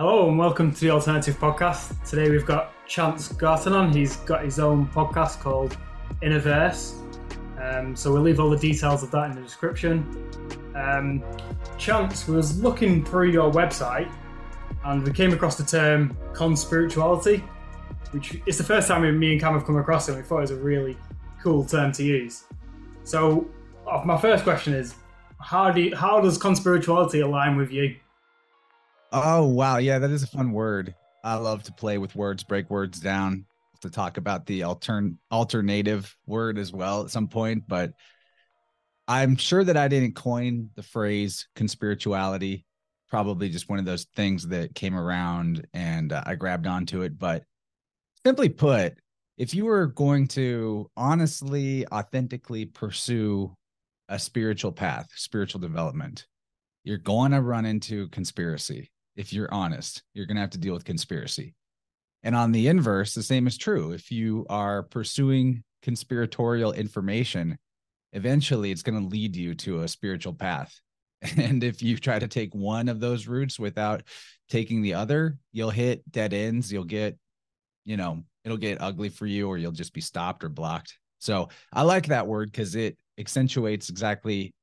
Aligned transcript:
Hello 0.00 0.28
and 0.28 0.38
welcome 0.38 0.72
to 0.72 0.80
the 0.80 0.90
Alternative 0.90 1.36
Podcast. 1.40 2.08
Today 2.08 2.30
we've 2.30 2.46
got 2.46 2.72
Chance 2.86 3.32
Garton 3.32 3.72
on. 3.72 3.92
He's 3.92 4.14
got 4.18 4.44
his 4.44 4.60
own 4.60 4.86
podcast 4.86 5.40
called 5.40 5.76
Innerverse. 6.22 6.94
Um, 7.60 7.96
so 7.96 8.12
we'll 8.12 8.22
leave 8.22 8.38
all 8.38 8.48
the 8.48 8.56
details 8.56 9.02
of 9.02 9.10
that 9.10 9.28
in 9.30 9.34
the 9.34 9.42
description. 9.42 10.30
Um, 10.76 11.24
Chance 11.78 12.28
was 12.28 12.62
looking 12.62 13.04
through 13.04 13.32
your 13.32 13.50
website 13.50 14.08
and 14.84 15.02
we 15.02 15.12
came 15.12 15.32
across 15.32 15.56
the 15.56 15.64
term 15.64 16.16
conspirituality, 16.32 17.40
which 18.12 18.40
is 18.46 18.56
the 18.56 18.62
first 18.62 18.86
time 18.86 19.02
me 19.18 19.32
and 19.32 19.40
Cam 19.40 19.54
have 19.54 19.64
come 19.64 19.78
across 19.78 20.08
it. 20.08 20.12
And 20.12 20.22
we 20.22 20.28
thought 20.28 20.38
it 20.38 20.42
was 20.42 20.50
a 20.52 20.56
really 20.58 20.96
cool 21.42 21.64
term 21.64 21.90
to 21.94 22.04
use. 22.04 22.44
So 23.02 23.50
uh, 23.90 24.02
my 24.04 24.16
first 24.16 24.44
question 24.44 24.74
is, 24.74 24.94
how 25.40 25.72
do 25.72 25.80
you, 25.80 25.96
how 25.96 26.20
does 26.20 26.38
conspirituality 26.38 27.24
align 27.24 27.56
with 27.56 27.72
you? 27.72 27.96
Oh 29.12 29.46
wow, 29.46 29.78
yeah, 29.78 29.98
that 29.98 30.10
is 30.10 30.22
a 30.22 30.26
fun 30.26 30.52
word. 30.52 30.94
I 31.24 31.36
love 31.36 31.62
to 31.64 31.72
play 31.72 31.98
with 31.98 32.14
words, 32.14 32.44
break 32.44 32.68
words 32.68 33.00
down, 33.00 33.46
to 33.80 33.90
talk 33.90 34.16
about 34.16 34.46
the 34.46 34.60
altern 34.60 35.16
alternative 35.32 36.14
word 36.26 36.58
as 36.58 36.72
well 36.72 37.02
at 37.02 37.10
some 37.10 37.28
point, 37.28 37.64
but 37.66 37.92
I'm 39.06 39.36
sure 39.36 39.64
that 39.64 39.76
I 39.76 39.88
didn't 39.88 40.14
coin 40.14 40.70
the 40.74 40.82
phrase 40.82 41.48
conspirituality. 41.56 42.64
Probably 43.08 43.48
just 43.48 43.70
one 43.70 43.78
of 43.78 43.86
those 43.86 44.04
things 44.14 44.46
that 44.48 44.74
came 44.74 44.94
around 44.94 45.66
and 45.72 46.12
uh, 46.12 46.22
I 46.26 46.34
grabbed 46.34 46.66
onto 46.66 47.00
it. 47.00 47.18
But 47.18 47.44
simply 48.26 48.50
put, 48.50 48.98
if 49.38 49.54
you 49.54 49.64
were 49.64 49.86
going 49.86 50.28
to 50.28 50.90
honestly, 50.94 51.86
authentically 51.86 52.66
pursue 52.66 53.54
a 54.10 54.18
spiritual 54.18 54.72
path, 54.72 55.08
spiritual 55.14 55.60
development, 55.60 56.26
you're 56.84 56.98
going 56.98 57.32
to 57.32 57.40
run 57.40 57.64
into 57.64 58.08
conspiracy 58.08 58.90
if 59.18 59.32
you're 59.32 59.52
honest, 59.52 60.04
you're 60.14 60.26
going 60.26 60.36
to 60.36 60.40
have 60.40 60.50
to 60.50 60.58
deal 60.58 60.72
with 60.72 60.84
conspiracy. 60.84 61.54
And 62.22 62.36
on 62.36 62.52
the 62.52 62.68
inverse, 62.68 63.14
the 63.14 63.22
same 63.22 63.48
is 63.48 63.58
true. 63.58 63.90
If 63.90 64.12
you 64.12 64.46
are 64.48 64.84
pursuing 64.84 65.64
conspiratorial 65.82 66.72
information, 66.72 67.58
eventually 68.12 68.70
it's 68.70 68.84
going 68.84 69.00
to 69.00 69.08
lead 69.08 69.34
you 69.34 69.56
to 69.56 69.82
a 69.82 69.88
spiritual 69.88 70.32
path. 70.32 70.80
And 71.36 71.64
if 71.64 71.82
you 71.82 71.98
try 71.98 72.20
to 72.20 72.28
take 72.28 72.54
one 72.54 72.88
of 72.88 73.00
those 73.00 73.26
routes 73.26 73.58
without 73.58 74.04
taking 74.48 74.82
the 74.82 74.94
other, 74.94 75.36
you'll 75.50 75.70
hit 75.70 76.08
dead 76.08 76.32
ends. 76.32 76.72
You'll 76.72 76.84
get, 76.84 77.18
you 77.84 77.96
know, 77.96 78.22
it'll 78.44 78.56
get 78.56 78.80
ugly 78.80 79.08
for 79.08 79.26
you 79.26 79.48
or 79.48 79.58
you'll 79.58 79.72
just 79.72 79.92
be 79.92 80.00
stopped 80.00 80.44
or 80.44 80.48
blocked. 80.48 80.96
So 81.18 81.48
I 81.72 81.82
like 81.82 82.06
that 82.06 82.28
word 82.28 82.52
because 82.52 82.76
it 82.76 82.96
accentuates 83.18 83.88
exactly 83.88 84.54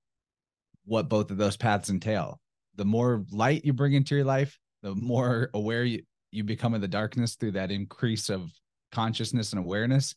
what 0.86 1.10
both 1.10 1.30
of 1.30 1.36
those 1.36 1.58
paths 1.58 1.90
entail 1.90 2.40
the 2.76 2.86
more 2.86 3.26
light 3.32 3.66
you 3.66 3.74
bring 3.74 3.94
into 3.94 4.16
your 4.16 4.26
life, 4.26 4.58
the 4.84 4.96
more 4.96 5.50
aware 5.54 5.84
you, 5.84 6.04
you 6.32 6.44
become 6.44 6.74
of 6.74 6.82
the 6.82 6.88
darkness 6.88 7.36
through 7.36 7.52
that 7.52 7.72
increase 7.72 8.30
of 8.30 8.52
consciousness 8.92 9.54
and 9.54 9.60
awareness. 9.60 10.16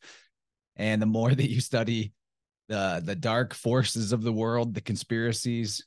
And 0.76 1.00
the 1.00 1.06
more 1.06 1.34
that 1.34 1.50
you 1.50 1.60
study 1.60 2.12
the 2.68 3.02
the 3.04 3.16
dark 3.16 3.54
forces 3.54 4.12
of 4.12 4.22
the 4.22 4.32
world, 4.32 4.74
the 4.74 4.80
conspiracies, 4.80 5.84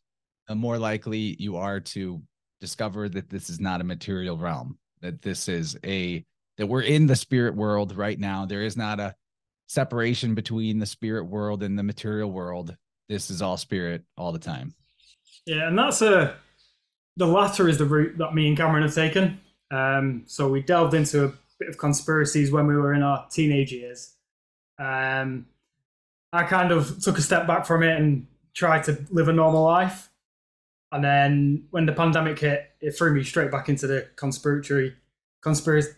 the 0.47 0.55
more 0.55 0.77
likely 0.77 1.35
you 1.39 1.57
are 1.57 1.79
to 1.79 2.21
discover 2.59 3.07
that 3.09 3.29
this 3.29 3.49
is 3.49 3.59
not 3.59 3.81
a 3.81 3.85
material 3.85 4.37
realm, 4.37 4.77
that 5.01 5.21
this 5.21 5.47
is 5.47 5.77
a 5.85 6.25
that 6.57 6.67
we're 6.67 6.81
in 6.81 7.07
the 7.07 7.15
spirit 7.15 7.55
world 7.55 7.95
right 7.95 8.19
now. 8.19 8.45
There 8.45 8.63
is 8.63 8.77
not 8.77 8.99
a 8.99 9.15
separation 9.67 10.35
between 10.35 10.79
the 10.79 10.85
spirit 10.85 11.23
world 11.23 11.63
and 11.63 11.77
the 11.77 11.83
material 11.83 12.31
world. 12.31 12.75
This 13.07 13.29
is 13.29 13.41
all 13.41 13.57
spirit 13.57 14.03
all 14.17 14.31
the 14.31 14.39
time. 14.39 14.73
Yeah, 15.45 15.67
and 15.67 15.77
that's 15.77 16.01
a 16.01 16.35
the 17.17 17.27
latter 17.27 17.67
is 17.67 17.77
the 17.77 17.85
route 17.85 18.17
that 18.17 18.33
me 18.33 18.47
and 18.47 18.57
Cameron 18.57 18.83
have 18.83 18.95
taken. 18.95 19.39
Um, 19.69 20.23
so 20.25 20.49
we 20.49 20.61
delved 20.61 20.93
into 20.93 21.25
a 21.25 21.33
bit 21.59 21.69
of 21.69 21.77
conspiracies 21.77 22.51
when 22.51 22.67
we 22.67 22.75
were 22.75 22.93
in 22.93 23.03
our 23.03 23.27
teenage 23.29 23.71
years. 23.71 24.15
Um, 24.79 25.45
I 26.33 26.43
kind 26.43 26.71
of 26.71 27.01
took 27.01 27.17
a 27.17 27.21
step 27.21 27.45
back 27.47 27.65
from 27.65 27.83
it 27.83 27.97
and 27.99 28.27
tried 28.53 28.83
to 28.85 29.05
live 29.11 29.27
a 29.27 29.33
normal 29.33 29.63
life. 29.63 30.09
And 30.91 31.03
then 31.03 31.65
when 31.71 31.85
the 31.85 31.93
pandemic 31.93 32.39
hit, 32.39 32.71
it 32.81 32.91
threw 32.91 33.13
me 33.13 33.23
straight 33.23 33.51
back 33.51 33.69
into 33.69 33.87
the 33.87 34.07
conspiracy 34.15 34.93
conspiracy 35.41 35.93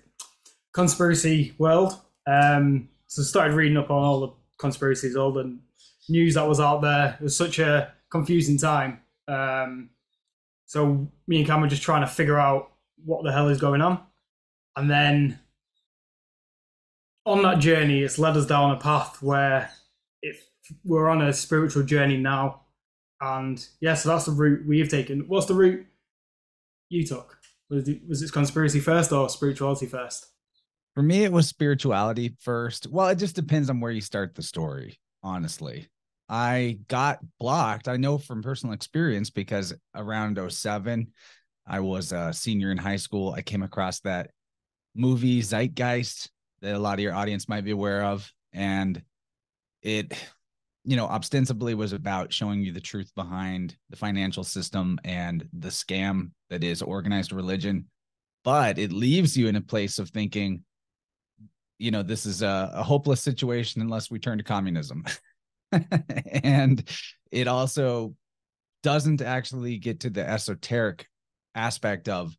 conspiracy 0.73 1.53
world. 1.57 1.99
Um, 2.27 2.89
so 3.07 3.21
started 3.21 3.53
reading 3.53 3.77
up 3.77 3.91
on 3.91 4.03
all 4.03 4.19
the 4.21 4.33
conspiracies, 4.57 5.15
all 5.15 5.31
the 5.31 5.57
news 6.09 6.35
that 6.35 6.47
was 6.47 6.59
out 6.59 6.81
there. 6.81 7.17
It 7.19 7.23
was 7.23 7.37
such 7.37 7.59
a 7.59 7.93
confusing 8.09 8.57
time. 8.57 9.01
Um, 9.27 9.89
so 10.73 11.07
me 11.27 11.37
and 11.37 11.45
Cam 11.45 11.61
were 11.61 11.67
just 11.67 11.83
trying 11.83 12.01
to 12.01 12.07
figure 12.07 12.39
out 12.39 12.71
what 13.05 13.23
the 13.23 13.31
hell 13.31 13.47
is 13.47 13.61
going 13.61 13.79
on. 13.79 13.99
And 14.75 14.89
then 14.89 15.37
on 17.27 17.43
that 17.43 17.59
journey, 17.59 18.01
it's 18.01 18.17
led 18.17 18.35
us 18.35 18.47
down 18.47 18.71
a 18.71 18.77
path 18.77 19.21
where 19.21 19.69
we're 20.83 21.09
on 21.09 21.21
a 21.21 21.31
spiritual 21.31 21.83
journey 21.83 22.17
now. 22.17 22.61
And 23.21 23.63
yeah, 23.81 23.93
so 23.93 24.09
that's 24.09 24.25
the 24.25 24.31
route 24.31 24.67
we've 24.67 24.89
taken. 24.89 25.25
What's 25.27 25.45
the 25.45 25.53
route 25.53 25.85
you 26.89 27.05
took? 27.05 27.37
Was 27.69 27.87
it, 27.87 28.01
was 28.09 28.23
it 28.23 28.31
conspiracy 28.31 28.79
first 28.79 29.11
or 29.11 29.29
spirituality 29.29 29.85
first? 29.85 30.25
For 30.95 31.03
me, 31.03 31.23
it 31.23 31.31
was 31.31 31.47
spirituality 31.47 32.35
first. 32.39 32.87
Well, 32.87 33.09
it 33.09 33.19
just 33.19 33.35
depends 33.35 33.69
on 33.69 33.79
where 33.79 33.91
you 33.91 34.01
start 34.01 34.33
the 34.33 34.41
story, 34.41 34.97
honestly. 35.21 35.87
I 36.33 36.79
got 36.87 37.19
blocked. 37.39 37.87
I 37.87 37.97
know 37.97 38.17
from 38.17 38.41
personal 38.41 38.73
experience 38.73 39.29
because 39.29 39.71
around 39.93 40.39
07, 40.51 41.05
I 41.67 41.79
was 41.79 42.11
a 42.11 42.33
senior 42.33 42.71
in 42.71 42.77
high 42.79 42.95
school. 42.95 43.33
I 43.33 43.43
came 43.43 43.61
across 43.61 43.99
that 43.99 44.31
movie 44.95 45.43
Zeitgeist 45.43 46.31
that 46.61 46.73
a 46.73 46.79
lot 46.79 46.95
of 46.95 47.01
your 47.01 47.13
audience 47.13 47.47
might 47.47 47.63
be 47.63 47.69
aware 47.69 48.03
of. 48.05 48.27
And 48.51 48.99
it, 49.83 50.11
you 50.83 50.95
know, 50.95 51.05
ostensibly 51.05 51.75
was 51.75 51.93
about 51.93 52.33
showing 52.33 52.63
you 52.63 52.71
the 52.71 52.81
truth 52.81 53.11
behind 53.13 53.77
the 53.91 53.95
financial 53.95 54.43
system 54.43 54.97
and 55.03 55.47
the 55.53 55.69
scam 55.69 56.31
that 56.49 56.63
is 56.63 56.81
organized 56.81 57.31
religion. 57.31 57.85
But 58.43 58.79
it 58.79 58.91
leaves 58.91 59.37
you 59.37 59.49
in 59.49 59.55
a 59.55 59.61
place 59.61 59.99
of 59.99 60.09
thinking, 60.09 60.63
you 61.77 61.91
know, 61.91 62.01
this 62.01 62.25
is 62.25 62.41
a, 62.41 62.71
a 62.73 62.81
hopeless 62.81 63.21
situation 63.21 63.83
unless 63.83 64.09
we 64.09 64.17
turn 64.17 64.39
to 64.39 64.43
communism. 64.43 65.03
and 66.43 66.83
it 67.31 67.47
also 67.47 68.15
doesn't 68.81 69.21
actually 69.21 69.77
get 69.77 70.01
to 70.01 70.09
the 70.09 70.27
esoteric 70.27 71.07
aspect 71.55 72.09
of 72.09 72.35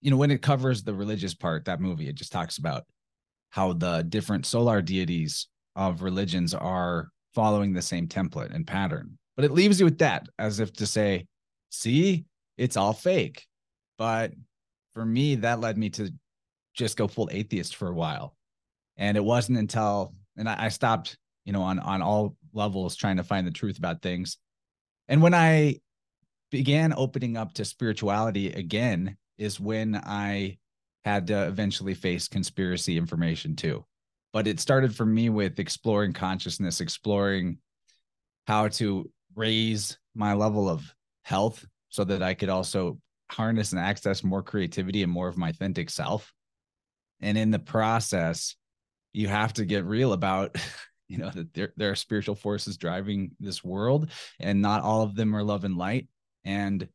you 0.00 0.10
know 0.10 0.16
when 0.16 0.30
it 0.30 0.40
covers 0.40 0.82
the 0.82 0.94
religious 0.94 1.34
part 1.34 1.64
that 1.64 1.80
movie 1.80 2.08
it 2.08 2.14
just 2.14 2.32
talks 2.32 2.58
about 2.58 2.84
how 3.50 3.72
the 3.72 4.02
different 4.08 4.46
solar 4.46 4.80
deities 4.80 5.48
of 5.76 6.02
religions 6.02 6.54
are 6.54 7.08
following 7.34 7.72
the 7.72 7.82
same 7.82 8.08
template 8.08 8.54
and 8.54 8.66
pattern. 8.66 9.18
But 9.36 9.44
it 9.44 9.52
leaves 9.52 9.78
you 9.78 9.86
with 9.86 9.98
that 9.98 10.26
as 10.38 10.60
if 10.60 10.72
to 10.74 10.86
say 10.86 11.26
see 11.70 12.24
it's 12.56 12.76
all 12.76 12.92
fake. 12.92 13.46
But 13.98 14.32
for 14.94 15.04
me 15.04 15.36
that 15.36 15.60
led 15.60 15.78
me 15.78 15.90
to 15.90 16.12
just 16.74 16.96
go 16.96 17.08
full 17.08 17.28
atheist 17.32 17.76
for 17.76 17.88
a 17.88 17.94
while. 17.94 18.34
And 18.96 19.16
it 19.16 19.24
wasn't 19.24 19.58
until 19.58 20.14
and 20.36 20.48
I, 20.48 20.66
I 20.66 20.68
stopped 20.68 21.16
you 21.44 21.52
know 21.52 21.62
on 21.62 21.78
on 21.78 22.02
all 22.02 22.36
levels 22.52 22.96
trying 22.96 23.16
to 23.16 23.24
find 23.24 23.46
the 23.46 23.52
truth 23.52 23.78
about 23.78 24.02
things. 24.02 24.38
And 25.08 25.22
when 25.22 25.34
I 25.34 25.80
began 26.50 26.92
opening 26.96 27.36
up 27.36 27.54
to 27.54 27.64
spirituality 27.64 28.52
again, 28.52 29.16
is 29.38 29.58
when 29.58 29.96
I 29.96 30.58
had 31.04 31.28
to 31.28 31.46
eventually 31.46 31.94
face 31.94 32.28
conspiracy 32.28 32.98
information 32.98 33.56
too. 33.56 33.84
But 34.32 34.46
it 34.46 34.60
started 34.60 34.94
for 34.94 35.06
me 35.06 35.30
with 35.30 35.58
exploring 35.58 36.12
consciousness, 36.12 36.80
exploring 36.80 37.58
how 38.46 38.68
to 38.68 39.10
raise 39.34 39.98
my 40.14 40.34
level 40.34 40.68
of 40.68 40.94
health 41.22 41.64
so 41.88 42.04
that 42.04 42.22
I 42.22 42.34
could 42.34 42.50
also 42.50 43.00
harness 43.30 43.72
and 43.72 43.80
access 43.80 44.22
more 44.22 44.42
creativity 44.42 45.02
and 45.02 45.10
more 45.10 45.28
of 45.28 45.38
my 45.38 45.48
authentic 45.48 45.88
self. 45.88 46.32
And 47.20 47.38
in 47.38 47.50
the 47.50 47.58
process, 47.58 48.56
you 49.12 49.28
have 49.28 49.52
to 49.54 49.64
get 49.64 49.84
real 49.84 50.12
about 50.12 50.56
you 51.10 51.18
know 51.18 51.30
that 51.30 51.52
there, 51.52 51.72
there 51.76 51.90
are 51.90 51.96
spiritual 51.96 52.36
forces 52.36 52.76
driving 52.76 53.32
this 53.40 53.64
world 53.64 54.10
and 54.38 54.62
not 54.62 54.82
all 54.82 55.02
of 55.02 55.16
them 55.16 55.34
are 55.34 55.42
love 55.42 55.64
and 55.64 55.76
light. 55.76 56.06
And 56.44 56.88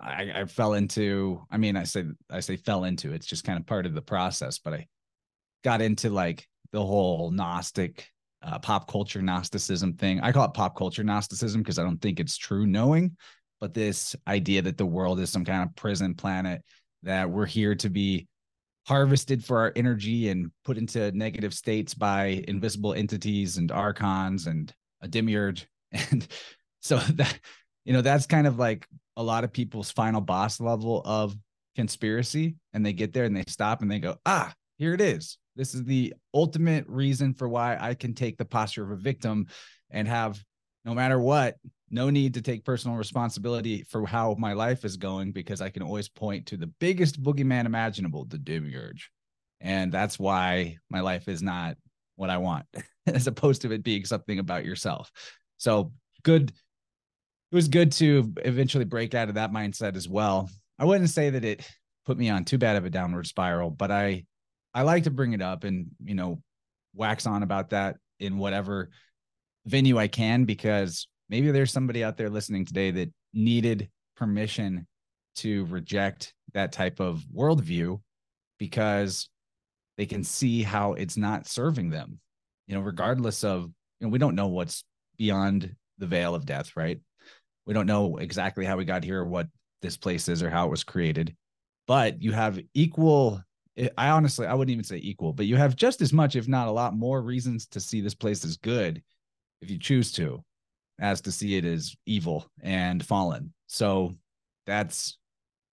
I, 0.00 0.32
I 0.34 0.44
fell 0.46 0.74
into 0.74 1.40
i 1.48 1.56
mean 1.56 1.76
i 1.76 1.84
say 1.84 2.04
i 2.28 2.40
say 2.40 2.56
fell 2.56 2.84
into 2.84 3.12
it's 3.12 3.26
just 3.26 3.44
kind 3.44 3.56
of 3.56 3.66
part 3.66 3.86
of 3.86 3.94
the 3.94 4.02
process 4.02 4.58
but 4.58 4.74
i 4.74 4.88
got 5.62 5.80
into 5.80 6.10
like 6.10 6.48
the 6.72 6.84
whole 6.84 7.30
gnostic 7.30 8.08
uh, 8.42 8.58
pop 8.58 8.90
culture 8.90 9.22
gnosticism 9.22 9.92
thing. 9.92 10.18
I 10.20 10.32
call 10.32 10.46
it 10.46 10.54
pop 10.54 10.76
culture 10.76 11.04
gnosticism 11.04 11.62
because 11.62 11.78
i 11.78 11.84
don't 11.84 12.02
think 12.02 12.18
it's 12.18 12.36
true 12.36 12.66
knowing 12.66 13.16
but 13.60 13.74
this 13.74 14.16
idea 14.26 14.60
that 14.62 14.76
the 14.76 14.84
world 14.86 15.20
is 15.20 15.30
some 15.30 15.44
kind 15.44 15.62
of 15.62 15.76
prison 15.76 16.16
planet 16.16 16.62
that 17.04 17.30
we're 17.30 17.46
here 17.46 17.76
to 17.76 17.88
be 17.88 18.26
harvested 18.86 19.44
for 19.44 19.58
our 19.58 19.72
energy 19.76 20.28
and 20.28 20.50
put 20.64 20.76
into 20.76 21.12
negative 21.12 21.54
states 21.54 21.94
by 21.94 22.42
invisible 22.48 22.94
entities 22.94 23.56
and 23.56 23.70
archons 23.70 24.46
and 24.46 24.72
a 25.00 25.08
demiurge 25.08 25.68
and 25.92 26.26
so 26.80 26.96
that 26.96 27.38
you 27.84 27.92
know 27.92 28.02
that's 28.02 28.26
kind 28.26 28.46
of 28.46 28.58
like 28.58 28.86
a 29.16 29.22
lot 29.22 29.44
of 29.44 29.52
people's 29.52 29.90
final 29.90 30.20
boss 30.20 30.60
level 30.60 31.02
of 31.04 31.36
conspiracy 31.74 32.56
and 32.72 32.84
they 32.84 32.92
get 32.92 33.12
there 33.12 33.24
and 33.24 33.36
they 33.36 33.44
stop 33.46 33.82
and 33.82 33.90
they 33.90 33.98
go, 33.98 34.16
ah, 34.26 34.52
here 34.78 34.94
it 34.94 35.00
is. 35.00 35.38
This 35.56 35.74
is 35.74 35.84
the 35.84 36.14
ultimate 36.32 36.86
reason 36.88 37.34
for 37.34 37.48
why 37.48 37.76
I 37.78 37.94
can 37.94 38.14
take 38.14 38.38
the 38.38 38.44
posture 38.44 38.82
of 38.82 38.90
a 38.90 38.96
victim 38.96 39.46
and 39.90 40.08
have 40.08 40.42
no 40.84 40.94
matter 40.94 41.18
what, 41.18 41.56
no 41.92 42.08
need 42.08 42.34
to 42.34 42.42
take 42.42 42.64
personal 42.64 42.96
responsibility 42.96 43.82
for 43.82 44.06
how 44.06 44.34
my 44.38 44.54
life 44.54 44.84
is 44.84 44.96
going 44.96 45.30
because 45.30 45.60
I 45.60 45.68
can 45.68 45.82
always 45.82 46.08
point 46.08 46.46
to 46.46 46.56
the 46.56 46.66
biggest 46.80 47.22
boogeyman 47.22 47.66
imaginable, 47.66 48.24
the 48.24 48.38
demiurge. 48.38 49.10
And 49.60 49.92
that's 49.92 50.18
why 50.18 50.78
my 50.88 51.00
life 51.00 51.28
is 51.28 51.42
not 51.42 51.76
what 52.16 52.30
I 52.30 52.38
want, 52.38 52.64
as 53.06 53.26
opposed 53.26 53.62
to 53.62 53.72
it 53.72 53.84
being 53.84 54.06
something 54.06 54.38
about 54.38 54.64
yourself. 54.64 55.12
So 55.58 55.92
good. 56.22 56.50
It 56.50 57.54
was 57.54 57.68
good 57.68 57.92
to 57.92 58.32
eventually 58.38 58.86
break 58.86 59.14
out 59.14 59.28
of 59.28 59.34
that 59.34 59.52
mindset 59.52 59.94
as 59.94 60.08
well. 60.08 60.48
I 60.78 60.86
wouldn't 60.86 61.10
say 61.10 61.28
that 61.28 61.44
it 61.44 61.68
put 62.06 62.16
me 62.16 62.30
on 62.30 62.46
too 62.46 62.56
bad 62.56 62.76
of 62.76 62.86
a 62.86 62.90
downward 62.90 63.26
spiral, 63.26 63.70
but 63.70 63.90
I 63.90 64.24
I 64.74 64.82
like 64.82 65.04
to 65.04 65.10
bring 65.10 65.34
it 65.34 65.42
up 65.42 65.64
and 65.64 65.88
you 66.02 66.14
know 66.14 66.42
wax 66.94 67.26
on 67.26 67.42
about 67.42 67.70
that 67.70 67.96
in 68.18 68.38
whatever 68.38 68.90
venue 69.66 69.98
I 69.98 70.08
can 70.08 70.44
because 70.44 71.06
maybe 71.32 71.50
there's 71.50 71.72
somebody 71.72 72.04
out 72.04 72.18
there 72.18 72.28
listening 72.28 72.66
today 72.66 72.90
that 72.90 73.10
needed 73.32 73.88
permission 74.18 74.86
to 75.34 75.64
reject 75.64 76.34
that 76.52 76.72
type 76.72 77.00
of 77.00 77.24
worldview 77.34 77.98
because 78.58 79.30
they 79.96 80.04
can 80.04 80.22
see 80.22 80.62
how 80.62 80.92
it's 80.92 81.16
not 81.16 81.48
serving 81.48 81.88
them. 81.88 82.20
You 82.66 82.74
know, 82.74 82.82
regardless 82.82 83.44
of 83.44 83.62
you 83.98 84.06
know, 84.06 84.08
we 84.10 84.18
don't 84.18 84.34
know 84.34 84.48
what's 84.48 84.84
beyond 85.16 85.74
the 85.96 86.06
veil 86.06 86.34
of 86.34 86.44
death, 86.44 86.76
right? 86.76 87.00
We 87.64 87.72
don't 87.72 87.86
know 87.86 88.18
exactly 88.18 88.66
how 88.66 88.76
we 88.76 88.84
got 88.84 89.02
here, 89.02 89.24
what 89.24 89.46
this 89.80 89.96
place 89.96 90.28
is, 90.28 90.42
or 90.42 90.50
how 90.50 90.66
it 90.66 90.70
was 90.70 90.84
created. 90.84 91.34
But 91.86 92.20
you 92.20 92.32
have 92.32 92.60
equal 92.74 93.42
I 93.96 94.10
honestly, 94.10 94.46
I 94.46 94.52
wouldn't 94.52 94.72
even 94.72 94.84
say 94.84 94.98
equal, 94.98 95.32
but 95.32 95.46
you 95.46 95.56
have 95.56 95.76
just 95.76 96.02
as 96.02 96.12
much, 96.12 96.36
if 96.36 96.46
not 96.46 96.68
a 96.68 96.72
lot 96.72 96.94
more 96.94 97.22
reasons 97.22 97.66
to 97.68 97.80
see 97.80 98.02
this 98.02 98.14
place 98.14 98.44
as 98.44 98.58
good 98.58 99.02
if 99.62 99.70
you 99.70 99.78
choose 99.78 100.12
to, 100.12 100.44
as 100.98 101.20
to 101.22 101.32
see 101.32 101.56
it 101.56 101.64
as 101.64 101.94
evil 102.06 102.46
and 102.62 103.04
fallen. 103.04 103.52
So 103.66 104.16
that's 104.66 105.18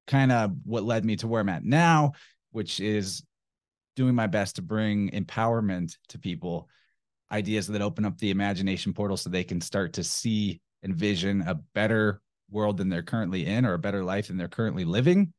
kind 0.07 0.31
of 0.31 0.51
what 0.63 0.83
led 0.83 1.05
me 1.05 1.15
to 1.17 1.27
where 1.27 1.41
I'm 1.41 1.49
at 1.49 1.63
now, 1.63 2.13
which 2.51 2.79
is 2.79 3.23
doing 3.95 4.15
my 4.15 4.27
best 4.27 4.55
to 4.55 4.61
bring 4.61 5.09
empowerment 5.11 5.95
to 6.09 6.19
people, 6.19 6.67
ideas 7.31 7.67
that 7.67 7.81
open 7.81 8.05
up 8.05 8.17
the 8.17 8.31
imagination 8.31 8.93
portal 8.93 9.17
so 9.17 9.29
they 9.29 9.43
can 9.43 9.61
start 9.61 9.93
to 9.93 10.03
see 10.03 10.61
and 10.81 10.95
vision 10.95 11.41
a 11.41 11.55
better 11.75 12.21
world 12.49 12.77
than 12.77 12.89
they're 12.89 13.03
currently 13.03 13.45
in 13.45 13.65
or 13.65 13.73
a 13.73 13.79
better 13.79 14.03
life 14.03 14.27
than 14.27 14.37
they're 14.37 14.47
currently 14.47 14.85
living 14.85 15.31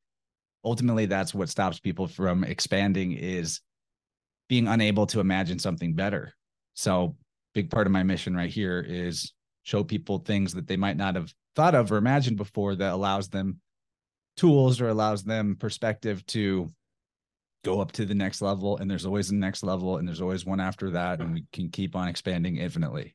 ultimately 0.64 1.06
that's 1.06 1.34
what 1.34 1.48
stops 1.48 1.80
people 1.80 2.06
from 2.06 2.44
expanding 2.44 3.12
is 3.12 3.60
being 4.48 4.68
unable 4.68 5.06
to 5.06 5.20
imagine 5.20 5.58
something 5.58 5.94
better 5.94 6.32
so 6.74 7.16
big 7.54 7.70
part 7.70 7.86
of 7.86 7.92
my 7.92 8.02
mission 8.02 8.34
right 8.34 8.50
here 8.50 8.84
is 8.86 9.32
show 9.62 9.84
people 9.84 10.18
things 10.18 10.54
that 10.54 10.66
they 10.66 10.76
might 10.76 10.96
not 10.96 11.14
have 11.14 11.32
thought 11.54 11.74
of 11.74 11.92
or 11.92 11.96
imagined 11.96 12.36
before 12.36 12.74
that 12.76 12.92
allows 12.92 13.28
them 13.28 13.60
tools 14.36 14.80
or 14.80 14.88
allows 14.88 15.24
them 15.24 15.56
perspective 15.56 16.24
to 16.26 16.70
go 17.64 17.80
up 17.80 17.92
to 17.92 18.06
the 18.06 18.14
next 18.14 18.40
level. 18.40 18.78
And 18.78 18.90
there's 18.90 19.06
always 19.06 19.30
a 19.30 19.34
next 19.34 19.62
level 19.62 19.98
and 19.98 20.08
there's 20.08 20.22
always 20.22 20.46
one 20.46 20.60
after 20.60 20.90
that 20.90 21.20
and 21.20 21.34
we 21.34 21.44
can 21.52 21.68
keep 21.68 21.94
on 21.94 22.08
expanding 22.08 22.56
infinitely. 22.56 23.14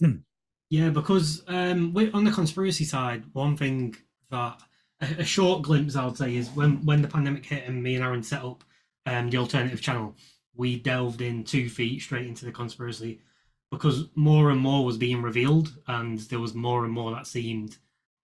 Yeah 0.70 0.90
because 0.90 1.44
um 1.48 1.96
on 2.12 2.24
the 2.24 2.30
conspiracy 2.30 2.84
side 2.84 3.24
one 3.32 3.56
thing 3.56 3.96
that 4.30 4.60
a, 5.00 5.24
short 5.24 5.62
glimpse 5.62 5.96
I 5.96 6.04
would 6.04 6.16
say 6.16 6.36
is 6.36 6.50
when 6.50 6.84
when 6.84 7.02
the 7.02 7.08
pandemic 7.08 7.46
hit 7.46 7.64
and 7.66 7.82
me 7.82 7.94
and 7.94 8.04
Aaron 8.04 8.22
set 8.22 8.44
up 8.44 8.64
um, 9.06 9.30
the 9.30 9.38
alternative 9.38 9.80
channel, 9.80 10.16
we 10.54 10.78
delved 10.78 11.20
in 11.20 11.44
two 11.44 11.68
feet 11.68 12.02
straight 12.02 12.26
into 12.26 12.44
the 12.44 12.52
conspiracy 12.52 13.20
because 13.70 14.06
more 14.14 14.50
and 14.50 14.60
more 14.60 14.84
was 14.84 14.96
being 14.96 15.22
revealed 15.22 15.74
and 15.86 16.20
there 16.20 16.38
was 16.38 16.54
more 16.54 16.84
and 16.84 16.92
more 16.92 17.10
that 17.12 17.26
seemed 17.26 17.76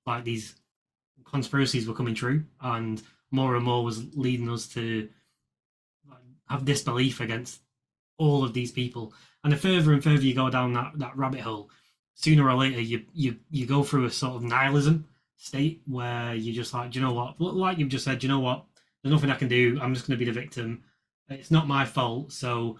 like 0.06 0.24
these 0.24 0.54
conspiracies 1.24 1.86
were 1.86 1.94
coming 1.94 2.14
true 2.14 2.44
and 2.60 3.02
more 3.30 3.56
and 3.56 3.64
more 3.64 3.84
was 3.84 4.14
leading 4.14 4.48
us 4.48 4.66
to 4.68 5.08
have 6.48 6.64
disbelief 6.64 7.20
against 7.20 7.60
all 8.18 8.44
of 8.44 8.52
these 8.52 8.70
people 8.70 9.12
and 9.42 9.52
the 9.52 9.56
further 9.56 9.92
and 9.92 10.04
further 10.04 10.22
you 10.22 10.34
go 10.34 10.50
down 10.50 10.72
that, 10.72 10.92
that 10.96 11.16
rabbit 11.16 11.40
hole 11.40 11.70
sooner 12.14 12.48
or 12.48 12.54
later 12.54 12.80
you 12.80 13.02
you 13.12 13.36
you 13.50 13.66
go 13.66 13.82
through 13.82 14.04
a 14.04 14.10
sort 14.10 14.36
of 14.36 14.42
nihilism 14.42 15.04
state 15.36 15.82
where 15.86 16.34
you're 16.34 16.54
just 16.54 16.72
like, 16.72 16.90
do 16.90 16.98
you 16.98 17.04
know 17.04 17.12
what? 17.12 17.40
Like 17.40 17.78
you've 17.78 17.90
just 17.90 18.04
said, 18.04 18.18
do 18.18 18.26
you 18.26 18.32
know 18.32 18.40
what? 18.40 18.64
There's 19.02 19.12
nothing 19.12 19.30
I 19.30 19.36
can 19.36 19.48
do. 19.48 19.78
I'm 19.80 19.94
just 19.94 20.06
going 20.06 20.18
to 20.18 20.24
be 20.24 20.30
the 20.30 20.40
victim. 20.40 20.82
It's 21.28 21.50
not 21.50 21.68
my 21.68 21.84
fault. 21.84 22.32
So 22.32 22.78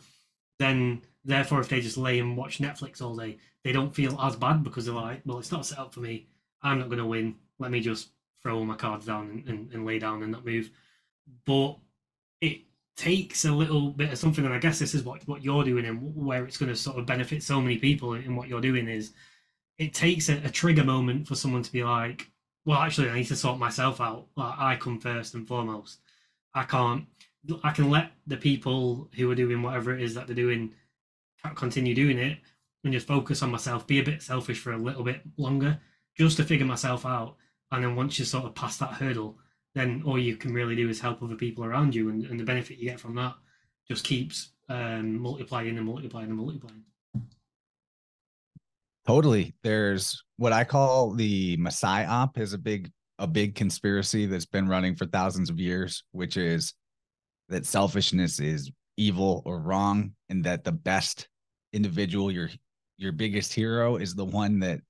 then, 0.59 1.03
therefore, 1.25 1.61
if 1.61 1.69
they 1.69 1.81
just 1.81 1.97
lay 1.97 2.19
and 2.19 2.37
watch 2.37 2.59
Netflix 2.59 3.01
all 3.01 3.17
day, 3.17 3.39
they 3.63 3.73
don't 3.73 3.95
feel 3.95 4.19
as 4.21 4.37
bad 4.37 4.63
because 4.63 4.87
they're 4.87 4.95
like, 4.95 5.23
well, 5.25 5.39
it's 5.39 5.53
not 5.53 5.67
set 5.67 5.79
up 5.79 5.95
for 5.95 6.01
me. 6.01 6.27
I'm 6.63 6.79
not 6.79 6.89
going 6.89 6.99
to 6.99 7.07
win. 7.07 7.37
Let 7.59 7.71
me 7.71 7.81
just 7.81 8.11
throw 8.43 8.57
all 8.57 8.65
my 8.65 8.77
cards 8.77 9.07
down 9.07 9.31
and, 9.31 9.49
and, 9.49 9.73
and 9.73 9.87
lay 9.87 9.99
down 9.99 10.23
and 10.23 10.33
not 10.33 10.45
move. 10.45 10.71
But 11.47 11.79
it 12.41 12.63
takes 12.97 13.45
a 13.45 13.53
little 13.53 13.91
bit 13.91 14.13
of 14.13 14.19
something, 14.19 14.45
and 14.45 14.55
I 14.55 14.59
guess 14.59 14.79
this 14.79 14.95
is 14.95 15.03
what, 15.03 15.27
what 15.27 15.43
you're 15.43 15.65
doing 15.65 15.87
and 15.87 16.15
where 16.15 16.45
it's 16.45 16.59
going 16.59 16.71
to 16.71 16.77
sort 16.77 16.99
of 16.99 17.07
benefit 17.07 17.43
so 17.43 17.61
many 17.61 17.79
people 17.79 18.15
in 18.15 18.37
what 18.37 18.49
you're 18.49 18.61
doing 18.61 18.89
is 18.89 19.13
it 19.79 19.95
takes 19.95 20.29
a, 20.29 20.37
a 20.45 20.51
trigger 20.51 20.85
moment 20.85 21.27
for 21.27 21.35
someone 21.35 21.63
to 21.63 21.73
be 21.73 21.83
like, 21.83 22.31
well, 22.65 22.79
actually, 22.79 23.11
I 23.11 23.15
need 23.15 23.27
to 23.27 23.37
sort 23.37 23.59
myself 23.59 24.01
out. 24.01 24.27
Like, 24.37 24.55
I 24.59 24.77
come 24.77 25.01
first 25.01 25.35
and 25.35 25.47
foremost. 25.47 26.01
I 26.55 26.65
can't. 26.65 27.07
I 27.63 27.73
can 27.73 27.91
let 27.91 28.13
the 28.27 28.39
people 28.39 29.09
who 29.17 29.31
are 29.31 29.35
doing 29.35 29.61
whatever 29.61 29.95
it 29.95 30.01
is 30.01 30.15
that 30.15 30.27
they're 30.27 30.37
doing 30.37 30.73
continue 31.51 31.95
doing 31.95 32.19
it 32.19 32.39
and 32.85 32.93
just 32.93 33.07
focus 33.07 33.43
on 33.43 33.51
myself. 33.51 33.87
Be 33.87 34.01
a 34.01 34.05
bit 34.05 34.23
selfish 34.23 34.59
for 34.59 34.73
a 34.73 34.79
little 34.79 35.05
bit 35.05 35.21
longer, 35.37 35.79
just 36.17 36.37
to 36.39 36.45
figure 36.45 36.67
myself 36.67 37.05
out. 37.05 37.37
And 37.73 37.83
then 37.85 37.97
once 37.97 38.19
you 38.19 38.25
sort 38.25 38.45
of 38.45 38.55
pass 38.55 38.79
that 38.79 38.93
hurdle, 38.93 39.39
then 39.75 40.03
all 40.07 40.19
you 40.19 40.37
can 40.37 40.55
really 40.55 40.77
do 40.77 40.89
is 40.89 41.01
help 41.01 41.23
other 41.23 41.35
people 41.35 41.65
around 41.65 41.95
you, 41.95 42.09
and, 42.09 42.25
and 42.27 42.39
the 42.39 42.45
benefit 42.45 42.79
you 42.79 42.89
get 42.89 43.01
from 43.01 43.15
that 43.17 43.35
just 43.89 44.05
keeps 44.05 44.53
um, 44.69 45.21
multiplying 45.21 45.77
and 45.77 45.87
multiplying 45.87 46.29
and 46.29 46.39
multiplying. 46.39 46.85
Totally. 49.07 49.55
There's 49.63 50.23
what 50.37 50.53
I 50.53 50.65
call 50.65 51.13
the 51.13 51.57
Messiah 51.59 52.07
op 52.07 52.39
is 52.39 52.53
a 52.55 52.59
big 52.59 52.91
a 53.19 53.27
big 53.27 53.55
conspiracy 53.55 54.27
that's 54.27 54.47
been 54.47 54.67
running 54.67 54.97
for 54.97 55.07
thousands 55.07 55.51
of 55.51 55.61
years, 55.61 56.03
which 56.13 56.37
is 56.37 56.75
that 57.49 57.67
selfishness 57.67 58.41
is 58.41 58.71
evil 58.97 59.43
or 59.45 59.61
wrong, 59.61 60.13
and 60.31 60.45
that 60.45 60.65
the 60.65 60.73
best 60.73 61.29
individual, 61.75 62.31
your 62.31 62.51
your 62.97 63.13
biggest 63.13 63.53
hero, 63.53 63.97
is 63.97 64.15
the 64.15 64.25
one 64.25 64.61
that 64.61 64.81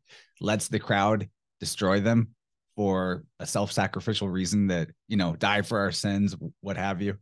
lets 0.40 0.68
the 0.68 0.78
crowd 0.78 1.28
destroy 1.60 2.00
them 2.00 2.28
for 2.76 3.24
a 3.40 3.46
self-sacrificial 3.46 4.28
reason 4.28 4.66
that 4.68 4.90
you 5.08 5.16
know 5.16 5.34
die 5.36 5.62
for 5.62 5.78
our 5.78 5.92
sins, 5.92 6.36
what 6.60 6.76
have 6.76 7.00
you. 7.02 7.16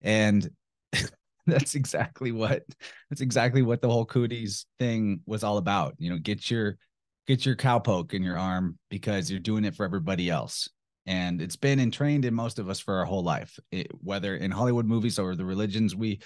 And 0.00 0.48
that's 1.46 1.74
exactly 1.74 2.32
what 2.32 2.62
that's 3.10 3.20
exactly 3.20 3.62
what 3.62 3.82
the 3.82 3.90
whole 3.90 4.06
cooties 4.06 4.66
thing 4.78 5.20
was 5.26 5.44
all 5.44 5.58
about. 5.58 5.94
You 5.98 6.10
know, 6.10 6.18
get 6.18 6.50
your 6.50 6.78
get 7.26 7.46
your 7.46 7.56
cowpoke 7.56 8.14
in 8.14 8.22
your 8.22 8.38
arm 8.38 8.78
because 8.90 9.30
you're 9.30 9.40
doing 9.40 9.64
it 9.64 9.74
for 9.74 9.84
everybody 9.84 10.30
else. 10.30 10.68
And 11.06 11.42
it's 11.42 11.56
been 11.56 11.80
entrained 11.80 12.24
in 12.24 12.34
most 12.34 12.58
of 12.58 12.68
us 12.68 12.78
for 12.78 12.94
our 12.98 13.04
whole 13.04 13.24
life, 13.24 13.58
it, 13.72 13.88
whether 13.92 14.36
in 14.36 14.50
Hollywood 14.50 14.86
movies 14.86 15.18
or 15.18 15.34
the 15.34 15.44
religions 15.44 15.96
we 15.96 16.20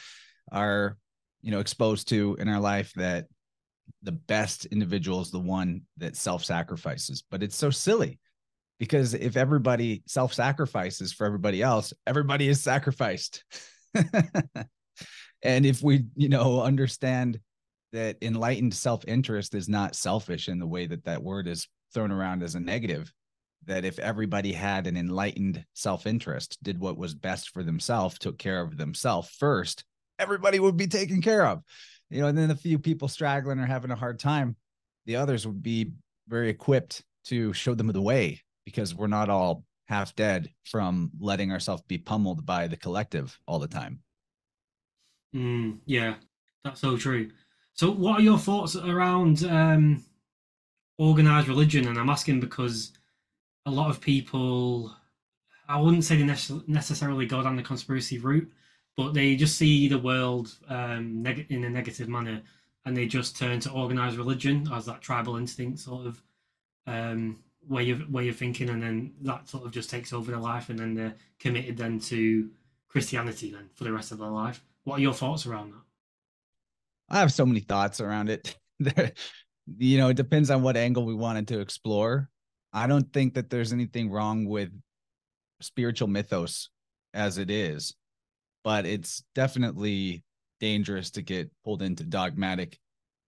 are, 0.53 0.99
you 1.43 1.51
know, 1.51 1.61
exposed 1.61 2.09
to 2.09 2.37
in 2.39 2.49
our 2.49 2.61
life 2.61 2.93
that 2.97 3.27
the 4.03 4.13
best 4.13 4.67
individual 4.67 5.21
is 5.21 5.31
the 5.31 5.39
one 5.39 5.83
that 5.99 6.17
self-sacrifices. 6.17 7.23
But 7.31 7.43
it's 7.43 7.57
so 7.57 7.71
silly 7.71 8.19
because 8.79 9.15
if 9.15 9.37
everybody 9.37 10.03
self-sacrifices 10.07 11.13
for 11.13 11.27
everybody 11.27 11.63
else, 11.63 11.93
everybody 12.07 12.49
is 12.49 12.61
sacrificed. 12.61 13.45
and 15.43 15.67
if 15.67 15.83
we 15.83 16.05
you 16.17 16.29
know 16.29 16.63
understand 16.63 17.39
that 17.93 18.17
enlightened 18.23 18.75
self-interest 18.75 19.55
is 19.55 19.69
not 19.69 19.95
selfish 19.95 20.49
in 20.49 20.59
the 20.59 20.67
way 20.67 20.87
that 20.87 21.05
that 21.05 21.23
word 21.23 21.49
is 21.49 21.69
thrown 21.95 22.11
around 22.11 22.43
as 22.43 22.55
a 22.55 22.61
negative 22.61 23.13
that 23.65 23.85
if 23.85 23.99
everybody 23.99 24.53
had 24.53 24.87
an 24.87 24.97
enlightened 24.97 25.65
self-interest 25.75 26.59
did 26.63 26.79
what 26.79 26.99
was 26.99 27.15
best 27.15 27.51
for 27.51 27.63
themselves 27.63 28.19
took 28.19 28.39
care 28.39 28.61
of 28.61 28.77
themselves 28.77 29.29
first 29.39 29.85
everybody 30.19 30.59
would 30.59 30.77
be 30.77 30.87
taken 30.87 31.21
care 31.21 31.47
of 31.47 31.63
you 32.11 32.21
know 32.21 32.29
and 32.29 32.37
then 32.37 32.51
a 32.51 32.57
few 32.57 32.79
people 32.79 33.09
straggling 33.09 33.59
or 33.59 33.67
having 33.67 33.91
a 33.91 33.97
hard 33.97 34.19
time 34.19 34.57
the 35.07 35.17
others 35.17 35.47
would 35.47 35.63
be 35.63 35.93
very 36.29 36.49
equipped 36.49 37.03
to 37.25 37.53
show 37.53 37.75
them 37.75 37.89
the 37.89 38.03
way 38.03 38.41
because 38.65 38.95
we're 38.95 39.07
not 39.07 39.29
all 39.31 39.65
half 39.87 40.15
dead 40.17 40.51
from 40.65 41.11
letting 41.21 41.53
ourselves 41.53 41.83
be 41.87 41.99
pummeled 41.99 42.45
by 42.45 42.67
the 42.67 42.77
collective 42.77 43.39
all 43.47 43.59
the 43.59 43.69
time 43.69 44.01
Mm, 45.37 45.79
yeah, 45.85 46.15
that's 46.65 46.81
so 46.81 46.97
true. 46.97 47.31
So, 47.75 47.91
what 47.91 48.21
are 48.21 48.23
your 48.23 48.39
thoughts 48.39 48.75
around 48.75 49.45
um, 49.45 50.05
organized 50.99 51.49
religion? 51.49 51.89
And 51.89 51.99
I'm 51.99 52.09
asking 52.09 52.41
because 52.41 52.93
a 53.67 53.71
lot 53.71 53.91
of 53.91 54.01
people 54.01 54.95
I 55.69 55.81
wouldn't 55.81 56.05
say 56.05 56.17
they 56.17 56.25
necessarily 56.67 57.27
go 57.27 57.43
down 57.43 57.57
the 57.57 57.63
conspiracy 57.63 58.19
route, 58.19 58.51
but 58.97 59.15
they 59.15 59.37
just 59.37 59.57
see 59.57 59.89
the 59.89 59.99
world 59.99 60.57
um, 60.69 61.23
neg- 61.23 61.47
in 61.51 61.65
a 61.65 61.71
negative 61.71 62.09
manner, 62.09 62.43
and 62.85 62.97
they 62.97 63.07
just 63.07 63.37
turn 63.37 63.61
to 63.61 63.71
organized 63.71 64.17
religion 64.17 64.69
as 64.73 64.87
that 64.87 65.03
tribal 65.03 65.37
instinct 65.37 65.81
sort 65.81 66.07
of 66.07 66.23
um, 66.87 67.39
way 67.69 67.91
of 67.91 68.09
way 68.11 68.29
of 68.29 68.37
thinking, 68.37 68.71
and 68.71 68.83
then 68.83 69.13
that 69.23 69.49
sort 69.49 69.65
of 69.65 69.73
just 69.73 69.91
takes 69.91 70.13
over 70.13 70.31
their 70.31 70.41
life, 70.41 70.69
and 70.71 70.79
then 70.79 70.95
they're 70.95 71.15
committed 71.39 71.77
then 71.77 71.99
to 72.01 72.51
Christianity 72.89 73.51
then 73.51 73.69
for 73.75 73.85
the 73.85 73.93
rest 73.93 74.13
of 74.13 74.19
their 74.19 74.29
life. 74.29 74.63
What 74.85 74.99
are 74.99 75.03
your 75.03 75.13
thoughts 75.13 75.47
around 75.47 75.73
that? 75.73 75.83
I 77.09 77.21
have 77.21 77.33
so 77.33 77.47
many 77.47 77.61
thoughts 77.61 78.01
around 78.01 78.31
it. 78.31 78.57
you 79.79 79.99
know, 79.99 80.09
it 80.09 80.17
depends 80.17 80.51
on 80.51 80.63
what 80.63 80.77
angle 80.77 81.05
we 81.05 81.15
wanted 81.15 81.49
to 81.49 81.61
explore. 81.61 82.31
I 82.73 82.87
don't 82.87 83.13
think 83.13 83.35
that 83.35 83.51
there's 83.51 83.73
anything 83.73 84.11
wrong 84.11 84.45
with 84.45 84.71
spiritual 85.61 86.09
mythos 86.09 86.71
as 87.15 87.39
it 87.39 87.51
is, 87.51 87.95
but 88.67 88.85
it's 88.85 89.23
definitely 89.37 90.25
dangerous 90.59 91.13
to 91.13 91.23
get 91.23 91.49
pulled 91.65 91.83
into 91.83 92.03
dogmatic 92.03 92.77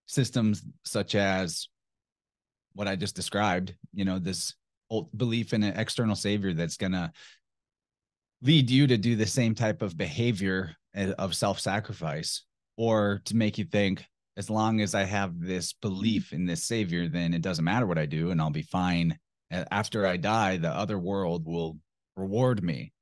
systems 0.07 0.65
such 0.85 1.15
as 1.15 1.69
what 2.73 2.89
I 2.89 2.97
just 2.97 3.15
described, 3.15 3.73
you 3.95 4.05
know, 4.05 4.19
this 4.19 4.55
belief 5.17 5.53
in 5.53 5.63
an 5.63 5.79
external 5.79 6.17
savior 6.17 6.55
that's 6.55 6.77
going 6.77 6.91
to 6.91 7.13
lead 8.43 8.69
you 8.69 8.89
to 8.89 8.99
do 8.99 9.15
the 9.15 9.27
same 9.27 9.55
type 9.55 9.81
of 9.81 9.97
behavior 9.97 10.75
eh, 10.97 11.13
of 11.19 11.37
self-sacrifice 11.37 12.43
or 12.77 13.23
to 13.27 13.37
make 13.37 13.59
you 13.59 13.65
think 13.65 14.05
as 14.37 14.51
long 14.51 14.81
as 14.81 14.93
I 14.93 15.05
have 15.05 15.39
this 15.39 15.73
belief 15.73 16.33
in 16.33 16.47
this 16.47 16.65
savior, 16.65 17.07
then 17.07 17.33
it 17.33 17.43
doesn't 17.43 17.65
matter 17.65 17.87
what 17.87 17.97
I 17.97 18.07
do 18.07 18.33
and 18.33 18.41
I'll 18.41 18.51
be 18.51 18.63
fine. 18.63 19.17
After 19.53 20.05
I 20.05 20.17
die, 20.17 20.57
the 20.57 20.75
other 20.75 20.99
world 20.99 21.47
will 21.47 21.79
reward 22.17 22.65
me. 22.65 22.93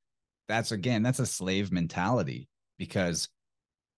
That's 0.49 0.73
again, 0.73 1.03
that's 1.03 1.19
a 1.19 1.27
slave 1.27 1.73
mentality 1.73 2.49
because 2.79 3.29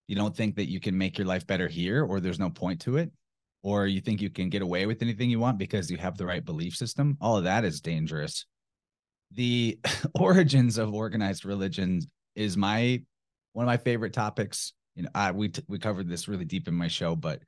you 0.07 0.15
don't 0.15 0.35
think 0.35 0.55
that 0.55 0.69
you 0.69 0.79
can 0.79 0.97
make 0.97 1.17
your 1.17 1.27
life 1.27 1.45
better 1.45 1.67
here 1.67 2.03
or 2.03 2.19
there's 2.19 2.39
no 2.39 2.49
point 2.49 2.81
to 2.81 2.97
it 2.97 3.11
or 3.61 3.85
you 3.87 4.01
think 4.01 4.21
you 4.21 4.29
can 4.29 4.49
get 4.49 4.61
away 4.61 4.85
with 4.85 5.01
anything 5.01 5.29
you 5.29 5.39
want 5.39 5.57
because 5.57 5.91
you 5.91 5.97
have 5.97 6.17
the 6.17 6.25
right 6.25 6.45
belief 6.45 6.75
system. 6.75 7.17
All 7.21 7.37
of 7.37 7.43
that 7.43 7.65
is 7.65 7.81
dangerous. 7.81 8.45
The 9.31 9.79
origins 10.15 10.77
of 10.77 10.93
organized 10.93 11.45
religion 11.45 12.01
is 12.35 12.57
my 12.57 13.01
one 13.53 13.65
of 13.65 13.67
my 13.67 13.77
favorite 13.77 14.13
topics 14.13 14.73
you 14.99 15.03
know, 15.03 15.09
I 15.15 15.31
we 15.31 15.47
t- 15.47 15.63
we 15.69 15.79
covered 15.79 16.09
this 16.09 16.27
really 16.27 16.43
deep 16.43 16.67
in 16.67 16.73
my 16.73 16.89
show, 16.89 17.15
but 17.15 17.41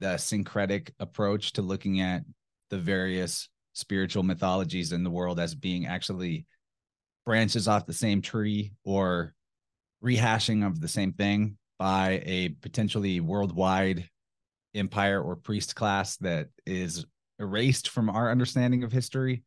the 0.00 0.18
syncretic 0.18 0.92
approach 1.00 1.52
to 1.52 1.62
looking 1.62 2.02
at 2.02 2.22
the 2.68 2.76
various 2.76 3.48
spiritual 3.72 4.22
mythologies 4.22 4.92
in 4.92 5.02
the 5.02 5.10
world 5.10 5.40
as 5.40 5.54
being 5.54 5.86
actually 5.86 6.44
branches 7.24 7.68
off 7.68 7.86
the 7.86 7.92
same 7.92 8.22
tree 8.22 8.72
or 8.84 9.34
rehashing 10.04 10.66
of 10.66 10.80
the 10.80 10.88
same 10.88 11.12
thing 11.12 11.56
by 11.78 12.22
a 12.24 12.50
potentially 12.60 13.20
worldwide 13.20 14.08
empire 14.74 15.22
or 15.22 15.36
priest 15.36 15.76
class 15.76 16.16
that 16.18 16.48
is 16.66 17.04
erased 17.38 17.88
from 17.88 18.08
our 18.08 18.30
understanding 18.30 18.84
of 18.84 18.92
history 18.92 19.42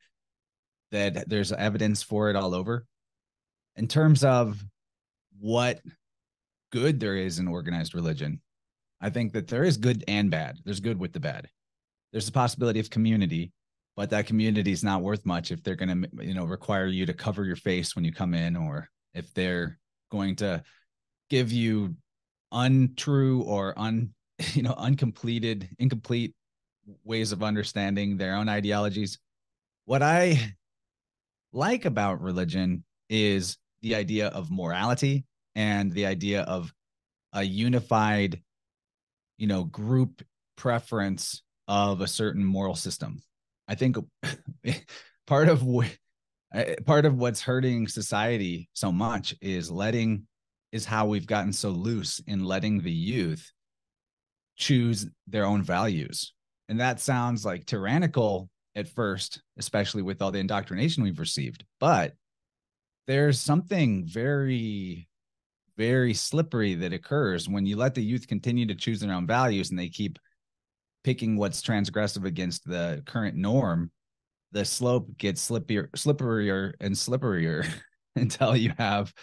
that 0.91 1.27
there's 1.27 1.51
evidence 1.51 2.03
for 2.03 2.29
it 2.29 2.35
all 2.35 2.53
over 2.53 2.85
in 3.75 3.87
terms 3.87 4.23
of 4.23 4.63
what 5.39 5.81
good 6.71 6.99
there 6.99 7.15
is 7.15 7.39
in 7.39 7.47
organized 7.47 7.95
religion. 7.95 8.41
I 9.01 9.09
think 9.09 9.33
that 9.33 9.47
there 9.47 9.63
is 9.63 9.77
good 9.77 10.03
and 10.07 10.31
bad. 10.31 10.57
There's 10.63 10.79
good 10.79 10.99
with 10.99 11.13
the 11.13 11.19
bad. 11.19 11.49
There's 12.11 12.29
a 12.29 12.33
possibility 12.33 12.79
of 12.79 12.89
community, 12.89 13.51
but 13.95 14.09
that 14.09 14.27
community 14.27 14.71
is 14.71 14.83
not 14.83 15.01
worth 15.01 15.25
much 15.25 15.51
if 15.51 15.63
they're 15.63 15.75
going 15.75 16.03
to, 16.03 16.25
you 16.25 16.33
know, 16.33 16.45
require 16.45 16.87
you 16.87 17.05
to 17.05 17.13
cover 17.13 17.45
your 17.45 17.55
face 17.55 17.95
when 17.95 18.05
you 18.05 18.11
come 18.11 18.33
in, 18.33 18.55
or 18.55 18.89
if 19.13 19.33
they're 19.33 19.79
going 20.11 20.35
to 20.37 20.63
give 21.29 21.51
you 21.51 21.95
untrue 22.51 23.41
or 23.43 23.73
un, 23.77 24.13
you 24.53 24.61
know, 24.61 24.75
uncompleted, 24.77 25.69
incomplete 25.79 26.33
ways 27.03 27.31
of 27.31 27.41
understanding 27.41 28.17
their 28.17 28.35
own 28.35 28.49
ideologies. 28.49 29.17
What 29.85 30.01
I 30.01 30.55
like 31.53 31.85
about 31.85 32.21
religion 32.21 32.83
is 33.09 33.57
the 33.81 33.95
idea 33.95 34.27
of 34.27 34.51
morality 34.51 35.25
and 35.55 35.91
the 35.91 36.05
idea 36.05 36.41
of 36.41 36.73
a 37.33 37.43
unified 37.43 38.41
you 39.37 39.47
know 39.47 39.63
group 39.63 40.23
preference 40.55 41.43
of 41.67 42.01
a 42.01 42.07
certain 42.07 42.43
moral 42.43 42.75
system 42.75 43.21
i 43.67 43.75
think 43.75 43.97
part 45.27 45.49
of 45.49 45.63
what 45.63 45.89
part 46.85 47.05
of 47.05 47.17
what's 47.17 47.41
hurting 47.41 47.87
society 47.87 48.69
so 48.73 48.91
much 48.91 49.35
is 49.41 49.69
letting 49.69 50.25
is 50.71 50.85
how 50.85 51.05
we've 51.05 51.27
gotten 51.27 51.51
so 51.51 51.69
loose 51.69 52.19
in 52.27 52.43
letting 52.43 52.81
the 52.81 52.91
youth 52.91 53.51
choose 54.57 55.07
their 55.27 55.45
own 55.45 55.61
values. 55.61 56.33
And 56.69 56.79
that 56.79 56.99
sounds 56.99 57.45
like 57.45 57.65
tyrannical 57.65 58.49
at 58.75 58.87
first 58.87 59.41
especially 59.57 60.01
with 60.01 60.21
all 60.21 60.31
the 60.31 60.39
indoctrination 60.39 61.01
we've 61.01 61.19
received 61.19 61.63
but 61.79 62.13
there's 63.07 63.39
something 63.39 64.05
very 64.05 65.07
very 65.77 66.13
slippery 66.13 66.75
that 66.75 66.93
occurs 66.93 67.47
when 67.47 67.65
you 67.65 67.77
let 67.77 67.95
the 67.95 68.03
youth 68.03 68.27
continue 68.27 68.65
to 68.65 68.75
choose 68.75 68.99
their 68.99 69.13
own 69.13 69.25
values 69.25 69.69
and 69.69 69.79
they 69.79 69.89
keep 69.89 70.19
picking 71.05 71.37
what's 71.37 71.61
transgressive 71.61 72.25
against 72.25 72.67
the 72.67 73.03
current 73.05 73.37
norm 73.37 73.91
the 74.53 74.65
slope 74.65 75.15
gets 75.19 75.47
slippier 75.47 75.87
slipperier 75.91 76.73
and 76.79 76.95
slipperier 76.95 77.63
until 78.15 78.57
you 78.57 78.73
have 78.79 79.13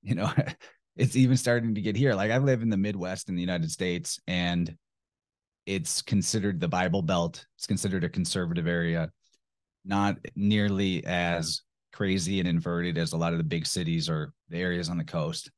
you 0.00 0.14
know 0.14 0.32
it's 0.96 1.16
even 1.16 1.36
starting 1.36 1.74
to 1.74 1.80
get 1.80 1.96
here. 1.96 2.14
Like 2.14 2.30
i 2.30 2.38
live 2.38 2.62
in 2.62 2.70
the 2.70 2.76
midwest 2.76 3.28
in 3.28 3.34
the 3.34 3.40
united 3.40 3.68
states 3.72 4.20
and 4.28 4.76
it's 5.66 6.02
considered 6.02 6.60
the 6.60 6.68
bible 6.68 7.02
belt. 7.02 7.44
It's 7.56 7.66
considered 7.66 8.04
a 8.04 8.08
conservative 8.08 8.68
area. 8.68 9.10
Not 9.84 10.18
nearly 10.36 11.04
as 11.04 11.62
crazy 11.92 12.38
and 12.38 12.48
inverted 12.48 12.96
as 12.96 13.12
a 13.12 13.16
lot 13.16 13.32
of 13.32 13.38
the 13.38 13.44
big 13.44 13.66
cities 13.66 14.08
or 14.08 14.32
the 14.50 14.58
areas 14.58 14.88
on 14.88 14.98
the 14.98 15.04
coast. 15.04 15.50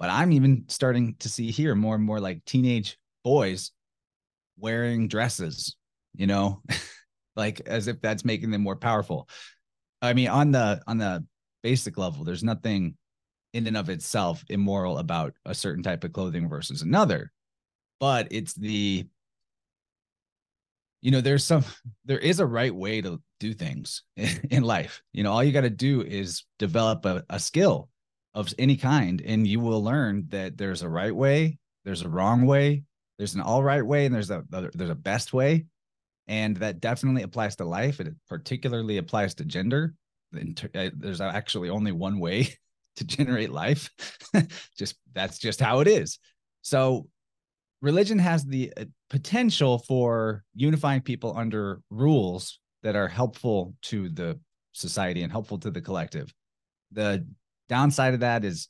But 0.00 0.10
I'm 0.10 0.32
even 0.32 0.64
starting 0.66 1.14
to 1.20 1.28
see 1.28 1.52
here 1.52 1.76
more 1.76 1.94
and 1.94 2.02
more 2.02 2.18
like 2.18 2.44
teenage 2.46 2.98
boys 3.22 3.70
wearing 4.60 5.08
dresses, 5.08 5.76
you 6.14 6.26
know, 6.26 6.62
like 7.36 7.60
as 7.60 7.88
if 7.88 8.00
that's 8.00 8.24
making 8.24 8.50
them 8.50 8.62
more 8.62 8.76
powerful. 8.76 9.28
I 10.02 10.12
mean, 10.14 10.28
on 10.28 10.52
the 10.52 10.80
on 10.86 10.98
the 10.98 11.24
basic 11.62 11.98
level, 11.98 12.24
there's 12.24 12.44
nothing 12.44 12.96
in 13.52 13.66
and 13.66 13.76
of 13.76 13.88
itself 13.88 14.44
immoral 14.48 14.98
about 14.98 15.34
a 15.44 15.54
certain 15.54 15.82
type 15.82 16.04
of 16.04 16.12
clothing 16.12 16.48
versus 16.48 16.82
another. 16.82 17.32
But 17.98 18.28
it's 18.30 18.54
the 18.54 19.06
you 21.02 21.10
know, 21.10 21.20
there's 21.22 21.44
some 21.44 21.64
there 22.04 22.18
is 22.18 22.40
a 22.40 22.46
right 22.46 22.74
way 22.74 23.00
to 23.00 23.20
do 23.38 23.54
things 23.54 24.02
in 24.50 24.62
life. 24.62 25.02
You 25.12 25.22
know, 25.22 25.32
all 25.32 25.44
you 25.44 25.52
got 25.52 25.62
to 25.62 25.70
do 25.70 26.02
is 26.02 26.44
develop 26.58 27.04
a, 27.04 27.24
a 27.30 27.40
skill 27.40 27.88
of 28.34 28.52
any 28.58 28.76
kind 28.76 29.20
and 29.24 29.46
you 29.46 29.60
will 29.60 29.82
learn 29.82 30.26
that 30.28 30.56
there's 30.56 30.82
a 30.82 30.88
right 30.88 31.14
way 31.14 31.58
there's 31.84 32.02
a 32.02 32.08
wrong 32.08 32.46
way 32.46 32.84
there's 33.20 33.34
an 33.34 33.42
all 33.42 33.62
right 33.62 33.84
way 33.84 34.06
and 34.06 34.14
there's 34.14 34.30
a 34.30 34.42
there's 34.48 34.88
a 34.88 34.94
best 34.94 35.34
way. 35.34 35.66
And 36.26 36.56
that 36.56 36.80
definitely 36.80 37.22
applies 37.22 37.54
to 37.56 37.66
life. 37.66 38.00
It 38.00 38.14
particularly 38.30 38.96
applies 38.96 39.34
to 39.34 39.44
gender. 39.44 39.92
Uh, 40.34 40.88
there's 40.96 41.20
actually 41.20 41.68
only 41.68 41.92
one 41.92 42.18
way 42.18 42.48
to 42.96 43.04
generate 43.04 43.50
life. 43.50 43.90
Just 44.78 44.96
that's 45.12 45.38
just 45.38 45.60
how 45.60 45.80
it 45.80 45.88
is. 45.88 46.18
So 46.62 47.08
religion 47.82 48.18
has 48.18 48.42
the 48.46 48.72
uh, 48.74 48.86
potential 49.10 49.80
for 49.80 50.42
unifying 50.54 51.02
people 51.02 51.36
under 51.36 51.82
rules 51.90 52.58
that 52.82 52.96
are 52.96 53.08
helpful 53.08 53.74
to 53.82 54.08
the 54.08 54.40
society 54.72 55.22
and 55.24 55.30
helpful 55.30 55.58
to 55.58 55.70
the 55.70 55.82
collective. 55.82 56.32
The 56.92 57.26
Downside 57.68 58.14
of 58.14 58.20
that 58.20 58.46
is 58.46 58.68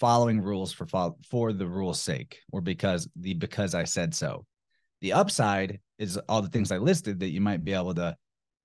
following 0.00 0.40
rules 0.40 0.72
for 0.72 0.86
for 1.30 1.52
the 1.52 1.66
rule's 1.66 2.00
sake 2.00 2.40
or 2.50 2.62
because 2.62 3.06
the 3.16 3.34
because 3.34 3.74
I 3.74 3.84
said 3.84 4.14
so. 4.14 4.46
The 5.02 5.12
upside 5.12 5.80
is 5.98 6.18
all 6.28 6.42
the 6.42 6.48
things 6.48 6.72
I 6.72 6.78
listed 6.78 7.20
that 7.20 7.30
you 7.30 7.40
might 7.40 7.64
be 7.64 7.74
able 7.74 7.94
to 7.94 8.16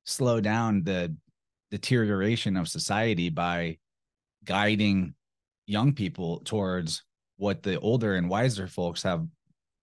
slow 0.05 0.39
down 0.39 0.83
the 0.83 1.15
deterioration 1.71 2.55
of 2.57 2.69
society 2.69 3.29
by 3.29 3.77
guiding 4.45 5.13
young 5.67 5.93
people 5.93 6.39
towards 6.45 7.03
what 7.37 7.63
the 7.63 7.79
older 7.79 8.15
and 8.15 8.29
wiser 8.29 8.67
folks 8.67 9.03
have 9.03 9.25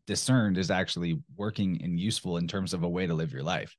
discerned 0.07 0.57
is 0.57 0.71
actually 0.71 1.19
working 1.37 1.81
and 1.83 2.01
useful 2.01 2.39
in 2.39 2.49
terms 2.49 2.73
of 2.73 2.83
a 2.83 2.89
way 2.89 3.07
to 3.07 3.15
live 3.15 3.33
your 3.33 3.43
life. 3.43 3.77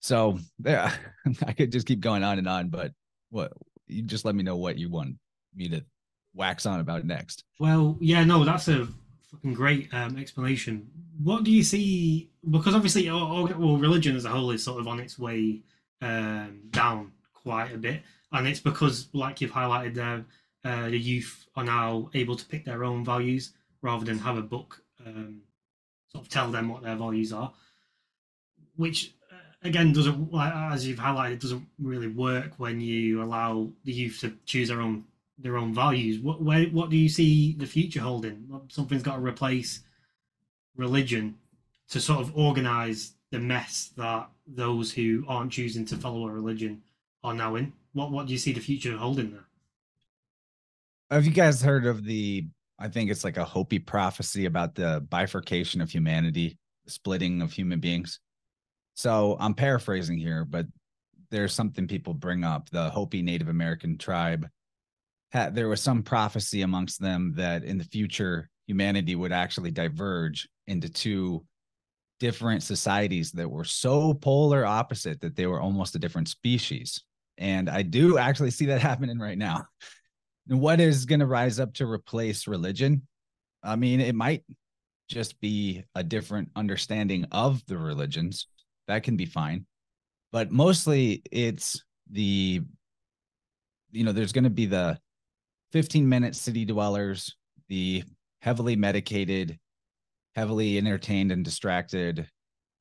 So 0.00 0.38
yeah, 0.64 0.92
I 1.46 1.52
could 1.52 1.72
just 1.72 1.86
keep 1.86 2.00
going 2.00 2.24
on 2.24 2.38
and 2.38 2.48
on, 2.48 2.68
but 2.68 2.92
what 3.28 3.52
you 3.86 4.02
just 4.02 4.24
let 4.24 4.34
me 4.34 4.42
know 4.42 4.56
what 4.56 4.78
you 4.78 4.88
want 4.88 5.16
me 5.54 5.68
to 5.68 5.84
wax 6.34 6.66
on 6.66 6.80
about 6.80 7.04
next. 7.04 7.44
Well, 7.58 7.96
yeah, 8.00 8.24
no, 8.24 8.44
that's 8.44 8.68
a 8.68 8.88
fucking 9.30 9.54
great 9.54 9.92
um, 9.92 10.16
explanation. 10.16 10.88
What 11.22 11.44
do 11.44 11.50
you 11.50 11.62
see? 11.62 12.30
Because 12.48 12.74
obviously, 12.74 13.08
all, 13.08 13.46
well, 13.46 13.76
religion 13.76 14.16
as 14.16 14.24
a 14.24 14.30
whole 14.30 14.50
is 14.50 14.64
sort 14.64 14.80
of 14.80 14.88
on 14.88 15.00
its 15.00 15.18
way 15.18 15.60
um, 16.02 16.60
down 16.70 17.12
quite 17.34 17.74
a 17.74 17.78
bit. 17.78 18.02
and 18.32 18.46
it's 18.46 18.60
because, 18.60 19.08
like 19.12 19.40
you've 19.40 19.52
highlighted 19.52 19.94
there, 19.94 20.24
uh, 20.64 20.88
the 20.88 20.98
youth 20.98 21.46
are 21.56 21.64
now 21.64 22.10
able 22.14 22.36
to 22.36 22.44
pick 22.44 22.64
their 22.64 22.84
own 22.84 23.04
values 23.04 23.52
rather 23.82 24.04
than 24.04 24.18
have 24.18 24.36
a 24.36 24.42
book 24.42 24.82
um, 25.06 25.42
sort 26.08 26.24
of 26.24 26.30
tell 26.30 26.50
them 26.50 26.68
what 26.68 26.82
their 26.82 26.96
values 26.96 27.32
are, 27.32 27.52
which 28.76 29.14
uh, 29.32 29.36
again 29.62 29.92
doesn't, 29.92 30.30
as 30.34 30.86
you've 30.86 30.98
highlighted, 30.98 31.40
doesn't 31.40 31.66
really 31.78 32.08
work 32.08 32.52
when 32.58 32.80
you 32.80 33.22
allow 33.22 33.68
the 33.84 33.92
youth 33.92 34.18
to 34.20 34.32
choose 34.44 34.68
their 34.68 34.80
own 34.80 35.04
their 35.42 35.56
own 35.56 35.74
values. 35.74 36.20
What 36.20 36.42
where, 36.42 36.64
what 36.66 36.90
do 36.90 36.96
you 36.96 37.08
see 37.08 37.54
the 37.54 37.66
future 37.66 38.00
holding? 38.00 38.46
Something's 38.68 39.02
got 39.02 39.16
to 39.16 39.22
replace 39.22 39.80
religion 40.76 41.36
to 41.88 42.00
sort 42.00 42.20
of 42.20 42.36
organize 42.36 43.14
the 43.30 43.38
mess 43.38 43.90
that 43.96 44.28
those 44.46 44.92
who 44.92 45.24
aren't 45.28 45.52
choosing 45.52 45.84
to 45.86 45.96
follow 45.96 46.26
a 46.26 46.32
religion 46.32 46.82
are 47.22 47.34
now 47.34 47.56
in. 47.56 47.72
What 47.92 48.10
what 48.12 48.26
do 48.26 48.32
you 48.32 48.38
see 48.38 48.52
the 48.52 48.60
future 48.60 48.96
holding 48.96 49.32
there? 49.32 49.46
Have 51.10 51.24
you 51.24 51.32
guys 51.32 51.62
heard 51.62 51.86
of 51.86 52.04
the? 52.04 52.46
I 52.78 52.88
think 52.88 53.10
it's 53.10 53.24
like 53.24 53.36
a 53.36 53.44
Hopi 53.44 53.78
prophecy 53.78 54.46
about 54.46 54.74
the 54.74 55.06
bifurcation 55.10 55.80
of 55.80 55.90
humanity, 55.90 56.56
the 56.84 56.90
splitting 56.90 57.42
of 57.42 57.52
human 57.52 57.78
beings. 57.78 58.20
So 58.94 59.36
I'm 59.38 59.54
paraphrasing 59.54 60.18
here, 60.18 60.44
but 60.44 60.66
there's 61.30 61.54
something 61.54 61.86
people 61.86 62.14
bring 62.14 62.42
up. 62.42 62.70
The 62.70 62.90
Hopi 62.90 63.22
Native 63.22 63.48
American 63.48 63.98
tribe 63.98 64.48
had 65.30 65.54
there 65.54 65.68
was 65.68 65.80
some 65.80 66.02
prophecy 66.02 66.62
amongst 66.62 67.00
them 67.00 67.32
that 67.36 67.64
in 67.64 67.78
the 67.78 67.84
future 67.84 68.48
humanity 68.66 69.14
would 69.14 69.32
actually 69.32 69.70
diverge 69.70 70.48
into 70.66 70.88
two 70.88 71.44
different 72.20 72.62
societies 72.62 73.32
that 73.32 73.48
were 73.48 73.64
so 73.64 74.14
polar 74.14 74.64
opposite 74.64 75.20
that 75.20 75.34
they 75.34 75.46
were 75.46 75.60
almost 75.60 75.94
a 75.94 75.98
different 75.98 76.28
species. 76.28 77.02
And 77.38 77.70
I 77.70 77.82
do 77.82 78.18
actually 78.18 78.50
see 78.50 78.66
that 78.66 78.80
happening 78.90 79.18
right 79.18 79.38
now. 79.38 79.64
And 80.48 80.60
what 80.60 80.80
is 80.80 81.06
going 81.06 81.20
to 81.20 81.26
rise 81.26 81.58
up 81.58 81.74
to 81.74 81.86
replace 81.86 82.46
religion? 82.46 83.06
I 83.62 83.76
mean, 83.76 84.00
it 84.00 84.14
might 84.14 84.44
just 85.08 85.40
be 85.40 85.84
a 85.94 86.04
different 86.04 86.50
understanding 86.54 87.26
of 87.32 87.64
the 87.66 87.78
religions. 87.78 88.46
That 88.86 89.02
can 89.02 89.16
be 89.16 89.26
fine. 89.26 89.66
But 90.32 90.52
mostly 90.52 91.22
it's 91.30 91.82
the, 92.10 92.62
you 93.90 94.04
know, 94.04 94.12
there's 94.12 94.32
going 94.32 94.44
to 94.44 94.50
be 94.50 94.66
the 94.66 94.98
15 95.72 96.08
minute 96.08 96.34
city 96.34 96.64
dwellers, 96.64 97.36
the 97.68 98.04
heavily 98.40 98.76
medicated, 98.76 99.58
heavily 100.34 100.78
entertained 100.78 101.32
and 101.32 101.44
distracted 101.44 102.28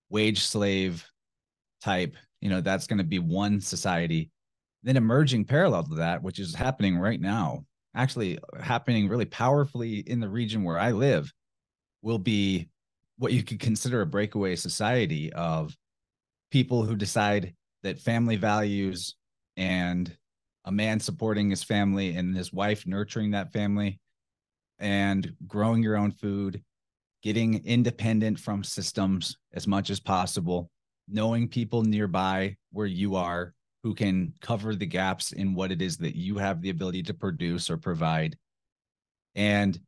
wage 0.09 0.43
slave 0.43 1.05
type 1.81 2.15
you 2.41 2.49
know 2.49 2.61
that's 2.61 2.87
going 2.87 2.97
to 2.97 3.03
be 3.03 3.19
one 3.19 3.59
society. 3.61 4.31
Then 4.83 4.97
emerging 4.97 5.45
parallel 5.45 5.83
to 5.83 5.95
that 5.95 6.23
which 6.23 6.39
is 6.39 6.55
happening 6.55 6.97
right 6.97 7.19
now 7.19 7.65
actually 7.95 8.37
happening 8.61 9.07
really 9.07 9.25
powerfully 9.25 9.99
in 9.99 10.19
the 10.19 10.29
region 10.29 10.63
where 10.63 10.79
i 10.79 10.91
live 10.91 11.31
will 12.01 12.19
be 12.19 12.69
what 13.17 13.33
you 13.33 13.43
could 13.43 13.59
consider 13.59 14.01
a 14.01 14.05
breakaway 14.05 14.55
society 14.55 15.31
of 15.33 15.75
people 16.51 16.83
who 16.83 16.95
decide 16.95 17.53
that 17.83 17.99
family 17.99 18.35
values 18.35 19.15
and 19.57 20.15
a 20.69 20.71
man 20.71 20.99
supporting 20.99 21.49
his 21.49 21.63
family 21.63 22.15
and 22.15 22.37
his 22.37 22.53
wife 22.53 22.85
nurturing 22.85 23.31
that 23.31 23.51
family 23.51 23.99
and 24.77 25.33
growing 25.47 25.81
your 25.81 25.97
own 25.97 26.11
food 26.11 26.61
getting 27.23 27.65
independent 27.65 28.39
from 28.39 28.63
systems 28.63 29.35
as 29.53 29.65
much 29.65 29.89
as 29.89 29.99
possible, 29.99 30.69
knowing 31.07 31.47
people 31.47 31.81
nearby 31.81 32.55
where 32.71 32.85
you 32.85 33.15
are 33.15 33.55
who 33.81 33.95
can 33.95 34.31
cover 34.41 34.75
the 34.75 34.85
gaps 34.85 35.31
in 35.31 35.55
what 35.55 35.71
it 35.71 35.81
is 35.81 35.97
that 35.97 36.15
you 36.15 36.37
have 36.37 36.61
the 36.61 36.69
ability 36.69 37.01
to 37.01 37.15
produce 37.15 37.67
or 37.67 37.77
provide, 37.77 38.37
and 39.33 39.79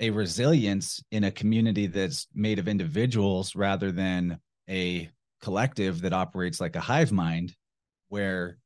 a 0.00 0.10
resilience 0.10 1.00
in 1.12 1.24
a 1.24 1.30
community 1.30 1.86
that's 1.86 2.26
made 2.34 2.58
of 2.58 2.66
individuals 2.66 3.54
rather 3.54 3.92
than 3.92 4.40
a 4.68 5.08
collective 5.40 6.00
that 6.00 6.12
operates 6.12 6.60
like 6.60 6.74
a 6.74 6.80
hive 6.80 7.12
mind, 7.12 7.54
where 8.08 8.58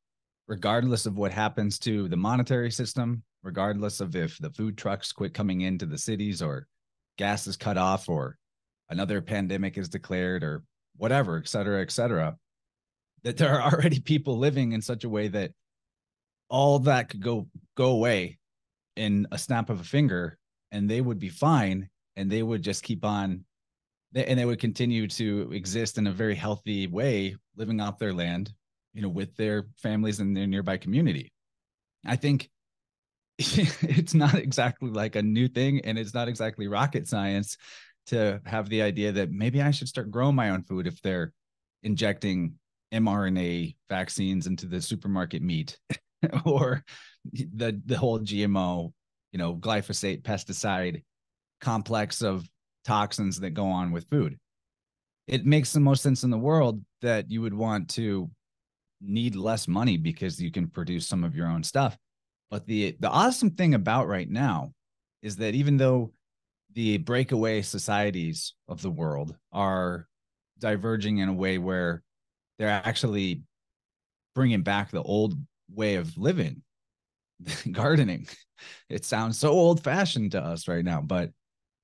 regardless 0.52 1.06
of 1.06 1.16
what 1.16 1.32
happens 1.32 1.78
to 1.78 2.08
the 2.08 2.16
monetary 2.16 2.70
system, 2.70 3.22
regardless 3.42 4.02
of 4.02 4.14
if 4.14 4.36
the 4.36 4.50
food 4.50 4.76
trucks 4.76 5.10
quit 5.10 5.32
coming 5.32 5.62
into 5.62 5.86
the 5.86 5.96
cities 5.96 6.42
or 6.42 6.66
gas 7.16 7.46
is 7.46 7.56
cut 7.56 7.78
off 7.78 8.06
or 8.06 8.36
another 8.90 9.22
pandemic 9.22 9.78
is 9.78 9.88
declared 9.88 10.44
or 10.44 10.62
whatever, 10.98 11.38
et 11.38 11.48
cetera, 11.48 11.80
et 11.80 11.90
cetera, 11.90 12.36
that 13.22 13.38
there 13.38 13.58
are 13.58 13.72
already 13.72 13.98
people 13.98 14.36
living 14.36 14.72
in 14.72 14.82
such 14.82 15.04
a 15.04 15.08
way 15.08 15.26
that 15.26 15.52
all 16.50 16.78
that 16.78 17.08
could 17.08 17.22
go 17.22 17.48
go 17.74 17.86
away 17.92 18.38
in 18.96 19.26
a 19.32 19.38
snap 19.38 19.70
of 19.70 19.80
a 19.80 19.84
finger 19.84 20.36
and 20.70 20.86
they 20.86 21.00
would 21.00 21.18
be 21.18 21.30
fine 21.30 21.88
and 22.16 22.30
they 22.30 22.42
would 22.42 22.60
just 22.60 22.82
keep 22.82 23.06
on 23.06 23.42
and 24.14 24.38
they 24.38 24.44
would 24.44 24.60
continue 24.60 25.08
to 25.08 25.50
exist 25.54 25.96
in 25.96 26.08
a 26.08 26.12
very 26.12 26.34
healthy 26.34 26.86
way 26.88 27.34
living 27.56 27.80
off 27.80 27.98
their 27.98 28.12
land 28.12 28.52
you 28.94 29.02
know 29.02 29.08
with 29.08 29.34
their 29.36 29.66
families 29.76 30.20
and 30.20 30.36
their 30.36 30.46
nearby 30.46 30.76
community 30.76 31.32
i 32.04 32.16
think 32.16 32.50
it's 33.38 34.14
not 34.14 34.34
exactly 34.34 34.90
like 34.90 35.16
a 35.16 35.22
new 35.22 35.48
thing 35.48 35.80
and 35.84 35.98
it's 35.98 36.14
not 36.14 36.28
exactly 36.28 36.68
rocket 36.68 37.08
science 37.08 37.56
to 38.06 38.40
have 38.44 38.68
the 38.68 38.82
idea 38.82 39.12
that 39.12 39.30
maybe 39.30 39.62
I 39.62 39.70
should 39.70 39.88
start 39.88 40.10
growing 40.10 40.34
my 40.34 40.50
own 40.50 40.62
food 40.62 40.86
if 40.86 41.00
they're 41.02 41.32
injecting 41.82 42.54
mRNA 42.92 43.76
vaccines 43.88 44.46
into 44.46 44.66
the 44.66 44.80
supermarket 44.80 45.42
meat 45.42 45.78
or 46.44 46.84
the 47.32 47.80
the 47.86 47.96
whole 47.96 48.20
GMO, 48.20 48.92
you 49.32 49.38
know, 49.38 49.56
glyphosate 49.56 50.22
pesticide 50.22 51.02
complex 51.60 52.22
of 52.22 52.46
toxins 52.84 53.40
that 53.40 53.50
go 53.50 53.66
on 53.66 53.92
with 53.92 54.08
food. 54.10 54.38
It 55.26 55.46
makes 55.46 55.72
the 55.72 55.80
most 55.80 56.02
sense 56.02 56.24
in 56.24 56.30
the 56.30 56.38
world 56.38 56.82
that 57.00 57.30
you 57.30 57.40
would 57.40 57.54
want 57.54 57.90
to 57.90 58.30
need 59.04 59.34
less 59.34 59.66
money 59.66 59.96
because 59.96 60.40
you 60.40 60.50
can 60.50 60.68
produce 60.68 61.06
some 61.06 61.24
of 61.24 61.34
your 61.34 61.46
own 61.46 61.62
stuff. 61.62 61.96
But 62.50 62.66
the 62.66 62.96
the 63.00 63.08
awesome 63.08 63.50
thing 63.50 63.74
about 63.74 64.08
right 64.08 64.28
now 64.28 64.72
is 65.22 65.36
that 65.36 65.54
even 65.54 65.76
though 65.76 66.12
the 66.74 66.98
breakaway 66.98 67.62
societies 67.62 68.54
of 68.68 68.82
the 68.82 68.90
world 68.90 69.36
are 69.52 70.06
diverging 70.58 71.18
in 71.18 71.28
a 71.28 71.34
way 71.34 71.58
where 71.58 72.02
they're 72.58 72.68
actually 72.68 73.42
bringing 74.34 74.62
back 74.62 74.90
the 74.90 75.02
old 75.02 75.34
way 75.74 75.96
of 75.96 76.16
living 76.16 76.62
gardening 77.72 78.26
it 78.88 79.04
sounds 79.04 79.38
so 79.38 79.50
old 79.50 79.82
fashioned 79.82 80.32
to 80.32 80.40
us 80.40 80.68
right 80.68 80.84
now 80.84 81.00
but 81.00 81.30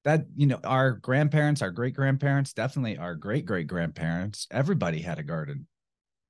that 0.05 0.25
you 0.37 0.47
know 0.47 0.61
our 0.65 0.93
grandparents 0.93 1.61
our 1.61 1.71
great 1.71 1.95
grandparents 1.95 2.53
definitely 2.53 2.97
our 2.97 3.15
great 3.15 3.45
great 3.45 3.67
grandparents 3.67 4.47
everybody 4.51 5.01
had 5.01 5.19
a 5.19 5.23
garden 5.23 5.67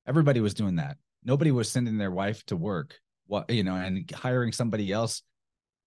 everybody 0.09 0.41
was 0.41 0.55
doing 0.55 0.77
that. 0.77 0.97
Nobody 1.25 1.51
was 1.51 1.71
sending 1.71 1.99
their 1.99 2.11
wife 2.11 2.45
to 2.47 2.57
work 2.57 2.99
what 3.27 3.51
you 3.51 3.63
know 3.63 3.75
and 3.75 4.11
hiring 4.11 4.53
somebody 4.53 4.91
else 4.91 5.23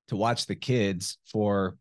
to 0.10 0.16
watch 0.16 0.46
the 0.46 0.56
kids 0.56 1.18
for 1.26 1.76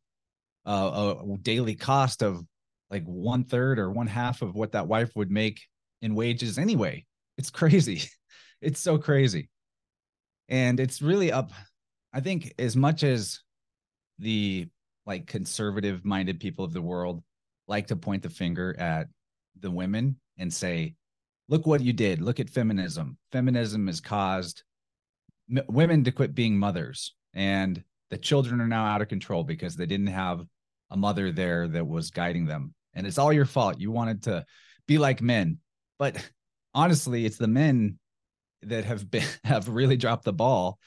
uh, 0.67 1.15
a 1.21 1.39
daily 1.39 1.75
cost 1.75 2.23
of 2.23 2.43
like 2.91 3.05
one 3.05 3.45
third 3.45 3.79
or 3.79 3.91
one 3.91 4.07
half 4.07 4.43
of 4.43 4.55
what 4.55 4.73
that 4.73 4.89
wife 4.89 5.11
would 5.15 5.31
make 5.31 5.61
in 6.03 6.15
wages 6.15 6.59
anyway. 6.59 7.05
It's 7.39 7.51
crazy. 7.51 8.03
It's 8.63 8.79
so 8.79 8.99
crazy. 8.99 9.49
And 10.51 10.79
it's 10.81 11.01
really 11.01 11.33
up 11.33 11.51
i 12.13 12.21
think 12.21 12.53
as 12.59 12.77
much 12.77 13.03
as 13.03 13.41
the 14.19 14.69
like 15.07 15.27
conservative 15.27 16.05
minded 16.05 16.41
people 16.41 16.65
of 16.65 16.73
the 16.73 16.83
world 16.83 17.23
like 17.69 17.87
to 17.87 17.97
point 17.97 18.23
the 18.23 18.29
finger 18.29 18.77
at 18.79 19.09
the 19.59 19.71
women 19.71 20.17
and 20.37 20.53
say 20.53 20.95
look 21.51 21.67
what 21.67 21.83
you 21.83 21.93
did. 21.93 22.23
Look 22.23 22.41
at 22.41 22.49
feminism. 22.49 23.19
Feminism 23.33 23.89
has 23.89 24.01
caused 24.01 24.63
m- 25.55 25.65
women 25.69 26.05
to 26.05 26.13
quit 26.13 26.35
being 26.35 26.57
mothers 26.57 27.15
and 27.35 27.83
the 28.09 28.19
children 28.19 28.61
are 28.61 28.69
now 28.69 28.87
out 28.87 29.03
of 29.03 29.09
control 29.09 29.45
because 29.45 29.77
they 29.77 29.87
didn't 29.87 30.07
have 30.07 30.45
a 30.91 30.97
mother 30.97 31.31
there 31.31 31.69
that 31.69 31.87
was 31.87 32.11
guiding 32.11 32.47
them. 32.47 32.73
And 32.95 33.07
it's 33.07 33.19
all 33.19 33.33
your 33.33 33.45
fault. 33.45 33.81
You 33.81 33.91
wanted 33.91 34.23
to 34.25 34.45
be 34.87 34.99
like 34.99 35.21
men. 35.21 35.59
But 35.99 36.17
honestly 36.73 37.27
it's 37.27 37.37
the 37.37 37.49
men 37.49 37.99
that 38.63 38.85
have 38.85 39.11
been 39.11 39.27
have 39.45 39.69
really 39.69 39.97
dropped 39.97 40.25
the 40.25 40.33
ball 40.33 40.79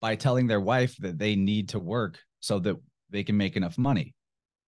by 0.00 0.16
telling 0.16 0.46
their 0.46 0.60
wife 0.60 0.96
that 0.98 1.18
they 1.18 1.36
need 1.36 1.70
to 1.70 1.78
work 1.78 2.18
so 2.40 2.58
that 2.58 2.76
they 3.10 3.22
can 3.22 3.36
make 3.36 3.56
enough 3.56 3.78
money. 3.78 4.14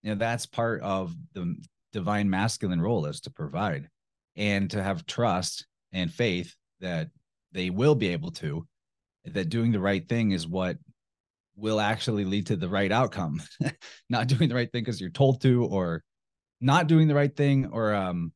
You 0.04 0.12
know 0.12 0.15
that's 0.15 0.45
part 0.45 0.82
of 0.82 1.15
the 1.34 1.56
divine 1.93 2.30
masculine 2.30 2.82
role 2.82 3.06
is 3.06 3.21
to 3.21 3.32
provide 3.32 3.89
and 4.35 4.69
to 4.71 4.81
have 4.81 5.05
trust 5.05 5.65
and 5.91 6.11
faith 6.11 6.55
that 6.79 7.09
they 7.51 7.69
will 7.69 7.95
be 7.95 8.09
able 8.09 8.31
to 8.31 8.65
that 9.25 9.49
doing 9.49 9.71
the 9.71 9.79
right 9.79 10.07
thing 10.07 10.31
is 10.31 10.47
what 10.47 10.77
will 11.55 11.79
actually 11.79 12.25
lead 12.25 12.47
to 12.47 12.55
the 12.55 12.69
right 12.69 12.91
outcome 12.91 13.41
not 14.09 14.27
doing 14.27 14.49
the 14.49 14.55
right 14.55 14.71
thing 14.71 14.83
because 14.83 14.99
you're 14.99 15.09
told 15.09 15.41
to 15.41 15.65
or 15.65 16.03
not 16.59 16.87
doing 16.87 17.07
the 17.07 17.15
right 17.15 17.35
thing 17.35 17.67
or 17.71 17.93
um 17.93 18.31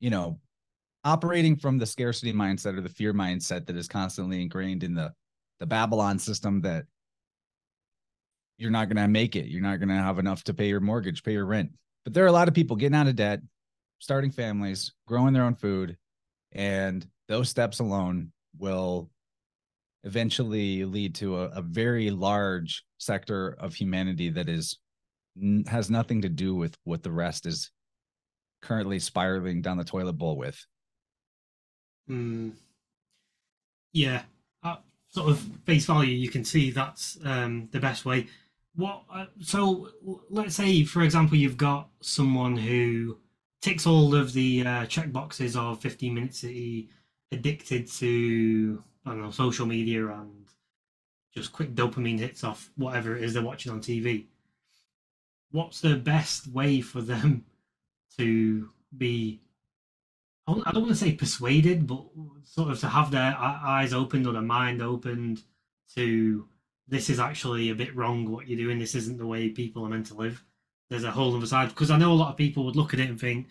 you 0.00 0.08
know 0.08 0.38
operating 1.04 1.56
from 1.56 1.78
the 1.78 1.86
scarcity 1.86 2.32
mindset 2.32 2.76
or 2.76 2.80
the 2.80 2.88
fear 2.88 3.12
mindset 3.12 3.66
that 3.66 3.76
is 3.76 3.88
constantly 3.88 4.40
ingrained 4.40 4.82
in 4.82 4.94
the 4.94 5.12
the 5.58 5.66
Babylon 5.66 6.18
system 6.18 6.60
that 6.62 6.84
you're 8.58 8.70
not 8.70 8.88
going 8.88 9.02
to 9.02 9.08
make 9.08 9.36
it. 9.36 9.46
You're 9.46 9.62
not 9.62 9.78
going 9.78 9.88
to 9.88 9.94
have 9.94 10.18
enough 10.18 10.44
to 10.44 10.54
pay 10.54 10.68
your 10.68 10.80
mortgage, 10.80 11.22
pay 11.22 11.32
your 11.32 11.46
rent. 11.46 11.70
But 12.04 12.14
there 12.14 12.24
are 12.24 12.28
a 12.28 12.32
lot 12.32 12.48
of 12.48 12.54
people 12.54 12.76
getting 12.76 12.96
out 12.96 13.06
of 13.06 13.16
debt, 13.16 13.40
starting 13.98 14.30
families, 14.30 14.92
growing 15.06 15.32
their 15.32 15.44
own 15.44 15.54
food, 15.54 15.96
and 16.52 17.06
those 17.28 17.48
steps 17.48 17.80
alone 17.80 18.32
will 18.58 19.10
eventually 20.04 20.84
lead 20.84 21.14
to 21.16 21.38
a, 21.38 21.48
a 21.48 21.62
very 21.62 22.10
large 22.10 22.84
sector 22.98 23.56
of 23.58 23.74
humanity 23.74 24.30
that 24.30 24.48
is 24.48 24.78
has 25.66 25.90
nothing 25.90 26.22
to 26.22 26.28
do 26.28 26.54
with 26.54 26.74
what 26.84 27.02
the 27.02 27.10
rest 27.10 27.44
is 27.44 27.70
currently 28.62 28.98
spiraling 28.98 29.60
down 29.60 29.76
the 29.76 29.84
toilet 29.84 30.14
bowl 30.14 30.36
with. 30.36 30.64
Mm. 32.08 32.52
Yeah, 33.92 34.22
at 34.64 34.82
sort 35.08 35.30
of 35.30 35.38
face 35.64 35.86
value, 35.86 36.14
you 36.14 36.28
can 36.28 36.44
see 36.44 36.70
that's 36.70 37.18
um, 37.24 37.68
the 37.72 37.80
best 37.80 38.04
way. 38.04 38.28
What? 38.74 39.02
Uh, 39.12 39.26
so 39.40 39.88
let's 40.30 40.54
say, 40.54 40.84
for 40.84 41.02
example, 41.02 41.36
you've 41.36 41.56
got 41.56 41.88
someone 42.00 42.56
who 42.56 43.18
ticks 43.66 43.84
all 43.84 44.14
of 44.14 44.32
the 44.32 44.64
uh, 44.64 44.86
check 44.86 45.10
boxes 45.10 45.56
of 45.56 45.80
15 45.80 46.14
minutes 46.14 46.38
city, 46.38 46.88
addicted 47.32 47.88
to 47.88 48.80
I 49.04 49.10
don't 49.10 49.22
know 49.22 49.30
social 49.32 49.66
media 49.66 50.06
and 50.06 50.46
just 51.34 51.52
quick 51.52 51.74
dopamine 51.74 52.20
hits 52.20 52.44
off 52.44 52.70
whatever 52.76 53.16
it 53.16 53.24
is 53.24 53.34
they're 53.34 53.42
watching 53.42 53.72
on 53.72 53.80
TV. 53.80 54.26
What's 55.50 55.80
the 55.80 55.96
best 55.96 56.46
way 56.46 56.80
for 56.80 57.00
them 57.00 57.44
to 58.18 58.70
be 58.96 59.40
I 60.46 60.52
don't 60.70 60.82
want 60.82 60.90
to 60.90 60.94
say 60.94 61.10
persuaded, 61.10 61.88
but 61.88 62.04
sort 62.44 62.70
of 62.70 62.78
to 62.78 62.88
have 62.88 63.10
their 63.10 63.36
eyes 63.36 63.92
opened 63.92 64.28
or 64.28 64.32
their 64.32 64.42
mind 64.42 64.80
opened 64.80 65.42
to 65.96 66.46
this 66.86 67.10
is 67.10 67.18
actually 67.18 67.70
a 67.70 67.74
bit 67.74 67.96
wrong 67.96 68.30
what 68.30 68.46
you're 68.46 68.58
doing. 68.64 68.78
This 68.78 68.94
isn't 68.94 69.18
the 69.18 69.26
way 69.26 69.48
people 69.48 69.84
are 69.84 69.88
meant 69.88 70.06
to 70.06 70.14
live. 70.14 70.44
There's 70.88 71.04
a 71.04 71.10
whole 71.10 71.34
other 71.36 71.46
side 71.46 71.70
because 71.70 71.90
I 71.90 71.98
know 71.98 72.12
a 72.12 72.14
lot 72.14 72.30
of 72.30 72.36
people 72.36 72.64
would 72.64 72.76
look 72.76 72.94
at 72.94 73.00
it 73.00 73.08
and 73.08 73.20
think, 73.20 73.48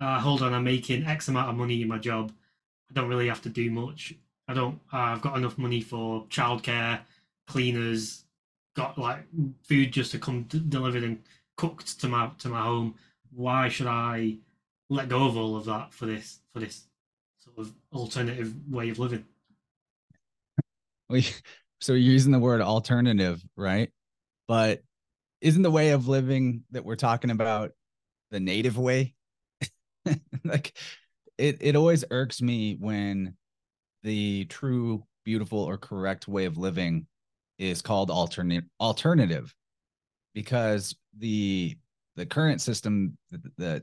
uh, 0.00 0.20
"Hold 0.20 0.42
on, 0.42 0.52
I'm 0.54 0.64
making 0.64 1.04
X 1.04 1.28
amount 1.28 1.50
of 1.50 1.56
money 1.56 1.82
in 1.82 1.88
my 1.88 1.98
job. 1.98 2.32
I 2.90 2.94
don't 2.94 3.08
really 3.08 3.28
have 3.28 3.42
to 3.42 3.48
do 3.48 3.70
much. 3.70 4.14
I 4.48 4.54
don't. 4.54 4.80
Uh, 4.92 4.98
I've 4.98 5.22
got 5.22 5.36
enough 5.38 5.58
money 5.58 5.80
for 5.80 6.26
childcare, 6.26 7.00
cleaners, 7.46 8.24
got 8.76 8.98
like 8.98 9.24
food 9.62 9.92
just 9.92 10.12
to 10.12 10.18
come 10.18 10.42
d- 10.44 10.62
delivered 10.68 11.04
and 11.04 11.22
cooked 11.56 12.00
to 12.00 12.08
my 12.08 12.30
to 12.38 12.48
my 12.48 12.60
home. 12.60 12.94
Why 13.30 13.68
should 13.68 13.86
I?" 13.86 14.38
let 14.90 15.08
go 15.08 15.26
of 15.26 15.36
all 15.36 15.56
of 15.56 15.64
that 15.66 15.92
for 15.92 16.06
this 16.06 16.40
for 16.52 16.60
this 16.60 16.84
sort 17.38 17.58
of 17.58 17.72
alternative 17.92 18.54
way 18.70 18.90
of 18.90 18.98
living. 18.98 19.24
We 21.08 21.26
so 21.80 21.92
you're 21.92 22.12
using 22.12 22.32
the 22.32 22.38
word 22.38 22.60
alternative, 22.60 23.42
right? 23.56 23.90
But 24.46 24.82
isn't 25.44 25.62
the 25.62 25.70
way 25.70 25.90
of 25.90 26.08
living 26.08 26.64
that 26.70 26.86
we're 26.86 26.96
talking 26.96 27.30
about 27.30 27.72
the 28.30 28.40
native 28.40 28.78
way? 28.78 29.14
like 30.44 30.74
it 31.36 31.58
it 31.60 31.76
always 31.76 32.02
irks 32.10 32.40
me 32.40 32.76
when 32.80 33.36
the 34.02 34.46
true 34.46 35.04
beautiful 35.22 35.58
or 35.58 35.76
correct 35.76 36.26
way 36.26 36.46
of 36.46 36.56
living 36.56 37.06
is 37.58 37.82
called 37.82 38.10
alternate 38.10 38.64
alternative 38.80 39.54
because 40.34 40.96
the 41.18 41.76
the 42.16 42.24
current 42.24 42.62
system 42.62 43.18
that 43.58 43.82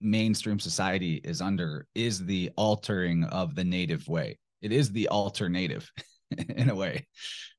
mainstream 0.00 0.60
society 0.60 1.20
is 1.24 1.40
under 1.40 1.88
is 1.96 2.24
the 2.24 2.50
altering 2.56 3.24
of 3.24 3.56
the 3.56 3.64
native 3.64 4.06
way. 4.06 4.38
It 4.62 4.70
is 4.70 4.92
the 4.92 5.08
alternative 5.08 5.90
in 6.48 6.70
a 6.70 6.74
way. 6.74 7.08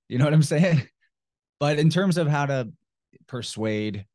You 0.07 0.19
know 0.19 0.23
what 0.23 0.33
I'm 0.33 0.41
saying? 0.41 0.87
But 1.59 1.79
in 1.79 1.89
terms 1.89 2.17
of 2.17 2.27
how 2.27 2.45
to 2.45 2.71
persuade, 3.27 4.05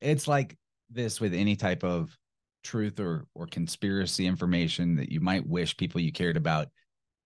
it's 0.00 0.28
like 0.28 0.56
this 0.90 1.20
with 1.20 1.34
any 1.34 1.56
type 1.56 1.84
of 1.84 2.16
truth 2.62 3.00
or 3.00 3.26
or 3.34 3.46
conspiracy 3.46 4.26
information 4.26 4.96
that 4.96 5.10
you 5.10 5.20
might 5.20 5.46
wish 5.46 5.76
people 5.76 6.00
you 6.00 6.12
cared 6.12 6.36
about 6.36 6.68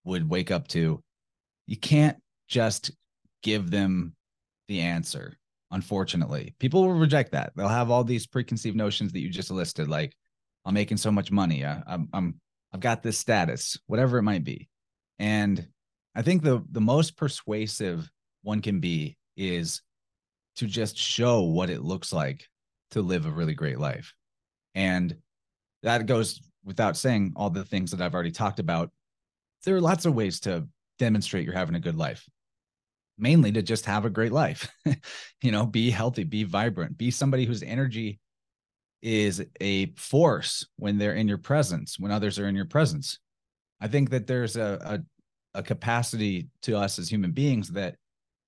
would 0.04 0.28
wake 0.28 0.50
up 0.50 0.68
to. 0.68 1.02
You 1.66 1.76
can't 1.76 2.16
just 2.48 2.90
give 3.42 3.70
them 3.70 4.14
the 4.68 4.80
answer. 4.80 5.36
Unfortunately, 5.70 6.54
people 6.58 6.86
will 6.86 6.94
reject 6.94 7.32
that. 7.32 7.52
They'll 7.56 7.68
have 7.68 7.90
all 7.90 8.04
these 8.04 8.26
preconceived 8.26 8.76
notions 8.76 9.12
that 9.12 9.20
you 9.20 9.28
just 9.28 9.50
listed, 9.50 9.88
like 9.88 10.14
I'm 10.64 10.74
making 10.74 10.98
so 10.98 11.10
much 11.10 11.30
money. 11.30 11.64
I, 11.64 11.82
I'm, 11.86 12.08
I'm, 12.12 12.40
I've 12.72 12.80
got 12.80 13.02
this 13.02 13.18
status, 13.18 13.78
whatever 13.86 14.18
it 14.18 14.22
might 14.22 14.44
be. 14.44 14.68
And 15.18 15.66
I 16.14 16.22
think 16.22 16.42
the 16.42 16.64
the 16.70 16.80
most 16.80 17.16
persuasive 17.16 18.08
one 18.42 18.60
can 18.62 18.80
be 18.80 19.16
is 19.36 19.82
to 20.56 20.66
just 20.66 20.96
show 20.96 21.42
what 21.42 21.70
it 21.70 21.82
looks 21.82 22.12
like 22.12 22.48
to 22.92 23.02
live 23.02 23.26
a 23.26 23.30
really 23.30 23.54
great 23.54 23.78
life. 23.78 24.14
And 24.74 25.16
that 25.82 26.06
goes 26.06 26.40
without 26.64 26.96
saying 26.96 27.32
all 27.36 27.50
the 27.50 27.64
things 27.64 27.90
that 27.90 28.00
I've 28.00 28.14
already 28.14 28.30
talked 28.30 28.58
about. 28.58 28.90
There 29.64 29.76
are 29.76 29.80
lots 29.80 30.04
of 30.06 30.14
ways 30.14 30.40
to 30.40 30.66
demonstrate 30.98 31.44
you're 31.44 31.54
having 31.54 31.74
a 31.74 31.80
good 31.80 31.96
life. 31.96 32.28
Mainly 33.16 33.52
to 33.52 33.62
just 33.62 33.86
have 33.86 34.04
a 34.04 34.10
great 34.10 34.32
life. 34.32 34.68
you 35.42 35.52
know, 35.52 35.66
be 35.66 35.90
healthy, 35.90 36.24
be 36.24 36.44
vibrant, 36.44 36.98
be 36.98 37.10
somebody 37.10 37.44
whose 37.44 37.62
energy 37.62 38.18
is 39.02 39.44
a 39.60 39.92
force 39.94 40.66
when 40.76 40.98
they're 40.98 41.14
in 41.14 41.28
your 41.28 41.38
presence, 41.38 41.98
when 41.98 42.10
others 42.10 42.38
are 42.38 42.48
in 42.48 42.56
your 42.56 42.64
presence. 42.64 43.18
I 43.80 43.88
think 43.88 44.10
that 44.10 44.26
there's 44.26 44.56
a, 44.56 45.02
a, 45.54 45.58
a 45.58 45.62
capacity 45.62 46.48
to 46.62 46.76
us 46.76 46.98
as 46.98 47.08
human 47.08 47.32
beings 47.32 47.68
that, 47.70 47.96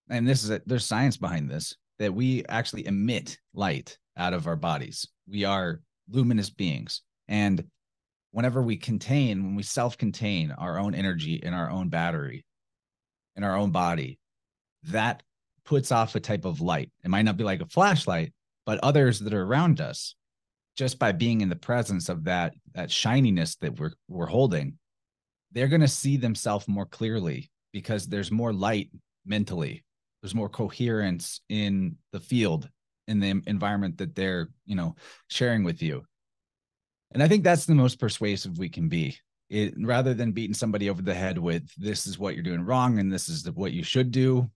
and 0.09 0.27
this 0.27 0.43
is 0.43 0.51
a, 0.51 0.63
there's 0.67 0.87
science 0.87 1.17
behind 1.17 1.51
this, 1.51 1.77
that 1.99 2.15
we 2.15 2.45
actually 2.49 2.87
emit 2.87 3.39
light 3.55 3.99
out 4.17 4.35
of 4.35 4.47
our 4.47 4.57
bodies. 4.57 5.09
We 5.29 5.45
are 5.45 5.81
luminous 6.09 6.51
beings. 6.51 7.03
And 7.29 7.65
whenever 8.31 8.63
we 8.63 8.77
contain, 8.77 9.45
when 9.45 9.55
we 9.57 9.63
self 9.63 9.99
contain 9.99 10.51
our 10.53 10.79
own 10.79 10.95
energy 10.95 11.35
in 11.35 11.55
our 11.55 11.71
own 11.71 11.89
battery, 11.89 12.45
in 13.35 13.45
our 13.45 13.57
own 13.57 13.71
body, 13.71 14.19
that 14.85 15.23
puts 15.65 15.91
off 15.91 16.15
a 16.15 16.21
type 16.21 16.45
of 16.45 16.61
light. 16.61 16.91
It 17.05 17.11
might 17.11 17.23
not 17.23 17.37
be 17.37 17.45
like 17.45 17.61
a 17.61 17.67
flashlight, 17.67 18.33
but 18.65 18.79
others 18.83 19.19
that 19.21 19.35
are 19.35 19.43
around 19.43 19.81
us 19.81 20.15
just 20.77 20.99
by 20.99 21.13
being 21.13 21.41
in 21.41 21.49
the 21.49 21.57
presence 21.57 22.09
of 22.09 22.25
that 22.25 22.55
that 22.75 22.91
shininess 22.91 23.57
that 23.57 23.79
we're 23.79 23.93
we're 24.09 24.27
holding 24.27 24.79
they're 25.53 25.69
going 25.69 25.81
to 25.81 25.89
see 25.89 26.17
themselves 26.19 26.69
more 26.69 26.85
clearly 26.85 27.51
because 27.73 28.07
there's 28.07 28.31
more 28.31 28.53
light 28.53 28.91
mentally 29.25 29.85
there's 30.21 30.35
more 30.35 30.49
coherence 30.49 31.41
in 31.49 31.97
the 32.13 32.21
field 32.21 32.69
in 33.09 33.21
the 33.21 33.41
environment 33.47 33.99
that 33.99 34.15
they're 34.15 34.49
you 34.65 34.75
know 34.75 34.95
sharing 35.29 35.65
with 35.65 35.83
you. 35.83 36.05
And 37.13 37.23
i 37.23 37.29
think 37.29 37.45
that's 37.45 37.67
the 37.67 37.75
most 37.75 37.99
persuasive 38.01 38.59
we 38.59 38.69
can 38.69 38.89
be. 38.89 39.17
It 39.49 39.75
rather 39.79 40.13
than 40.13 40.33
beating 40.33 40.55
somebody 40.55 40.91
over 40.91 41.03
the 41.03 41.15
head 41.15 41.39
with 41.39 41.71
this 41.77 42.07
is 42.07 42.19
what 42.19 42.35
you're 42.35 42.43
doing 42.43 42.65
wrong 42.65 42.99
and 42.99 43.13
this 43.13 43.29
is 43.29 43.49
what 43.53 43.73
you 43.73 43.85
should 43.85 44.11
do 44.11 44.51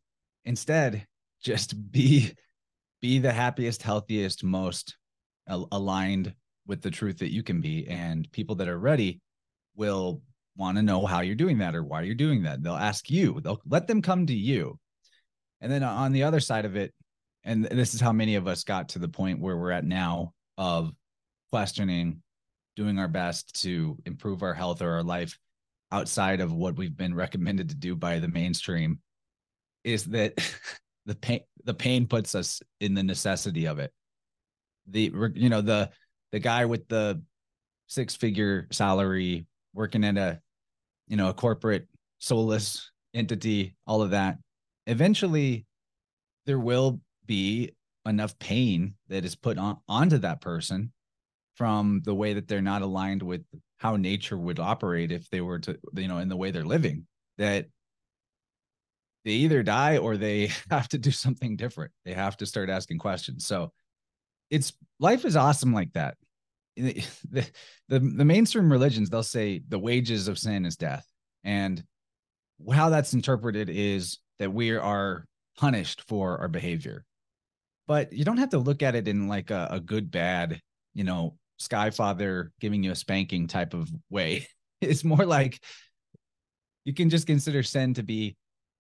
instead 0.45 1.07
just 1.43 1.75
be 1.93 2.33
be 3.01 3.19
the 3.19 3.33
happiest 3.33 3.83
healthiest 3.83 4.45
most 4.45 4.97
aligned 5.47 6.35
with 6.67 6.83
the 6.83 6.91
truth 6.91 7.19
that 7.19 7.33
you 7.33 7.43
can 7.43 7.61
be. 7.61 7.87
And 7.89 8.31
people 8.33 8.55
that 8.57 8.69
are 8.69 8.79
ready 8.79 9.21
will 9.77 10.23
want 10.57 10.77
to 10.77 10.83
know 10.83 11.07
how 11.07 11.21
you're 11.21 11.35
doing 11.35 11.59
that 11.59 11.75
or 11.75 11.83
why 11.83 12.03
you're 12.03 12.15
doing 12.15 12.43
that. 12.43 12.63
They'll 12.63 12.75
ask 12.75 13.11
you 13.11 13.41
they'll 13.41 13.61
let 13.67 13.87
them 13.87 14.03
come 14.03 14.27
to 14.27 14.35
you 14.35 14.79
and 15.61 15.71
then 15.71 15.83
on 15.83 16.13
the 16.13 16.23
other 16.23 16.41
side 16.41 16.65
of 16.65 16.77
it 16.77 16.93
and 17.45 17.65
this 17.65 17.95
is 17.95 18.01
how 18.01 18.13
many 18.13 18.35
of 18.35 18.47
us 18.47 18.65
got 18.65 18.91
to 18.91 18.99
the 18.99 19.09
point 19.09 19.41
where 19.41 19.57
we're 19.57 19.71
at 19.71 19.85
now 19.85 20.33
of 20.59 20.93
questioning 21.51 22.23
doing 22.77 22.99
our 22.99 23.09
best 23.09 23.61
to 23.63 23.99
improve 24.07 24.43
our 24.43 24.55
health 24.55 24.83
or 24.83 24.91
our 24.91 25.03
life 25.03 25.39
outside 25.93 26.41
of 26.41 26.53
what 26.53 26.77
we've 26.77 26.97
been 26.97 27.15
recommended 27.15 27.69
to 27.69 27.75
do 27.75 27.97
by 27.97 28.19
the 28.19 28.29
mainstream 28.29 29.01
is 29.85 30.05
that 30.05 30.35
the 31.07 31.15
pain 31.15 31.41
the 31.65 31.75
pain 31.75 32.07
puts 32.07 32.35
us 32.35 32.63
in 32.81 32.95
the 32.95 33.03
necessity 33.03 33.67
of 33.67 33.79
it. 33.79 33.93
The 34.87 35.13
you 35.35 35.49
know 35.49 35.61
the 35.61 35.91
the 36.33 36.39
guy 36.39 36.65
with 36.65 36.89
the 36.89 37.23
six 37.87 38.15
figure 38.15 38.67
salary 38.71 39.47
working 39.75 40.05
at 40.05 40.17
a 40.17 40.41
you 41.09 41.17
know 41.17 41.29
a 41.29 41.35
corporate 41.35 41.87
soulless 42.19 42.91
entity 43.15 43.75
all 43.87 44.03
of 44.03 44.11
that 44.11 44.39
eventually 44.87 45.67
there 46.47 46.59
will 46.59 47.01
be 47.27 47.73
enough 48.07 48.39
pain 48.39 48.95
that 49.09 49.25
is 49.25 49.35
put 49.35 49.59
on 49.59 49.79
onto 49.89 50.19
that 50.19 50.41
person 50.41 50.93
from 51.55 52.01
the 52.05 52.15
way 52.15 52.33
that 52.35 52.49
they're 52.49 52.63
not 52.63 52.83
aligned 52.83 53.23
with 53.23 53.43
how 53.79 53.97
nature 53.97 54.37
would 54.37 54.59
operate 54.59 55.13
if 55.13 55.29
they 55.31 55.41
were 55.41 55.59
to 55.59 55.79
you 55.95 56.09
know 56.09 56.19
in 56.19 56.29
the 56.29 56.37
way 56.37 56.51
they're 56.51 56.65
living 56.65 57.07
that 57.39 57.67
they 59.25 59.33
either 59.33 59.63
die 59.63 59.99
or 59.99 60.17
they 60.17 60.51
have 60.71 60.89
to 60.89 60.99
do 60.99 61.11
something 61.11 61.57
different. 61.57 61.93
They 62.05 62.13
have 62.13 62.37
to 62.39 62.47
start 62.47 62.71
asking 62.71 62.99
questions. 62.99 63.47
So 63.47 63.73
it's 64.51 64.73
life 64.99 65.25
is 65.25 65.37
awesome 65.37 65.73
like 65.73 65.93
that. 65.93 66.17
the, 66.77 67.05
the 67.31 67.51
the 67.89 68.25
mainstream 68.25 68.71
religions 68.71 69.11
they'll 69.11 69.23
say 69.23 69.63
the 69.69 69.79
wages 69.79 70.29
of 70.29 70.39
sin 70.39 70.65
is 70.65 70.77
death. 70.77 71.07
And 71.45 71.83
how 72.73 72.91
that's 72.91 73.15
interpreted 73.15 73.71
is 73.71 74.19
that 74.41 74.53
we 74.53 74.73
are 74.73 75.25
punished 75.57 76.03
for 76.09 76.39
our 76.39 76.49
behavior. 76.49 77.05
But 77.87 78.13
you 78.13 78.25
don't 78.25 78.39
have 78.39 78.51
to 78.51 78.59
look 78.59 78.83
at 78.83 78.97
it 78.97 79.07
in 79.07 79.29
like 79.29 79.51
a, 79.51 79.69
a 79.71 79.81
good 79.81 80.11
bad 80.11 80.61
you 80.95 81.05
know 81.05 81.37
sky 81.59 81.91
father 81.91 82.51
giving 82.61 82.83
you 82.83 82.91
a 82.91 82.97
spanking 82.97 83.47
type 83.47 83.75
of 83.75 83.89
way. 84.11 84.49
It's 84.83 85.05
more 85.05 85.27
like 85.27 85.63
you 86.87 86.95
can 86.95 87.11
just 87.11 87.27
consider 87.27 87.63
sin 87.63 87.93
to 87.95 88.03
be 88.03 88.35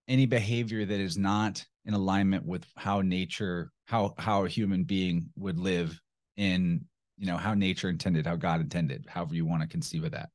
any 0.09 0.25
behavior 0.25 0.87
that 0.87 0.99
is 0.99 1.19
not 1.19 1.63
in 1.85 1.93
alignment 1.93 2.47
with 2.47 2.65
how 2.75 3.03
nature 3.03 3.71
how 3.85 4.15
how 4.17 4.47
a 4.47 4.49
human 4.49 4.85
being 4.85 5.29
would 5.37 5.59
live 5.59 6.01
in 6.39 6.87
you 7.19 7.27
know 7.27 7.37
how 7.37 7.53
nature 7.53 7.91
intended 7.91 8.27
how 8.27 8.35
god 8.35 8.63
intended 8.63 9.05
however 9.11 9.35
you 9.35 9.45
want 9.45 9.61
to 9.61 9.69
conceive 9.69 10.05
of 10.05 10.13
that. 10.13 10.31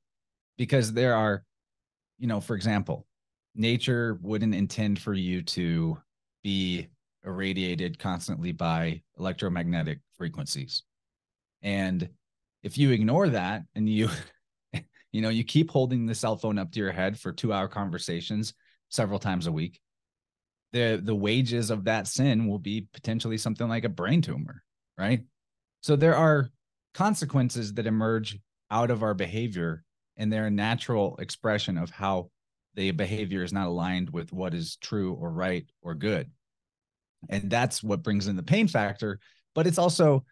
Because 0.55 0.93
there 0.93 1.15
are 1.15 1.43
you 2.19 2.27
know 2.27 2.41
for 2.41 2.55
example 2.55 3.07
nature 3.55 4.19
wouldn't 4.21 4.55
intend 4.55 4.99
for 4.99 5.13
you 5.13 5.41
to 5.41 5.97
be 6.43 6.87
irradiated 7.23 7.97
constantly 7.97 8.51
by 8.51 9.01
electromagnetic 9.17 9.99
frequencies. 10.17 10.83
And 11.61 12.09
if 12.61 12.77
you 12.77 12.91
ignore 12.91 13.29
that 13.29 13.63
and 13.73 13.89
you 13.89 14.09
you 15.11 15.21
know 15.21 15.29
you 15.29 15.43
keep 15.43 15.71
holding 15.71 16.05
the 16.05 16.15
cell 16.15 16.37
phone 16.37 16.59
up 16.59 16.71
to 16.71 16.79
your 16.79 16.91
head 16.91 17.19
for 17.19 17.31
2 17.31 17.51
hour 17.53 17.67
conversations 17.67 18.53
several 18.89 19.19
times 19.19 19.47
a 19.47 19.51
week 19.51 19.79
the 20.71 20.99
the 21.03 21.15
wages 21.15 21.71
of 21.71 21.85
that 21.85 22.07
sin 22.07 22.47
will 22.47 22.59
be 22.59 22.87
potentially 22.93 23.37
something 23.37 23.67
like 23.67 23.85
a 23.85 23.89
brain 23.89 24.21
tumor 24.21 24.61
right? 24.97 25.21
So 25.81 25.95
there 25.95 26.15
are 26.15 26.49
consequences 26.93 27.73
that 27.73 27.87
emerge 27.87 28.39
out 28.71 28.91
of 28.91 29.03
our 29.03 29.13
behavior 29.13 29.83
and 30.17 30.31
they're 30.31 30.47
a 30.47 30.51
natural 30.51 31.17
expression 31.17 31.77
of 31.77 31.89
how 31.89 32.29
the 32.75 32.91
behavior 32.91 33.43
is 33.43 33.53
not 33.53 33.67
aligned 33.67 34.09
with 34.09 34.31
what 34.31 34.53
is 34.53 34.77
true 34.77 35.13
or 35.13 35.31
right 35.31 35.65
or 35.81 35.95
good. 35.95 36.29
And 37.29 37.49
that's 37.49 37.81
what 37.81 38.03
brings 38.03 38.27
in 38.27 38.35
the 38.35 38.43
pain 38.43 38.67
factor 38.67 39.19
but 39.55 39.65
it's 39.65 39.79
also 39.79 40.23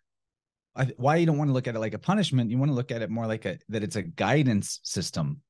why 0.97 1.15
you 1.15 1.25
don't 1.25 1.37
want 1.37 1.49
to 1.49 1.53
look 1.53 1.67
at 1.67 1.75
it 1.75 1.79
like 1.79 1.93
a 1.93 1.99
punishment 1.99 2.51
you 2.51 2.57
want 2.57 2.69
to 2.69 2.75
look 2.75 2.91
at 2.91 3.01
it 3.01 3.09
more 3.09 3.25
like 3.25 3.45
a 3.45 3.57
that 3.69 3.83
it's 3.83 3.95
a 3.95 4.03
guidance 4.03 4.79
system. 4.83 5.41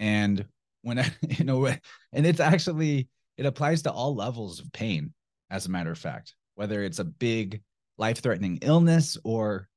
And 0.00 0.44
when 0.82 0.98
I, 0.98 1.10
you 1.28 1.44
know 1.44 1.66
and 1.66 2.26
it's 2.26 2.40
actually 2.40 3.08
it 3.38 3.46
applies 3.46 3.82
to 3.82 3.92
all 3.92 4.14
levels 4.14 4.60
of 4.60 4.72
pain 4.72 5.14
as 5.50 5.64
a 5.64 5.70
matter 5.70 5.92
of 5.92 5.98
fact 5.98 6.34
whether 6.56 6.82
it's 6.82 6.98
a 6.98 7.04
big 7.04 7.62
life 7.96 8.20
threatening 8.20 8.58
illness 8.60 9.16
or 9.24 9.68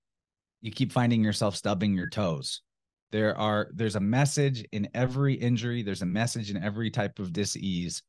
you 0.61 0.71
keep 0.71 0.91
finding 0.91 1.23
yourself 1.23 1.55
stubbing 1.55 1.93
your 1.93 2.09
toes 2.09 2.61
there 3.11 3.37
are 3.37 3.69
there's 3.73 3.95
a 3.95 4.01
message 4.01 4.65
in 4.71 4.89
every 4.93 5.33
injury 5.33 5.81
there's 5.81 6.01
a 6.01 6.05
message 6.05 6.51
in 6.51 6.61
every 6.61 6.89
type 6.89 7.19
of 7.19 7.33
disease. 7.33 8.03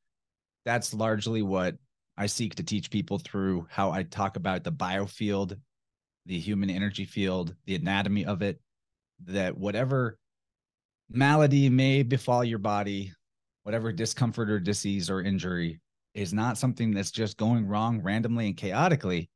That's 0.65 0.93
largely 0.93 1.43
what 1.43 1.77
i 2.17 2.27
seek 2.27 2.55
to 2.57 2.63
teach 2.63 2.91
people 2.91 3.19
through 3.19 3.67
how 3.71 3.91
i 3.91 4.03
talk 4.03 4.37
about 4.37 4.65
the 4.65 4.73
biofield 4.73 5.57
the 6.27 6.39
human 6.39 6.69
energy 6.69 7.05
field 7.05 7.55
the 7.65 7.77
anatomy 7.77 8.25
of 8.27 8.43
it 8.43 8.61
that 9.25 9.57
whatever 9.57 10.19
malady 11.09 11.71
may 11.71 12.03
befall 12.03 12.45
your 12.45 12.59
body 12.59 13.13
whatever 13.63 13.93
discomfort 13.93 14.51
or 14.51 14.59
disease 14.59 15.09
or 15.11 15.23
injury 15.23 15.81
is 16.15 16.33
not 16.33 16.59
something 16.59 16.91
that's 16.91 17.11
just 17.11 17.37
going 17.37 17.67
wrong 17.67 18.01
randomly 18.03 18.47
and 18.47 18.57
chaotically. 18.57 19.31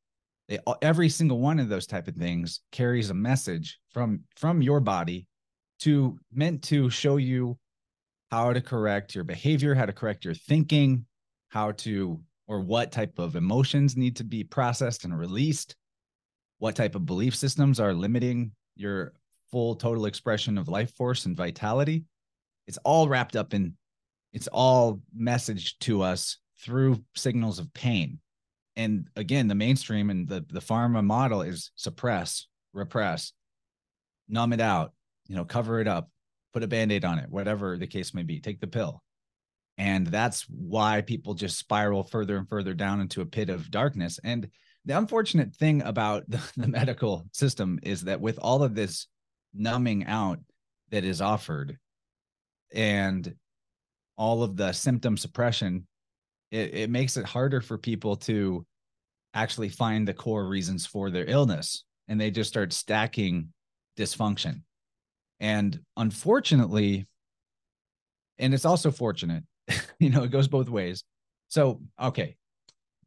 They, 0.48 0.59
every 0.81 1.09
single 1.09 1.38
one 1.38 1.61
of 1.61 1.68
those 1.68 1.87
type 1.87 2.09
of 2.09 2.16
things 2.16 2.61
carries 2.72 3.11
a 3.11 3.14
message 3.14 3.79
from 3.92 4.20
from 4.37 4.62
your 4.62 4.81
body 4.81 5.27
to 5.83 6.18
meant 6.33 6.62
to 6.62 6.90
show 6.90 7.16
you 7.16 7.57
how 8.31 8.53
to 8.53 8.61
correct 8.61 9.14
your 9.14 9.25
behavior 9.25 9.75
how 9.75 9.87
to 9.87 9.92
correct 9.92 10.25
your 10.25 10.35
thinking 10.35 11.05
how 11.49 11.73
to 11.73 12.21
or 12.47 12.61
what 12.61 12.92
type 12.92 13.18
of 13.18 13.37
emotions 13.37 13.97
need 13.97 14.16
to 14.16 14.25
be 14.25 14.45
processed 14.45 15.05
and 15.05 15.18
released 15.18 15.77
what 16.59 16.77
type 16.77 16.95
of 16.95 17.05
belief 17.05 17.35
systems 17.35 17.81
are 17.81 17.92
limiting 17.92 18.53
your 18.77 19.12
full 19.51 19.75
total 19.75 20.07
expression 20.07 20.57
of 20.57 20.68
life 20.68 20.95
force 20.95 21.27
and 21.27 21.37
vitality. 21.37 22.05
It's 22.68 22.79
all 22.85 23.09
wrapped 23.09 23.35
up 23.35 23.53
in 23.53 23.75
it's 24.33 24.49
all 24.49 25.01
messaged 25.18 25.79
to 25.81 26.03
us 26.03 26.38
through 26.61 27.05
signals 27.16 27.59
of 27.59 27.73
pain. 27.75 28.21
And 28.77 29.09
again 29.16 29.49
the 29.49 29.57
mainstream 29.57 30.09
and 30.09 30.29
the 30.29 30.45
the 30.49 30.61
pharma 30.61 31.05
model 31.05 31.42
is 31.42 31.73
suppress 31.75 32.47
repress 32.73 33.33
numb 34.29 34.53
it 34.53 34.61
out 34.61 34.92
you 35.28 35.37
know 35.37 35.44
cover 35.44 35.80
it 35.80 35.88
up 35.88 36.11
put 36.52 36.62
a 36.62 36.68
band-aid 36.68 37.04
on 37.04 37.18
it 37.18 37.30
whatever 37.30 37.78
the 37.78 37.87
case 37.87 38.14
may 38.14 38.22
be 38.22 38.40
take 38.40 38.61
the 38.61 38.66
pill. 38.66 39.02
And 39.78 40.06
that's 40.06 40.42
why 40.48 41.00
people 41.00 41.35
just 41.35 41.58
spiral 41.58 42.04
further 42.04 42.37
and 42.37 42.48
further 42.48 42.74
down 42.74 43.00
into 43.00 43.22
a 43.22 43.26
pit 43.26 43.48
of 43.48 43.70
darkness. 43.70 44.20
And 44.22 44.48
the 44.85 44.98
unfortunate 44.98 45.54
thing 45.54 45.82
about 45.82 46.24
the, 46.28 46.40
the 46.56 46.68
medical 46.68 47.26
system 47.32 47.78
is 47.82 48.02
that 48.02 48.20
with 48.20 48.38
all 48.38 48.62
of 48.62 48.74
this 48.74 49.06
numbing 49.54 50.06
out 50.06 50.40
that 50.90 51.04
is 51.04 51.20
offered 51.20 51.78
and 52.74 53.35
all 54.16 54.42
of 54.42 54.56
the 54.56 54.72
symptom 54.72 55.16
suppression 55.16 55.87
it, 56.50 56.74
it 56.74 56.90
makes 56.90 57.16
it 57.16 57.24
harder 57.24 57.62
for 57.62 57.78
people 57.78 58.16
to 58.16 58.66
actually 59.35 59.70
find 59.70 60.06
the 60.06 60.12
core 60.12 60.46
reasons 60.46 60.85
for 60.85 61.11
their 61.11 61.24
illness. 61.24 61.85
And 62.08 62.20
they 62.20 62.30
just 62.30 62.50
start 62.50 62.74
stacking 62.74 63.48
dysfunction 63.96 64.62
and 65.42 65.78
unfortunately 65.98 67.07
and 68.38 68.55
it's 68.55 68.64
also 68.64 68.90
fortunate 68.90 69.44
you 69.98 70.09
know 70.09 70.22
it 70.22 70.31
goes 70.31 70.48
both 70.48 70.70
ways 70.70 71.05
so 71.48 71.83
okay 72.00 72.37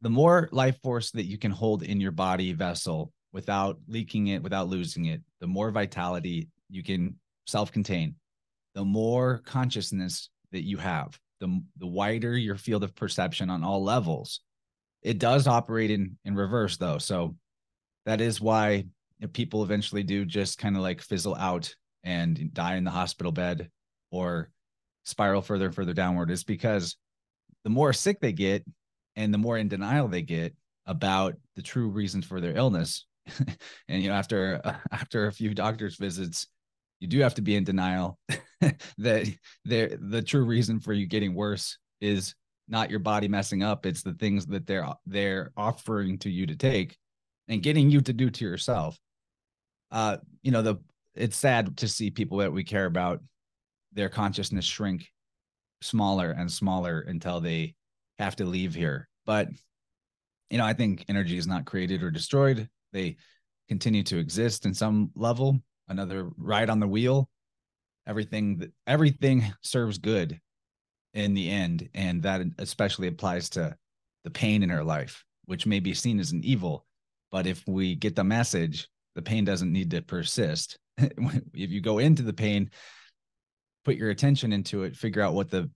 the 0.02 0.10
more 0.10 0.48
life 0.52 0.80
force 0.82 1.10
that 1.10 1.26
you 1.26 1.38
can 1.38 1.50
hold 1.50 1.82
in 1.82 2.00
your 2.00 2.12
body 2.12 2.52
vessel 2.52 3.12
without 3.32 3.78
leaking 3.88 4.28
it 4.28 4.42
without 4.42 4.68
losing 4.68 5.06
it 5.06 5.20
the 5.40 5.46
more 5.48 5.72
vitality 5.72 6.48
you 6.70 6.84
can 6.84 7.16
self-contain 7.48 8.14
the 8.76 8.84
more 8.84 9.42
consciousness 9.44 10.30
that 10.52 10.62
you 10.62 10.76
have 10.76 11.18
the 11.40 11.62
the 11.78 11.86
wider 11.86 12.36
your 12.36 12.56
field 12.56 12.84
of 12.84 12.94
perception 12.94 13.50
on 13.50 13.64
all 13.64 13.82
levels. 13.82 14.40
It 15.02 15.18
does 15.18 15.46
operate 15.46 15.90
in 15.90 16.18
in 16.24 16.34
reverse 16.34 16.76
though, 16.76 16.98
so 16.98 17.36
that 18.04 18.20
is 18.20 18.40
why 18.40 18.86
people 19.32 19.62
eventually 19.62 20.02
do 20.02 20.24
just 20.24 20.58
kind 20.58 20.76
of 20.76 20.82
like 20.82 21.00
fizzle 21.00 21.34
out 21.34 21.74
and 22.06 22.54
die 22.54 22.76
in 22.76 22.84
the 22.84 22.90
hospital 22.90 23.32
bed 23.32 23.68
or 24.10 24.48
spiral 25.04 25.42
further 25.42 25.66
and 25.66 25.74
further 25.74 25.92
downward 25.92 26.30
is 26.30 26.44
because 26.44 26.96
the 27.64 27.70
more 27.70 27.92
sick 27.92 28.20
they 28.20 28.32
get 28.32 28.64
and 29.16 29.34
the 29.34 29.38
more 29.38 29.58
in 29.58 29.68
denial 29.68 30.08
they 30.08 30.22
get 30.22 30.54
about 30.86 31.34
the 31.56 31.62
true 31.62 31.88
reasons 31.88 32.24
for 32.24 32.40
their 32.40 32.56
illness. 32.56 33.04
And 33.88 34.02
you 34.02 34.08
know 34.08 34.14
after 34.14 34.60
after 34.92 35.26
a 35.26 35.32
few 35.32 35.52
doctor's 35.52 35.96
visits 35.96 36.46
you 37.00 37.08
do 37.08 37.20
have 37.20 37.34
to 37.34 37.42
be 37.42 37.56
in 37.56 37.64
denial 37.64 38.18
that 38.60 39.26
the 39.64 39.98
the 40.00 40.22
true 40.22 40.44
reason 40.44 40.78
for 40.78 40.92
you 40.92 41.06
getting 41.06 41.34
worse 41.34 41.76
is 42.00 42.36
not 42.68 42.90
your 42.90 43.00
body 43.00 43.26
messing 43.26 43.64
up 43.64 43.84
it's 43.84 44.02
the 44.02 44.14
things 44.14 44.46
that 44.46 44.66
they're 44.66 44.86
they're 45.06 45.50
offering 45.56 46.18
to 46.18 46.30
you 46.30 46.46
to 46.46 46.56
take 46.56 46.96
and 47.48 47.64
getting 47.64 47.90
you 47.90 48.00
to 48.00 48.12
do 48.12 48.30
to 48.30 48.44
yourself. 48.44 48.96
Uh 49.90 50.18
you 50.42 50.52
know 50.52 50.62
the 50.62 50.76
it's 51.16 51.36
sad 51.36 51.76
to 51.78 51.88
see 51.88 52.10
people 52.10 52.38
that 52.38 52.52
we 52.52 52.64
care 52.64 52.86
about 52.86 53.20
their 53.92 54.08
consciousness 54.08 54.64
shrink 54.64 55.10
smaller 55.80 56.30
and 56.30 56.50
smaller 56.50 57.00
until 57.00 57.40
they 57.40 57.74
have 58.18 58.36
to 58.36 58.44
leave 58.44 58.74
here. 58.74 59.08
But 59.24 59.48
you 60.50 60.58
know 60.58 60.64
i 60.64 60.72
think 60.72 61.04
energy 61.08 61.36
is 61.36 61.46
not 61.46 61.64
created 61.64 62.02
or 62.02 62.10
destroyed. 62.10 62.68
They 62.92 63.16
continue 63.68 64.02
to 64.04 64.18
exist 64.18 64.64
in 64.64 64.74
some 64.74 65.10
level 65.14 65.60
another 65.88 66.30
ride 66.36 66.70
on 66.70 66.80
the 66.80 66.86
wheel. 66.86 67.28
Everything 68.06 68.70
everything 68.86 69.52
serves 69.62 69.98
good 69.98 70.40
in 71.14 71.34
the 71.34 71.50
end 71.50 71.88
and 71.94 72.22
that 72.22 72.42
especially 72.58 73.08
applies 73.08 73.48
to 73.50 73.74
the 74.24 74.30
pain 74.30 74.62
in 74.62 74.70
our 74.70 74.84
life 74.84 75.24
which 75.46 75.66
may 75.66 75.80
be 75.80 75.94
seen 75.94 76.20
as 76.20 76.30
an 76.32 76.44
evil 76.44 76.84
but 77.32 77.46
if 77.46 77.66
we 77.66 77.94
get 77.94 78.14
the 78.14 78.22
message 78.22 78.88
the 79.14 79.22
pain 79.22 79.42
doesn't 79.42 79.72
need 79.72 79.90
to 79.90 80.02
persist 80.02 80.78
if 80.98 81.70
you 81.70 81.80
go 81.80 81.98
into 81.98 82.22
the 82.22 82.32
pain 82.32 82.70
put 83.84 83.96
your 83.96 84.10
attention 84.10 84.52
into 84.52 84.82
it 84.82 84.96
figure 84.96 85.22
out 85.22 85.34
what 85.34 85.50
the 85.50 85.70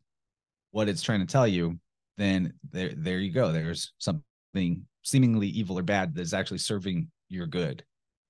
what 0.73 0.89
it's 0.89 1.03
trying 1.03 1.21
to 1.21 1.27
tell 1.27 1.47
you 1.47 1.79
then 2.21 2.53
there 2.71 2.93
there 2.95 3.19
you 3.19 3.33
go. 3.33 3.51
There's 3.51 3.93
something 3.99 4.87
seemingly 5.03 5.49
evil 5.49 5.79
or 5.79 5.83
bad 5.83 6.15
that's 6.15 6.35
actually 6.35 6.59
serving 6.59 7.09
your 7.31 7.47
good. 7.47 7.83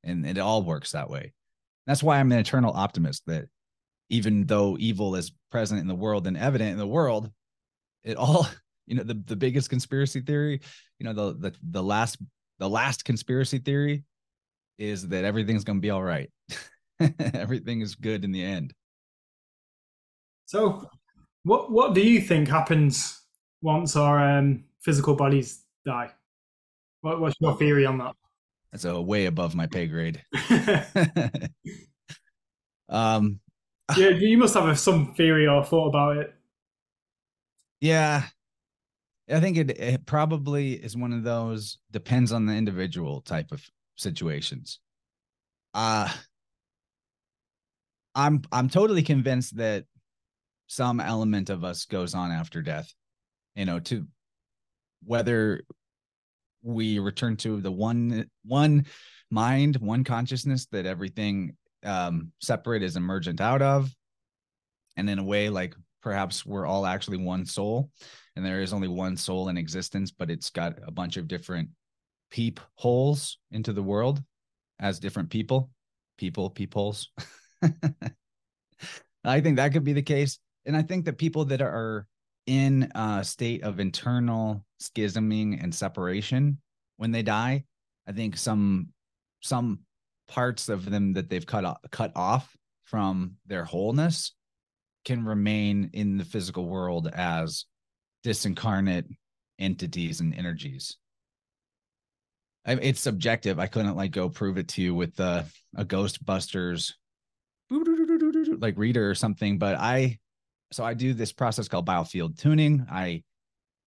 And 0.05 0.25
it 0.25 0.39
all 0.39 0.63
works 0.63 0.93
that 0.93 1.11
way. 1.11 1.33
That's 1.87 2.03
why 2.03 2.19
I'm 2.19 2.31
an 2.31 2.39
eternal 2.39 2.73
optimist 2.73 3.27
that 3.27 3.47
even 4.09 4.47
though 4.47 4.77
evil 4.79 5.17
is 5.17 5.33
present 5.51 5.81
in 5.81 5.89
the 5.89 5.95
world 5.95 6.29
and 6.29 6.37
evident 6.37 6.71
in 6.71 6.79
the 6.79 6.87
world, 6.87 7.31
it 8.05 8.17
all, 8.17 8.47
you 8.87 8.95
know, 8.95 9.03
the, 9.03 9.21
the 9.27 9.37
biggest 9.37 9.69
conspiracy 9.69 10.21
theory, 10.21 10.61
you 10.99 11.05
know, 11.05 11.13
the, 11.13 11.51
the, 11.51 11.57
the 11.71 11.83
last, 11.83 12.19
the 12.61 12.69
last 12.69 13.05
conspiracy 13.05 13.59
theory 13.59 14.05
is 14.79 15.09
that 15.09 15.25
everything's 15.25 15.65
going 15.65 15.79
to 15.79 15.83
be 15.83 15.91
all 15.91 16.03
right. 16.03 16.31
Everything 17.35 17.81
is 17.81 17.95
good 17.95 18.25
in 18.25 18.33
the 18.33 18.43
end. 18.43 18.75
So, 20.47 20.87
what 21.45 21.71
what 21.71 21.95
do 21.95 22.01
you 22.01 22.21
think 22.21 22.49
happens 22.49 23.23
once 23.63 23.97
our 23.97 24.19
um, 24.19 24.65
physical 24.81 25.15
bodies 25.15 25.65
die? 25.85 26.11
What, 27.03 27.21
what's 27.21 27.37
your 27.41 27.57
theory 27.57 27.87
on 27.87 27.99
that? 27.99 28.15
That's 28.73 28.85
a 28.85 29.01
way 29.01 29.27
above 29.27 29.55
my 29.55 29.67
pay 29.67 29.87
grade. 29.87 30.23
um, 32.89 33.41
yeah, 33.97 34.09
you 34.11 34.39
must 34.39 34.55
have 34.55 34.79
some 34.79 35.15
theory 35.15 35.47
or 35.47 35.65
thought 35.65 35.89
about 35.89 36.19
it. 36.19 36.35
Yeah, 37.81 38.25
I 39.29 39.41
think 39.41 39.57
it, 39.57 39.71
it 39.79 40.07
probably 40.07 40.75
is 40.75 40.97
one 40.97 41.13
of 41.13 41.23
those 41.23 41.79
depends 41.91 42.33
on 42.33 42.47
the 42.47 42.55
individual 42.55 43.21
type 43.21 43.53
of 43.53 43.65
situations. 43.97 44.81
Uh 45.73 46.13
I'm 48.15 48.43
I'm 48.53 48.69
totally 48.69 49.03
convinced 49.03 49.57
that 49.57 49.85
some 50.67 51.01
element 51.01 51.51
of 51.51 51.65
us 51.65 51.85
goes 51.85 52.15
on 52.15 52.31
after 52.31 52.63
death. 52.63 52.93
You 53.55 53.65
know, 53.65 53.81
to 53.81 54.07
whether 55.05 55.63
we 56.63 56.99
return 56.99 57.37
to 57.39 57.61
the 57.61 57.73
one 57.73 58.29
one 58.45 58.87
mind, 59.31 59.77
one 59.77 60.05
consciousness 60.05 60.67
that 60.73 60.87
everything 60.87 61.57
um 61.85 62.33
separate 62.41 62.83
is 62.83 62.97
emergent 62.97 63.41
out 63.41 63.63
of. 63.63 63.91
And 64.97 65.09
in 65.09 65.19
a 65.19 65.25
way, 65.25 65.49
like 65.49 65.75
perhaps 66.03 66.45
we're 66.45 66.67
all 66.67 66.87
actually 66.87 67.19
one 67.19 67.45
soul 67.47 67.91
and 68.37 68.45
there 68.45 68.61
is 68.61 68.73
only 68.73 68.89
one 68.89 69.17
soul 69.17 69.49
in 69.49 69.57
existence, 69.57 70.11
but 70.11 70.31
it's 70.31 70.51
got 70.51 70.79
a 70.87 70.91
bunch 70.91 71.17
of 71.17 71.29
different 71.29 71.71
peep 72.31 72.61
holes 72.75 73.39
into 73.51 73.73
the 73.73 73.83
world 73.83 74.23
as 74.79 74.99
different 74.99 75.31
people, 75.31 75.71
people, 76.17 76.51
peepholes. 76.51 77.11
I 79.25 79.41
think 79.41 79.57
that 79.57 79.73
could 79.73 79.85
be 79.85 79.93
the 79.93 80.03
case. 80.03 80.39
And 80.67 80.77
I 80.77 80.83
think 80.83 81.05
that 81.05 81.19
people 81.19 81.45
that 81.47 81.63
are 81.63 82.07
in 82.47 82.91
a 82.95 83.25
state 83.25 83.63
of 83.63 83.81
internal 83.81 84.65
schisming 84.81 85.63
and 85.63 85.75
separation 85.75 86.59
when 86.97 87.11
they 87.13 87.23
die, 87.23 87.65
I 88.07 88.13
think 88.13 88.37
some 88.37 88.89
some 89.41 89.81
parts 90.29 90.69
of 90.69 90.89
them 90.89 91.15
that 91.15 91.29
they've 91.29 91.47
cut 91.47 91.65
off, 91.65 91.79
cut 91.91 92.13
off 92.15 92.57
from 92.85 93.37
their 93.47 93.65
wholeness 93.65 94.33
can 95.05 95.25
remain 95.25 95.91
in 95.93 96.19
the 96.19 96.25
physical 96.25 96.67
world 96.67 97.09
as 97.09 97.65
disincarnate 98.25 99.07
entities 99.59 100.21
and 100.21 100.35
energies. 100.35 100.97
I, 102.67 102.73
it's 102.75 103.01
subjective. 103.01 103.59
I 103.59 103.67
couldn't 103.67 103.97
like 103.97 104.11
go 104.11 104.29
prove 104.29 104.59
it 104.59 104.69
to 104.69 104.83
you 104.83 104.95
with 104.95 105.19
uh, 105.19 105.45
a 105.77 105.85
Ghostbusters 105.85 106.93
like 107.71 108.77
reader 108.77 109.09
or 109.09 109.15
something, 109.15 109.59
but 109.59 109.77
I 109.77 110.19
so 110.73 110.85
I 110.85 110.95
do 110.95 111.15
this 111.15 111.33
process 111.33 111.69
called 111.69 111.87
biofield 111.87 112.39
tuning. 112.39 112.87
I 112.91 113.23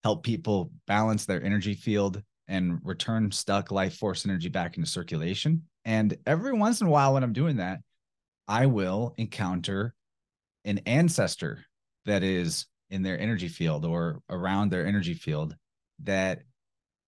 help 0.03 0.23
people 0.23 0.71
balance 0.85 1.25
their 1.25 1.41
energy 1.41 1.75
field 1.75 2.21
and 2.47 2.79
return 2.83 3.31
stuck 3.31 3.71
life 3.71 3.95
force 3.95 4.25
energy 4.25 4.49
back 4.49 4.77
into 4.77 4.89
circulation. 4.89 5.63
And 5.85 6.17
every 6.25 6.53
once 6.53 6.81
in 6.81 6.87
a 6.87 6.89
while, 6.89 7.13
when 7.13 7.23
I'm 7.23 7.33
doing 7.33 7.57
that, 7.57 7.79
I 8.47 8.65
will 8.65 9.13
encounter 9.17 9.93
an 10.65 10.79
ancestor 10.79 11.63
that 12.05 12.23
is 12.23 12.65
in 12.89 13.01
their 13.01 13.19
energy 13.19 13.47
field 13.47 13.85
or 13.85 14.21
around 14.29 14.69
their 14.69 14.85
energy 14.85 15.13
field 15.13 15.55
that 16.03 16.41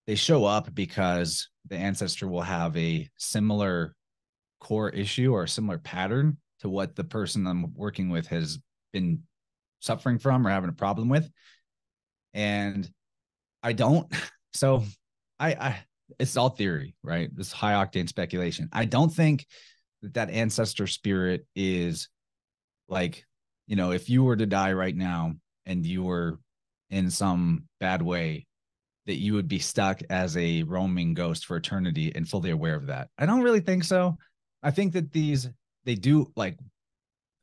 they 0.06 0.14
show 0.14 0.44
up 0.44 0.74
because 0.74 1.48
the 1.68 1.76
ancestor 1.76 2.26
will 2.26 2.42
have 2.42 2.76
a 2.76 3.08
similar 3.18 3.94
core 4.60 4.88
issue 4.90 5.32
or 5.32 5.42
a 5.42 5.48
similar 5.48 5.78
pattern 5.78 6.38
to 6.60 6.68
what 6.68 6.96
the 6.96 7.04
person 7.04 7.46
I'm 7.46 7.74
working 7.74 8.10
with 8.10 8.28
has 8.28 8.58
been 8.92 9.22
suffering 9.80 10.18
from 10.18 10.46
or 10.46 10.50
having 10.50 10.70
a 10.70 10.74
problem 10.74 11.08
with. 11.08 11.28
And 12.34 12.88
I 13.62 13.72
don't. 13.72 14.12
So 14.52 14.84
I, 15.38 15.50
I 15.52 15.78
it's 16.18 16.38
all 16.38 16.48
theory, 16.48 16.94
right? 17.02 17.28
This 17.34 17.52
high 17.52 17.72
octane 17.72 18.08
speculation. 18.08 18.70
I 18.72 18.86
don't 18.86 19.12
think 19.12 19.44
that 20.00 20.14
that 20.14 20.30
ancestor 20.30 20.86
spirit 20.86 21.46
is 21.54 22.08
like, 22.88 23.26
you 23.66 23.76
know, 23.76 23.92
if 23.92 24.08
you 24.08 24.24
were 24.24 24.36
to 24.36 24.46
die 24.46 24.72
right 24.72 24.96
now 24.96 25.34
and 25.66 25.84
you 25.84 26.04
were 26.04 26.38
in 26.88 27.10
some 27.10 27.64
bad 27.80 28.00
way 28.00 28.46
that 29.06 29.16
you 29.16 29.34
would 29.34 29.48
be 29.48 29.58
stuck 29.58 30.00
as 30.10 30.36
a 30.36 30.62
roaming 30.64 31.14
ghost 31.14 31.46
for 31.46 31.56
eternity 31.56 32.12
and 32.14 32.28
fully 32.28 32.50
aware 32.50 32.74
of 32.74 32.86
that. 32.86 33.08
I 33.18 33.26
don't 33.26 33.42
really 33.42 33.60
think 33.60 33.84
so. 33.84 34.16
I 34.62 34.70
think 34.70 34.94
that 34.94 35.12
these 35.12 35.48
they 35.86 35.94
do 35.94 36.30
like 36.36 36.58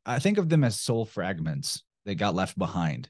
I 0.06 0.18
think 0.18 0.38
of 0.38 0.48
them 0.48 0.62
as 0.62 0.78
soul 0.78 1.06
fragments 1.06 1.82
that 2.04 2.16
got 2.16 2.34
left 2.34 2.56
behind. 2.58 3.08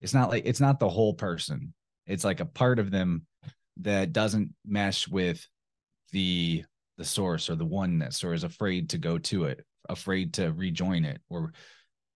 It's 0.00 0.14
not 0.14 0.30
like 0.30 0.44
it's 0.46 0.60
not 0.60 0.78
the 0.78 0.88
whole 0.88 1.14
person. 1.14 1.74
It's 2.06 2.24
like 2.24 2.40
a 2.40 2.46
part 2.46 2.78
of 2.78 2.90
them 2.90 3.26
that 3.78 4.12
doesn't 4.12 4.54
mesh 4.64 5.08
with 5.08 5.44
the 6.12 6.64
the 6.98 7.04
source 7.04 7.50
or 7.50 7.56
the 7.56 7.64
oneness 7.64 8.22
or 8.22 8.34
is 8.34 8.44
afraid 8.44 8.90
to 8.90 8.98
go 8.98 9.18
to 9.18 9.44
it, 9.44 9.64
afraid 9.88 10.34
to 10.34 10.52
rejoin 10.52 11.04
it 11.04 11.20
or 11.28 11.52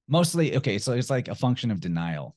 mostly 0.07 0.57
okay, 0.59 0.79
so 0.79 0.93
it's 0.93 1.11
like 1.11 1.29
a 1.29 1.35
function 1.35 1.71
of 1.71 1.81
denial 1.81 2.37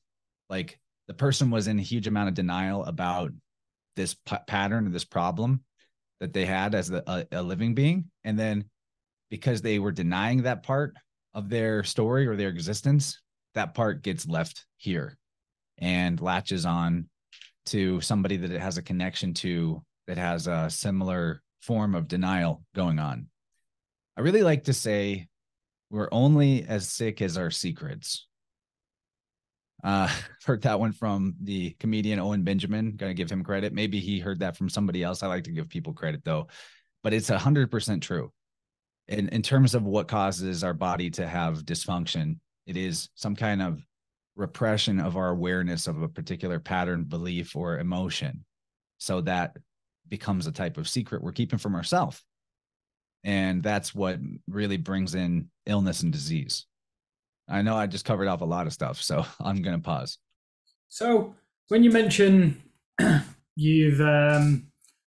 like 0.50 0.78
the 1.08 1.14
person 1.14 1.50
was 1.50 1.66
in 1.66 1.78
a 1.78 1.82
huge 1.82 2.06
amount 2.06 2.28
of 2.28 2.34
denial 2.34 2.84
about 2.84 3.32
this 3.96 4.14
p- 4.14 4.36
pattern 4.46 4.86
or 4.86 4.90
this 4.90 5.04
problem 5.04 5.62
that 6.20 6.32
they 6.32 6.44
had 6.44 6.74
as 6.74 6.88
the, 6.88 7.02
a, 7.10 7.26
a 7.32 7.42
living 7.42 7.74
being 7.74 8.04
and 8.24 8.38
then 8.38 8.64
because 9.32 9.62
they 9.62 9.78
were 9.78 9.90
denying 9.90 10.42
that 10.42 10.62
part 10.62 10.94
of 11.32 11.48
their 11.48 11.82
story 11.82 12.26
or 12.26 12.36
their 12.36 12.50
existence 12.50 13.18
that 13.54 13.72
part 13.72 14.02
gets 14.02 14.28
left 14.28 14.66
here 14.76 15.16
and 15.78 16.20
latches 16.20 16.66
on 16.66 17.08
to 17.64 17.98
somebody 18.02 18.36
that 18.36 18.50
it 18.50 18.60
has 18.60 18.76
a 18.76 18.82
connection 18.82 19.32
to 19.32 19.82
that 20.06 20.18
has 20.18 20.48
a 20.48 20.68
similar 20.68 21.40
form 21.62 21.94
of 21.94 22.08
denial 22.08 22.62
going 22.74 22.98
on. 22.98 23.26
I 24.18 24.20
really 24.20 24.42
like 24.42 24.64
to 24.64 24.74
say 24.74 25.28
we're 25.88 26.10
only 26.12 26.66
as 26.68 26.90
sick 26.90 27.22
as 27.22 27.38
our 27.38 27.50
secrets. 27.50 28.26
Uh, 29.82 30.10
heard 30.44 30.60
that 30.60 30.78
one 30.78 30.92
from 30.92 31.36
the 31.40 31.70
comedian 31.80 32.18
Owen 32.18 32.42
Benjamin. 32.42 32.96
Gonna 32.96 33.14
give 33.14 33.32
him 33.32 33.44
credit. 33.44 33.72
Maybe 33.72 33.98
he 33.98 34.18
heard 34.18 34.40
that 34.40 34.58
from 34.58 34.68
somebody 34.68 35.02
else. 35.02 35.22
I 35.22 35.28
like 35.28 35.44
to 35.44 35.52
give 35.52 35.70
people 35.70 35.94
credit 35.94 36.22
though, 36.22 36.48
but 37.02 37.14
it's 37.14 37.30
a 37.30 37.38
hundred 37.38 37.70
percent 37.70 38.02
true. 38.02 38.30
In 39.12 39.28
in 39.28 39.42
terms 39.42 39.74
of 39.74 39.84
what 39.84 40.08
causes 40.08 40.64
our 40.64 40.72
body 40.72 41.10
to 41.10 41.26
have 41.26 41.64
dysfunction, 41.64 42.38
it 42.66 42.76
is 42.76 43.10
some 43.14 43.36
kind 43.36 43.60
of 43.60 43.84
repression 44.36 44.98
of 44.98 45.18
our 45.18 45.28
awareness 45.28 45.86
of 45.86 46.00
a 46.00 46.08
particular 46.08 46.58
pattern, 46.58 47.04
belief, 47.04 47.54
or 47.54 47.78
emotion. 47.78 48.44
So 48.96 49.20
that 49.22 49.56
becomes 50.08 50.46
a 50.46 50.52
type 50.52 50.78
of 50.78 50.88
secret 50.88 51.22
we're 51.22 51.32
keeping 51.32 51.58
from 51.58 51.74
ourselves. 51.74 52.22
And 53.24 53.62
that's 53.62 53.94
what 53.94 54.18
really 54.48 54.78
brings 54.78 55.14
in 55.14 55.50
illness 55.66 56.02
and 56.02 56.12
disease. 56.12 56.66
I 57.48 57.60
know 57.62 57.76
I 57.76 57.86
just 57.86 58.04
covered 58.06 58.28
off 58.28 58.40
a 58.40 58.46
lot 58.46 58.66
of 58.66 58.72
stuff, 58.72 59.02
so 59.02 59.26
I'm 59.40 59.60
going 59.60 59.76
to 59.76 59.82
pause. 59.82 60.18
So, 60.88 61.34
when 61.68 61.84
you 61.84 61.90
mention 61.90 62.62
you've 63.56 64.00
um, 64.00 64.68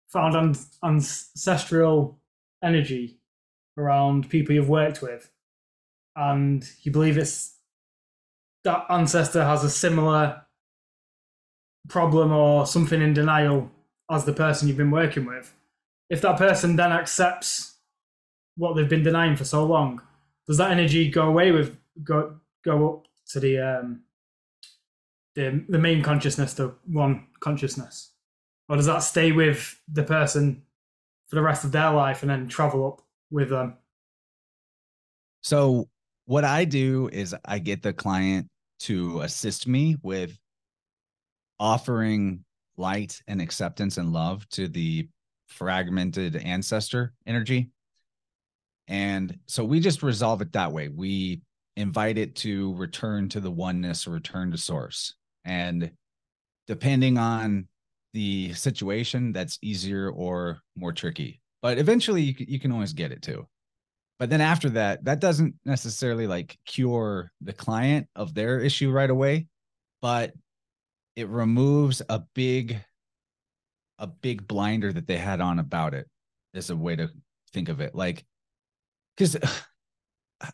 found 0.09 0.35
an- 0.35 0.55
ancestral 0.83 2.19
energy 2.61 3.19
around 3.77 4.29
people 4.29 4.53
you've 4.55 4.69
worked 4.69 5.01
with, 5.01 5.31
and 6.15 6.67
you 6.81 6.91
believe 6.91 7.17
it's 7.17 7.57
that 8.63 8.85
ancestor 8.89 9.43
has 9.43 9.63
a 9.63 9.69
similar 9.69 10.41
problem 11.89 12.31
or 12.31 12.65
something 12.65 13.01
in 13.01 13.13
denial 13.13 13.69
as 14.09 14.25
the 14.25 14.33
person 14.33 14.67
you've 14.67 14.77
been 14.77 14.91
working 14.91 15.25
with, 15.25 15.53
if 16.09 16.21
that 16.21 16.37
person 16.37 16.75
then 16.75 16.91
accepts 16.91 17.77
what 18.55 18.75
they've 18.75 18.89
been 18.89 19.03
denying 19.03 19.35
for 19.35 19.45
so 19.45 19.65
long, 19.65 20.01
does 20.47 20.57
that 20.57 20.71
energy 20.71 21.09
go 21.09 21.27
away 21.27 21.51
with 21.51 21.77
go 22.03 22.35
go 22.63 22.89
up 22.89 23.07
to 23.27 23.39
the 23.39 23.59
um 23.59 24.01
the 25.35 25.63
the 25.67 25.79
main 25.79 26.03
consciousness, 26.03 26.53
the 26.53 26.73
one 26.85 27.27
consciousness, 27.39 28.11
or 28.69 28.75
does 28.75 28.85
that 28.85 28.99
stay 28.99 29.31
with 29.31 29.79
the 29.91 30.03
person 30.03 30.63
for 31.27 31.35
the 31.35 31.41
rest 31.41 31.63
of 31.63 31.71
their 31.71 31.91
life 31.91 32.21
and 32.21 32.29
then 32.29 32.47
travel 32.47 32.85
up 32.85 33.01
with 33.33 33.49
them? 33.49 33.75
So 35.41 35.89
what 36.25 36.45
I 36.45 36.63
do 36.63 37.09
is 37.11 37.35
I 37.43 37.59
get 37.59 37.81
the 37.81 37.91
client 37.91 38.47
to 38.81 39.21
assist 39.21 39.67
me 39.67 39.97
with 40.01 40.37
offering 41.59 42.45
light 42.77 43.21
and 43.27 43.41
acceptance 43.41 43.97
and 43.97 44.13
love 44.13 44.47
to 44.49 44.67
the 44.67 45.07
fragmented 45.47 46.35
ancestor 46.37 47.13
energy. 47.27 47.69
And 48.87 49.37
so 49.47 49.63
we 49.63 49.79
just 49.79 50.03
resolve 50.03 50.41
it 50.41 50.53
that 50.53 50.71
way. 50.71 50.89
We 50.89 51.41
invite 51.75 52.17
it 52.17 52.35
to 52.35 52.73
return 52.75 53.29
to 53.29 53.39
the 53.39 53.51
oneness 53.51 54.07
return 54.07 54.51
to 54.51 54.57
source. 54.57 55.15
And 55.45 55.91
depending 56.67 57.17
on 57.17 57.67
the 58.13 58.53
situation, 58.53 59.33
that's 59.33 59.59
easier 59.61 60.09
or 60.09 60.59
more 60.75 60.93
tricky. 60.93 61.41
But 61.63 61.79
eventually 61.79 62.21
you 62.21 62.35
can, 62.35 62.45
you 62.49 62.59
can 62.59 62.71
always 62.73 62.93
get 62.93 63.11
it 63.11 63.23
too. 63.23 63.47
But 64.19 64.29
then 64.29 64.41
after 64.41 64.69
that, 64.71 65.05
that 65.05 65.19
doesn't 65.19 65.55
necessarily 65.65 66.27
like 66.27 66.57
cure 66.65 67.31
the 67.41 67.53
client 67.53 68.07
of 68.15 68.35
their 68.35 68.59
issue 68.59 68.91
right 68.91 69.09
away, 69.09 69.47
but 70.01 70.33
it 71.15 71.29
removes 71.29 72.01
a 72.09 72.21
big 72.35 72.79
a 73.99 74.07
big 74.07 74.45
blinder 74.47 74.91
that 74.91 75.07
they 75.07 75.17
had 75.17 75.39
on 75.39 75.59
about 75.59 75.93
it 75.93 76.07
is 76.53 76.69
a 76.69 76.75
way 76.75 76.95
to 76.95 77.09
think 77.53 77.69
of 77.69 77.79
it 77.79 77.95
like 77.95 78.25
because 79.15 79.37
I, 80.41 80.51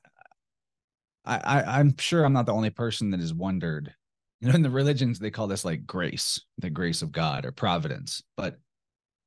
I 1.25 1.79
i'm 1.79 1.95
sure 1.97 2.25
i'm 2.25 2.33
not 2.33 2.45
the 2.45 2.53
only 2.53 2.69
person 2.69 3.11
that 3.11 3.21
has 3.21 3.33
wondered 3.33 3.93
you 4.41 4.49
know 4.49 4.55
in 4.55 4.61
the 4.61 4.69
religions 4.69 5.19
they 5.19 5.31
call 5.31 5.47
this 5.47 5.63
like 5.63 5.85
grace 5.87 6.41
the 6.57 6.69
grace 6.69 7.01
of 7.01 7.13
god 7.13 7.45
or 7.45 7.51
providence 7.53 8.21
but 8.35 8.57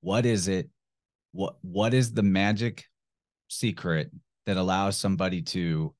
what 0.03 0.27
is 0.27 0.47
it 0.47 0.69
what 1.33 1.57
what 1.63 1.95
is 1.95 2.13
the 2.13 2.23
magic 2.23 2.85
secret 3.49 4.11
that 4.47 4.57
allows 4.57 4.97
somebody 4.97 5.43
to 5.43 5.95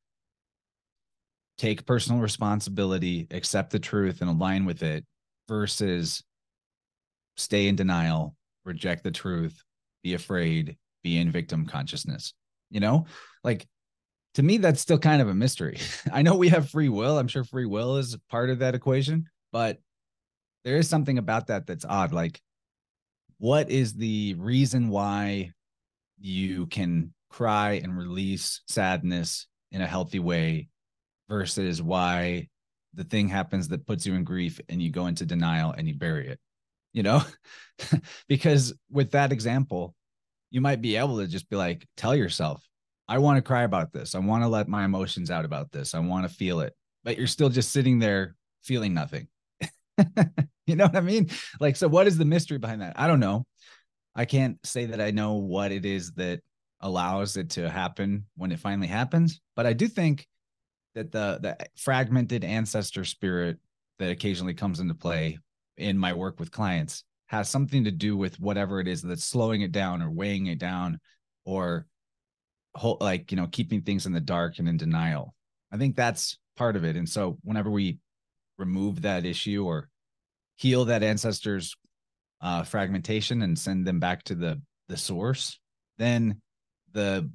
take 1.59 1.87
personal 1.87 2.21
responsibility 2.21 3.27
accept 3.31 3.71
the 3.71 3.79
truth 3.79 4.21
and 4.21 4.31
align 4.31 4.65
with 4.65 4.83
it 4.83 5.05
versus 5.49 6.23
stay 7.37 7.69
in 7.69 7.77
denial, 7.77 8.35
reject 8.65 9.05
the 9.05 9.11
truth, 9.11 9.63
be 10.03 10.15
afraid, 10.15 10.77
be 11.03 11.19
in 11.19 11.31
victim 11.31 11.67
consciousness. 11.67 12.35
You 12.71 12.81
know, 12.81 13.07
like 13.45 13.67
to 14.35 14.43
me, 14.43 14.57
that's 14.57 14.81
still 14.81 14.99
kind 14.99 15.21
of 15.21 15.29
a 15.29 15.35
mystery. 15.35 15.79
I 16.13 16.23
know 16.23 16.37
we 16.37 16.49
have 16.49 16.71
free 16.71 16.89
will. 16.89 17.19
I'm 17.19 17.29
sure 17.29 17.45
free 17.45 17.67
will 17.67 17.99
is 17.99 18.17
part 18.31 18.51
of 18.51 18.61
that 18.61 18.75
equation, 18.75 19.27
but 19.53 19.79
there 20.65 20.77
is 20.77 20.89
something 20.89 21.19
about 21.19 21.49
that 21.49 21.67
that's 21.67 21.85
odd. 21.85 22.13
Like, 22.13 22.41
what 23.43 23.73
is 23.73 23.95
the 23.95 24.35
reason 24.39 24.89
why 24.89 25.51
you 26.21 26.67
can 26.67 27.13
cry 27.29 27.73
and 27.83 27.99
release 27.99 28.61
sadness 28.69 29.49
in 29.73 29.83
a 29.83 29.87
healthy 29.87 30.21
way 30.21 30.69
versus 31.29 31.83
why 31.83 32.47
the 32.95 33.03
thing 33.03 33.27
happens 33.27 33.67
that 33.67 33.85
puts 33.85 34.07
you 34.07 34.15
in 34.15 34.23
grief 34.23 34.61
and 34.69 34.81
you 34.81 34.91
go 34.91 35.09
into 35.09 35.27
denial 35.27 35.73
and 35.73 35.89
you 35.89 35.95
bury 35.95 36.29
it? 36.29 36.39
you 36.93 37.03
know? 37.03 37.23
Because 38.29 38.73
with 38.93 39.11
that 39.11 39.33
example 39.33 39.97
you 40.53 40.61
might 40.61 40.81
be 40.81 40.95
able 40.95 41.17
to 41.19 41.27
just 41.27 41.51
be 41.51 41.57
like 41.57 41.85
tell 41.97 42.15
yourself 42.15 42.63
i 43.09 43.19
want 43.19 43.39
to 43.39 43.43
cry 43.43 43.63
about 43.63 43.93
this. 43.93 44.15
I 44.15 44.21
want 44.21 44.45
to 44.45 44.49
let 44.49 44.69
my 44.69 44.85
emotions 44.85 45.33
out 45.33 45.45
about 45.45 45.73
this. 45.73 45.93
I 45.93 45.99
want 45.99 46.29
to 46.29 46.33
feel 46.33 46.61
it. 46.61 46.75
But 47.03 47.19
you're 47.19 47.27
still 47.27 47.49
just 47.49 47.73
sitting 47.73 47.99
there 47.99 48.37
feeling 48.63 48.95
nothing 48.95 49.27
you 50.67 50.77
know 50.77 50.87
what 50.87 50.97
i 50.97 51.01
mean? 51.01 51.29
Like 51.61 51.77
so 51.77 51.89
what 51.89 52.07
is 52.07 52.19
the 52.19 52.25
mystery 52.25 52.59
behind 52.59 52.83
that? 52.83 52.95
I 52.97 53.07
don't 53.07 53.21
know. 53.21 53.45
I 54.15 54.25
can't 54.27 54.59
say 54.65 54.87
that 54.87 55.01
i 55.01 55.11
know 55.11 55.35
what 55.35 55.73
it 55.73 55.87
is 55.87 56.13
that 56.13 56.41
allows 56.81 57.37
it 57.37 57.51
to 57.51 57.71
happen 57.71 58.27
when 58.37 58.53
it 58.53 58.59
finally 58.59 58.89
happens 58.89 59.41
but 59.57 59.67
i 59.67 59.73
do 59.73 59.89
think 59.89 60.27
that 60.95 61.13
the 61.13 61.39
the 61.41 61.57
fragmented 61.77 62.45
ancestor 62.45 63.05
spirit 63.05 63.59
that 63.99 64.11
occasionally 64.11 64.55
comes 64.55 64.81
into 64.81 64.95
play 64.95 65.39
in 65.77 65.97
my 65.97 66.13
work 66.13 66.39
with 66.39 66.51
clients 66.51 67.05
has 67.27 67.49
something 67.49 67.85
to 67.85 67.91
do 67.91 68.17
with 68.17 68.39
whatever 68.39 68.81
it 68.81 68.87
is 68.87 69.01
that's 69.01 69.25
slowing 69.25 69.63
it 69.63 69.73
down 69.73 70.03
or 70.03 70.11
weighing 70.11 70.47
it 70.47 70.59
down 70.59 70.99
or 71.45 71.87
like 73.01 73.31
you 73.31 73.37
know 73.37 73.47
keeping 73.47 73.83
things 73.83 74.07
in 74.07 74.13
the 74.13 74.21
dark 74.21 74.59
and 74.59 74.69
in 74.69 74.77
denial. 74.77 75.35
I 75.73 75.79
think 75.79 75.97
that's 75.97 76.39
part 76.57 76.77
of 76.77 76.85
it 76.85 76.97
and 76.97 77.09
so 77.09 77.39
whenever 77.43 77.71
we 77.71 77.99
remove 78.59 79.03
that 79.03 79.25
issue 79.25 79.65
or 79.65 79.89
heal 80.57 80.85
that 80.87 81.03
ancestors 81.03 81.75
uh, 82.41 82.63
fragmentation 82.63 83.43
and 83.43 83.59
send 83.59 83.87
them 83.87 84.01
back 84.01 84.23
to 84.25 84.35
the 84.35 84.61
the 84.89 84.97
source 84.97 85.59
then 85.99 86.41
the 86.93 87.31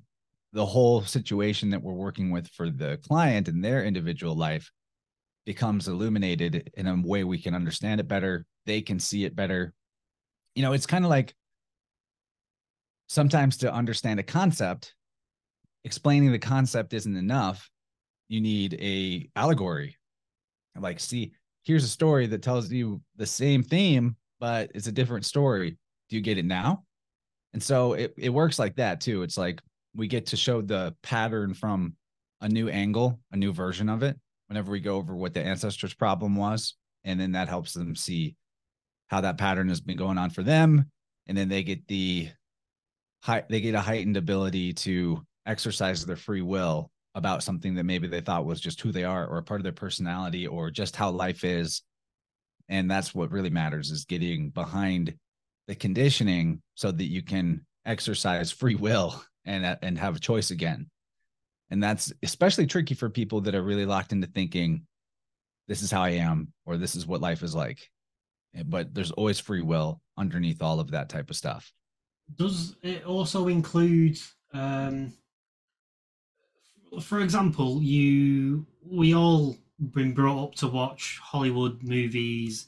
the 0.54 0.66
whole 0.66 1.02
situation 1.02 1.70
that 1.72 1.82
we're 1.82 1.94
working 1.94 2.32
with 2.32 2.48
for 2.50 2.70
the 2.70 2.98
client 3.08 3.48
and 3.48 3.64
their 3.64 3.84
individual 3.84 4.36
life 4.36 4.72
becomes 5.46 5.88
illuminated 5.88 6.70
in 6.76 6.88
a 6.88 7.02
way 7.02 7.24
we 7.24 7.42
can 7.42 7.56
understand 7.56 8.00
it 8.00 8.08
better 8.08 8.46
they 8.68 8.82
can 8.82 9.00
see 9.00 9.26
it 9.26 9.36
better. 9.36 9.74
You 10.54 10.62
know 10.62 10.74
it's 10.74 10.86
kind 10.86 11.04
of 11.04 11.10
like 11.10 11.34
sometimes 13.08 13.58
to 13.58 13.74
understand 13.74 14.20
a 14.20 14.24
concept 14.24 14.94
explaining 15.84 16.32
the 16.32 16.40
concept 16.40 16.94
isn't 16.94 17.16
enough. 17.16 17.70
You 18.28 18.42
need 18.42 18.74
a 18.76 19.30
allegory 19.36 19.97
like 20.80 21.00
see 21.00 21.32
here's 21.64 21.84
a 21.84 21.90
story 21.90 22.28
that 22.28 22.42
tells 22.42 22.72
you 22.72 23.02
the 23.16 23.26
same 23.26 23.64
theme 23.64 24.16
but 24.40 24.72
it's 24.76 24.88
a 24.88 24.92
different 24.92 25.26
story. 25.26 25.78
Do 26.10 26.16
you 26.16 26.22
get 26.22 26.38
it 26.38 26.46
now? 26.46 26.84
And 27.54 27.62
so 27.62 27.94
it, 27.94 28.14
it 28.18 28.30
works 28.30 28.60
like 28.60 28.76
that 28.76 29.02
too. 29.02 29.24
It's 29.24 29.38
like 29.38 29.62
we 29.96 30.08
get 30.08 30.28
to 30.28 30.38
show 30.38 30.62
the 30.62 30.96
pattern 31.02 31.54
from 31.54 31.96
a 32.42 32.48
new 32.48 32.70
angle 32.70 33.20
a 33.32 33.38
new 33.38 33.52
version 33.52 33.90
of 33.90 34.04
it 34.04 34.16
whenever 34.48 34.72
we 34.72 34.80
go 34.80 34.96
over 34.96 35.16
what 35.16 35.34
the 35.34 35.42
ancestors 35.44 35.96
problem 35.96 36.36
was 36.36 36.76
and 37.04 37.20
then 37.20 37.32
that 37.32 37.50
helps 37.50 37.74
them 37.74 37.96
see 37.96 38.36
how 39.08 39.22
that 39.22 39.40
pattern 39.40 39.68
has 39.70 39.82
been 39.82 39.98
going 39.98 40.20
on 40.20 40.30
for 40.30 40.44
them 40.44 40.86
and 41.26 41.36
then 41.36 41.50
they 41.50 41.64
get 41.64 41.88
the 41.88 42.30
high 43.24 43.44
they 43.50 43.60
get 43.60 43.74
a 43.74 43.82
heightened 43.82 44.18
ability 44.18 44.72
to 44.72 45.20
exercise 45.48 46.06
their 46.06 46.16
free 46.16 46.44
will 46.44 46.92
about 47.18 47.44
something 47.44 47.76
that 47.76 47.84
maybe 47.84 48.08
they 48.08 48.22
thought 48.22 48.46
was 48.46 48.62
just 48.62 48.80
who 48.80 48.92
they 48.92 49.04
are 49.04 49.26
or 49.28 49.38
a 49.38 49.44
part 49.44 49.60
of 49.60 49.64
their 49.64 49.74
personality 49.74 50.48
or 50.48 50.72
just 50.72 50.96
how 50.96 51.10
life 51.10 51.44
is 51.44 51.82
and 52.70 52.90
that's 52.92 53.16
what 53.16 53.32
really 53.32 53.50
matters 53.50 53.92
is 53.92 54.06
getting 54.06 54.50
behind 54.50 55.14
the 55.68 55.76
conditioning 55.76 56.62
so 56.76 56.92
that 56.92 57.06
you 57.06 57.22
can 57.22 57.66
exercise 57.86 58.52
free 58.52 58.76
will 58.76 59.22
and 59.46 59.78
and 59.82 59.98
have 59.98 60.16
a 60.16 60.20
choice 60.20 60.52
again 60.52 60.90
and 61.70 61.84
that's 61.84 62.14
especially 62.24 62.68
tricky 62.68 62.96
for 62.96 63.10
people 63.10 63.42
that 63.42 63.56
are 63.56 63.64
really 63.64 63.86
locked 63.86 64.12
into 64.12 64.28
thinking, 64.28 64.84
this 65.68 65.82
is 65.82 65.92
how 65.92 66.02
I 66.02 66.12
am, 66.12 66.54
or 66.66 66.78
this 66.78 66.96
is 66.96 67.06
what 67.06 67.22
life 67.22 67.44
is 67.44 67.54
like. 67.54 67.90
Eh, 68.56 68.64
but 68.66 68.94
there's 68.94 69.12
always 69.12 69.40
free 69.40 69.62
will 69.62 70.02
underneath 70.18 70.62
all 70.62 70.80
of 70.80 70.92
that 70.92 71.10
type 71.10 71.30
of 71.30 71.36
stuff. 71.36 71.72
Does 72.36 72.76
it 72.82 73.06
also 73.06 73.48
include, 73.48 74.18
um, 74.54 75.14
for 77.02 77.22
example, 77.22 77.82
you 77.82 78.66
we 78.86 79.14
all 79.14 79.58
been 79.92 80.14
brought 80.14 80.44
up 80.44 80.56
to 80.56 80.68
watch 80.68 81.20
Hollywood 81.22 81.84
movies, 81.84 82.68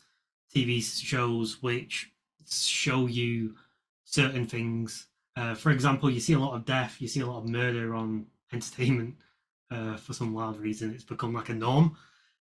TV 0.55 0.81
shows, 0.81 1.61
which 1.61 2.11
show 2.49 3.07
you 3.07 3.55
certain 4.05 4.45
things. 4.47 5.07
Uh, 5.35 5.55
for 5.55 5.71
example, 5.71 6.09
you 6.09 6.19
see 6.19 6.33
a 6.33 6.39
lot 6.39 6.55
of 6.55 6.65
death, 6.65 6.97
you 6.99 7.07
see 7.07 7.21
a 7.21 7.25
lot 7.25 7.39
of 7.39 7.49
murder 7.49 7.95
on 7.95 8.25
entertainment 8.53 9.15
uh, 9.71 9.95
for 9.97 10.13
some 10.13 10.33
wild 10.33 10.59
reason. 10.59 10.93
It's 10.93 11.03
become 11.03 11.33
like 11.33 11.49
a 11.49 11.53
norm. 11.53 11.95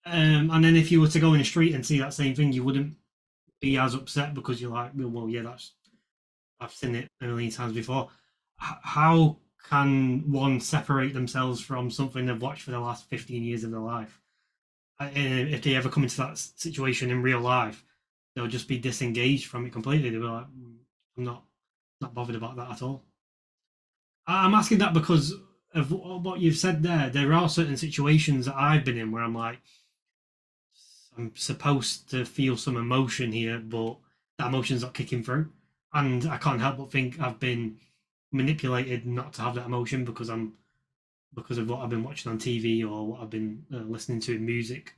Um, 0.07 0.51
and 0.51 0.65
then 0.65 0.77
if 0.77 0.93
you 0.93 1.01
were 1.01 1.09
to 1.09 1.21
go 1.21 1.33
in 1.33 1.39
the 1.39 1.45
street 1.45 1.75
and 1.75 1.85
see 1.85 1.99
that 1.99 2.13
same 2.13 2.35
thing, 2.35 2.53
you 2.53 2.63
wouldn't 2.63 2.95
be 3.61 3.79
as 3.79 3.95
upset 3.95 4.35
because 4.35 4.61
you're 4.61 4.71
like, 4.71 4.93
well, 4.95 5.09
well 5.09 5.29
yeah, 5.29 5.43
that's 5.43 5.73
I've 6.61 6.73
seen 6.73 6.95
it 6.95 7.09
a 7.21 7.25
million 7.25 7.51
times 7.51 7.73
before. 7.73 8.11
H- 8.63 8.77
how 8.83 9.39
can 9.69 10.31
one 10.31 10.61
separate 10.61 11.15
themselves 11.15 11.61
from 11.61 11.91
something 11.91 12.27
they've 12.27 12.41
watched 12.41 12.63
for 12.63 12.71
the 12.71 12.81
last 12.81 13.09
15 13.09 13.43
years 13.43 13.65
of 13.65 13.71
their 13.71 13.81
life? 13.81 14.21
And 15.01 15.49
if 15.49 15.63
they 15.63 15.75
ever 15.75 15.89
come 15.89 16.05
into 16.05 16.19
that 16.19 16.39
situation 16.39 17.11
in 17.11 17.23
real 17.23 17.41
life, 17.41 17.85
they'll 18.35 18.47
just 18.47 18.69
be 18.69 18.79
disengaged 18.79 19.47
from 19.47 19.67
it 19.67 19.73
completely. 19.73 20.11
They'll 20.11 20.21
be 20.21 20.27
like, 20.27 20.47
mm, 20.47 20.77
I'm 21.17 21.25
not 21.25 21.45
not 22.01 22.15
bothered 22.15 22.37
about 22.37 22.57
that 22.57 22.71
at 22.71 22.83
all. 22.83 23.03
I'm 24.27 24.55
asking 24.55 24.79
that 24.79 24.95
because 24.95 25.35
of 25.75 25.91
what 25.91 26.41
you've 26.41 26.57
said 26.57 26.83
there, 26.83 27.11
there 27.11 27.33
are 27.33 27.49
certain 27.49 27.77
situations 27.77 28.47
that 28.47 28.57
I've 28.57 28.85
been 28.85 28.99
in 28.99 29.11
where 29.11 29.23
I'm 29.23 29.35
like, 29.35 29.59
I'm 31.17 31.33
supposed 31.35 32.11
to 32.11 32.25
feel 32.25 32.57
some 32.57 32.77
emotion 32.77 33.33
here, 33.33 33.59
but 33.59 33.97
that 34.39 34.49
emotion's 34.49 34.83
not 34.83 34.95
kicking 34.95 35.23
through, 35.23 35.51
and 35.93 36.27
I 36.27 36.39
can't 36.39 36.61
help 36.61 36.79
but 36.79 36.91
think 36.91 37.21
I've 37.21 37.39
been 37.39 37.79
manipulated 38.35 39.07
not 39.07 39.33
to 39.35 39.43
have 39.43 39.55
that 39.55 39.67
emotion 39.67 40.05
because 40.05 40.29
I'm 40.29 40.55
because 41.35 41.59
of 41.59 41.69
what 41.69 41.81
I've 41.81 41.91
been 41.91 42.05
watching 42.05 42.31
on 42.31 42.39
TV 42.39 42.85
or 42.85 43.07
what 43.07 43.21
I've 43.21 43.31
been 43.31 43.65
uh, 43.73 43.79
listening 43.79 44.21
to 44.21 44.35
in 44.35 44.45
music. 44.45 44.95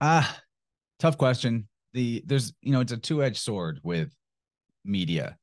Ah, 0.00 0.40
tough 0.98 1.18
question. 1.18 1.68
The 1.92 2.22
there's 2.26 2.52
you 2.62 2.72
know 2.72 2.80
it's 2.80 2.92
a 2.92 2.96
two 2.96 3.22
edged 3.22 3.38
sword 3.38 3.80
with 3.82 4.10
media, 4.84 5.36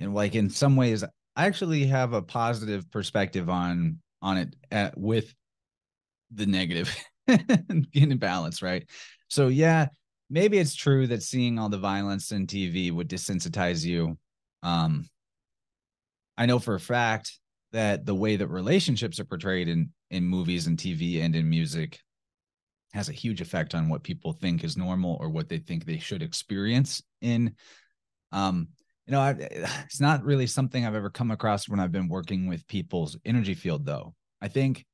and 0.00 0.14
like 0.14 0.34
in 0.34 0.50
some 0.50 0.76
ways 0.76 1.04
I 1.04 1.46
actually 1.46 1.86
have 1.86 2.12
a 2.12 2.22
positive 2.22 2.90
perspective 2.90 3.48
on 3.48 3.98
on 4.22 4.38
it 4.38 4.56
at, 4.70 4.98
with 4.98 5.34
the 6.32 6.46
negative 6.46 6.94
in 7.92 8.18
balance, 8.18 8.62
right? 8.62 8.88
So 9.28 9.48
yeah, 9.48 9.86
maybe 10.30 10.58
it's 10.58 10.74
true 10.74 11.06
that 11.08 11.22
seeing 11.22 11.58
all 11.58 11.68
the 11.68 11.78
violence 11.78 12.32
in 12.32 12.46
TV 12.46 12.90
would 12.90 13.08
desensitize 13.08 13.84
you. 13.84 14.18
Um, 14.62 15.06
I 16.36 16.46
know 16.46 16.58
for 16.58 16.74
a 16.74 16.80
fact 16.80 17.38
that 17.72 18.06
the 18.06 18.14
way 18.14 18.36
that 18.36 18.48
relationships 18.48 19.20
are 19.20 19.24
portrayed 19.24 19.68
in 19.68 19.90
in 20.10 20.24
movies 20.24 20.66
and 20.66 20.78
TV 20.78 21.22
and 21.22 21.36
in 21.36 21.48
music 21.48 22.00
has 22.94 23.08
a 23.08 23.12
huge 23.12 23.40
effect 23.40 23.74
on 23.74 23.88
what 23.88 24.02
people 24.02 24.32
think 24.32 24.64
is 24.64 24.76
normal 24.76 25.18
or 25.20 25.28
what 25.28 25.48
they 25.48 25.58
think 25.58 25.84
they 25.84 25.98
should 25.98 26.22
experience 26.22 27.02
in 27.20 27.54
um 28.32 28.68
you 29.08 29.12
know, 29.12 29.20
I, 29.20 29.30
it's 29.86 30.00
not 30.00 30.24
really 30.24 30.46
something 30.46 30.86
I've 30.86 30.94
ever 30.94 31.10
come 31.10 31.30
across 31.30 31.68
when 31.68 31.80
I've 31.80 31.92
been 31.92 32.08
working 32.08 32.46
with 32.46 32.68
people's 32.68 33.16
energy 33.24 33.54
field, 33.54 33.84
though. 33.84 34.14
I 34.40 34.48
think 34.48 34.84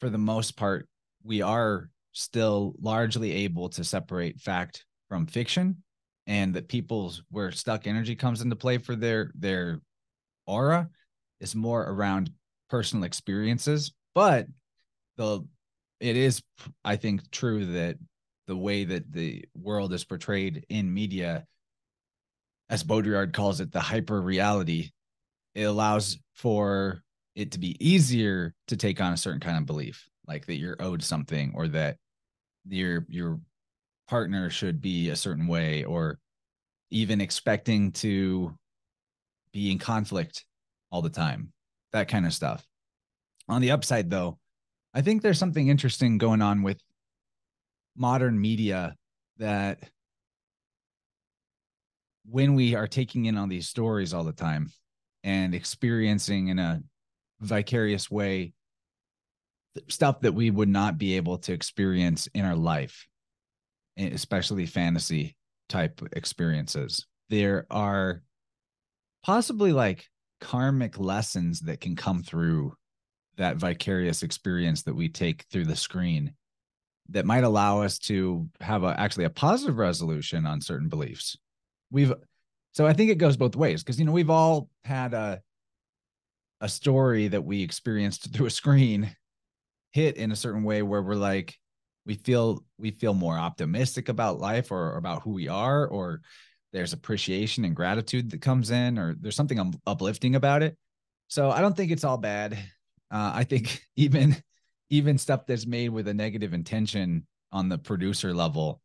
for 0.00 0.10
the 0.10 0.18
most 0.18 0.56
part, 0.56 0.88
we 1.22 1.40
are 1.40 1.88
still 2.12 2.74
largely 2.80 3.32
able 3.32 3.68
to 3.70 3.84
separate 3.84 4.40
fact 4.40 4.84
from 5.08 5.26
fiction 5.26 5.82
and 6.28 6.54
that 6.54 6.68
people's 6.68 7.24
where 7.30 7.50
stuck 7.50 7.88
energy 7.88 8.14
comes 8.14 8.40
into 8.42 8.54
play 8.54 8.78
for 8.78 8.94
their 8.94 9.32
their 9.34 9.80
aura 10.46 10.88
is 11.40 11.56
more 11.56 11.82
around 11.82 12.30
personal 12.70 13.04
experiences. 13.04 13.92
But 14.14 14.46
the 15.16 15.44
it 16.00 16.16
is 16.16 16.42
i 16.84 16.96
think 16.96 17.30
true 17.30 17.66
that 17.66 17.96
the 18.46 18.56
way 18.56 18.84
that 18.84 19.12
the 19.12 19.44
world 19.54 19.92
is 19.92 20.04
portrayed 20.04 20.64
in 20.70 20.92
media 20.92 21.44
as 22.70 22.82
baudrillard 22.82 23.32
calls 23.32 23.60
it 23.60 23.72
the 23.72 23.80
hyper 23.80 24.22
reality 24.22 24.90
it 25.54 25.64
allows 25.64 26.18
for 26.34 27.02
it 27.34 27.52
to 27.52 27.58
be 27.58 27.76
easier 27.80 28.54
to 28.68 28.76
take 28.76 29.00
on 29.00 29.12
a 29.12 29.16
certain 29.16 29.40
kind 29.40 29.58
of 29.58 29.66
belief 29.66 30.08
like 30.26 30.46
that 30.46 30.56
you're 30.56 30.80
owed 30.80 31.02
something 31.02 31.52
or 31.54 31.68
that 31.68 31.96
your 32.68 33.04
your 33.08 33.40
partner 34.08 34.50
should 34.50 34.80
be 34.80 35.10
a 35.10 35.16
certain 35.16 35.46
way 35.46 35.84
or 35.84 36.18
even 36.90 37.20
expecting 37.20 37.92
to 37.92 38.54
be 39.52 39.70
in 39.70 39.78
conflict 39.78 40.44
all 40.90 41.02
the 41.02 41.10
time 41.10 41.52
that 41.92 42.08
kind 42.08 42.26
of 42.26 42.34
stuff. 42.34 42.64
On 43.48 43.60
the 43.62 43.70
upside 43.70 44.10
though 44.10 44.38
i 44.94 45.00
think 45.00 45.22
there's 45.22 45.38
something 45.38 45.68
interesting 45.68 46.18
going 46.18 46.42
on 46.42 46.62
with 46.62 46.80
modern 47.96 48.40
media 48.40 48.94
that 49.38 49.78
when 52.30 52.54
we 52.54 52.74
are 52.74 52.86
taking 52.86 53.26
in 53.26 53.36
on 53.36 53.48
these 53.48 53.68
stories 53.68 54.12
all 54.12 54.24
the 54.24 54.32
time 54.32 54.70
and 55.24 55.54
experiencing 55.54 56.48
in 56.48 56.58
a 56.58 56.82
vicarious 57.40 58.10
way 58.10 58.52
stuff 59.88 60.20
that 60.20 60.34
we 60.34 60.50
would 60.50 60.68
not 60.68 60.98
be 60.98 61.16
able 61.16 61.38
to 61.38 61.52
experience 61.52 62.26
in 62.34 62.44
our 62.44 62.56
life 62.56 63.06
especially 63.98 64.66
fantasy 64.66 65.36
type 65.68 66.00
experiences. 66.12 67.06
There 67.28 67.66
are 67.70 68.22
possibly 69.24 69.72
like 69.72 70.06
karmic 70.40 70.98
lessons 70.98 71.60
that 71.60 71.80
can 71.80 71.96
come 71.96 72.22
through 72.22 72.74
that 73.36 73.56
vicarious 73.56 74.22
experience 74.22 74.82
that 74.82 74.94
we 74.94 75.08
take 75.08 75.44
through 75.50 75.66
the 75.66 75.76
screen 75.76 76.34
that 77.10 77.26
might 77.26 77.44
allow 77.44 77.82
us 77.82 77.98
to 77.98 78.48
have 78.60 78.84
a, 78.84 78.98
actually 78.98 79.24
a 79.24 79.30
positive 79.30 79.78
resolution 79.78 80.46
on 80.46 80.60
certain 80.60 80.88
beliefs. 80.88 81.36
We've 81.90 82.12
so 82.72 82.86
i 82.86 82.92
think 82.92 83.10
it 83.10 83.18
goes 83.18 83.36
both 83.36 83.56
ways 83.56 83.82
because 83.82 83.98
you 83.98 84.04
know 84.04 84.12
we've 84.12 84.30
all 84.30 84.68
had 84.84 85.14
a 85.14 85.40
a 86.60 86.68
story 86.68 87.28
that 87.28 87.44
we 87.44 87.62
experienced 87.62 88.32
through 88.32 88.46
a 88.46 88.50
screen 88.50 89.14
hit 89.92 90.16
in 90.16 90.32
a 90.32 90.36
certain 90.36 90.62
way 90.62 90.82
where 90.82 91.02
we're 91.02 91.14
like 91.14 91.56
we 92.08 92.14
feel 92.14 92.64
we 92.78 92.90
feel 92.90 93.12
more 93.12 93.38
optimistic 93.38 94.08
about 94.08 94.40
life 94.40 94.72
or, 94.72 94.94
or 94.94 94.96
about 94.96 95.22
who 95.22 95.30
we 95.30 95.46
are 95.46 95.86
or 95.86 96.22
there's 96.72 96.94
appreciation 96.94 97.64
and 97.66 97.76
gratitude 97.76 98.30
that 98.30 98.40
comes 98.40 98.70
in 98.70 98.98
or 98.98 99.14
there's 99.20 99.36
something 99.36 99.74
uplifting 99.86 100.34
about 100.34 100.62
it. 100.62 100.76
So 101.28 101.50
i 101.50 101.60
don't 101.60 101.76
think 101.76 101.92
it's 101.92 102.04
all 102.04 102.18
bad. 102.18 102.54
Uh, 103.10 103.32
i 103.34 103.44
think 103.44 103.82
even 103.96 104.36
even 104.90 105.18
stuff 105.18 105.46
that's 105.46 105.66
made 105.66 105.90
with 105.90 106.08
a 106.08 106.14
negative 106.14 106.54
intention 106.54 107.26
on 107.52 107.68
the 107.68 107.78
producer 107.78 108.32
level 108.34 108.80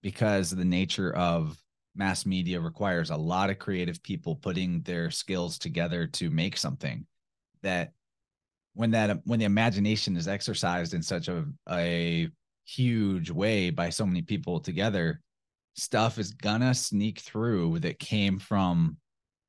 because 0.00 0.50
the 0.50 0.64
nature 0.64 1.12
of 1.14 1.58
mass 1.96 2.24
media 2.24 2.60
requires 2.60 3.10
a 3.10 3.16
lot 3.16 3.50
of 3.50 3.58
creative 3.58 4.00
people 4.02 4.36
putting 4.36 4.80
their 4.82 5.10
skills 5.10 5.58
together 5.58 6.06
to 6.06 6.30
make 6.30 6.56
something 6.56 7.04
that 7.62 7.92
when 8.74 8.92
that 8.92 9.20
when 9.24 9.40
the 9.40 9.44
imagination 9.44 10.16
is 10.16 10.28
exercised 10.28 10.94
in 10.94 11.02
such 11.02 11.28
a 11.28 11.44
a 11.70 12.28
huge 12.64 13.30
way 13.30 13.70
by 13.70 13.90
so 13.90 14.06
many 14.06 14.22
people 14.22 14.60
together 14.60 15.20
stuff 15.76 16.18
is 16.18 16.32
gonna 16.32 16.74
sneak 16.74 17.20
through 17.20 17.78
that 17.80 17.98
came 17.98 18.38
from 18.38 18.96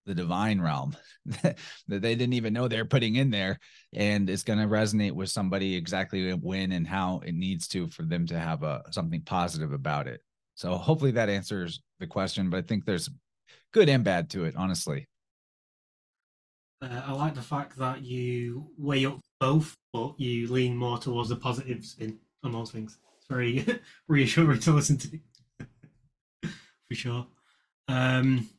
the 0.05 0.13
divine 0.13 0.61
realm 0.61 0.95
that 1.41 1.57
they 1.87 2.15
didn't 2.15 2.33
even 2.33 2.53
know 2.53 2.67
they're 2.67 2.85
putting 2.85 3.15
in 3.15 3.31
there 3.31 3.59
and 3.93 4.29
it's 4.29 4.43
going 4.43 4.59
to 4.59 4.67
resonate 4.67 5.13
with 5.13 5.29
somebody 5.29 5.75
exactly 5.75 6.31
when 6.33 6.71
and 6.71 6.87
how 6.87 7.21
it 7.25 7.33
needs 7.33 7.67
to 7.67 7.87
for 7.87 8.03
them 8.03 8.25
to 8.27 8.37
have 8.37 8.63
a 8.63 8.83
something 8.91 9.21
positive 9.21 9.73
about 9.73 10.07
it. 10.07 10.21
So 10.53 10.75
hopefully 10.77 11.11
that 11.11 11.29
answers 11.29 11.81
the 11.99 12.07
question 12.07 12.49
but 12.49 12.57
i 12.57 12.61
think 12.61 12.85
there's 12.85 13.09
good 13.71 13.89
and 13.89 14.03
bad 14.03 14.29
to 14.29 14.45
it 14.45 14.55
honestly. 14.55 15.07
Uh, 16.81 17.01
i 17.07 17.11
like 17.11 17.33
the 17.33 17.41
fact 17.41 17.77
that 17.77 18.03
you 18.03 18.67
weigh 18.77 19.05
up 19.05 19.19
both 19.39 19.75
but 19.93 20.13
you 20.19 20.47
lean 20.51 20.75
more 20.75 20.97
towards 20.97 21.29
the 21.29 21.35
positive 21.35 21.83
spin 21.85 22.19
on 22.43 22.51
those 22.51 22.71
things 22.71 22.99
very 23.29 23.65
reassuring 24.07 24.59
to 24.61 24.71
listen 24.71 24.97
to 24.97 25.19
for 26.87 26.95
sure. 26.95 27.27
Um, 27.87 28.49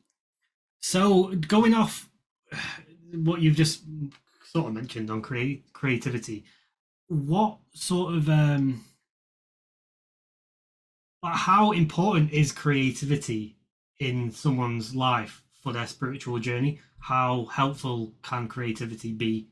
so 0.79 1.33
going 1.47 1.73
off 1.73 2.09
what 3.13 3.41
you've 3.41 3.55
just 3.55 3.83
sort 4.45 4.67
of 4.67 4.73
mentioned 4.73 5.09
on 5.09 5.21
create 5.21 5.71
creativity, 5.73 6.45
what 7.07 7.57
sort 7.73 8.13
of 8.13 8.29
um, 8.29 8.83
how 11.23 11.71
important 11.71 12.31
is 12.31 12.51
creativity 12.51 13.57
in 13.99 14.31
someone's 14.31 14.95
life 14.95 15.43
for 15.61 15.73
their 15.73 15.87
spiritual 15.87 16.39
journey? 16.39 16.79
How 16.99 17.45
helpful 17.45 18.13
can 18.23 18.47
creativity 18.47 19.13
be 19.13 19.49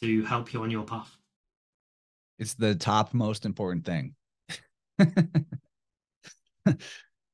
to 0.00 0.24
help 0.24 0.52
you 0.52 0.62
on 0.62 0.70
your 0.70 0.84
path? 0.84 1.16
It's 2.38 2.54
the 2.54 2.74
top 2.74 3.14
most 3.14 3.46
important 3.46 3.84
thing. 3.84 4.14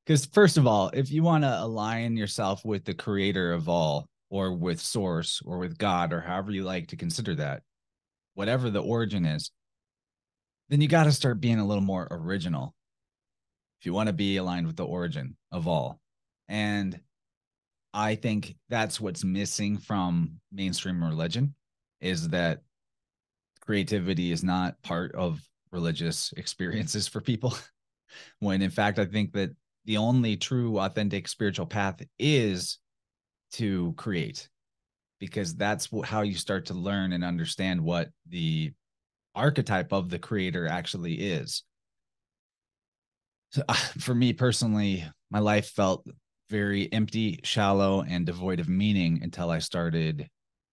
because 0.05 0.27
first 0.27 0.57
of 0.57 0.67
all 0.67 0.91
if 0.93 1.11
you 1.11 1.23
want 1.23 1.45
to 1.45 1.61
align 1.61 2.17
yourself 2.17 2.65
with 2.65 2.85
the 2.85 2.95
creator 2.95 3.53
of 3.53 3.69
all 3.69 4.09
or 4.31 4.53
with 4.53 4.81
source 4.81 5.41
or 5.45 5.59
with 5.59 5.79
god 5.79 6.13
or 6.13 6.21
however 6.21 6.51
you 6.51 6.65
like 6.65 6.89
to 6.89 6.97
consider 6.97 7.35
that 7.35 7.63
whatever 8.35 8.71
the 8.71 8.83
origin 8.83 9.25
is 9.25 9.53
then 10.73 10.81
you 10.81 10.89
got 10.89 11.05
to 11.05 11.13
start 11.13 11.39
being 11.39 11.59
a 11.59 11.67
little 11.67 11.83
more 11.83 12.09
original. 12.11 12.75
If 13.79 13.85
you 13.85 13.93
want 13.93 14.07
to 14.07 14.15
be 14.15 14.39
aligned 14.39 14.67
with 14.67 14.77
the 14.77 14.87
origin 14.87 15.37
of 15.53 15.69
all. 15.69 16.01
And 16.49 16.99
i 17.95 18.15
think 18.15 18.57
that's 18.71 18.99
what's 18.99 19.23
missing 19.23 19.77
from 19.77 20.41
mainstream 20.51 21.05
religion 21.05 21.55
is 22.01 22.31
that 22.31 22.63
creativity 23.61 24.33
is 24.33 24.43
not 24.43 24.81
part 24.83 25.15
of 25.15 25.43
religious 25.73 26.33
experiences 26.37 27.09
for 27.09 27.21
people. 27.21 27.57
When 28.41 28.61
in 28.61 28.71
fact 28.71 28.99
i 28.99 29.07
think 29.07 29.33
that 29.33 29.51
the 29.87 29.97
only 29.97 30.37
true 30.37 30.79
authentic 30.79 31.27
spiritual 31.27 31.65
path 31.65 32.03
is 32.19 32.79
to 33.53 33.95
create 33.97 34.51
because 35.19 35.55
that's 35.55 35.89
how 36.05 36.23
you 36.23 36.35
start 36.35 36.67
to 36.67 36.75
learn 36.75 37.13
and 37.13 37.25
understand 37.25 37.81
what 37.81 38.11
the 38.29 38.73
archetype 39.35 39.93
of 39.93 40.11
the 40.11 40.19
creator 40.19 40.67
actually 40.67 41.15
is. 41.15 41.63
So, 43.51 43.63
uh, 43.69 43.75
for 43.99 44.15
me 44.15 44.33
personally 44.33 45.05
my 45.31 45.39
life 45.39 45.71
felt 45.71 46.07
very 46.51 46.93
empty 46.93 47.41
shallow 47.45 48.03
and 48.03 48.27
devoid 48.27 48.61
of 48.61 48.69
meaning 48.69 49.21
until 49.23 49.51
i 49.51 49.59
started 49.59 50.29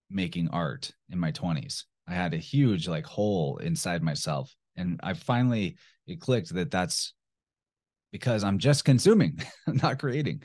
making 0.09 0.49
art 0.49 0.91
in 1.09 1.19
my 1.19 1.31
20s 1.31 1.85
i 2.07 2.13
had 2.13 2.33
a 2.33 2.37
huge 2.37 2.87
like 2.87 3.05
hole 3.05 3.57
inside 3.57 4.03
myself 4.03 4.53
and 4.79 4.99
i 5.03 5.13
finally 5.13 5.75
it 6.07 6.19
clicked 6.19 6.53
that 6.53 6.71
that's 6.71 7.13
because 8.11 8.43
I'm 8.43 8.57
just 8.57 8.85
consuming, 8.85 9.39
not 9.67 9.99
creating. 9.99 10.43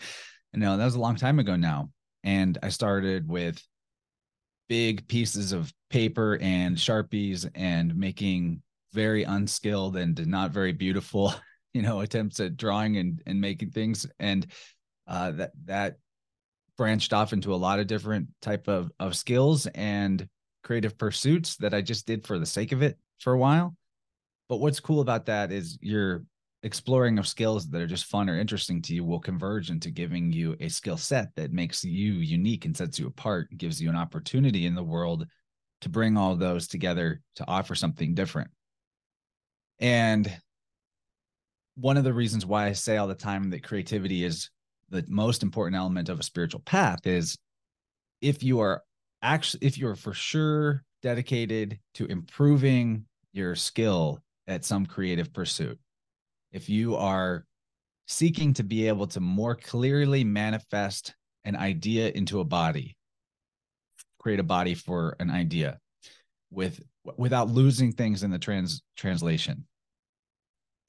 You 0.53 0.61
know, 0.61 0.77
that 0.77 0.85
was 0.85 0.95
a 0.95 1.01
long 1.01 1.17
time 1.17 1.39
ago 1.39 1.57
now. 1.57 1.91
And 2.23 2.59
I 2.63 2.69
started 2.69 3.29
with 3.29 3.63
big 4.69 5.07
pieces 5.09 5.53
of 5.53 5.73
paper 5.91 6.39
and 6.41 6.77
Sharpies 6.77 7.49
and 7.55 7.95
making 7.97 8.63
very 8.93 9.25
unskilled 9.25 9.97
and 9.97 10.27
not 10.27 10.53
very 10.53 10.73
beautiful, 10.73 11.35
you 11.75 11.83
know, 11.83 12.01
attempts 12.01 12.41
at 12.41 12.57
drawing 12.57 12.97
and, 12.97 13.23
and 13.27 13.41
making 13.41 13.71
things. 13.71 14.07
And 14.19 14.47
uh, 15.07 15.33
that 15.33 15.53
that 15.67 15.97
branched 16.77 17.13
off 17.13 17.33
into 17.33 17.55
a 17.55 17.57
lot 17.57 17.79
of 17.79 17.87
different 17.87 18.29
type 18.43 18.69
of, 18.69 18.91
of 18.99 19.17
skills 19.17 19.67
and 19.67 20.27
creative 20.65 20.97
pursuits 20.99 21.57
that 21.57 21.75
I 21.75 21.83
just 21.83 22.07
did 22.07 22.27
for 22.27 22.39
the 22.39 22.47
sake 22.47 22.73
of 22.73 22.83
it 22.83 22.99
for 23.21 23.33
a 23.33 23.39
while. 23.39 23.77
But 24.49 24.59
what's 24.59 24.81
cool 24.81 25.01
about 25.01 25.27
that 25.27 25.53
is 25.53 25.79
you're 25.81 26.25
exploring 26.63 27.19
of 27.19 27.29
skills 27.29 27.69
that 27.69 27.81
are 27.81 27.87
just 27.87 28.07
fun 28.07 28.29
or 28.29 28.39
interesting 28.39 28.81
to 28.83 28.95
you 28.95 29.05
will 29.05 29.21
converge 29.21 29.71
into 29.71 29.91
giving 29.91 30.33
you 30.33 30.57
a 30.61 30.69
skill 30.69 30.97
set 30.97 31.29
that 31.37 31.53
makes 31.53 31.85
you 31.85 32.15
unique 32.15 32.65
and 32.65 32.77
sets 32.77 32.99
you 32.99 33.07
apart, 33.07 33.49
gives 33.57 33.81
you 33.81 33.91
an 33.91 33.97
opportunity 33.97 34.67
in 34.67 34.75
the 34.75 34.83
world 34.83 35.27
to 35.83 35.89
bring 35.89 36.17
all 36.17 36.35
those 36.35 36.67
together 36.67 37.21
to 37.37 37.45
offer 37.47 37.75
something 37.75 38.15
different. 38.15 38.51
And 39.79 40.35
one 41.77 41.97
of 41.97 42.05
the 42.05 42.15
reasons 42.15 42.47
why 42.47 42.67
I 42.67 42.73
say 42.73 42.97
all 42.97 43.09
the 43.09 43.15
time 43.15 43.51
that 43.51 43.63
creativity 43.63 44.25
is 44.25 44.51
the 44.91 45.05
most 45.09 45.43
important 45.43 45.77
element 45.77 46.09
of 46.09 46.21
a 46.21 46.23
spiritual 46.23 46.61
path 46.61 47.07
is 47.07 47.37
if 48.21 48.43
you 48.43 48.61
are 48.61 48.83
actually 49.23 49.67
if 49.67 49.77
you're 49.77 49.97
for 49.97 50.15
sure 50.15 50.85
dedicated 51.03 51.79
to 51.95 52.07
improving 52.07 53.05
your 53.33 53.55
skill 53.55 54.23
at 54.47 54.65
some 54.65 54.87
creative 54.87 55.33
pursuit. 55.33 55.79
If 56.53 56.69
you 56.69 56.97
are 56.97 57.45
seeking 58.07 58.55
to 58.55 58.63
be 58.63 58.89
able 58.89 59.07
to 59.09 59.21
more 59.21 59.55
clearly 59.55 60.25
manifest 60.25 61.15
an 61.45 61.57
idea 61.57 62.11
into 62.11 62.41
a 62.41 62.45
body 62.45 62.97
create 64.19 64.41
a 64.41 64.43
body 64.43 64.75
for 64.75 65.17
an 65.21 65.31
idea 65.31 65.79
with 66.51 66.83
without 67.19 67.51
losing 67.51 67.93
things 67.93 68.23
in 68.23 68.31
the 68.31 68.39
trans 68.39 68.83
translation 68.97 69.67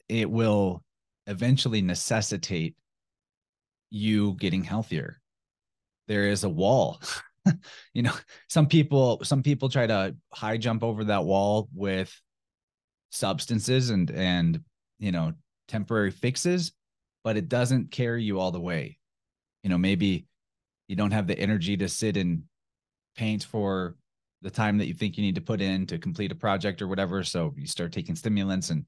it 0.07 0.29
will 0.29 0.83
eventually 1.27 1.81
necessitate 1.81 2.75
you 3.89 4.33
getting 4.35 4.63
healthier. 4.63 5.19
There 6.07 6.29
is 6.29 6.43
a 6.43 6.49
wall. 6.49 7.01
You 7.93 8.01
know 8.01 8.13
some 8.49 8.65
people 8.65 9.23
some 9.23 9.43
people 9.43 9.69
try 9.69 9.85
to 9.85 10.15
high 10.33 10.57
jump 10.57 10.81
over 10.83 11.03
that 11.03 11.25
wall 11.25 11.69
with 11.75 12.11
substances 13.11 13.89
and 13.89 14.11
and 14.11 14.61
you 14.99 15.11
know 15.11 15.33
temporary 15.67 16.11
fixes 16.11 16.73
but 17.23 17.37
it 17.37 17.49
doesn't 17.49 17.91
carry 17.91 18.23
you 18.23 18.39
all 18.39 18.51
the 18.51 18.61
way. 18.61 18.99
You 19.63 19.69
know 19.69 19.77
maybe 19.77 20.27
you 20.87 20.95
don't 20.95 21.11
have 21.11 21.27
the 21.27 21.37
energy 21.37 21.75
to 21.77 21.89
sit 21.89 22.17
and 22.17 22.43
paint 23.17 23.43
for 23.43 23.95
the 24.43 24.51
time 24.51 24.77
that 24.77 24.87
you 24.87 24.93
think 24.93 25.17
you 25.17 25.23
need 25.23 25.35
to 25.35 25.41
put 25.41 25.59
in 25.59 25.87
to 25.87 25.97
complete 25.97 26.31
a 26.31 26.35
project 26.35 26.81
or 26.81 26.87
whatever. 26.87 27.23
So 27.23 27.53
you 27.57 27.65
start 27.65 27.91
taking 27.91 28.15
stimulants 28.15 28.69
and 28.69 28.85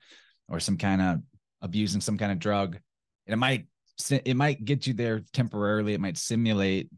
or 0.47 0.59
some 0.59 0.78
kind 0.78 1.01
of 1.01 1.22
abusing 1.61 1.99
some 1.99 2.18
kind 2.18 2.32
of 2.32 2.38
drug. 2.38 2.76
And 3.26 3.34
it 3.34 3.38
might 3.38 3.65
it 4.11 4.36
might 4.36 4.63
get 4.63 4.86
you 4.86 4.93
there 4.93 5.22
temporarily. 5.34 5.95
It 5.95 6.01
might 6.01 6.18
simulate 6.18 6.89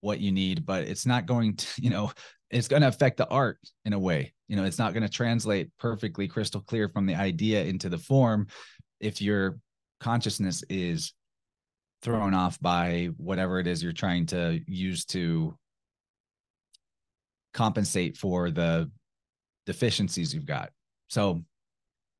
what 0.00 0.20
you 0.20 0.32
need 0.32 0.64
but 0.64 0.84
it's 0.84 1.06
not 1.06 1.26
going 1.26 1.56
to 1.56 1.66
you 1.82 1.90
know 1.90 2.10
it's 2.50 2.68
going 2.68 2.82
to 2.82 2.88
affect 2.88 3.16
the 3.16 3.28
art 3.28 3.58
in 3.84 3.92
a 3.92 3.98
way. 3.98 4.32
You 4.48 4.56
know 4.56 4.64
it's 4.64 4.78
not 4.78 4.92
going 4.92 5.04
to 5.04 5.08
translate 5.08 5.70
perfectly 5.78 6.28
crystal 6.28 6.60
clear 6.60 6.88
from 6.88 7.06
the 7.06 7.14
idea 7.14 7.64
into 7.64 7.88
the 7.88 7.98
form 7.98 8.48
if 9.00 9.22
your 9.22 9.58
consciousness 10.00 10.64
is 10.68 11.12
thrown 12.02 12.34
off 12.34 12.58
by 12.60 13.10
whatever 13.16 13.60
it 13.60 13.66
is 13.66 13.82
you're 13.82 13.92
trying 13.92 14.26
to 14.26 14.60
use 14.66 15.04
to 15.04 15.56
compensate 17.52 18.16
for 18.16 18.50
the 18.50 18.90
deficiencies 19.66 20.34
you've 20.34 20.46
got. 20.46 20.70
So 21.08 21.42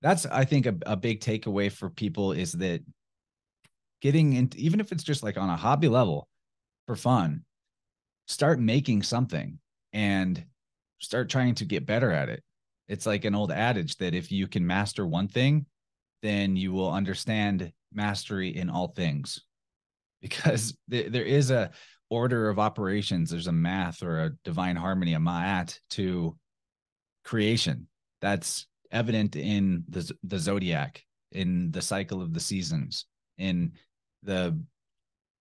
that's 0.03 0.27
i 0.27 0.45
think 0.45 0.67
a, 0.67 0.77
a 0.87 0.97
big 0.97 1.21
takeaway 1.21 1.71
for 1.71 1.91
people 1.91 2.33
is 2.33 2.53
that 2.53 2.83
getting 4.01 4.33
into 4.33 4.59
even 4.59 4.81
if 4.81 4.93
it's 4.93 5.05
just 5.05 5.23
like 5.23 5.37
on 5.37 5.51
a 5.51 5.57
hobby 5.57 5.89
level 5.89 6.27
for 6.87 6.97
fun 6.97 7.45
start 8.27 8.59
making 8.59 9.03
something 9.03 9.59
and 9.93 10.45
start 10.99 11.29
trying 11.29 11.55
to 11.57 11.65
get 11.65 11.87
better 11.87 12.11
at 12.11 12.29
it. 12.29 12.43
It's 12.89 13.07
like 13.07 13.25
an 13.25 13.35
old 13.35 13.53
adage 13.53 13.97
that 13.99 14.15
if 14.15 14.33
you 14.33 14.49
can 14.49 14.67
master 14.67 15.07
one 15.07 15.29
thing, 15.29 15.67
then 16.23 16.57
you 16.57 16.73
will 16.73 16.93
understand 16.93 17.73
mastery 17.93 18.57
in 18.57 18.71
all 18.71 18.89
things. 18.89 19.41
Because 20.23 20.77
th- 20.91 21.11
there 21.11 21.25
is 21.25 21.51
a 21.51 21.71
order 22.11 22.51
of 22.51 22.59
operations. 22.59 23.31
There's 23.31 23.47
a 23.47 23.53
math 23.53 24.03
or 24.03 24.21
a 24.21 24.31
divine 24.45 24.77
harmony 24.77 25.15
a 25.15 25.19
ma'at 25.19 25.79
to 25.93 26.37
creation. 27.25 27.89
That's 28.21 28.67
evident 28.91 29.35
in 29.37 29.85
the 29.89 30.13
the 30.25 30.39
zodiac 30.39 31.03
in 31.33 31.71
the 31.71 31.81
cycle 31.81 32.21
of 32.21 32.35
the 32.35 32.41
seasons 32.41 33.07
in 33.39 33.73
the 34.23 34.61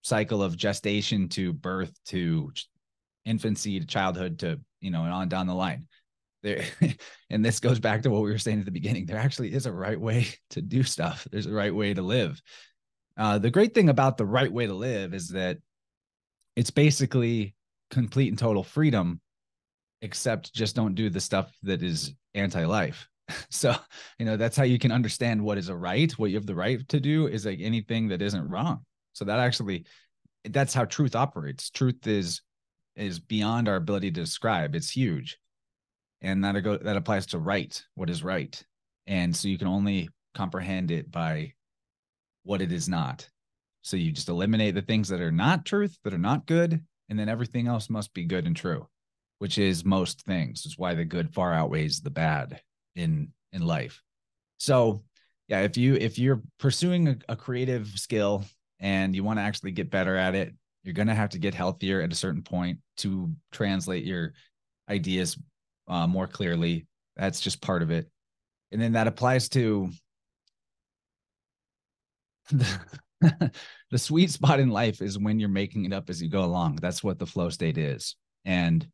cycle 0.02 0.42
of 0.42 0.56
gestation 0.56 1.28
to 1.30 1.52
birth 1.52 1.94
to 2.06 2.52
infancy 3.26 3.80
to 3.80 3.86
childhood 3.86 4.40
to 4.40 4.60
you 4.82 4.92
know 4.92 5.04
and 5.04 5.14
on 5.14 5.30
down 5.30 5.48
the 5.48 5.56
line. 5.56 5.88
There 6.44 6.64
and 7.30 7.44
this 7.44 7.60
goes 7.60 7.80
back 7.80 8.04
to 8.04 8.10
what 8.10 8.24
we 8.24 8.32
were 8.32 8.38
saying 8.38 8.60
at 8.60 8.66
the 8.66 8.72
beginning. 8.72 9.06
There 9.06 9.18
actually 9.18 9.54
is 9.54 9.66
a 9.66 9.72
right 9.72 10.00
way 10.00 10.28
to 10.52 10.62
do 10.62 10.84
stuff. 10.84 11.28
There's 11.32 11.46
a 11.46 11.54
right 11.54 11.74
way 11.74 11.94
to 11.94 12.02
live. 12.02 12.42
Uh, 13.18 13.38
the 13.38 13.52
great 13.52 13.74
thing 13.74 13.90
about 13.90 14.18
the 14.18 14.26
right 14.26 14.52
way 14.52 14.66
to 14.66 14.74
live 14.74 15.14
is 15.14 15.30
that 15.30 15.58
it's 16.56 16.72
basically 16.72 17.56
complete 17.92 18.30
and 18.30 18.40
total 18.40 18.64
freedom 18.64 19.20
except 20.02 20.54
just 20.54 20.76
don't 20.76 20.96
do 20.96 21.10
the 21.10 21.20
stuff 21.20 21.52
that 21.64 21.84
is 21.84 22.14
anti-life. 22.34 23.08
So 23.52 23.76
you 24.18 24.26
know 24.26 24.38
that's 24.38 24.58
how 24.58 24.64
you 24.64 24.80
can 24.80 24.92
understand 24.92 25.40
what 25.44 25.60
is 25.60 25.70
a 25.70 25.76
right 25.76 26.12
what 26.14 26.32
you 26.32 26.38
have 26.38 26.48
the 26.48 26.56
right 26.56 26.88
to 26.90 27.00
do 27.00 27.28
is 27.28 27.46
like 27.46 27.60
anything 27.62 28.08
that 28.08 28.24
isn't 28.24 28.50
wrong. 28.50 28.86
So 29.14 29.26
that 29.26 29.38
actually 29.38 29.86
that's 30.46 30.74
how 30.74 30.86
truth 30.86 31.16
operates. 31.16 31.70
Truth 31.70 32.08
is 32.08 32.42
is 33.00 33.20
beyond 33.20 33.68
our 33.68 33.76
ability 33.76 34.12
to 34.12 34.22
describe. 34.22 34.76
It's 34.76 34.90
huge. 34.90 35.40
And 36.22 36.44
that 36.44 36.60
go 36.62 36.78
that 36.78 36.98
applies 36.98 37.28
to 37.28 37.40
right, 37.40 37.82
what 37.96 38.10
is 38.10 38.24
right. 38.24 38.62
And 39.08 39.36
so 39.36 39.48
you 39.48 39.58
can 39.58 39.68
only 39.68 40.10
comprehend 40.36 40.92
it 40.92 41.10
by 41.10 41.54
what 42.44 42.62
it 42.62 42.72
is 42.72 42.90
not. 42.90 43.28
So 43.82 43.98
you 43.98 44.12
just 44.12 44.30
eliminate 44.30 44.76
the 44.76 44.82
things 44.82 45.08
that 45.10 45.22
are 45.22 45.32
not 45.32 45.66
truth, 45.66 45.98
that 46.04 46.14
are 46.14 46.18
not 46.18 46.46
good, 46.46 46.82
and 47.08 47.18
then 47.18 47.30
everything 47.30 47.68
else 47.68 47.90
must 47.90 48.14
be 48.14 48.26
good 48.26 48.46
and 48.46 48.56
true, 48.56 48.88
which 49.40 49.58
is 49.58 49.86
most 49.86 50.22
things. 50.24 50.66
It's 50.66 50.78
why 50.78 50.94
the 50.94 51.06
good 51.06 51.34
far 51.34 51.54
outweighs 51.54 52.02
the 52.02 52.10
bad 52.10 52.62
in 52.96 53.30
in 53.54 53.66
life. 53.66 54.02
So 54.58 55.04
yeah, 55.48 55.62
if 55.62 55.78
you 55.78 55.96
if 55.96 56.20
you're 56.20 56.42
pursuing 56.60 57.08
a, 57.08 57.18
a 57.30 57.36
creative 57.36 57.88
skill 57.96 58.44
and 58.80 59.16
you 59.16 59.24
want 59.24 59.40
to 59.40 59.44
actually 59.44 59.72
get 59.72 59.90
better 59.90 60.16
at 60.16 60.36
it, 60.36 60.54
you're 60.84 60.94
going 60.94 61.08
to 61.08 61.16
have 61.16 61.30
to 61.32 61.40
get 61.40 61.54
healthier 61.54 62.02
at 62.02 62.12
a 62.12 62.16
certain 62.16 62.42
point 62.42 62.80
to 62.98 63.32
translate 63.52 64.06
your 64.06 64.34
ideas 64.90 65.38
uh, 65.88 66.08
more 66.08 66.28
clearly. 66.28 66.88
That's 67.16 67.42
just 67.42 67.62
part 67.62 67.82
of 67.82 67.92
it. 67.92 68.10
And 68.72 68.82
then 68.82 68.94
that 68.94 69.08
applies 69.08 69.50
to 69.50 69.90
the, 72.52 72.80
the 73.92 73.98
sweet 73.98 74.30
spot 74.30 74.60
in 74.60 74.70
life 74.70 75.02
is 75.02 75.18
when 75.18 75.40
you're 75.40 75.50
making 75.50 75.86
it 75.86 75.94
up 75.94 76.10
as 76.10 76.22
you 76.22 76.30
go 76.30 76.44
along. 76.44 76.78
That's 76.78 77.04
what 77.04 77.20
the 77.20 77.28
flow 77.28 77.50
state 77.50 77.78
is. 77.78 78.16
And 78.46 78.88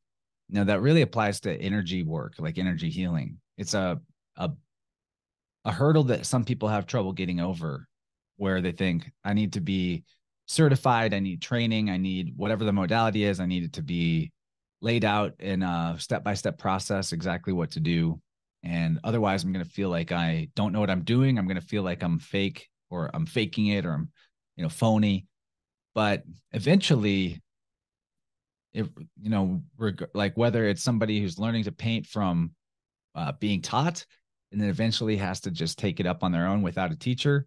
know, 0.49 0.63
that 0.63 0.81
really 0.81 1.01
applies 1.01 1.39
to 1.41 1.55
energy 1.55 2.03
work, 2.03 2.35
like 2.37 2.57
energy 2.57 2.89
healing. 2.89 3.37
It's 3.57 3.73
a, 3.73 3.99
a, 4.37 4.51
a 5.65 5.71
hurdle 5.71 6.03
that 6.05 6.25
some 6.25 6.45
people 6.45 6.69
have 6.69 6.85
trouble 6.85 7.13
getting 7.13 7.39
over 7.39 7.87
where 8.37 8.61
they 8.61 8.71
think 8.71 9.11
I 9.23 9.33
need 9.33 9.53
to 9.53 9.61
be 9.61 10.03
certified. 10.47 11.13
I 11.13 11.19
need 11.19 11.41
training. 11.41 11.89
I 11.89 11.97
need 11.97 12.33
whatever 12.35 12.63
the 12.63 12.73
modality 12.73 13.23
is. 13.23 13.39
I 13.39 13.45
need 13.45 13.63
it 13.63 13.73
to 13.73 13.81
be 13.81 14.31
laid 14.81 15.05
out 15.05 15.33
in 15.39 15.63
a 15.63 15.95
step 15.97 16.23
by 16.23 16.33
step 16.33 16.57
process, 16.57 17.11
exactly 17.11 17.53
what 17.53 17.71
to 17.71 17.79
do. 17.79 18.21
And 18.63 18.99
otherwise, 19.03 19.43
I'm 19.43 19.53
going 19.53 19.65
to 19.65 19.71
feel 19.71 19.89
like 19.89 20.11
I 20.11 20.49
don't 20.55 20.73
know 20.73 20.79
what 20.79 20.89
I'm 20.89 21.03
doing. 21.03 21.37
I'm 21.37 21.47
going 21.47 21.59
to 21.59 21.65
feel 21.65 21.83
like 21.83 22.03
I'm 22.03 22.19
fake 22.19 22.69
or 22.89 23.09
I'm 23.13 23.25
faking 23.25 23.67
it 23.67 23.85
or 23.85 23.93
I'm, 23.93 24.11
you 24.55 24.63
know, 24.63 24.69
phony. 24.69 25.27
But 25.93 26.23
eventually, 26.51 27.41
if 28.73 28.89
you 29.21 29.29
know, 29.29 29.61
reg- 29.77 30.09
like 30.13 30.35
whether 30.35 30.65
it's 30.67 30.83
somebody 30.83 31.21
who's 31.21 31.39
learning 31.39 31.63
to 31.63 31.71
paint 31.71 32.05
from 32.05 32.51
uh, 33.15 33.31
being 33.39 33.61
taught 33.61 34.05
and 34.51 34.59
then 34.59 34.69
eventually 34.69 35.17
has 35.17 35.39
to 35.41 35.51
just 35.51 35.79
take 35.79 35.99
it 35.99 36.05
up 36.05 36.23
on 36.23 36.31
their 36.31 36.47
own 36.47 36.61
without 36.61 36.91
a 36.91 36.95
teacher, 36.95 37.45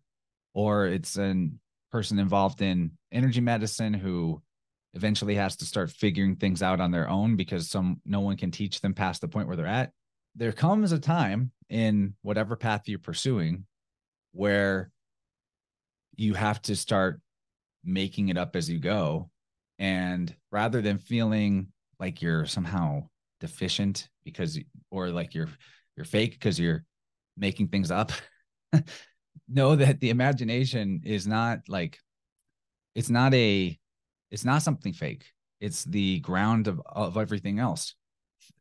or 0.55 0.87
it's 0.87 1.17
an 1.17 1.61
person 1.91 2.19
involved 2.19 2.61
in 2.63 2.93
energy 3.13 3.41
medicine 3.41 3.95
who 3.95 4.43
eventually 4.95 5.35
has 5.35 5.57
to 5.57 5.65
start 5.65 5.91
figuring 5.91 6.37
things 6.37 6.63
out 6.63 6.81
on 6.81 6.91
their 6.91 7.09
own 7.09 7.37
because 7.37 7.71
some 7.71 8.01
no 8.05 8.21
one 8.21 8.37
can 8.37 8.51
teach 8.51 8.81
them 8.81 8.95
past 8.95 9.21
the 9.21 9.29
point 9.29 9.47
where 9.47 9.57
they're 9.57 9.67
at. 9.67 9.93
There 10.35 10.53
comes 10.53 10.93
a 10.93 10.99
time 10.99 11.53
in 11.69 12.15
whatever 12.23 12.57
path 12.57 12.83
you're 12.87 12.99
pursuing 12.99 13.67
where 14.33 14.91
you 16.17 16.35
have 16.35 16.61
to 16.63 16.77
start 16.77 17.21
making 17.85 18.29
it 18.29 18.37
up 18.37 18.57
as 18.57 18.69
you 18.69 18.79
go. 18.79 19.31
And 19.79 20.35
rather 20.51 20.83
than 20.83 20.99
feeling 20.99 21.69
like 22.01 22.23
you're 22.23 22.47
somehow 22.47 23.09
deficient 23.41 24.09
because 24.25 24.59
or 24.91 25.11
like 25.11 25.35
you're 25.35 25.49
you're 25.97 26.05
fake 26.05 26.33
because 26.33 26.59
you're 26.59 26.85
making 27.37 27.69
things 27.69 27.91
up 27.91 28.11
know 29.49 29.77
that 29.77 30.01
the 30.01 30.11
imagination 30.11 31.03
is 31.05 31.27
not 31.27 31.61
like 31.69 31.99
it's 32.95 33.11
not 33.11 33.35
a 33.35 33.79
it's 34.31 34.45
not 34.45 34.63
something 34.63 34.93
fake. 34.93 35.25
It's 35.61 35.85
the 35.85 36.21
ground 36.21 36.69
of, 36.69 36.81
of 36.87 37.17
everything 37.17 37.59
else. 37.59 37.95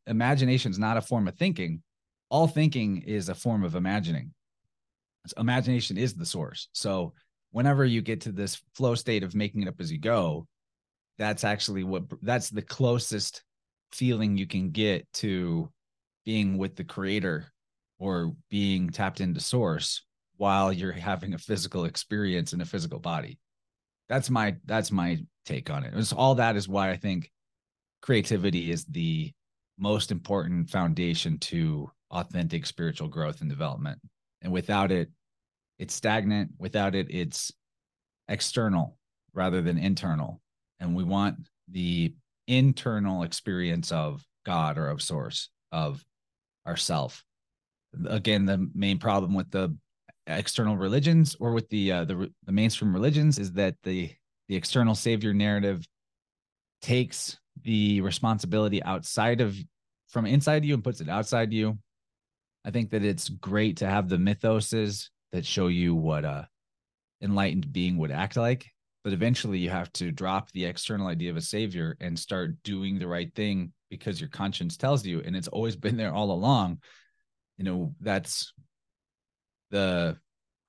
Imagination 0.07 0.71
is 0.71 0.79
not 0.79 0.97
a 0.97 1.01
form 1.01 1.27
of 1.27 1.35
thinking. 1.35 1.83
All 2.29 2.47
thinking 2.47 3.03
is 3.03 3.29
a 3.29 3.35
form 3.35 3.63
of 3.63 3.75
imagining. 3.75 4.33
Imagination 5.37 5.97
is 5.97 6.13
the 6.13 6.25
source. 6.25 6.69
So 6.71 7.13
whenever 7.51 7.85
you 7.85 8.01
get 8.01 8.21
to 8.21 8.31
this 8.31 8.61
flow 8.75 8.95
state 8.95 9.23
of 9.23 9.35
making 9.35 9.61
it 9.61 9.67
up 9.67 9.79
as 9.79 9.91
you 9.91 9.99
go 9.99 10.47
that's 11.17 11.43
actually 11.43 11.83
what 11.83 12.03
that's 12.21 12.49
the 12.49 12.61
closest 12.61 13.43
feeling 13.91 14.37
you 14.37 14.45
can 14.45 14.69
get 14.69 15.11
to 15.13 15.69
being 16.25 16.57
with 16.57 16.75
the 16.75 16.83
creator 16.83 17.45
or 17.99 18.33
being 18.49 18.89
tapped 18.89 19.21
into 19.21 19.39
source 19.39 20.03
while 20.37 20.71
you're 20.71 20.91
having 20.91 21.33
a 21.33 21.37
physical 21.37 21.85
experience 21.85 22.53
in 22.53 22.61
a 22.61 22.65
physical 22.65 22.99
body. 22.99 23.39
that's 24.09 24.29
my 24.29 24.55
that's 24.65 24.91
my 24.91 25.17
take 25.45 25.69
on 25.69 25.83
it. 25.83 25.93
It's 25.95 26.13
all 26.13 26.35
that 26.35 26.55
is 26.55 26.67
why 26.67 26.91
I 26.91 26.97
think 26.97 27.31
creativity 28.01 28.71
is 28.71 28.85
the 28.85 29.31
most 29.77 30.11
important 30.11 30.69
foundation 30.69 31.37
to 31.39 31.91
authentic 32.11 32.65
spiritual 32.65 33.07
growth 33.07 33.41
and 33.41 33.49
development. 33.49 33.99
And 34.41 34.51
without 34.51 34.91
it, 34.91 35.09
it's 35.79 35.93
stagnant. 35.93 36.51
Without 36.57 36.95
it, 36.95 37.07
it's 37.09 37.51
external 38.27 38.97
rather 39.33 39.61
than 39.61 39.77
internal. 39.77 40.41
And 40.79 40.95
we 40.95 41.03
want 41.03 41.37
the 41.69 42.15
internal 42.47 43.23
experience 43.23 43.91
of 43.91 44.23
God 44.45 44.77
or 44.77 44.87
of 44.87 45.01
source 45.01 45.49
of 45.71 46.03
ourself. 46.65 47.23
Again, 48.07 48.45
the 48.45 48.69
main 48.73 48.99
problem 48.99 49.33
with 49.33 49.51
the 49.51 49.75
external 50.27 50.77
religions 50.77 51.35
or 51.39 51.53
with 51.53 51.69
the 51.69 51.91
uh, 51.91 52.05
the 52.05 52.31
the 52.45 52.51
mainstream 52.51 52.93
religions 52.93 53.39
is 53.39 53.53
that 53.53 53.75
the 53.83 54.11
the 54.47 54.55
external 54.55 54.95
savior 54.95 55.33
narrative 55.33 55.85
takes 56.81 57.37
the 57.63 58.01
responsibility 58.01 58.83
outside 58.83 59.41
of 59.41 59.55
from 60.09 60.25
inside 60.25 60.63
you 60.63 60.73
and 60.73 60.83
puts 60.83 61.01
it 61.01 61.09
outside 61.09 61.51
you. 61.51 61.77
I 62.65 62.71
think 62.71 62.91
that 62.91 63.03
it's 63.03 63.29
great 63.29 63.77
to 63.77 63.87
have 63.87 64.09
the 64.09 64.17
mythoses 64.17 65.09
that 65.31 65.45
show 65.45 65.67
you 65.67 65.95
what 65.95 66.25
a 66.25 66.47
enlightened 67.21 67.71
being 67.73 67.97
would 67.97 68.11
act 68.11 68.37
like, 68.37 68.67
but 69.03 69.13
eventually 69.13 69.57
you 69.57 69.69
have 69.69 69.91
to 69.93 70.11
drop 70.11 70.51
the 70.51 70.65
external 70.65 71.07
idea 71.07 71.31
of 71.31 71.37
a 71.37 71.41
savior 71.41 71.97
and 71.99 72.17
start 72.17 72.61
doing 72.63 72.99
the 72.99 73.07
right 73.07 73.33
thing 73.35 73.71
because 73.89 74.19
your 74.19 74.29
conscience 74.29 74.77
tells 74.77 75.05
you 75.05 75.21
and 75.21 75.35
it's 75.35 75.47
always 75.47 75.75
been 75.75 75.97
there 75.97 76.13
all 76.13 76.31
along. 76.31 76.79
You 77.57 77.63
know, 77.63 77.95
that's 78.01 78.53
the 79.71 80.17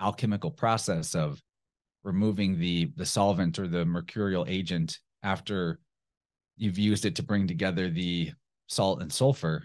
alchemical 0.00 0.50
process 0.50 1.14
of 1.14 1.40
removing 2.04 2.58
the 2.58 2.90
the 2.96 3.06
solvent 3.06 3.58
or 3.58 3.66
the 3.66 3.84
mercurial 3.84 4.44
agent 4.48 4.98
after 5.22 5.78
you've 6.56 6.78
used 6.78 7.04
it 7.04 7.16
to 7.16 7.22
bring 7.22 7.46
together 7.46 7.90
the 7.90 8.32
salt 8.68 9.02
and 9.02 9.12
sulfur 9.12 9.64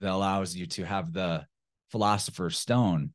that 0.00 0.10
allows 0.10 0.54
you 0.54 0.66
to 0.66 0.84
have 0.84 1.12
the 1.12 1.44
philosopher's 1.90 2.58
stone. 2.58 3.12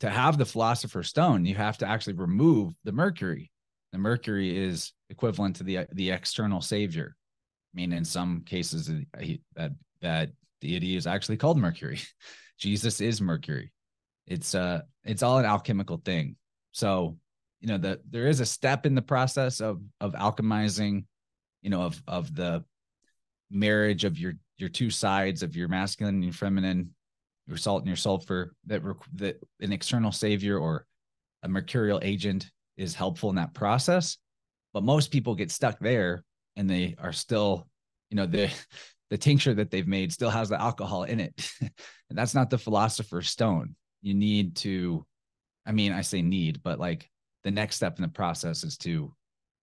To 0.00 0.10
have 0.10 0.36
the 0.36 0.44
philosopher's 0.44 1.08
stone 1.08 1.44
you 1.44 1.54
have 1.54 1.78
to 1.78 1.86
actually 1.86 2.14
remove 2.14 2.74
the 2.84 2.92
mercury. 2.92 3.50
The 3.92 3.98
mercury 3.98 4.56
is 4.56 4.92
equivalent 5.08 5.56
to 5.56 5.64
the 5.64 5.86
the 5.92 6.10
external 6.10 6.60
savior 6.60 7.14
i 7.14 7.76
mean 7.76 7.92
in 7.92 8.04
some 8.04 8.42
cases 8.42 8.90
uh, 8.90 9.24
that 9.56 9.72
that 10.02 10.30
deity 10.60 10.96
is 10.96 11.06
actually 11.06 11.36
called 11.36 11.58
mercury. 11.58 12.00
Jesus 12.58 13.00
is 13.00 13.20
mercury 13.20 13.72
it's 14.28 14.54
uh 14.54 14.82
it's 15.04 15.22
all 15.22 15.38
an 15.38 15.44
alchemical 15.44 16.00
thing. 16.04 16.36
So 16.72 17.16
you 17.60 17.68
know 17.68 17.78
that 17.78 18.00
there 18.08 18.26
is 18.26 18.40
a 18.40 18.46
step 18.46 18.86
in 18.86 18.94
the 18.94 19.02
process 19.02 19.60
of 19.60 19.80
of 20.00 20.12
alchemizing 20.12 21.04
you 21.62 21.70
know 21.70 21.82
of 21.82 22.00
of 22.06 22.34
the 22.34 22.64
marriage 23.50 24.04
of 24.04 24.18
your 24.18 24.34
your 24.58 24.68
two 24.68 24.90
sides 24.90 25.42
of 25.42 25.56
your 25.56 25.68
masculine 25.68 26.16
and 26.16 26.24
your 26.24 26.32
feminine 26.32 26.90
your 27.46 27.56
salt 27.56 27.80
and 27.80 27.88
your 27.88 27.96
sulfur 27.96 28.54
that 28.66 28.82
that 29.14 29.40
an 29.60 29.72
external 29.72 30.12
savior 30.12 30.58
or 30.58 30.86
a 31.42 31.48
mercurial 31.48 31.98
agent 32.02 32.50
is 32.76 32.94
helpful 32.94 33.30
in 33.30 33.36
that 33.36 33.54
process. 33.54 34.18
But 34.74 34.84
most 34.84 35.10
people 35.10 35.34
get 35.34 35.50
stuck 35.50 35.78
there 35.80 36.22
and 36.56 36.68
they 36.68 36.94
are 36.98 37.12
still 37.12 37.66
you 38.10 38.16
know 38.16 38.26
the 38.26 38.52
the 39.10 39.16
tincture 39.16 39.54
that 39.54 39.70
they've 39.70 39.88
made 39.88 40.12
still 40.12 40.28
has 40.28 40.50
the 40.50 40.60
alcohol 40.60 41.04
in 41.04 41.20
it. 41.20 41.50
And 42.10 42.16
that's 42.16 42.34
not 42.34 42.48
the 42.48 42.56
philosopher's 42.56 43.28
stone 43.28 43.76
you 44.02 44.14
need 44.14 44.56
to 44.56 45.04
i 45.66 45.72
mean 45.72 45.92
i 45.92 46.00
say 46.00 46.22
need 46.22 46.62
but 46.62 46.78
like 46.78 47.10
the 47.44 47.50
next 47.50 47.76
step 47.76 47.96
in 47.96 48.02
the 48.02 48.08
process 48.08 48.64
is 48.64 48.76
to 48.76 49.12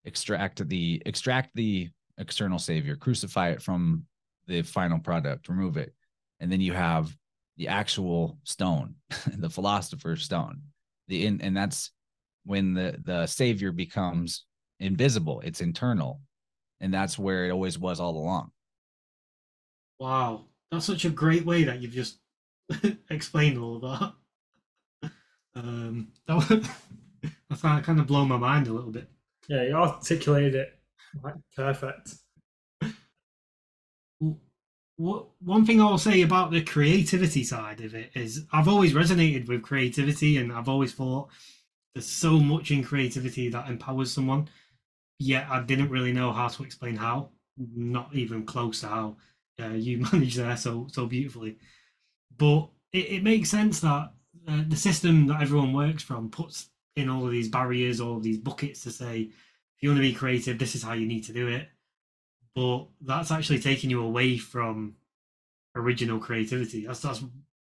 extract 0.06 0.68
the 0.70 1.02
extract 1.06 1.50
the 1.56 1.90
external 2.18 2.60
savior 2.60 2.96
crucify 2.96 3.50
it 3.50 3.62
from 3.62 4.04
the 4.48 4.62
final 4.62 5.00
product 5.00 5.50
remove 5.50 5.78
it 5.78 5.94
and 6.40 6.52
then 6.52 6.62
you 6.62 6.74
have 6.74 7.16
the 7.58 7.68
actual 7.68 8.38
stone 8.44 8.96
the 9.38 9.50
philosopher's 9.50 10.24
stone. 10.24 10.62
The 11.08 11.26
in 11.26 11.42
and 11.42 11.56
that's 11.56 11.92
when 12.44 12.74
the 12.74 13.00
the 13.04 13.26
savior 13.28 13.72
becomes 13.72 14.46
invisible 14.80 15.42
it's 15.42 15.62
internal 15.62 16.22
and 16.82 16.94
that's 16.94 17.18
where 17.18 17.46
it 17.46 17.52
always 17.52 17.80
was 17.80 18.00
all 18.00 18.18
along. 18.18 18.52
Wow 20.00 20.46
that's 20.72 20.86
such 20.86 21.06
a 21.06 21.10
great 21.10 21.46
way 21.46 21.64
that 21.64 21.82
you've 21.82 21.92
just 21.92 22.20
explained 23.10 23.58
all 23.58 23.78
of 23.78 23.82
that 23.84 24.14
um 25.56 26.08
that 26.28 26.70
that's 27.50 27.62
kind 27.62 28.00
of 28.00 28.08
blown 28.08 28.28
my 28.28 28.38
mind 28.38 28.68
a 28.68 28.74
little 28.74 28.92
bit 28.92 29.10
yeah 29.48 29.64
you 29.64 29.74
articulated 29.74 30.56
it 30.56 30.80
perfect 31.56 32.16
what 34.98 35.28
one 35.40 35.66
thing 35.66 35.82
I'll 35.82 35.98
say 35.98 36.22
about 36.22 36.52
the 36.52 36.62
creativity 36.64 37.44
side 37.44 37.82
of 37.82 37.94
it 37.96 38.12
is 38.16 38.46
I've 38.54 38.68
always 38.68 38.94
resonated 38.94 39.48
with 39.48 39.62
creativity 39.62 40.38
and 40.38 40.54
I've 40.54 40.70
always 40.70 40.94
thought 40.94 41.30
there's 41.94 42.08
so 42.08 42.40
much 42.40 42.72
in 42.72 42.84
creativity 42.84 43.50
that 43.50 43.70
empowers 43.70 44.12
someone. 44.12 44.48
Yet 45.20 45.48
I 45.50 45.62
didn't 45.62 45.90
really 45.90 46.14
know 46.14 46.32
how 46.32 46.48
to 46.50 46.64
explain 46.64 46.96
how, 46.96 47.30
not 47.58 48.14
even 48.14 48.46
close 48.46 48.82
to 48.82 48.88
how 48.88 49.18
uh, 49.62 49.70
you 49.70 49.98
manage 50.12 50.36
there 50.36 50.58
so 50.58 50.88
so 50.92 51.06
beautifully. 51.06 51.58
But 52.38 52.70
it, 52.94 53.12
it 53.12 53.24
makes 53.24 53.50
sense 53.50 53.82
that 53.82 54.12
uh, 54.48 54.64
the 54.68 54.76
system 54.76 55.28
that 55.28 55.42
everyone 55.42 55.74
works 55.74 56.04
from 56.04 56.30
puts 56.30 56.70
in 56.96 57.10
all 57.10 57.26
of 57.26 57.32
these 57.32 57.50
barriers, 57.50 58.00
all 58.00 58.18
of 58.18 58.24
these 58.24 58.38
buckets 58.38 58.84
to 58.84 58.92
say, 58.92 59.22
if 59.22 59.84
you 59.84 59.90
want 59.90 59.98
to 59.98 60.08
be 60.08 60.14
creative, 60.14 60.58
this 60.58 60.76
is 60.76 60.84
how 60.84 60.94
you 60.94 61.06
need 61.06 61.24
to 61.26 61.34
do 61.34 61.48
it 61.48 61.68
but 62.56 62.88
that's 63.02 63.32
actually 63.32 63.60
taking 63.60 63.90
you 63.90 64.02
away 64.02 64.38
from 64.38 64.96
original 65.76 66.20
creativity. 66.20 66.88
That's 66.88 67.02
that's 67.02 67.24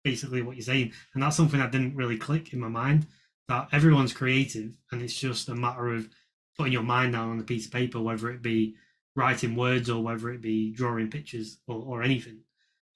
basically 0.03 0.41
what 0.41 0.55
you're 0.55 0.63
saying, 0.63 0.93
and 1.13 1.21
that's 1.21 1.35
something 1.35 1.59
that 1.59 1.71
didn't 1.71 1.95
really 1.95 2.17
click 2.17 2.53
in 2.53 2.59
my 2.59 2.69
mind. 2.69 3.05
That 3.49 3.67
everyone's 3.71 4.13
creative, 4.13 4.77
and 4.91 5.01
it's 5.01 5.19
just 5.19 5.49
a 5.49 5.55
matter 5.55 5.89
of 5.93 6.09
putting 6.57 6.73
your 6.73 6.83
mind 6.83 7.13
down 7.13 7.29
on 7.29 7.39
a 7.39 7.43
piece 7.43 7.65
of 7.65 7.73
paper, 7.73 7.99
whether 7.99 8.31
it 8.31 8.41
be 8.41 8.75
writing 9.15 9.55
words 9.55 9.89
or 9.89 10.01
whether 10.01 10.31
it 10.31 10.41
be 10.41 10.71
drawing 10.71 11.09
pictures 11.09 11.57
or, 11.67 11.83
or 11.85 12.03
anything. 12.03 12.39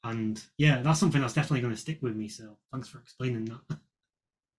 And 0.04 0.42
yeah, 0.58 0.82
that's 0.82 1.00
something 1.00 1.22
that's 1.22 1.34
definitely 1.34 1.62
going 1.62 1.74
to 1.74 1.80
stick 1.80 2.00
with 2.02 2.16
me. 2.16 2.28
So 2.28 2.58
thanks 2.72 2.88
for 2.90 3.00
explaining 3.00 3.46
that. 3.46 3.78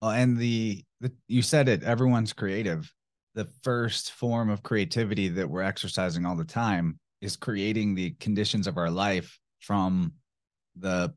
Well, 0.02 0.10
and 0.10 0.36
the, 0.36 0.84
the 1.00 1.12
you 1.28 1.40
said 1.40 1.66
it. 1.66 1.82
Everyone's 1.82 2.34
creative. 2.34 2.92
The 3.36 3.48
first 3.62 4.12
form 4.12 4.50
of 4.50 4.62
creativity 4.62 5.28
that 5.28 5.48
we're 5.48 5.62
exercising 5.62 6.26
all 6.26 6.36
the 6.36 6.44
time 6.44 6.98
is 7.22 7.36
creating 7.36 7.94
the 7.94 8.10
conditions 8.20 8.66
of 8.66 8.76
our 8.76 8.90
life 8.90 9.38
from 9.60 10.12
the 10.76 11.14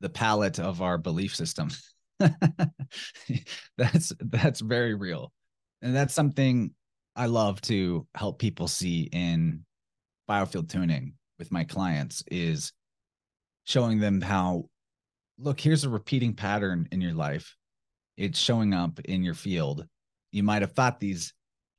the 0.00 0.08
palette 0.08 0.58
of 0.58 0.82
our 0.82 0.98
belief 0.98 1.34
system 1.34 1.68
that's 3.78 4.12
that's 4.20 4.60
very 4.60 4.94
real 4.94 5.32
and 5.82 5.94
that's 5.94 6.14
something 6.14 6.70
i 7.14 7.26
love 7.26 7.60
to 7.60 8.06
help 8.14 8.38
people 8.38 8.68
see 8.68 9.08
in 9.12 9.64
biofield 10.28 10.68
tuning 10.68 11.14
with 11.38 11.52
my 11.52 11.64
clients 11.64 12.22
is 12.30 12.72
showing 13.66 14.00
them 14.00 14.22
how 14.22 14.64
look 15.38 15.60
here's 15.60 15.84
a 15.84 15.90
repeating 15.90 16.32
pattern 16.32 16.88
in 16.90 17.00
your 17.00 17.12
life 17.12 17.54
it's 18.16 18.38
showing 18.38 18.72
up 18.72 18.98
in 19.00 19.22
your 19.22 19.34
field 19.34 19.86
you 20.32 20.42
might 20.42 20.62
have 20.62 20.72
thought 20.72 20.98
these 20.98 21.34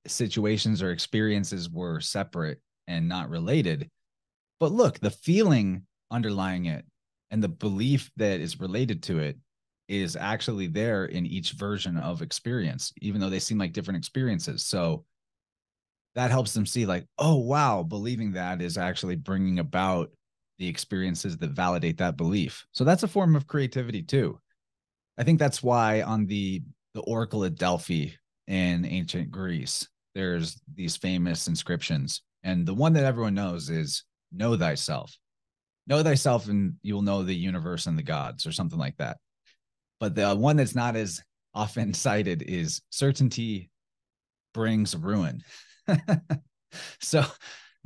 situations 0.07 0.81
or 0.81 0.91
experiences 0.91 1.69
were 1.69 1.99
separate 1.99 2.59
and 2.87 3.07
not 3.07 3.29
related. 3.29 3.89
But 4.59 4.71
look, 4.71 4.99
the 4.99 5.11
feeling 5.11 5.83
underlying 6.09 6.65
it 6.65 6.85
and 7.31 7.43
the 7.43 7.49
belief 7.49 8.09
that 8.17 8.39
is 8.39 8.59
related 8.59 9.03
to 9.03 9.19
it 9.19 9.37
is 9.87 10.15
actually 10.15 10.67
there 10.67 11.05
in 11.05 11.25
each 11.25 11.51
version 11.51 11.97
of 11.97 12.21
experience, 12.21 12.91
even 13.01 13.21
though 13.21 13.29
they 13.29 13.39
seem 13.39 13.57
like 13.57 13.73
different 13.73 13.97
experiences. 13.97 14.65
So 14.65 15.05
that 16.15 16.31
helps 16.31 16.53
them 16.53 16.65
see, 16.65 16.85
like, 16.85 17.05
oh, 17.19 17.35
wow, 17.35 17.83
believing 17.83 18.33
that 18.33 18.61
is 18.61 18.77
actually 18.77 19.15
bringing 19.15 19.59
about 19.59 20.09
the 20.59 20.67
experiences 20.67 21.37
that 21.37 21.51
validate 21.51 21.97
that 21.97 22.17
belief. 22.17 22.65
So 22.71 22.83
that's 22.83 23.03
a 23.03 23.07
form 23.07 23.35
of 23.35 23.47
creativity 23.47 24.01
too. 24.01 24.39
I 25.17 25.23
think 25.23 25.39
that's 25.39 25.63
why 25.63 26.01
on 26.01 26.25
the 26.25 26.63
the 26.93 27.01
Oracle 27.01 27.43
at 27.43 27.55
Delphi 27.55 28.07
in 28.47 28.85
ancient 28.85 29.29
Greece, 29.29 29.87
there's 30.15 30.59
these 30.73 30.97
famous 30.97 31.47
inscriptions 31.47 32.23
and 32.43 32.65
the 32.65 32.73
one 32.73 32.93
that 32.93 33.03
everyone 33.03 33.35
knows 33.35 33.69
is 33.69 34.03
know 34.31 34.55
thyself. 34.55 35.15
Know 35.85 36.03
thyself 36.03 36.47
and 36.47 36.75
you'll 36.81 37.01
know 37.01 37.23
the 37.23 37.35
universe 37.35 37.87
and 37.87 37.97
the 37.97 38.03
gods 38.03 38.45
or 38.45 38.51
something 38.51 38.79
like 38.79 38.97
that. 38.97 39.17
But 39.99 40.15
the 40.15 40.33
one 40.35 40.57
that's 40.57 40.75
not 40.75 40.95
as 40.95 41.21
often 41.53 41.93
cited 41.93 42.41
is 42.41 42.81
certainty 42.89 43.69
brings 44.53 44.95
ruin. 44.95 45.43
so 47.01 47.23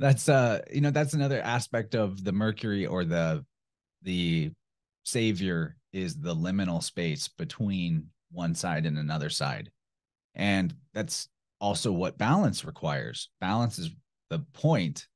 that's 0.02 0.28
uh 0.28 0.60
you 0.72 0.80
know 0.80 0.90
that's 0.90 1.14
another 1.14 1.40
aspect 1.40 1.94
of 1.94 2.22
the 2.22 2.32
mercury 2.32 2.86
or 2.86 3.04
the 3.04 3.44
the 4.02 4.50
savior 5.04 5.76
is 5.92 6.16
the 6.16 6.34
liminal 6.34 6.82
space 6.82 7.28
between 7.28 8.08
one 8.30 8.54
side 8.54 8.84
and 8.84 8.98
another 8.98 9.30
side 9.30 9.70
and 10.34 10.74
that's 10.94 11.28
also 11.60 11.92
what 11.92 12.18
balance 12.18 12.64
requires. 12.64 13.30
Balance 13.40 13.78
is 13.78 13.90
the 14.30 14.40
point 14.52 15.06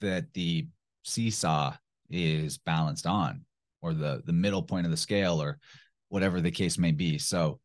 that 0.00 0.32
the 0.34 0.68
seesaw 1.04 1.74
is 2.10 2.58
balanced 2.58 3.06
on 3.06 3.44
or 3.82 3.94
the 3.94 4.22
the 4.26 4.32
middle 4.32 4.62
point 4.62 4.84
of 4.84 4.90
the 4.90 4.96
scale 4.96 5.42
or 5.42 5.58
whatever 6.08 6.40
the 6.40 6.50
case 6.50 6.78
may 6.78 6.92
be. 6.92 7.18
So 7.18 7.58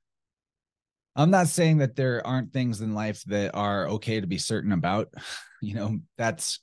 I'm 1.15 1.31
not 1.31 1.47
saying 1.47 1.79
that 1.79 1.95
there 1.95 2.25
aren't 2.25 2.53
things 2.53 2.81
in 2.81 2.93
life 2.93 3.23
that 3.25 3.51
are 3.53 3.87
okay 3.87 4.21
to 4.21 4.27
be 4.27 4.37
certain 4.37 4.71
about. 4.71 5.13
You 5.63 5.75
know, 5.75 5.99
that's 6.17 6.59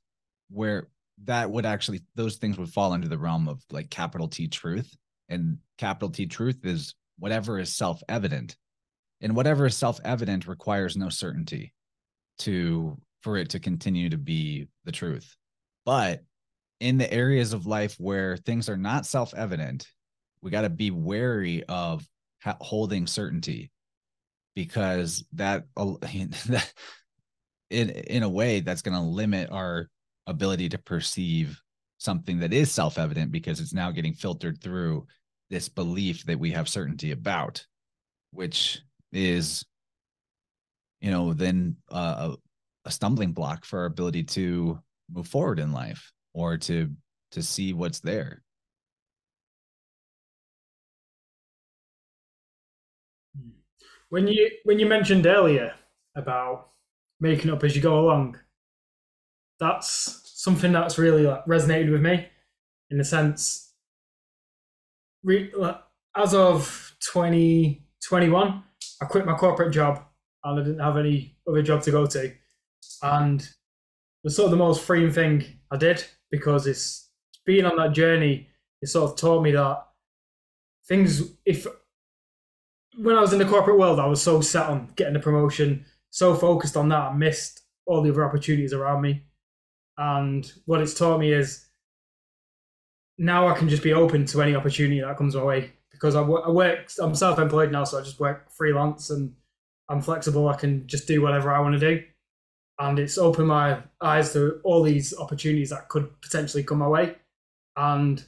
where 0.51 0.89
that 1.23 1.53
would 1.53 1.65
actually 1.65 2.01
those 2.17 2.35
things 2.35 2.59
would 2.59 2.71
fall 2.71 2.95
into 2.95 3.07
the 3.07 3.17
realm 3.17 3.47
of 3.47 3.63
like 3.71 3.91
capital 3.91 4.27
T 4.27 4.49
truth. 4.49 4.93
And 5.29 5.59
capital 5.77 6.11
T 6.11 6.27
truth 6.27 6.59
is 6.65 6.97
whatever 7.17 7.61
is 7.61 7.73
self-evident. 7.77 8.57
And 9.21 9.37
whatever 9.37 9.67
is 9.67 9.77
self-evident 9.77 10.49
requires 10.49 10.97
no 10.97 11.11
certainty 11.11 11.73
to 12.41 12.99
for 13.23 13.37
it 13.37 13.51
to 13.51 13.61
continue 13.61 14.11
to 14.11 14.19
be 14.19 14.67
the 14.85 14.91
truth. 14.91 15.37
But 15.87 16.25
in 16.81 16.99
the 16.99 17.13
areas 17.13 17.53
of 17.53 17.67
life 17.67 17.95
where 18.01 18.37
things 18.37 18.69
are 18.69 18.77
not 18.77 19.07
self-evident, 19.07 19.87
we 20.43 20.51
got 20.51 20.63
to 20.63 20.71
be 20.71 20.91
wary 20.91 21.63
of 21.69 22.05
holding 22.45 23.07
certainty 23.07 23.71
because 24.59 25.25
that 25.35 26.73
in 27.71 27.91
in 27.91 28.25
a 28.25 28.29
way 28.29 28.59
that's 28.59 28.83
going 28.83 28.97
to 28.97 29.01
limit 29.01 29.49
our 29.53 29.89
ability 30.27 30.69
to 30.69 30.79
perceive 30.79 31.61
something 31.99 32.41
that 32.41 32.53
is 32.53 32.71
self-evident 32.73 33.31
because 33.31 33.61
it's 33.61 33.73
now 33.73 33.93
getting 33.93 34.15
filtered 34.15 34.61
through 34.61 35.07
this 35.49 35.69
belief 35.69 36.25
that 36.25 36.41
we 36.41 36.51
have 36.51 36.69
certainty 36.69 37.13
about 37.13 37.65
which 38.33 38.81
is 39.13 39.65
you 41.01 41.13
know 41.13 41.33
then 41.33 41.77
uh, 41.93 42.35
a 42.85 42.91
stumbling 42.91 43.33
block 43.33 43.65
for 43.65 43.79
our 43.81 43.85
ability 43.85 44.25
to 44.25 44.77
move 45.09 45.29
forward 45.29 45.61
in 45.61 45.71
life 45.73 46.13
or 46.35 46.57
to 46.57 46.91
to 47.31 47.45
see 47.45 47.73
what's 47.73 48.01
there 48.01 48.43
when 54.11 54.27
you 54.29 54.51
when 54.65 54.79
you 54.79 54.87
mentioned 54.87 55.27
earlier 55.27 55.75
about 56.17 56.71
making 57.21 57.51
up 57.51 57.65
as 57.65 57.75
you 57.75 57.83
go 57.83 57.99
along. 57.99 58.39
That's 59.61 60.23
something 60.37 60.71
that's 60.71 60.99
really 60.99 61.25
like, 61.25 61.45
resonated 61.47 61.91
with 61.91 62.01
me 62.01 62.29
in 62.91 62.99
the 62.99 63.05
sense, 63.05 63.73
re, 65.23 65.53
as 66.17 66.35
of 66.35 66.97
2021, 67.13 68.63
I 69.01 69.05
quit 69.05 69.27
my 69.27 69.35
corporate 69.35 69.73
job 69.73 70.03
and 70.45 70.61
I 70.61 70.63
didn't 70.63 70.81
have 70.81 70.97
any 70.97 71.37
other 71.49 71.63
job 71.63 71.83
to 71.83 71.91
go 71.91 72.07
to. 72.07 72.33
And 73.03 73.41
it 73.43 73.49
was 74.25 74.37
sort 74.37 74.47
of 74.47 74.51
the 74.53 74.57
most 74.57 74.83
freeing 74.83 75.13
thing 75.13 75.45
I 75.71 75.77
did 75.77 76.05
because 76.31 76.67
it's 76.67 77.11
being 77.45 77.65
on 77.65 77.77
that 77.77 77.93
journey, 77.93 78.49
it 78.81 78.89
sort 78.89 79.11
of 79.11 79.17
taught 79.17 79.43
me 79.43 79.53
that 79.53 79.85
things, 80.87 81.23
if 81.45 81.67
when 82.99 83.17
I 83.17 83.21
was 83.21 83.33
in 83.33 83.39
the 83.39 83.45
corporate 83.45 83.79
world, 83.79 84.01
I 84.01 84.07
was 84.07 84.21
so 84.21 84.41
set 84.41 84.67
on 84.67 84.91
getting 84.97 85.15
the 85.15 85.21
promotion, 85.21 85.87
so 86.11 86.35
focused 86.35 86.77
on 86.77 86.89
that, 86.89 86.99
I 86.99 87.13
missed 87.15 87.63
all 87.87 88.03
the 88.03 88.11
other 88.11 88.25
opportunities 88.25 88.73
around 88.73 89.03
me. 89.03 89.23
And 89.97 90.51
what 90.67 90.81
it's 90.81 90.95
taught 90.95 91.21
me 91.21 91.33
is 91.33 91.67
now 93.17 93.49
I 93.49 93.57
can 93.57 93.69
just 93.69 93.83
be 93.83 93.93
open 93.93 94.27
to 94.27 94.43
any 94.43 94.55
opportunity 94.55 95.01
that 95.01 95.17
comes 95.17 95.35
my 95.35 95.43
way 95.43 95.73
because 95.93 96.15
I, 96.15 96.23
I 96.23 96.51
work, 96.51 96.91
I'm 97.01 97.15
self 97.15 97.39
employed 97.39 97.73
now, 97.73 97.85
so 97.85 97.99
I 97.99 98.03
just 98.03 98.21
work 98.21 98.51
freelance 98.51 99.11
and 99.11 99.35
I'm 99.89 100.01
flexible. 100.01 100.49
I 100.49 100.57
can 100.57 100.87
just 100.87 101.07
do 101.07 101.23
whatever 101.23 101.53
I 101.53 101.61
want 101.61 101.79
to 101.79 101.81
do. 101.81 102.03
And 102.81 102.99
it's 102.99 103.19
opened 103.19 103.49
my 103.49 103.79
eyes 104.01 104.33
to 104.33 104.61
all 104.63 104.83
these 104.83 105.17
opportunities 105.17 105.71
that 105.71 105.89
could 105.89 106.21
potentially 106.21 106.63
come 106.63 106.79
my 106.79 106.89
way. 106.89 107.17
And 107.77 108.25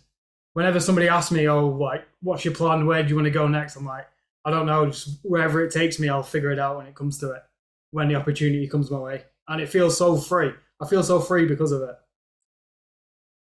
whenever 0.54 0.80
somebody 0.80 1.08
asks 1.08 1.30
me, 1.30 1.48
oh, 1.48 1.68
like, 1.68 2.04
what's 2.22 2.44
your 2.44 2.54
plan? 2.54 2.86
Where 2.86 3.02
do 3.02 3.08
you 3.08 3.14
want 3.14 3.26
to 3.26 3.30
go 3.30 3.46
next? 3.46 3.76
I'm 3.76 3.84
like, 3.84 4.06
I 4.44 4.50
don't 4.50 4.66
know. 4.66 4.86
Just 4.86 5.20
wherever 5.22 5.62
it 5.62 5.72
takes 5.72 5.98
me, 5.98 6.08
I'll 6.08 6.22
figure 6.22 6.50
it 6.50 6.58
out 6.58 6.76
when 6.76 6.86
it 6.86 6.94
comes 6.94 7.18
to 7.18 7.32
it 7.32 7.42
when 7.90 8.08
the 8.08 8.14
opportunity 8.14 8.66
comes 8.68 8.90
my 8.90 8.98
way. 8.98 9.24
And 9.48 9.60
it 9.60 9.68
feels 9.68 9.96
so 9.96 10.16
free. 10.16 10.52
I 10.80 10.86
feel 10.86 11.02
so 11.02 11.20
free 11.20 11.46
because 11.46 11.72
of 11.72 11.82
it. 11.82 11.96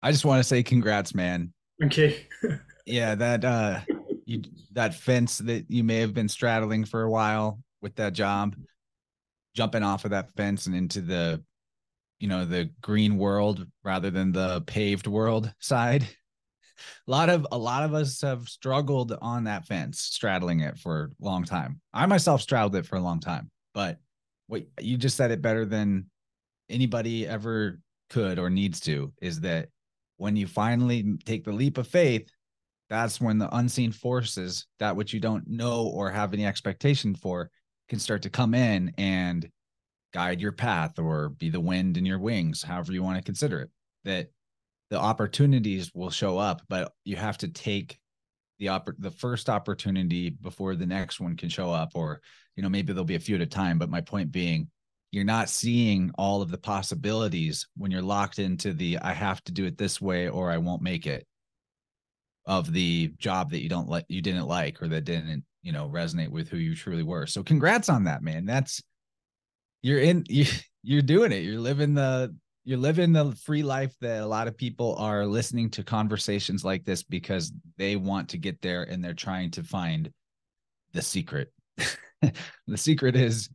I 0.03 0.11
just 0.11 0.25
want 0.25 0.41
to 0.41 0.45
say 0.45 0.63
congrats, 0.63 1.15
man. 1.15 1.53
Thank 1.81 1.97
you. 1.97 2.15
yeah, 2.87 3.15
that 3.15 3.45
uh 3.45 3.81
you 4.25 4.43
that 4.73 4.95
fence 4.95 5.39
that 5.39 5.71
you 5.71 5.85
may 5.85 5.99
have 5.99 6.15
been 6.15 6.29
straddling 6.29 6.85
for 6.85 7.03
a 7.03 7.11
while 7.11 7.61
with 7.81 7.95
that 7.97 8.13
job, 8.13 8.57
jumping 9.55 9.83
off 9.83 10.05
of 10.05 10.11
that 10.11 10.35
fence 10.35 10.67
and 10.67 10.75
into 10.75 11.01
the 11.01 11.43
you 12.19 12.29
know, 12.29 12.45
the 12.45 12.71
green 12.81 13.19
world 13.19 13.67
rather 13.83 14.09
than 14.09 14.31
the 14.31 14.61
paved 14.63 15.09
world 15.09 15.53
side. 15.59 16.07
A 17.07 17.11
lot 17.11 17.29
of 17.29 17.47
a 17.53 17.59
lot 17.59 17.85
of 17.85 17.95
us 17.95 18.21
have 18.21 18.49
struggled 18.49 19.17
on 19.21 19.45
that 19.45 19.67
fence, 19.67 20.01
straddling 20.01 20.61
it 20.61 20.79
for 20.79 21.11
a 21.21 21.25
long 21.25 21.45
time. 21.45 21.81
I 21.93 22.07
myself 22.07 22.43
straddled 22.43 22.77
it 22.77 22.87
for 22.87 22.97
a 22.97 23.03
long 23.03 23.21
time, 23.21 23.51
but 23.75 23.99
what 24.47 24.65
you 24.81 24.97
just 24.97 25.17
said 25.17 25.31
it 25.31 25.43
better 25.43 25.65
than 25.65 26.07
anybody 26.69 27.27
ever 27.27 27.81
could 28.11 28.39
or 28.39 28.51
needs 28.51 28.81
to 28.81 29.13
is 29.23 29.41
that 29.41 29.69
when 30.19 30.37
you 30.37 30.47
finally 30.47 31.17
take 31.25 31.45
the 31.45 31.53
leap 31.53 31.79
of 31.79 31.87
faith 31.89 32.29
that's 32.91 33.21
when 33.21 33.39
the 33.39 33.49
unseen 33.57 33.91
forces 33.91 34.67
that 34.79 34.95
which 34.95 35.15
you 35.15 35.21
don't 35.21 35.49
know 35.49 35.91
or 35.95 36.11
have 36.11 36.35
any 36.35 36.45
expectation 36.45 37.15
for 37.15 37.51
can 37.89 37.99
start 37.99 38.21
to 38.21 38.31
come 38.31 38.53
in 38.53 38.93
and 38.99 39.49
guide 40.13 40.43
your 40.43 40.53
path 40.53 40.99
or 40.99 41.31
be 41.31 41.49
the 41.49 41.61
wind 41.61 41.97
in 41.97 42.05
your 42.05 42.19
wings 42.19 42.63
however 42.63 42.93
you 42.93 43.03
want 43.03 43.17
to 43.17 43.25
consider 43.25 43.61
it 43.61 43.71
that 44.05 44.29
the 44.93 45.01
opportunities 45.01 45.91
will 45.95 46.11
show 46.11 46.37
up 46.37 46.63
but 46.69 46.93
you 47.05 47.17
have 47.17 47.39
to 47.39 47.49
take 47.49 47.99
the 48.59 48.67
oppor- 48.67 48.95
the 48.99 49.11
first 49.11 49.49
opportunity 49.49 50.31
before 50.31 50.77
the 50.77 50.87
next 50.87 51.19
one 51.19 51.37
can 51.37 51.49
show 51.49 51.71
up 51.71 51.93
or 51.95 52.21
you 52.57 52.63
know 52.63 52.69
maybe 52.69 52.93
there'll 52.93 53.05
be 53.05 53.15
a 53.15 53.21
few 53.21 53.35
at 53.35 53.41
a 53.41 53.47
time 53.47 53.79
but 53.79 53.91
my 53.91 54.01
point 54.01 54.31
being 54.31 54.69
you're 55.11 55.25
not 55.25 55.49
seeing 55.49 56.11
all 56.17 56.43
of 56.43 56.51
the 56.51 56.59
possibilities 56.59 57.67
when 57.77 57.91
you're 57.91 58.03
locked 58.03 58.39
into 58.39 58.73
the 58.73 58.99
i 58.99 59.13
have 59.13 59.43
to 59.45 59.53
do 59.53 59.65
it 59.65 59.79
this 59.79 60.01
way 60.01 60.29
or 60.29 60.51
i 60.51 60.59
won't 60.59 60.83
make 60.83 61.07
it 61.07 61.27
of 62.47 62.73
the 62.73 63.13
job 63.19 63.51
that 63.51 63.63
you 63.63 63.69
don't 63.69 63.89
like 63.89 64.05
you 64.09 64.21
didn't 64.21 64.47
like 64.47 64.83
or 64.83 64.89
that 64.89 65.05
didn't 65.05 65.45
you 65.63 65.73
know 65.73 65.89
resonate 65.89 66.29
with 66.29 66.49
who 66.49 66.57
you 66.57 66.75
truly 66.75 67.03
were. 67.03 67.27
So 67.27 67.43
congrats 67.43 67.89
on 67.89 68.05
that 68.05 68.23
man. 68.23 68.45
That's 68.45 68.83
you're 69.81 70.01
in 70.01 70.25
you, 70.29 70.47
you're 70.83 71.03
doing 71.03 71.33
it. 71.33 71.45
You're 71.45 71.61
living 71.61 71.95
the 71.95 72.35
you're 72.65 72.79
living 72.79 73.13
the 73.13 73.33
free 73.33 73.63
life 73.63 73.95
that 74.01 74.23
a 74.23 74.27
lot 74.27 74.47
of 74.47 74.57
people 74.57 74.95
are 74.97 75.27
listening 75.27 75.71
to 75.71 75.83
conversations 75.83 76.65
like 76.65 76.85
this 76.85 77.03
because 77.03 77.53
they 77.77 77.97
want 77.97 78.31
to 78.31 78.39
get 78.39 78.63
there 78.63 78.85
and 78.85 79.03
they're 79.03 79.15
trying 79.15 79.51
to 79.53 79.65
find 79.65 80.13
the 80.93 81.03
secret. 81.03 81.53
The 82.69 82.79
secret 82.79 83.17
is 83.17 83.51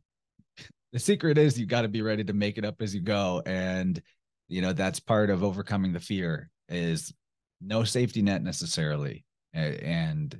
the 0.92 0.98
secret 0.98 1.38
is 1.38 1.58
you 1.58 1.64
got 1.64 1.82
to 1.82 1.88
be 1.88 2.02
ready 2.02 2.22
to 2.24 2.34
make 2.34 2.58
it 2.58 2.66
up 2.66 2.82
as 2.82 2.94
you 2.94 3.00
go. 3.00 3.42
And 3.46 3.98
you 4.46 4.60
know 4.60 4.74
that's 4.74 5.00
part 5.00 5.30
of 5.30 5.42
overcoming 5.42 5.94
the 5.94 6.00
fear 6.00 6.50
is 6.68 7.14
no 7.62 7.84
safety 7.84 8.20
net 8.20 8.42
necessarily. 8.42 9.24
And 9.54 10.38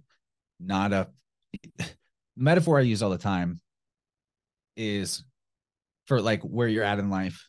not 0.61 0.93
a 0.93 1.09
metaphor 2.37 2.79
i 2.79 2.83
use 2.83 3.03
all 3.03 3.11
the 3.11 3.19
time 3.19 3.61
is 4.77 5.25
for 6.07 6.21
like 6.21 6.43
where 6.43 6.69
you're 6.69 6.85
at 6.85 6.99
in 6.99 7.11
life 7.11 7.49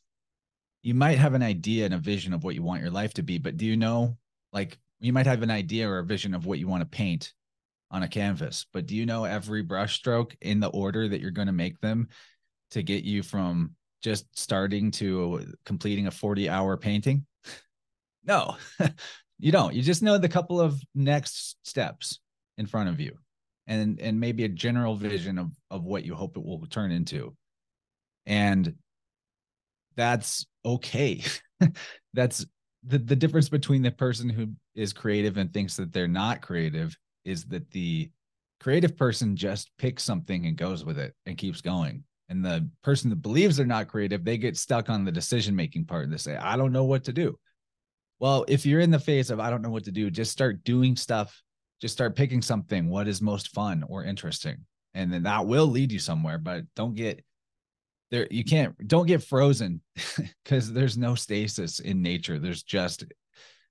you 0.90 0.94
might 0.94 1.18
have 1.18 1.34
an 1.36 1.44
idea 1.44 1.86
and 1.86 1.94
a 1.94 1.98
vision 1.98 2.34
of 2.34 2.44
what 2.44 2.56
you 2.56 2.64
want 2.64 2.82
your 2.82 2.92
life 2.92 3.14
to 3.14 3.24
be 3.24 3.38
but 3.38 3.58
do 3.58 3.66
you 3.66 3.78
know 3.78 4.18
like 4.52 4.78
you 5.00 5.14
might 5.14 5.26
have 5.26 5.44
an 5.44 5.52
idea 5.52 5.90
or 5.90 6.00
a 6.00 6.06
vision 6.06 6.34
of 6.34 6.46
what 6.46 6.60
you 6.60 6.68
want 6.68 6.82
to 6.82 6.98
paint 6.98 7.34
on 7.92 8.04
a 8.04 8.08
canvas, 8.08 8.66
but 8.72 8.86
do 8.86 8.96
you 8.96 9.06
know 9.06 9.24
every 9.24 9.64
brushstroke 9.64 10.36
in 10.42 10.60
the 10.60 10.68
order 10.68 11.08
that 11.08 11.22
you're 11.22 11.32
going 11.32 11.48
to 11.48 11.54
make 11.54 11.80
them 11.80 12.10
to 12.72 12.84
get 12.84 13.04
you 13.04 13.24
from 13.24 13.76
just 14.02 14.26
starting 14.38 14.92
to 14.92 15.54
completing 15.66 16.08
a 16.08 16.12
40 16.12 16.50
hour 16.50 16.78
painting? 16.78 17.26
No, 18.26 18.58
you 19.40 19.52
don't. 19.52 19.74
You 19.74 19.82
just 19.82 20.04
know 20.04 20.18
the 20.18 20.28
couple 20.28 20.60
of 20.60 20.80
next 20.94 21.56
steps 21.66 22.20
in 22.58 22.68
front 22.68 22.90
of 22.90 23.00
you 23.00 23.18
and 23.66 24.00
and 24.00 24.20
maybe 24.20 24.44
a 24.44 24.50
general 24.50 24.94
vision 24.94 25.40
of 25.40 25.52
of 25.72 25.86
what 25.86 26.06
you 26.06 26.14
hope 26.14 26.36
it 26.36 26.44
will 26.44 26.64
turn 26.68 26.92
into. 26.92 27.36
And 28.26 28.76
that's 29.96 30.46
okay. 30.66 31.24
that's 32.14 32.46
the, 32.84 32.98
the 32.98 33.16
difference 33.16 33.50
between 33.50 33.82
the 33.82 33.92
person 33.92 34.30
who 34.30 34.50
is 34.76 34.94
creative 34.94 35.38
and 35.38 35.54
thinks 35.54 35.76
that 35.78 35.92
they're 35.92 36.08
not 36.08 36.42
creative 36.42 36.96
is 37.26 37.46
that 37.46 37.70
the 37.72 38.10
creative 38.60 38.98
person 38.98 39.36
just 39.36 39.72
picks 39.78 40.04
something 40.04 40.46
and 40.46 40.58
goes 40.58 40.84
with 40.84 40.98
it 40.98 41.14
and 41.26 41.38
keeps 41.38 41.62
going. 41.62 42.04
And 42.30 42.46
the 42.46 42.70
person 42.84 43.10
that 43.10 43.22
believes 43.22 43.58
they're 43.58 43.66
not 43.66 43.88
creative, 43.88 44.24
they 44.24 44.38
get 44.38 44.56
stuck 44.56 44.90
on 44.90 45.04
the 45.04 45.12
decision 45.12 45.56
making 45.56 45.86
part 45.86 46.04
and 46.04 46.14
they 46.14 46.18
say, 46.18 46.36
I 46.36 46.58
don't 46.58 46.72
know 46.72 46.84
what 46.84 47.06
to 47.06 47.14
do. 47.14 47.38
Well, 48.20 48.46
if 48.48 48.66
you're 48.66 48.82
in 48.82 48.92
the 48.92 49.00
phase 49.00 49.32
of 49.32 49.40
I 49.40 49.50
don't 49.50 49.62
know 49.62 49.70
what 49.70 49.86
to 49.86 49.92
do, 49.92 50.12
just 50.12 50.32
start 50.32 50.64
doing 50.64 50.96
stuff. 50.96 51.42
Just 51.82 51.94
start 51.94 52.16
picking 52.16 52.42
something 52.42 52.90
what 52.90 53.08
is 53.08 53.22
most 53.22 53.50
fun 53.50 53.84
or 53.88 54.04
interesting. 54.04 54.58
And 54.94 55.12
then 55.12 55.24
that 55.24 55.48
will 55.48 55.68
lead 55.68 55.92
you 55.92 56.00
somewhere, 56.00 56.38
but 56.38 56.64
don't 56.76 56.96
get 56.96 57.24
there 58.12 58.28
you 58.32 58.44
can't 58.44 58.76
don't 58.88 59.08
get 59.08 59.24
frozen 59.24 59.82
because 60.44 60.72
there's 60.72 60.98
no 60.98 61.16
stasis 61.16 61.80
in 61.80 62.02
nature 62.02 62.40
there's 62.40 62.64
just 62.64 63.04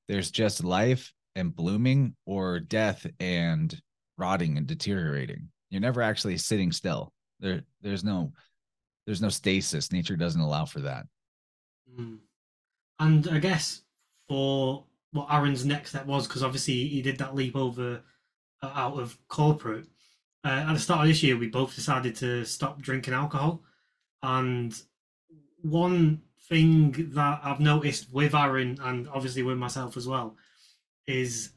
there's 0.09 0.31
just 0.31 0.65
life 0.65 1.13
and 1.37 1.55
blooming 1.55 2.15
or 2.27 2.61
death 2.61 3.07
and 3.21 3.81
rotting 4.17 4.57
and 4.57 4.67
deteriorating 4.67 5.49
you're 5.71 5.81
never 5.81 6.03
actually 6.03 6.37
sitting 6.37 6.73
still 6.73 7.13
there 7.41 7.63
there's 7.83 8.05
no 8.05 8.33
there's 9.07 9.23
no 9.23 9.29
stasis 9.29 9.93
nature 9.93 10.17
doesn't 10.17 10.41
allow 10.41 10.65
for 10.65 10.81
that 10.81 11.07
Mm. 11.97 12.19
And 12.99 13.29
I 13.29 13.39
guess 13.39 13.83
for 14.29 14.85
what 15.13 15.29
Aaron's 15.31 15.65
next 15.65 15.91
step 15.91 16.07
was, 16.07 16.27
because 16.27 16.43
obviously 16.43 16.87
he 16.89 17.03
did 17.03 17.19
that 17.19 17.35
leap 17.35 17.57
over 17.57 18.03
uh, 18.63 18.73
out 18.75 18.99
of 18.99 19.17
corporate. 19.29 19.87
Uh, 20.45 20.65
at 20.69 20.73
the 20.73 20.79
start 20.79 21.03
of 21.03 21.09
this 21.09 21.23
year, 21.23 21.37
we 21.37 21.49
both 21.49 21.75
decided 21.75 22.15
to 22.17 22.45
stop 22.45 22.81
drinking 22.81 23.15
alcohol. 23.15 23.63
And 24.23 24.75
one 25.63 26.23
thing 26.49 27.11
that 27.15 27.41
I've 27.43 27.61
noticed 27.61 28.13
with 28.13 28.35
Aaron 28.35 28.79
and 28.83 29.09
obviously 29.09 29.43
with 29.43 29.59
myself 29.59 29.97
as 29.97 30.07
well 30.07 30.37
is 31.07 31.51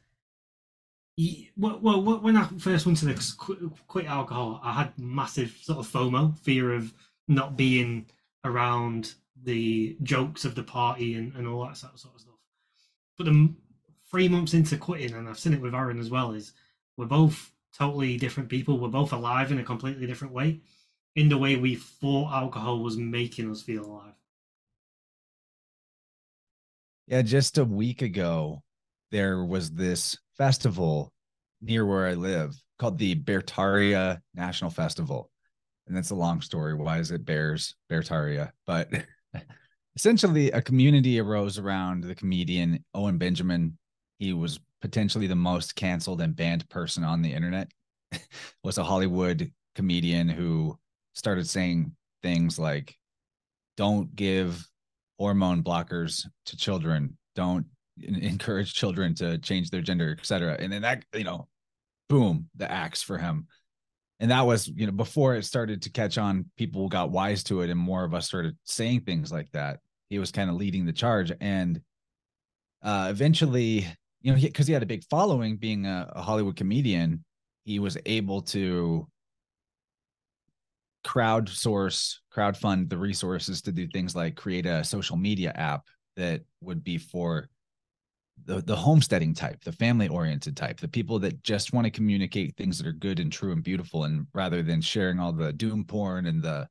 well, 1.56 2.02
when 2.02 2.36
I 2.36 2.44
first 2.58 2.86
went 2.86 2.98
to 2.98 3.04
the 3.06 3.34
quit, 3.36 3.58
quit 3.86 4.06
alcohol, 4.06 4.60
I 4.62 4.72
had 4.72 4.98
massive 4.98 5.56
sort 5.60 5.78
of 5.78 5.86
FOMO, 5.86 6.38
fear 6.38 6.72
of 6.72 6.92
not 7.28 7.56
being 7.56 8.06
around 8.44 9.14
the 9.44 9.96
jokes 10.02 10.44
of 10.44 10.54
the 10.54 10.62
party 10.62 11.14
and, 11.14 11.34
and 11.34 11.46
all 11.46 11.64
that 11.66 11.76
sort 11.76 11.92
of 11.92 12.00
stuff. 12.00 12.18
But 13.18 13.26
the 13.26 13.54
three 14.10 14.28
months 14.28 14.54
into 14.54 14.78
quitting, 14.78 15.14
and 15.14 15.28
I've 15.28 15.38
seen 15.38 15.52
it 15.52 15.60
with 15.60 15.74
Aaron 15.74 16.00
as 16.00 16.10
well, 16.10 16.32
is 16.32 16.52
we're 16.96 17.06
both 17.06 17.52
totally 17.76 18.16
different 18.16 18.48
people. 18.48 18.78
We're 18.78 18.88
both 18.88 19.12
alive 19.12 19.52
in 19.52 19.58
a 19.58 19.64
completely 19.64 20.06
different 20.06 20.32
way, 20.32 20.60
in 21.14 21.28
the 21.28 21.38
way 21.38 21.56
we 21.56 21.74
thought 21.74 22.32
alcohol 22.32 22.80
was 22.80 22.96
making 22.96 23.50
us 23.50 23.62
feel 23.62 23.84
alive. 23.84 24.14
Yeah, 27.06 27.22
just 27.22 27.58
a 27.58 27.64
week 27.64 28.02
ago, 28.02 28.62
there 29.10 29.44
was 29.44 29.70
this 29.70 30.16
festival 30.38 31.12
near 31.60 31.84
where 31.84 32.06
I 32.06 32.14
live 32.14 32.54
called 32.78 32.98
the 32.98 33.14
Beartaria 33.14 34.20
National 34.34 34.70
Festival. 34.70 35.30
And 35.86 35.96
that's 35.96 36.10
a 36.10 36.16
long 36.16 36.40
story. 36.40 36.74
Why 36.74 36.98
is 36.98 37.10
it 37.10 37.24
Bears, 37.24 37.74
Beartaria? 37.90 38.50
But 38.66 38.90
essentially 39.96 40.50
a 40.50 40.62
community 40.62 41.20
arose 41.20 41.58
around 41.58 42.04
the 42.04 42.14
comedian 42.14 42.84
Owen 42.94 43.18
Benjamin. 43.18 43.78
He 44.18 44.32
was 44.32 44.58
potentially 44.80 45.26
the 45.26 45.36
most 45.36 45.76
canceled 45.76 46.20
and 46.20 46.34
banned 46.34 46.68
person 46.70 47.04
on 47.04 47.22
the 47.22 47.32
internet. 47.32 47.70
was 48.64 48.78
a 48.78 48.84
Hollywood 48.84 49.50
comedian 49.74 50.28
who 50.28 50.78
started 51.14 51.48
saying 51.48 51.92
things 52.22 52.58
like 52.58 52.96
don't 53.76 54.14
give 54.14 54.66
hormone 55.18 55.62
blockers 55.62 56.26
to 56.46 56.56
children, 56.56 57.16
don't 57.34 57.66
encourage 57.98 58.74
children 58.74 59.14
to 59.16 59.38
change 59.38 59.70
their 59.70 59.82
gender, 59.82 60.14
etc. 60.18 60.56
And 60.58 60.72
then 60.72 60.82
that, 60.82 61.04
you 61.14 61.24
know, 61.24 61.48
boom, 62.08 62.48
the 62.56 62.70
axe 62.70 63.02
for 63.02 63.18
him. 63.18 63.46
And 64.20 64.30
that 64.30 64.46
was 64.46 64.68
you 64.68 64.86
know 64.86 64.92
before 64.92 65.34
it 65.34 65.44
started 65.44 65.82
to 65.82 65.90
catch 65.90 66.16
on 66.16 66.46
people 66.56 66.88
got 66.88 67.10
wise 67.10 67.42
to 67.44 67.62
it 67.62 67.70
and 67.70 67.78
more 67.78 68.04
of 68.04 68.14
us 68.14 68.26
started 68.26 68.56
saying 68.64 69.00
things 69.00 69.32
like 69.32 69.50
that. 69.52 69.80
He 70.10 70.18
was 70.18 70.30
kind 70.30 70.48
of 70.48 70.56
leading 70.56 70.86
the 70.86 70.92
charge. 70.92 71.32
And 71.40 71.80
uh 72.82 73.08
eventually 73.10 73.86
you 74.22 74.32
know 74.32 74.40
because 74.40 74.66
he, 74.66 74.70
he, 74.70 74.74
had 74.74 74.82
a 74.82 74.86
big 74.86 75.04
following 75.10 75.56
being 75.56 75.86
a, 75.86 76.10
a 76.14 76.22
hollywood 76.22 76.56
comedian 76.56 77.24
he 77.64 77.78
was 77.78 77.96
able 78.06 78.40
to 78.40 79.06
crowdsource 81.04 82.16
crowdfund 82.34 82.88
the 82.88 82.96
resources 82.96 83.60
to 83.62 83.72
do 83.72 83.86
things 83.88 84.14
like 84.14 84.36
create 84.36 84.66
a 84.66 84.84
social 84.84 85.16
media 85.16 85.52
app 85.56 85.86
that 86.16 86.42
would 86.60 86.84
be 86.84 86.98
for 86.98 87.48
the 88.44 88.60
the 88.62 88.76
homesteading 88.76 89.34
type, 89.34 89.62
the 89.62 89.72
family 89.72 90.08
oriented 90.08 90.56
type, 90.56 90.80
the 90.80 90.88
people 90.88 91.18
that 91.20 91.42
just 91.42 91.72
want 91.72 91.84
to 91.84 91.90
communicate 91.90 92.56
things 92.56 92.78
that 92.78 92.86
are 92.86 92.92
good 92.92 93.20
and 93.20 93.30
true 93.32 93.52
and 93.52 93.62
beautiful, 93.62 94.04
and 94.04 94.26
rather 94.34 94.62
than 94.62 94.80
sharing 94.80 95.20
all 95.20 95.32
the 95.32 95.52
doom 95.52 95.84
porn 95.84 96.26
and 96.26 96.42
the 96.42 96.68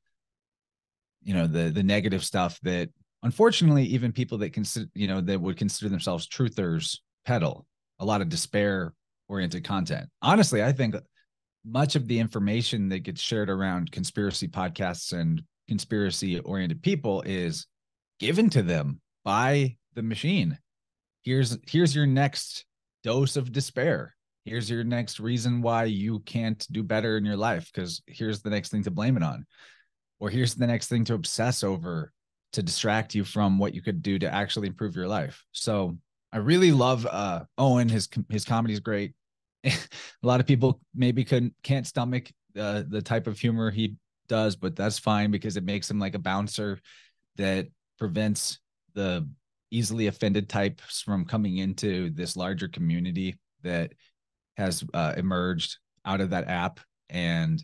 you 1.23 1.33
know 1.33 1.47
the 1.47 1.69
the 1.69 1.83
negative 1.83 2.23
stuff 2.23 2.59
that 2.61 2.89
unfortunately 3.23 3.83
even 3.83 4.11
people 4.11 4.37
that 4.39 4.53
consider 4.53 4.87
you 4.95 5.07
know 5.07 5.21
that 5.21 5.39
would 5.39 5.57
consider 5.57 5.89
themselves 5.89 6.27
truthers 6.27 6.97
peddle 7.25 7.65
a 7.99 8.05
lot 8.05 8.21
of 8.21 8.29
despair 8.29 8.93
oriented 9.29 9.63
content. 9.63 10.09
Honestly 10.21 10.63
i 10.63 10.71
think 10.71 10.95
much 11.65 11.95
of 11.95 12.07
the 12.07 12.19
information 12.19 12.89
that 12.89 12.99
gets 12.99 13.21
shared 13.21 13.49
around 13.49 13.91
conspiracy 13.91 14.47
podcasts 14.47 15.13
and 15.13 15.43
conspiracy 15.67 16.39
oriented 16.39 16.81
people 16.81 17.21
is 17.21 17.67
given 18.19 18.49
to 18.49 18.61
them 18.63 18.99
by 19.23 19.75
the 19.93 20.03
machine. 20.03 20.57
Here's 21.21 21.57
here's 21.67 21.95
your 21.95 22.07
next 22.07 22.65
dose 23.03 23.35
of 23.35 23.51
despair. 23.51 24.15
Here's 24.45 24.69
your 24.69 24.83
next 24.83 25.19
reason 25.19 25.61
why 25.61 25.83
you 25.83 26.19
can't 26.19 26.65
do 26.71 26.81
better 26.81 27.17
in 27.17 27.25
your 27.25 27.37
life 27.37 27.69
because 27.71 28.01
here's 28.07 28.41
the 28.41 28.49
next 28.49 28.69
thing 28.69 28.83
to 28.83 28.91
blame 28.91 29.17
it 29.17 29.23
on. 29.23 29.45
Or 30.19 30.29
here's 30.29 30.55
the 30.55 30.67
next 30.67 30.87
thing 30.87 31.05
to 31.05 31.13
obsess 31.13 31.63
over 31.63 32.11
to 32.53 32.63
distract 32.63 33.13
you 33.13 33.23
from 33.23 33.59
what 33.59 33.75
you 33.75 33.81
could 33.81 34.01
do 34.01 34.17
to 34.19 34.33
actually 34.33 34.67
improve 34.67 34.95
your 34.95 35.07
life. 35.07 35.43
So 35.51 35.97
i 36.33 36.37
really 36.37 36.71
love 36.71 37.05
uh 37.05 37.43
owen. 37.57 37.87
His 37.87 38.09
his 38.29 38.45
comedy 38.45 38.73
is 38.73 38.79
great 38.79 39.13
a 39.65 39.77
lot 40.23 40.39
of 40.39 40.47
people 40.47 40.81
maybe 40.95 41.23
couldn't 41.23 41.53
can't 41.63 41.87
stomach 41.87 42.31
uh, 42.57 42.83
the 42.87 43.01
type 43.01 43.27
of 43.27 43.39
humor 43.39 43.71
he 43.71 43.95
does 44.27 44.55
but 44.55 44.75
that's 44.75 44.99
fine 44.99 45.31
because 45.31 45.57
it 45.57 45.63
makes 45.63 45.89
him 45.89 45.99
like 45.99 46.15
a 46.15 46.19
bouncer 46.19 46.79
that 47.37 47.67
prevents 47.97 48.59
the 48.93 49.27
easily 49.71 50.07
offended 50.07 50.49
types 50.49 51.01
from 51.01 51.25
coming 51.25 51.57
into 51.57 52.09
this 52.11 52.35
larger 52.35 52.67
community 52.67 53.37
that 53.63 53.93
has 54.57 54.83
uh, 54.93 55.13
emerged 55.17 55.77
out 56.05 56.21
of 56.21 56.31
that 56.31 56.47
app. 56.47 56.79
And 57.09 57.63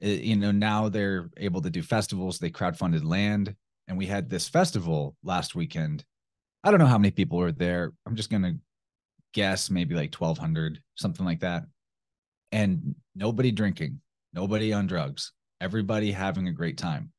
it, 0.00 0.20
you 0.20 0.36
know 0.36 0.52
now 0.52 0.88
they're 0.88 1.30
able 1.36 1.60
to 1.62 1.70
do 1.70 1.82
festivals. 1.82 2.38
They 2.38 2.50
crowdfunded 2.50 3.04
land 3.04 3.54
and 3.88 3.98
we 3.98 4.06
had 4.06 4.30
this 4.30 4.48
festival 4.48 5.16
last 5.22 5.54
weekend. 5.54 6.04
I 6.62 6.70
don't 6.70 6.80
know 6.80 6.86
how 6.86 6.98
many 6.98 7.10
people 7.10 7.38
were 7.38 7.52
there. 7.52 7.92
I'm 8.06 8.16
just 8.16 8.30
going 8.30 8.42
to 8.42 8.54
guess 9.34 9.70
maybe 9.70 9.94
like 9.94 10.14
1200 10.14 10.80
something 10.94 11.26
like 11.26 11.40
that 11.40 11.64
and 12.52 12.94
nobody 13.14 13.50
drinking 13.50 14.00
nobody 14.32 14.72
on 14.72 14.86
drugs 14.86 15.32
everybody 15.60 16.10
having 16.10 16.48
a 16.48 16.52
great 16.52 16.78
time 16.78 17.12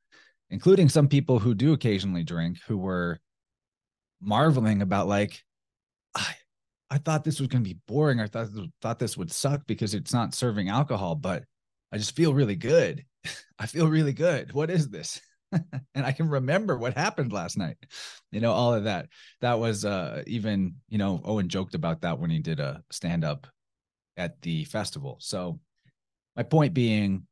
including 0.50 0.90
some 0.90 1.08
people 1.08 1.40
who 1.40 1.54
do 1.54 1.74
occasionally 1.74 2.24
drink 2.24 2.58
who 2.68 2.78
were 2.78 3.20
marveling 4.22 4.82
about 4.82 5.08
like 5.08 5.44
I, 6.16 6.36
I 6.90 6.98
thought 6.98 7.24
this 7.24 7.40
was 7.40 7.50
going 7.50 7.64
to 7.64 7.70
be 7.70 7.80
boring. 7.88 8.20
I 8.20 8.28
thought 8.28 8.48
thought 8.82 9.00
this 9.00 9.18
would 9.18 9.32
suck 9.32 9.66
because 9.68 9.94
it's 9.94 10.14
not 10.14 10.34
serving 10.34 10.70
alcohol, 10.70 11.16
but 11.16 11.44
I 11.92 11.98
just 11.98 12.16
feel 12.16 12.34
really 12.34 12.56
good. 12.56 13.04
I 13.60 13.68
feel 13.68 13.88
really 13.88 14.14
good. 14.14 14.54
What 14.54 14.70
is 14.70 14.90
this? 14.90 15.20
and 15.96 16.06
I 16.06 16.12
can 16.12 16.30
remember 16.30 16.78
what 16.78 16.96
happened 16.96 17.32
last 17.32 17.58
night. 17.58 17.78
You 18.32 18.42
know, 18.42 18.52
all 18.52 18.74
of 18.74 18.86
that. 18.86 19.10
That 19.42 19.60
was 19.60 19.86
uh 19.86 20.24
even, 20.28 20.76
you 20.90 20.98
know, 20.98 21.22
Owen 21.24 21.50
joked 21.50 21.76
about 21.76 22.02
that 22.02 22.20
when 22.20 22.30
he 22.30 22.40
did 22.40 22.60
a 22.60 22.84
stand 22.92 23.24
up 23.24 23.48
at 24.18 24.42
the 24.42 24.66
festival. 24.66 25.18
So 25.20 25.60
my 26.36 26.44
point 26.44 26.74
being 26.74 27.28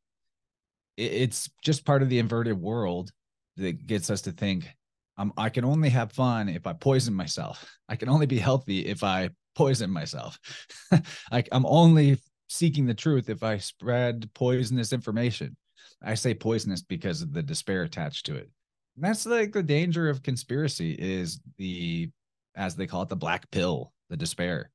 it's 0.96 1.50
just 1.64 1.86
part 1.86 2.04
of 2.04 2.10
the 2.10 2.20
inverted 2.20 2.60
world 2.60 3.12
that 3.58 3.88
gets 3.88 4.10
us 4.10 4.22
to 4.22 4.32
think 4.32 4.68
I'm, 5.18 5.32
I 5.38 5.50
can 5.50 5.66
only 5.66 5.90
have 5.90 6.12
fun 6.12 6.50
if 6.50 6.66
I 6.66 6.74
poison 6.74 7.14
myself. 7.14 7.66
I 7.90 7.96
can 7.96 8.10
only 8.10 8.26
be 8.26 8.40
healthy 8.40 8.86
if 8.86 9.04
I 9.04 9.30
poison 9.56 9.92
myself. 9.92 10.40
I, 11.32 11.44
I'm 11.52 11.66
only 11.66 12.20
seeking 12.50 12.86
the 12.86 12.94
truth 12.94 13.30
if 13.30 13.44
I 13.44 13.58
spread 13.58 14.30
poisonous 14.34 14.94
information. 14.94 15.56
I 16.04 16.16
say 16.16 16.34
poisonous 16.34 16.82
because 16.82 17.22
of 17.22 17.34
the 17.34 17.44
despair 17.44 17.84
attached 17.84 18.26
to 18.28 18.36
it. 18.36 18.50
And 18.96 19.06
that's 19.06 19.26
like 19.26 19.54
the 19.54 19.64
danger 19.64 20.10
of 20.10 20.24
conspiracy 20.24 20.94
is 20.94 21.40
the, 21.58 22.10
as 22.56 22.76
they 22.76 22.88
call 22.88 23.04
it, 23.04 23.10
the 23.10 23.16
black 23.16 23.50
pill, 23.52 23.92
the 24.10 24.18
despair. 24.18 24.70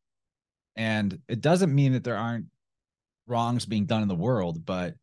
And 0.77 1.21
it 1.29 1.41
doesn't 1.41 1.75
mean 1.75 1.93
that 1.93 2.05
there 2.05 2.17
aren't 2.17 2.47
wrongs 3.27 3.67
being 3.67 3.87
done 3.87 4.03
in 4.03 4.09
the 4.09 4.15
world, 4.15 4.65
but 4.65 4.95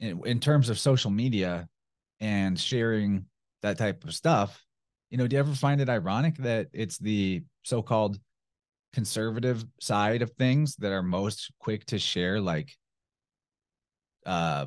in, 0.00 0.20
in 0.26 0.40
terms 0.40 0.68
of 0.68 0.78
social 0.78 1.10
media 1.10 1.68
and 2.20 2.58
sharing 2.58 3.26
that 3.62 3.78
type 3.78 4.04
of 4.04 4.14
stuff 4.14 4.64
you 5.12 5.18
know 5.18 5.26
do 5.26 5.36
you 5.36 5.40
ever 5.40 5.54
find 5.54 5.80
it 5.80 5.88
ironic 5.88 6.36
that 6.38 6.68
it's 6.72 6.98
the 6.98 7.42
so-called 7.62 8.18
conservative 8.92 9.64
side 9.80 10.22
of 10.22 10.32
things 10.32 10.74
that 10.76 10.90
are 10.90 11.02
most 11.02 11.52
quick 11.60 11.84
to 11.86 11.98
share 11.98 12.40
like 12.40 12.74
uh 14.26 14.66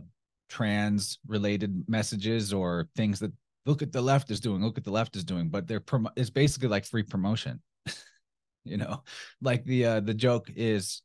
trans 0.49 1.19
related 1.27 1.83
messages 1.87 2.53
or 2.53 2.87
things 2.95 3.19
that 3.19 3.31
look 3.65 3.81
at 3.81 3.91
the 3.91 4.01
left 4.01 4.29
is 4.29 4.39
doing 4.39 4.63
look 4.63 4.77
at 4.77 4.83
the 4.83 4.91
left 4.91 5.15
is 5.15 5.23
doing 5.23 5.49
but 5.49 5.67
they're 5.67 5.79
prom- 5.79 6.09
it's 6.15 6.29
basically 6.29 6.67
like 6.67 6.85
free 6.85 7.03
promotion 7.03 7.59
you 8.63 8.77
know 8.77 9.01
like 9.41 9.63
the 9.65 9.85
uh 9.85 9.99
the 9.99 10.13
joke 10.13 10.49
is 10.55 11.01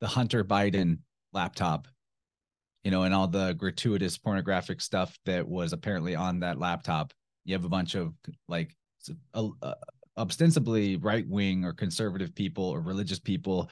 the 0.00 0.06
hunter 0.06 0.44
biden 0.44 0.98
laptop 1.32 1.88
you 2.84 2.90
know, 2.90 3.04
and 3.04 3.14
all 3.14 3.28
the 3.28 3.54
gratuitous 3.54 4.18
pornographic 4.18 4.80
stuff 4.80 5.16
that 5.24 5.46
was 5.46 5.72
apparently 5.72 6.14
on 6.14 6.40
that 6.40 6.58
laptop. 6.58 7.12
You 7.44 7.54
have 7.54 7.64
a 7.64 7.68
bunch 7.68 7.94
of 7.94 8.12
like 8.48 8.74
uh, 9.34 9.74
ostensibly 10.16 10.96
right 10.96 11.26
wing 11.28 11.64
or 11.64 11.72
conservative 11.72 12.34
people 12.34 12.64
or 12.64 12.80
religious 12.80 13.18
people 13.18 13.70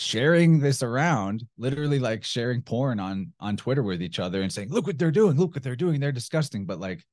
sharing 0.00 0.58
this 0.58 0.82
around 0.82 1.44
literally 1.58 1.98
like 1.98 2.24
sharing 2.24 2.62
porn 2.62 2.98
on 2.98 3.30
on 3.38 3.54
twitter 3.54 3.82
with 3.82 4.00
each 4.00 4.18
other 4.18 4.40
and 4.40 4.50
saying 4.50 4.70
look 4.70 4.86
what 4.86 4.98
they're 4.98 5.10
doing 5.10 5.36
look 5.36 5.54
what 5.54 5.62
they're 5.62 5.76
doing 5.76 6.00
they're 6.00 6.10
disgusting. 6.10 6.64
But 6.64 6.80
like 6.80 7.04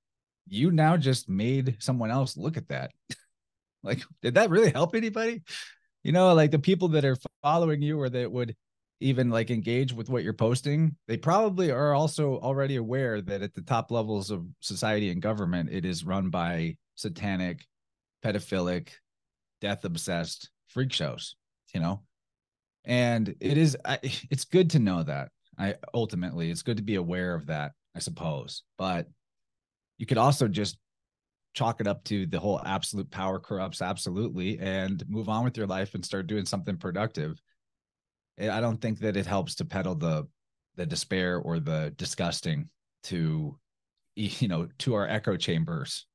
you 0.48 0.72
now 0.72 0.96
just 0.96 1.28
made 1.28 1.76
someone 1.80 2.12
else 2.12 2.38
look 2.38 2.58
at 2.58 2.70
that. 2.70 2.92
Like 3.84 4.04
did 4.22 4.34
that 4.34 4.50
really 4.50 4.72
help 4.72 4.96
anybody? 4.96 5.44
You 6.04 6.12
know 6.12 6.34
like 6.34 6.52
the 6.52 6.60
people 6.60 6.90
that 6.90 7.06
are 7.06 7.16
following 7.42 7.82
you 7.82 8.02
or 8.02 8.10
that 8.10 8.30
would 8.30 8.56
even 9.00 9.30
like 9.30 9.52
engage 9.52 9.94
with 9.94 10.10
what 10.10 10.24
you're 10.24 10.34
posting 10.34 10.96
they 11.08 11.16
probably 11.16 11.72
are 11.72 11.94
also 11.94 12.40
already 12.40 12.78
aware 12.78 13.22
that 13.22 13.44
at 13.44 13.54
the 13.54 13.62
top 13.62 13.92
levels 13.92 14.32
of 14.32 14.46
society 14.60 15.10
and 15.12 15.22
government 15.22 15.70
it 15.72 15.86
is 15.86 16.04
run 16.04 16.32
by 16.32 16.76
satanic 16.96 17.66
pedophilic 18.26 18.90
death 19.62 19.86
obsessed 19.86 20.50
freak 20.68 20.92
shows 20.92 21.36
you 21.74 21.80
know 21.80 22.02
and 22.88 23.36
it 23.40 23.58
is 23.58 23.78
I, 23.86 24.00
it's 24.32 24.46
good 24.46 24.72
to 24.72 24.80
know 24.80 25.04
that. 25.04 25.30
I 25.60 25.76
ultimately 25.94 26.50
it's 26.50 26.64
good 26.64 26.78
to 26.78 26.84
be 26.84 26.96
aware 26.96 27.36
of 27.36 27.48
that 27.48 27.74
i 27.96 28.00
suppose. 28.00 28.64
But 28.78 29.08
you 29.98 30.06
could 30.06 30.18
also 30.18 30.48
just 30.48 30.78
chalk 31.54 31.82
it 31.82 31.88
up 31.88 32.04
to 32.04 32.28
the 32.28 32.40
whole 32.40 32.62
absolute 32.64 33.10
power 33.10 33.40
corrupts 33.40 33.82
absolutely 33.82 34.60
and 34.60 35.04
move 35.10 35.28
on 35.28 35.44
with 35.44 35.58
your 35.58 35.66
life 35.66 35.96
and 35.96 36.06
start 36.06 36.28
doing 36.28 36.46
something 36.46 36.78
productive. 36.78 37.42
I 38.40 38.62
don't 38.62 38.80
think 38.80 39.00
that 39.00 39.18
it 39.18 39.26
helps 39.26 39.56
to 39.56 39.66
peddle 39.66 39.96
the 39.96 40.28
the 40.76 40.86
despair 40.86 41.40
or 41.40 41.60
the 41.60 41.92
disgusting 41.98 42.70
to 43.04 43.58
you 44.16 44.48
know 44.48 44.68
to 44.80 44.94
our 44.94 45.08
echo 45.08 45.36
chambers. 45.36 46.06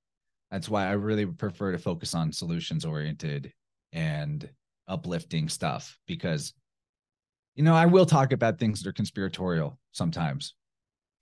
That's 0.50 0.68
why 0.68 0.86
i 0.86 0.92
really 0.92 1.26
prefer 1.26 1.72
to 1.72 1.78
focus 1.78 2.14
on 2.14 2.32
solutions 2.32 2.84
oriented 2.84 3.52
and 3.92 4.48
uplifting 4.86 5.48
stuff 5.48 5.98
because 6.06 6.52
you 7.54 7.62
know, 7.62 7.74
I 7.74 7.86
will 7.86 8.06
talk 8.06 8.32
about 8.32 8.58
things 8.58 8.82
that 8.82 8.88
are 8.88 8.92
conspiratorial 8.92 9.78
sometimes, 9.92 10.54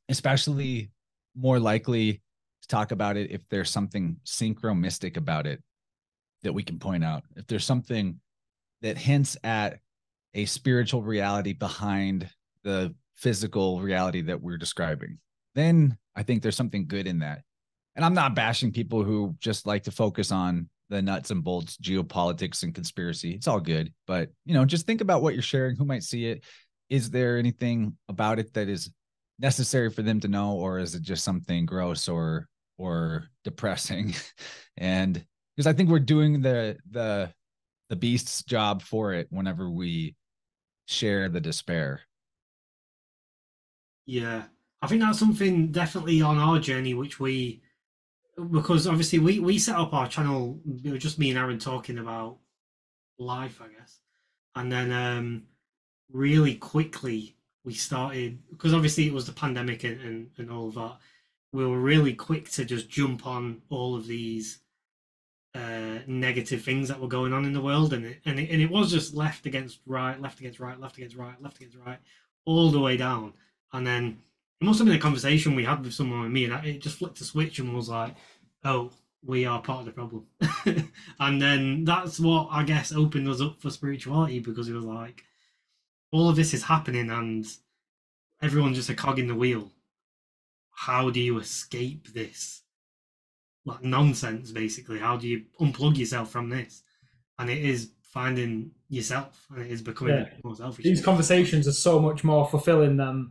especially 0.09 0.91
more 1.37 1.59
likely 1.59 2.23
to 2.63 2.69
talk 2.69 2.93
about 2.93 3.17
it 3.17 3.31
if 3.31 3.47
there's 3.49 3.71
something 3.71 4.17
synchromystic 4.25 5.17
about 5.17 5.47
it 5.47 5.63
that 6.43 6.53
we 6.53 6.63
can 6.63 6.79
point 6.79 7.05
out. 7.05 7.25
If 7.37 7.47
there's 7.47 7.65
something 7.65 8.21
that 8.83 8.97
hints 8.97 9.37
at 9.45 9.81
a 10.35 10.45
spiritual 10.45 11.03
reality 11.03 11.53
behind 11.53 12.29
the 12.63 12.95
physical 13.17 13.81
reality 13.81 14.23
that 14.23 14.41
we're 14.41 14.57
describing, 14.57 15.19
then 15.55 15.97
I 16.15 16.23
think 16.23 16.43
there's 16.43 16.57
something 16.57 16.87
good 16.87 17.07
in 17.07 17.19
that. 17.21 17.43
And 17.97 18.05
I'm 18.05 18.15
not 18.15 18.35
bashing 18.35 18.73
people 18.73 19.03
who 19.03 19.35
just 19.41 19.67
like 19.67 19.83
to 19.85 19.91
focus 19.91 20.31
on 20.33 20.69
the 20.91 21.01
nuts 21.01 21.31
and 21.31 21.43
bolts 21.43 21.79
geopolitics 21.79 22.63
and 22.63 22.75
conspiracy. 22.75 23.33
It's 23.33 23.49
all 23.49 23.61
good, 23.61 23.95
but 24.07 24.31
you 24.45 24.53
know, 24.53 24.65
just 24.65 24.87
think 24.87 25.01
about 25.01 25.23
what 25.23 25.35
you're 25.35 25.43
sharing. 25.43 25.77
Who 25.77 25.85
might 25.85 26.03
see 26.03 26.27
it? 26.27 26.45
Is 26.91 27.11
there 27.11 27.39
anything 27.39 27.97
about 28.09 28.39
it 28.39 28.53
that 28.55 28.69
is 28.69 28.91
necessary 29.39 29.89
for 29.89 30.03
them 30.03 30.21
to 30.21 30.29
know, 30.29 30.53
or 30.53 30.79
is 30.79 30.95
it 30.95 31.03
just 31.03 31.25
something 31.25 31.65
gross 31.65 32.09
or 32.09 32.49
or 32.77 33.29
depressing? 33.45 34.15
and 34.77 35.25
because 35.57 35.69
I 35.69 35.73
think 35.73 35.89
we're 35.89 36.01
doing 36.01 36.43
the 36.43 36.77
the 36.91 37.33
the 37.89 37.97
beast's 37.97 38.43
job 38.43 38.83
for 38.83 39.15
it 39.15 39.29
whenever 39.31 39.71
we 39.71 40.17
share 40.87 41.29
the 41.29 41.41
despair. 41.41 42.01
Yeah, 44.07 44.45
I 44.83 44.89
think 44.89 45.03
that's 45.03 45.21
something 45.21 45.71
definitely 45.71 46.21
on 46.21 46.39
our 46.39 46.59
journey, 46.59 46.95
which 46.95 47.21
we 47.21 47.63
because 48.51 48.87
obviously 48.87 49.19
we 49.19 49.41
we 49.41 49.59
set 49.59 49.77
up 49.77 49.93
our 49.93 50.09
channel. 50.09 50.59
It 50.85 50.91
was 50.91 51.03
just 51.03 51.19
me 51.19 51.31
and 51.31 51.39
Aaron 51.39 51.59
talking 51.59 51.99
about 51.99 52.39
life, 53.19 53.61
I 53.63 53.69
guess, 53.69 54.01
and 54.55 54.71
then 54.71 54.93
um, 54.93 55.43
really 56.13 56.55
quickly 56.55 57.37
we 57.65 57.75
started 57.75 58.39
because 58.51 58.75
obviously 58.75 59.07
it 59.07 59.13
was 59.13 59.27
the 59.27 59.33
pandemic 59.33 59.85
and, 59.85 60.01
and, 60.01 60.31
and 60.39 60.51
all 60.51 60.71
that. 60.71 60.97
We 61.53 61.67
were 61.67 61.81
really 61.81 62.15
quick 62.15 62.49
to 62.51 62.65
just 62.65 62.89
jump 62.89 63.27
on 63.27 63.63
all 63.71 63.97
of 63.97 64.07
these 64.07 64.61
uh, 65.55 65.99
negative 66.07 66.63
things 66.63 66.89
that 66.89 67.01
were 67.01 67.09
going 67.09 67.33
on 67.33 67.45
in 67.45 67.53
the 67.53 67.61
world, 67.61 67.93
and 67.93 68.05
it, 68.07 68.21
and 68.25 68.39
it, 68.39 68.51
and 68.51 68.63
it 68.63 68.71
was 68.71 68.91
just 68.91 69.15
left 69.15 69.47
against 69.47 69.81
right, 69.87 70.21
left 70.21 70.41
against 70.41 70.61
right, 70.61 70.79
left 70.79 70.97
against 70.97 71.17
right, 71.17 71.41
left 71.43 71.57
against 71.57 71.77
right, 71.85 71.99
all 72.45 72.71
the 72.71 72.81
way 72.81 72.97
down. 72.97 73.33
And 73.73 73.87
then 73.87 74.19
it 74.61 74.65
must 74.65 74.79
have 74.79 74.87
been 74.87 74.97
a 74.97 75.01
conversation 75.01 75.55
we 75.55 75.65
had 75.65 75.83
with 75.83 75.95
someone 75.95 76.23
with 76.23 76.33
me, 76.33 76.45
and 76.45 76.67
it 76.67 76.83
just 76.83 76.99
flipped 76.99 77.21
a 77.21 77.25
switch 77.25 77.59
and 77.59 77.75
was 77.75 77.89
like, 77.89 78.15
"Oh, 78.63 78.91
we 79.23 79.47
are 79.47 79.63
part 79.63 79.81
of 79.81 79.87
the 79.87 79.93
problem." 79.93 80.27
and 81.21 81.41
then 81.41 81.85
that's 81.85 82.21
what 82.21 82.49
I 82.51 82.65
guess 82.65 82.93
opened 82.93 83.29
us 83.29 83.41
up 83.41 83.61
for 83.61 83.71
spirituality 83.71 84.39
because 84.39 84.69
it 84.69 84.75
was 84.75 84.85
like, 84.85 85.25
all 86.13 86.29
of 86.29 86.37
this 86.37 86.53
is 86.53 86.65
happening, 86.65 87.11
and 87.11 87.47
everyone's 88.43 88.77
just 88.77 88.91
a 88.91 88.95
cog 88.95 89.19
in 89.19 89.29
the 89.29 89.35
wheel. 89.35 89.71
How 90.73 91.11
do 91.11 91.21
you 91.21 91.39
escape 91.39 92.09
this? 92.13 92.63
Like 93.65 93.83
nonsense, 93.83 94.51
basically. 94.51 94.99
How 94.99 95.17
do 95.17 95.27
you 95.27 95.45
unplug 95.61 95.97
yourself 95.97 96.31
from 96.31 96.51
this? 96.51 96.83
And 97.39 97.49
it 97.49 97.65
is 97.65 97.93
finding 98.03 98.73
yourself, 98.91 99.47
and 99.51 99.63
it 99.63 99.71
is 99.71 99.81
becoming 99.81 100.17
yeah. 100.17 100.29
more 100.45 100.55
selfish. 100.55 100.85
These 100.85 101.05
conversations 101.05 101.67
are 101.67 101.73
so 101.73 101.99
much 101.99 102.25
more 102.25 102.47
fulfilling 102.47 102.97
than 102.99 103.31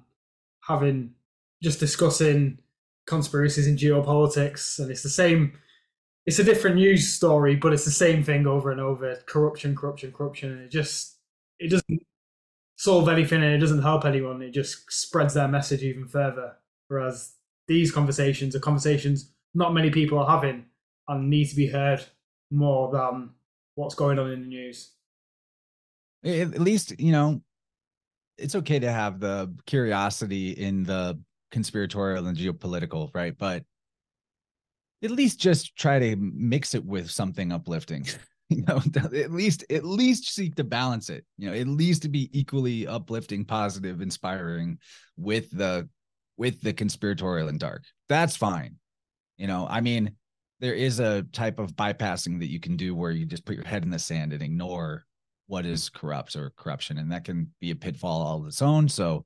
having 0.62 1.14
just 1.62 1.80
discussing 1.80 2.60
conspiracies 3.06 3.68
in 3.68 3.76
geopolitics, 3.76 4.80
and 4.80 4.90
it's 4.92 5.04
the 5.04 5.10
same. 5.10 5.54
It's 6.26 6.40
a 6.40 6.44
different 6.44 6.76
news 6.76 7.12
story, 7.12 7.56
but 7.56 7.74
it's 7.74 7.86
the 7.86 7.92
same 7.92 8.24
thing 8.24 8.48
over 8.48 8.72
and 8.72 8.82
over: 8.82 9.18
corruption, 9.26 9.76
corruption, 9.76 10.12
corruption, 10.12 10.52
and 10.52 10.62
it 10.62 10.72
just 10.72 11.18
it 11.60 11.70
doesn't 11.70 12.02
solve 12.78 13.10
anything 13.10 13.44
and 13.44 13.54
it 13.54 13.58
doesn't 13.58 13.82
help 13.82 14.06
anyone. 14.06 14.42
It 14.42 14.52
just 14.52 14.90
spreads 14.92 15.34
their 15.34 15.48
message 15.48 15.84
even 15.84 16.08
further. 16.08 16.56
Whereas 16.88 17.34
these 17.68 17.92
conversations 17.92 18.56
are 18.56 18.60
conversations 18.60 19.32
not 19.54 19.74
many 19.74 19.90
people 19.90 20.20
are 20.20 20.30
having 20.30 20.66
and 21.08 21.30
need 21.30 21.46
to 21.46 21.56
be 21.56 21.68
heard 21.68 22.04
more 22.52 22.92
than 22.92 23.32
what's 23.76 23.96
going 23.96 24.20
on 24.20 24.32
in 24.32 24.42
the 24.42 24.48
news. 24.48 24.92
At 26.24 26.60
least, 26.60 27.00
you 27.00 27.12
know, 27.12 27.42
it's 28.38 28.56
okay 28.56 28.80
to 28.80 28.92
have 28.92 29.20
the 29.20 29.54
curiosity 29.66 30.52
in 30.52 30.84
the 30.84 31.20
conspiratorial 31.52 32.28
and 32.28 32.38
geopolitical, 32.38 33.10
right? 33.14 33.38
But 33.38 33.64
at 35.04 35.12
least 35.12 35.40
just 35.40 35.76
try 35.76 36.00
to 36.00 36.16
mix 36.18 36.76
it 36.76 36.86
with 36.86 37.10
something 37.10 37.52
uplifting. 37.52 38.06
you 38.50 38.64
know, 38.64 38.82
at 38.96 39.32
least 39.32 39.64
at 39.70 39.86
least 39.86 40.34
seek 40.34 40.56
to 40.56 40.64
balance 40.64 41.10
it. 41.10 41.26
You 41.38 41.50
know, 41.50 41.56
at 41.56 41.68
least 41.68 42.02
to 42.04 42.10
be 42.10 42.30
equally 42.38 42.88
uplifting, 42.88 43.46
positive, 43.46 44.02
inspiring 44.02 44.80
with 45.18 45.50
the 45.52 45.88
with 46.38 46.62
the 46.62 46.74
conspiratorial 46.74 47.50
and 47.50 47.60
dark. 47.60 47.84
That's 48.08 48.36
fine. 48.36 48.76
You 49.38 49.48
know, 49.48 49.68
I 49.70 49.82
mean, 49.82 50.16
there 50.60 50.74
is 50.74 51.00
a 51.00 51.24
type 51.24 51.60
of 51.60 51.76
bypassing 51.76 52.40
that 52.40 52.50
you 52.50 52.60
can 52.60 52.76
do 52.76 52.96
where 52.96 53.12
you 53.12 53.26
just 53.26 53.46
put 53.46 53.56
your 53.56 53.66
head 53.66 53.84
in 53.84 53.90
the 53.90 54.00
sand 54.00 54.34
and 54.34 54.42
ignore 54.42 55.06
what 55.48 55.66
is 55.66 55.90
corrupt 55.90 56.36
or 56.36 56.52
corruption, 56.58 56.98
and 56.98 57.12
that 57.12 57.24
can 57.24 57.52
be 57.60 57.72
a 57.72 57.76
pitfall 57.76 58.22
all 58.22 58.46
its 58.46 58.62
own. 58.62 58.90
So, 58.90 59.26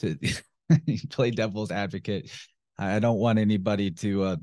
to 0.00 0.16
play 1.10 1.30
devil's 1.30 1.70
advocate. 1.70 2.30
I 2.78 2.98
don't 2.98 3.18
want 3.18 3.38
anybody 3.38 3.90
to 3.90 4.22
uh, 4.22 4.36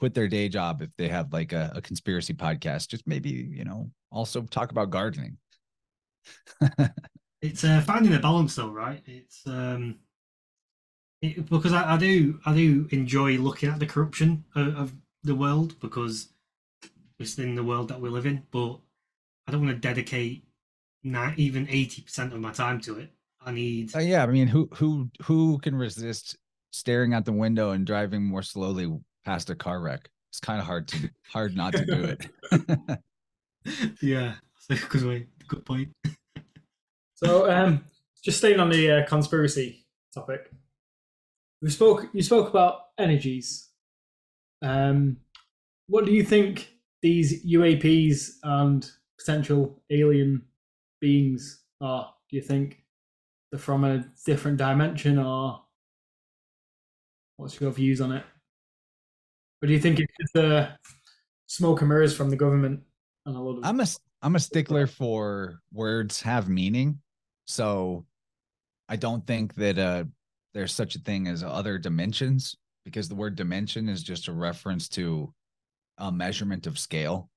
quit 0.00 0.14
their 0.14 0.28
day 0.28 0.48
job 0.48 0.82
if 0.82 0.90
they 0.98 1.08
have 1.08 1.32
like 1.32 1.52
a, 1.52 1.72
a 1.76 1.82
conspiracy 1.82 2.34
podcast. 2.34 2.88
Just 2.88 3.06
maybe 3.06 3.30
you 3.30 3.64
know 3.64 3.90
also 4.10 4.42
talk 4.42 4.70
about 4.70 4.90
gardening. 4.90 5.36
it's 7.42 7.64
uh, 7.64 7.82
finding 7.86 8.14
a 8.14 8.18
balance, 8.18 8.56
though, 8.56 8.70
right? 8.70 9.02
It's 9.06 9.46
um, 9.46 9.96
it, 11.22 11.48
because 11.48 11.72
I, 11.72 11.94
I, 11.94 11.96
do 11.96 12.38
I 12.44 12.54
do 12.54 12.88
enjoy 12.90 13.36
looking 13.38 13.68
at 13.68 13.78
the 13.78 13.86
corruption 13.86 14.44
of, 14.54 14.76
of 14.76 14.92
the 15.22 15.34
world 15.34 15.78
because 15.80 16.28
it's 17.18 17.38
in 17.38 17.54
the 17.54 17.64
world 17.64 17.88
that 17.88 18.00
we 18.00 18.08
live 18.08 18.26
in, 18.26 18.42
but 18.50 18.78
I 19.46 19.52
don't 19.52 19.64
want 19.64 19.74
to 19.74 19.88
dedicate 19.88 20.44
not 21.02 21.38
even 21.38 21.68
eighty 21.68 22.02
percent 22.02 22.32
of 22.32 22.40
my 22.40 22.52
time 22.52 22.80
to 22.82 22.98
it. 22.98 23.10
I 23.44 23.52
need. 23.52 23.94
Uh, 23.94 24.00
yeah, 24.00 24.22
I 24.22 24.26
mean, 24.26 24.48
who 24.48 24.68
who 24.74 25.10
who 25.22 25.58
can 25.58 25.74
resist 25.74 26.36
staring 26.72 27.14
out 27.14 27.24
the 27.24 27.32
window 27.32 27.70
and 27.70 27.86
driving 27.86 28.24
more 28.24 28.42
slowly 28.42 28.90
past 29.24 29.50
a 29.50 29.54
car 29.54 29.80
wreck? 29.80 30.08
It's 30.30 30.40
kind 30.40 30.60
of 30.60 30.66
hard 30.66 30.88
to 30.88 31.10
hard 31.28 31.56
not 31.56 31.74
to 31.74 31.84
do 31.84 32.16
it. 33.64 33.88
yeah, 34.02 34.34
good 34.88 35.28
Good 35.46 35.66
point. 35.66 35.90
so, 37.14 37.50
um, 37.50 37.84
just 38.24 38.38
staying 38.38 38.60
on 38.60 38.70
the 38.70 38.90
uh, 38.90 39.06
conspiracy 39.06 39.84
topic, 40.12 40.50
we 41.60 41.70
spoke. 41.70 42.08
You 42.12 42.22
spoke 42.22 42.48
about 42.48 42.80
energies. 42.98 43.68
Um, 44.62 45.18
what 45.86 46.06
do 46.06 46.12
you 46.12 46.24
think 46.24 46.70
these 47.02 47.44
UAPs 47.44 48.36
and 48.42 48.90
potential 49.18 49.82
alien 49.90 50.42
beings 51.00 51.62
are? 51.82 52.14
Do 52.30 52.36
you 52.36 52.42
think 52.42 52.83
from 53.58 53.84
a 53.84 54.04
different 54.24 54.58
dimension, 54.58 55.18
or 55.18 55.62
what's 57.36 57.60
your 57.60 57.70
views 57.70 58.00
on 58.00 58.12
it? 58.12 58.24
Or 59.62 59.66
do 59.66 59.72
you 59.72 59.80
think 59.80 60.00
it's 60.00 60.12
just 60.20 60.36
a 60.36 60.78
smoke 61.46 61.80
and 61.80 61.88
mirrors 61.88 62.16
from 62.16 62.30
the 62.30 62.36
government 62.36 62.80
and 63.26 63.36
a 63.36 63.40
lot 63.40 63.58
of? 63.58 63.64
I'm 63.64 63.80
a 63.80 63.86
I'm 64.22 64.36
a 64.36 64.40
stickler 64.40 64.86
for 64.86 65.60
words 65.72 66.20
have 66.22 66.48
meaning, 66.48 67.00
so 67.46 68.04
I 68.88 68.96
don't 68.96 69.26
think 69.26 69.54
that 69.54 69.78
uh 69.78 70.04
there's 70.52 70.72
such 70.72 70.94
a 70.94 71.00
thing 71.00 71.26
as 71.26 71.42
other 71.42 71.78
dimensions 71.78 72.56
because 72.84 73.08
the 73.08 73.14
word 73.14 73.34
dimension 73.34 73.88
is 73.88 74.02
just 74.02 74.28
a 74.28 74.32
reference 74.32 74.88
to 74.90 75.32
a 75.98 76.12
measurement 76.12 76.66
of 76.66 76.78
scale. 76.78 77.28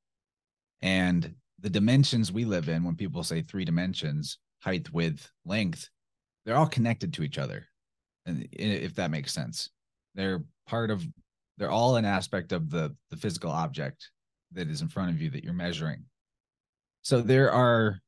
And 0.82 1.34
the 1.60 1.70
dimensions 1.70 2.32
we 2.32 2.46
live 2.46 2.70
in, 2.70 2.84
when 2.84 2.96
people 2.96 3.24
say 3.24 3.42
three 3.42 3.66
dimensions, 3.66 4.38
height, 4.60 4.92
width, 4.94 5.32
length, 5.46 5.90
they're 6.48 6.56
all 6.56 6.66
connected 6.66 7.14
to 7.14 7.24
each 7.24 7.38
other. 7.38 7.68
And 8.26 8.48
if 8.54 8.96
that 8.96 9.12
makes 9.12 9.34
sense, 9.34 9.70
they're 10.16 10.44
part 10.66 10.90
of, 10.90 11.06
they're 11.58 11.70
all 11.70 11.98
an 11.98 12.06
aspect 12.06 12.54
of 12.54 12.70
the, 12.70 12.96
the 13.12 13.18
physical 13.18 13.52
object 13.52 14.10
that 14.54 14.70
is 14.70 14.82
in 14.82 14.88
front 14.88 15.12
of 15.12 15.22
you 15.22 15.30
that 15.32 15.44
you're 15.44 15.52
measuring. 15.52 16.06
So 17.02 17.20
there 17.20 17.52
are, 17.52 18.00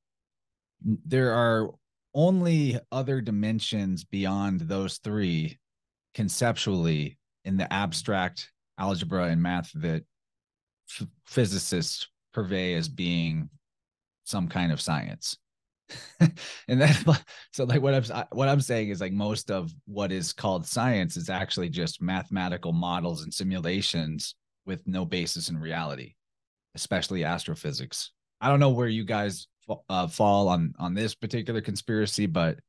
there 1.05 1.33
are 1.33 1.69
only 2.15 2.79
other 2.93 3.19
dimensions 3.19 4.05
beyond 4.05 4.61
those 4.61 4.99
three 4.99 5.59
conceptually 6.13 7.17
in 7.43 7.57
the 7.57 7.71
abstract 7.71 8.51
algebra 8.77 9.25
and 9.25 9.43
math 9.43 9.69
that 9.75 10.03
physicists 11.27 12.07
purvey 12.33 12.75
as 12.75 12.87
being 12.87 13.49
some 14.23 14.47
kind 14.47 14.71
of 14.71 14.79
science. 14.79 15.37
and 16.67 16.81
that 16.81 17.23
so 17.53 17.63
like 17.63 17.81
what 17.81 17.93
I'm 17.93 18.25
what 18.31 18.47
I'm 18.47 18.61
saying 18.61 18.89
is 18.89 19.01
like 19.01 19.13
most 19.13 19.51
of 19.51 19.73
what 19.85 20.11
is 20.11 20.33
called 20.33 20.65
science 20.65 21.17
is 21.17 21.29
actually 21.29 21.69
just 21.69 22.01
mathematical 22.01 22.71
models 22.71 23.23
and 23.23 23.33
simulations 23.33 24.35
with 24.65 24.85
no 24.87 25.05
basis 25.05 25.49
in 25.49 25.57
reality, 25.57 26.13
especially 26.75 27.23
astrophysics. 27.23 28.11
I 28.41 28.49
don't 28.49 28.59
know 28.59 28.69
where 28.69 28.87
you 28.87 29.03
guys 29.03 29.47
uh, 29.89 30.07
fall 30.07 30.47
on 30.47 30.73
on 30.79 30.93
this 30.93 31.15
particular 31.15 31.61
conspiracy, 31.61 32.25
but 32.25 32.59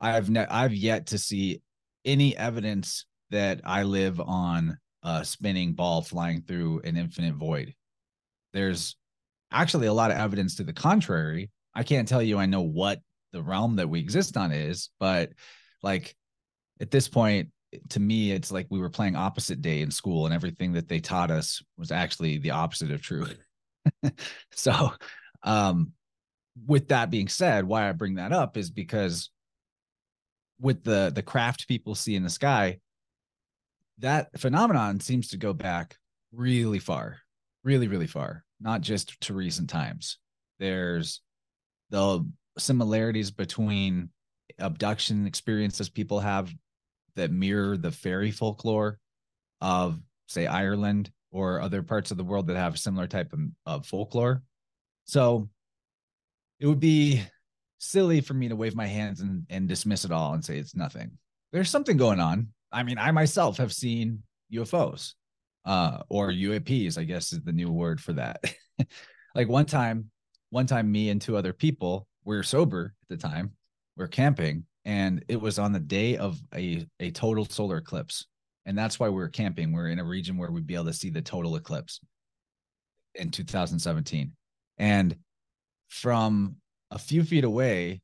I've 0.00 0.30
ne- 0.30 0.46
I've 0.46 0.74
yet 0.74 1.08
to 1.08 1.18
see 1.18 1.62
any 2.04 2.36
evidence 2.36 3.04
that 3.30 3.60
I 3.64 3.82
live 3.84 4.20
on 4.20 4.78
a 5.02 5.24
spinning 5.24 5.72
ball 5.72 6.02
flying 6.02 6.42
through 6.42 6.80
an 6.84 6.96
infinite 6.96 7.34
void. 7.34 7.74
There's 8.52 8.96
actually 9.52 9.86
a 9.86 9.92
lot 9.92 10.10
of 10.10 10.18
evidence 10.18 10.56
to 10.56 10.64
the 10.64 10.72
contrary. 10.72 11.50
I 11.74 11.82
can't 11.82 12.08
tell 12.08 12.22
you 12.22 12.38
I 12.38 12.46
know 12.46 12.62
what 12.62 13.00
the 13.32 13.42
realm 13.42 13.76
that 13.76 13.88
we 13.88 14.00
exist 14.00 14.36
on 14.36 14.52
is, 14.52 14.90
but 14.98 15.30
like 15.82 16.14
at 16.80 16.90
this 16.90 17.08
point, 17.08 17.50
to 17.90 18.00
me, 18.00 18.32
it's 18.32 18.50
like 18.50 18.66
we 18.70 18.80
were 18.80 18.90
playing 18.90 19.16
opposite 19.16 19.62
day 19.62 19.80
in 19.80 19.90
school, 19.90 20.26
and 20.26 20.34
everything 20.34 20.72
that 20.72 20.88
they 20.88 20.98
taught 20.98 21.30
us 21.30 21.62
was 21.76 21.92
actually 21.92 22.38
the 22.38 22.50
opposite 22.50 22.90
of 22.90 23.00
true. 23.00 23.26
so, 24.52 24.92
um, 25.42 25.92
with 26.66 26.88
that 26.88 27.10
being 27.10 27.28
said, 27.28 27.64
why 27.64 27.88
I 27.88 27.92
bring 27.92 28.16
that 28.16 28.32
up 28.32 28.56
is 28.56 28.70
because 28.70 29.30
with 30.60 30.82
the 30.82 31.12
the 31.14 31.22
craft 31.22 31.68
people 31.68 31.94
see 31.94 32.16
in 32.16 32.24
the 32.24 32.30
sky, 32.30 32.78
that 33.98 34.38
phenomenon 34.38 35.00
seems 35.00 35.28
to 35.28 35.36
go 35.36 35.52
back 35.52 35.96
really 36.32 36.78
far, 36.78 37.18
really, 37.62 37.88
really 37.88 38.06
far, 38.06 38.44
not 38.60 38.80
just 38.80 39.20
to 39.22 39.34
recent 39.34 39.70
times. 39.70 40.18
There's 40.58 41.20
the 41.90 42.24
similarities 42.58 43.30
between 43.30 44.10
abduction 44.58 45.26
experiences 45.26 45.88
people 45.88 46.20
have 46.20 46.52
that 47.16 47.30
mirror 47.30 47.76
the 47.76 47.90
fairy 47.90 48.30
folklore 48.30 48.98
of, 49.60 50.00
say, 50.28 50.46
Ireland 50.46 51.10
or 51.32 51.60
other 51.60 51.82
parts 51.82 52.10
of 52.10 52.16
the 52.16 52.24
world 52.24 52.46
that 52.46 52.56
have 52.56 52.78
similar 52.78 53.06
type 53.06 53.32
of, 53.32 53.40
of 53.66 53.86
folklore. 53.86 54.42
So 55.04 55.48
it 56.58 56.66
would 56.66 56.80
be 56.80 57.22
silly 57.78 58.20
for 58.20 58.34
me 58.34 58.48
to 58.48 58.56
wave 58.56 58.74
my 58.74 58.86
hands 58.86 59.20
and, 59.20 59.46
and 59.50 59.68
dismiss 59.68 60.04
it 60.04 60.12
all 60.12 60.34
and 60.34 60.44
say 60.44 60.58
it's 60.58 60.74
nothing. 60.74 61.12
There's 61.52 61.70
something 61.70 61.96
going 61.96 62.20
on. 62.20 62.48
I 62.70 62.82
mean, 62.82 62.98
I 62.98 63.10
myself 63.10 63.56
have 63.56 63.72
seen 63.72 64.22
UFOs 64.52 65.14
uh, 65.64 66.02
or 66.08 66.30
UAPs, 66.30 66.98
I 66.98 67.04
guess 67.04 67.32
is 67.32 67.40
the 67.42 67.52
new 67.52 67.70
word 67.70 68.00
for 68.00 68.12
that. 68.14 68.44
like 69.34 69.48
one 69.48 69.66
time, 69.66 70.10
one 70.50 70.66
time, 70.66 70.90
me 70.90 71.10
and 71.10 71.20
two 71.20 71.36
other 71.36 71.52
people 71.52 72.06
were 72.24 72.42
sober 72.42 72.94
at 73.02 73.08
the 73.08 73.16
time, 73.16 73.52
we 73.96 74.04
are 74.04 74.08
camping, 74.08 74.64
and 74.84 75.24
it 75.28 75.40
was 75.40 75.58
on 75.58 75.72
the 75.72 75.80
day 75.80 76.16
of 76.16 76.40
a, 76.54 76.86
a 76.98 77.10
total 77.12 77.44
solar 77.44 77.78
eclipse. 77.78 78.26
And 78.66 78.76
that's 78.76 79.00
why 79.00 79.08
we 79.08 79.14
we're 79.14 79.28
camping. 79.28 79.72
We 79.72 79.76
we're 79.76 79.88
in 79.88 79.98
a 79.98 80.04
region 80.04 80.36
where 80.36 80.50
we'd 80.50 80.66
be 80.66 80.74
able 80.74 80.84
to 80.86 80.92
see 80.92 81.10
the 81.10 81.22
total 81.22 81.56
eclipse 81.56 82.00
in 83.14 83.30
2017. 83.30 84.32
And 84.78 85.16
from 85.88 86.56
a 86.90 86.98
few 86.98 87.22
feet 87.24 87.44
away, 87.44 88.00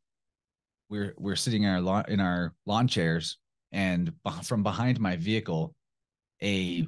we're 0.89 1.15
we're 1.19 1.37
sitting 1.37 1.65
in 1.65 1.71
our 1.71 1.81
lawn 1.81 2.05
in 2.09 2.21
our 2.21 2.55
lawn 2.65 2.89
chairs, 2.89 3.39
and 3.73 4.13
from 4.45 4.63
behind 4.63 5.01
my 5.01 5.17
vehicle, 5.17 5.75
a 6.43 6.87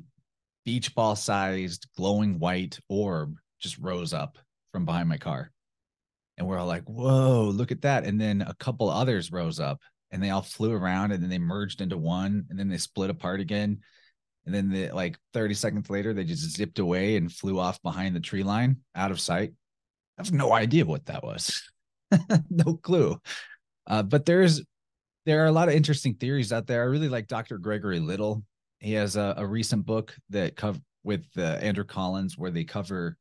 beach 0.65 0.95
ball 0.95 1.17
sized 1.17 1.87
glowing 1.97 2.39
white 2.39 2.79
orb 2.89 3.37
just 3.61 3.79
rose 3.79 4.13
up 4.13 4.39
from 4.73 4.85
behind 4.85 5.09
my 5.09 5.19
car. 5.19 5.51
And 6.37 6.47
we're 6.47 6.59
all 6.59 6.67
like, 6.67 6.85
whoa, 6.85 7.51
look 7.53 7.73
at 7.73 7.83
that. 7.83 8.05
And 8.05 8.21
then 8.21 8.43
a 8.43 8.55
couple 8.55 8.89
others 8.89 9.33
rose 9.33 9.59
up 9.59 9.81
and 10.11 10.23
they 10.23 10.31
all 10.31 10.43
flew 10.43 10.73
around 10.73 11.13
and 11.13 11.23
then 11.23 11.31
they 11.31 11.39
merged 11.39 11.81
into 11.81 11.99
one 11.99 12.47
and 12.49 12.59
then 12.59 12.69
they 12.69 12.79
split 12.79 13.11
apart 13.11 13.41
again. 13.41 13.81
And 14.47 14.55
then 14.55 14.71
the, 14.71 14.91
like 14.93 15.19
30 15.35 15.55
seconds 15.55 15.91
later, 15.91 16.15
they 16.15 16.25
just 16.25 16.57
zipped 16.57 16.79
away 16.79 17.17
and 17.17 17.31
flew 17.31 17.59
off 17.59 17.83
behind 17.83 18.15
the 18.15 18.21
tree 18.21 18.45
line 18.45 18.79
out 18.95 19.11
of 19.11 19.21
sight. 19.21 19.53
I 20.17 20.23
have 20.23 20.33
no 20.33 20.53
idea 20.53 20.87
what 20.87 21.07
that 21.07 21.23
was. 21.23 21.63
no 22.51 22.75
clue. 22.75 23.21
Uh, 23.87 24.03
but 24.03 24.25
there's 24.25 24.63
there 25.27 25.43
are 25.43 25.47
a 25.47 25.53
lot 25.53 25.69
of 25.69 25.75
interesting 25.75 26.15
theories 26.15 26.53
out 26.53 26.67
there. 26.67 26.81
I 26.81 26.87
really 26.87 27.11
like 27.11 27.27
Dr. 27.27 27.59
Gregory 27.59 28.01
Little. 28.01 28.43
He 28.79 28.95
has 28.95 29.17
a, 29.17 29.35
a 29.37 29.47
recent 29.47 29.85
book 29.85 30.17
that 30.31 30.57
cover 30.57 30.79
with 31.05 31.27
uh, 31.37 31.43
Andrew 31.43 31.85
Collins 31.85 32.39
where 32.39 32.51
they 32.51 32.65
cover 32.65 33.17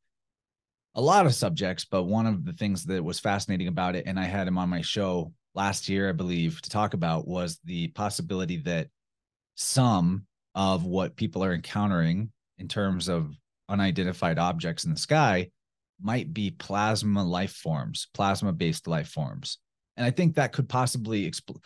a 0.97 1.01
lot 1.01 1.27
of 1.27 1.35
subjects, 1.35 1.85
but 1.85 2.05
one 2.05 2.25
of 2.25 2.43
the 2.43 2.53
things 2.53 2.83
that 2.85 3.03
was 3.03 3.19
fascinating 3.19 3.67
about 3.67 3.95
it, 3.95 4.07
and 4.07 4.19
I 4.19 4.25
had 4.25 4.47
him 4.47 4.57
on 4.57 4.67
my 4.67 4.81
show 4.81 5.31
last 5.53 5.87
year, 5.87 6.09
I 6.09 6.13
believe, 6.13 6.59
to 6.63 6.71
talk 6.71 6.95
about 6.95 7.27
was 7.27 7.59
the 7.63 7.89
possibility 7.89 8.57
that 8.57 8.87
some 9.53 10.25
of 10.55 10.85
what 10.85 11.15
people 11.15 11.43
are 11.43 11.53
encountering 11.53 12.31
in 12.57 12.67
terms 12.67 13.09
of 13.09 13.31
unidentified 13.69 14.39
objects 14.39 14.85
in 14.85 14.91
the 14.91 14.99
sky 14.99 15.51
might 16.01 16.33
be 16.33 16.49
plasma 16.49 17.23
life 17.23 17.53
forms, 17.53 18.07
plasma 18.15 18.51
based 18.51 18.87
life 18.87 19.09
forms. 19.09 19.59
And 19.97 20.05
I 20.05 20.09
think 20.09 20.35
that 20.35 20.51
could 20.51 20.67
possibly, 20.67 21.29
expl- 21.29 21.63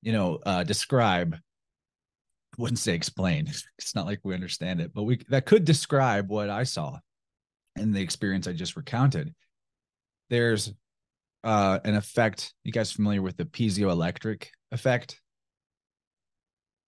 you 0.00 0.12
know, 0.12 0.38
uh, 0.46 0.64
describe, 0.64 1.36
wouldn't 2.56 2.78
say 2.78 2.94
explain, 2.94 3.46
it's 3.78 3.94
not 3.94 4.06
like 4.06 4.20
we 4.24 4.32
understand 4.32 4.80
it, 4.80 4.94
but 4.94 5.02
we 5.02 5.18
that 5.28 5.44
could 5.44 5.66
describe 5.66 6.30
what 6.30 6.48
I 6.48 6.62
saw 6.62 6.98
in 7.78 7.92
the 7.92 8.00
experience 8.00 8.46
I 8.46 8.52
just 8.52 8.76
recounted. 8.76 9.34
There's 10.30 10.72
uh, 11.44 11.78
an 11.84 11.94
effect. 11.94 12.54
You 12.64 12.72
guys 12.72 12.92
familiar 12.92 13.22
with 13.22 13.36
the 13.36 13.44
piezoelectric 13.44 14.46
effect? 14.72 15.20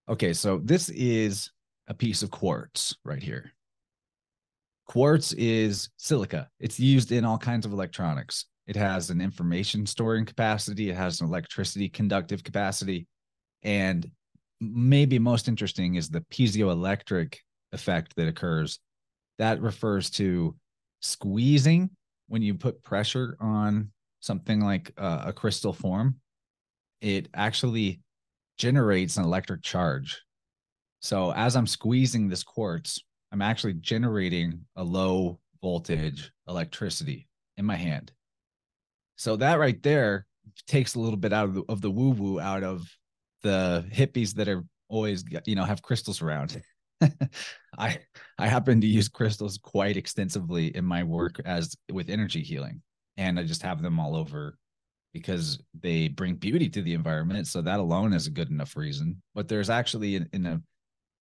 Okay, 0.08 0.32
so 0.32 0.60
this 0.62 0.88
is 0.88 1.50
a 1.86 1.94
piece 1.94 2.22
of 2.22 2.30
quartz 2.30 2.96
right 3.04 3.22
here. 3.22 3.52
Quartz 4.86 5.32
is 5.34 5.88
silica. 5.96 6.48
It's 6.58 6.80
used 6.80 7.12
in 7.12 7.24
all 7.24 7.38
kinds 7.38 7.64
of 7.64 7.72
electronics. 7.72 8.46
It 8.66 8.76
has 8.76 9.10
an 9.10 9.20
information 9.20 9.86
storing 9.86 10.24
capacity, 10.24 10.90
it 10.90 10.96
has 10.96 11.20
an 11.20 11.28
electricity 11.28 11.88
conductive 11.88 12.42
capacity. 12.42 13.06
And 13.62 14.10
maybe 14.60 15.18
most 15.18 15.48
interesting 15.48 15.94
is 15.94 16.08
the 16.08 16.20
piezoelectric 16.22 17.36
effect 17.72 18.14
that 18.16 18.28
occurs. 18.28 18.78
That 19.38 19.60
refers 19.60 20.10
to 20.10 20.54
squeezing 21.00 21.90
when 22.28 22.42
you 22.42 22.54
put 22.54 22.82
pressure 22.82 23.36
on 23.40 23.90
something 24.20 24.60
like 24.60 24.92
uh, 24.96 25.24
a 25.26 25.32
crystal 25.32 25.72
form. 25.72 26.16
It 27.00 27.28
actually 27.34 28.00
generates 28.58 29.16
an 29.16 29.24
electric 29.24 29.62
charge. 29.62 30.22
So 31.00 31.32
as 31.32 31.56
I'm 31.56 31.66
squeezing 31.66 32.28
this 32.28 32.42
quartz, 32.42 33.02
I'm 33.32 33.42
actually 33.42 33.74
generating 33.74 34.60
a 34.76 34.84
low 34.84 35.40
voltage 35.62 36.30
electricity 36.48 37.28
in 37.56 37.64
my 37.64 37.76
hand. 37.76 38.12
So 39.16 39.36
that 39.36 39.58
right 39.58 39.82
there 39.82 40.26
takes 40.66 40.94
a 40.94 41.00
little 41.00 41.16
bit 41.16 41.32
out 41.32 41.44
of 41.44 41.54
the, 41.54 41.64
of 41.68 41.80
the 41.80 41.90
woo 41.90 42.10
woo 42.10 42.40
out 42.40 42.62
of 42.62 42.86
the 43.42 43.84
hippies 43.92 44.34
that 44.34 44.48
are 44.48 44.64
always 44.88 45.24
you 45.46 45.54
know 45.54 45.64
have 45.64 45.82
crystals 45.82 46.20
around. 46.22 46.60
I 47.80 47.98
I 48.38 48.46
happen 48.46 48.80
to 48.80 48.86
use 48.86 49.08
crystals 49.08 49.58
quite 49.58 49.96
extensively 49.96 50.76
in 50.76 50.84
my 50.84 51.02
work 51.02 51.40
as 51.44 51.74
with 51.90 52.10
energy 52.10 52.42
healing, 52.42 52.82
and 53.16 53.38
I 53.38 53.44
just 53.44 53.62
have 53.62 53.80
them 53.82 53.98
all 53.98 54.14
over 54.14 54.58
because 55.12 55.58
they 55.80 56.08
bring 56.08 56.34
beauty 56.36 56.68
to 56.68 56.82
the 56.82 56.94
environment. 56.94 57.46
So 57.46 57.62
that 57.62 57.80
alone 57.80 58.12
is 58.12 58.26
a 58.26 58.30
good 58.30 58.50
enough 58.50 58.76
reason. 58.76 59.20
But 59.34 59.48
there's 59.48 59.70
actually 59.70 60.16
an, 60.16 60.28
an 60.32 60.62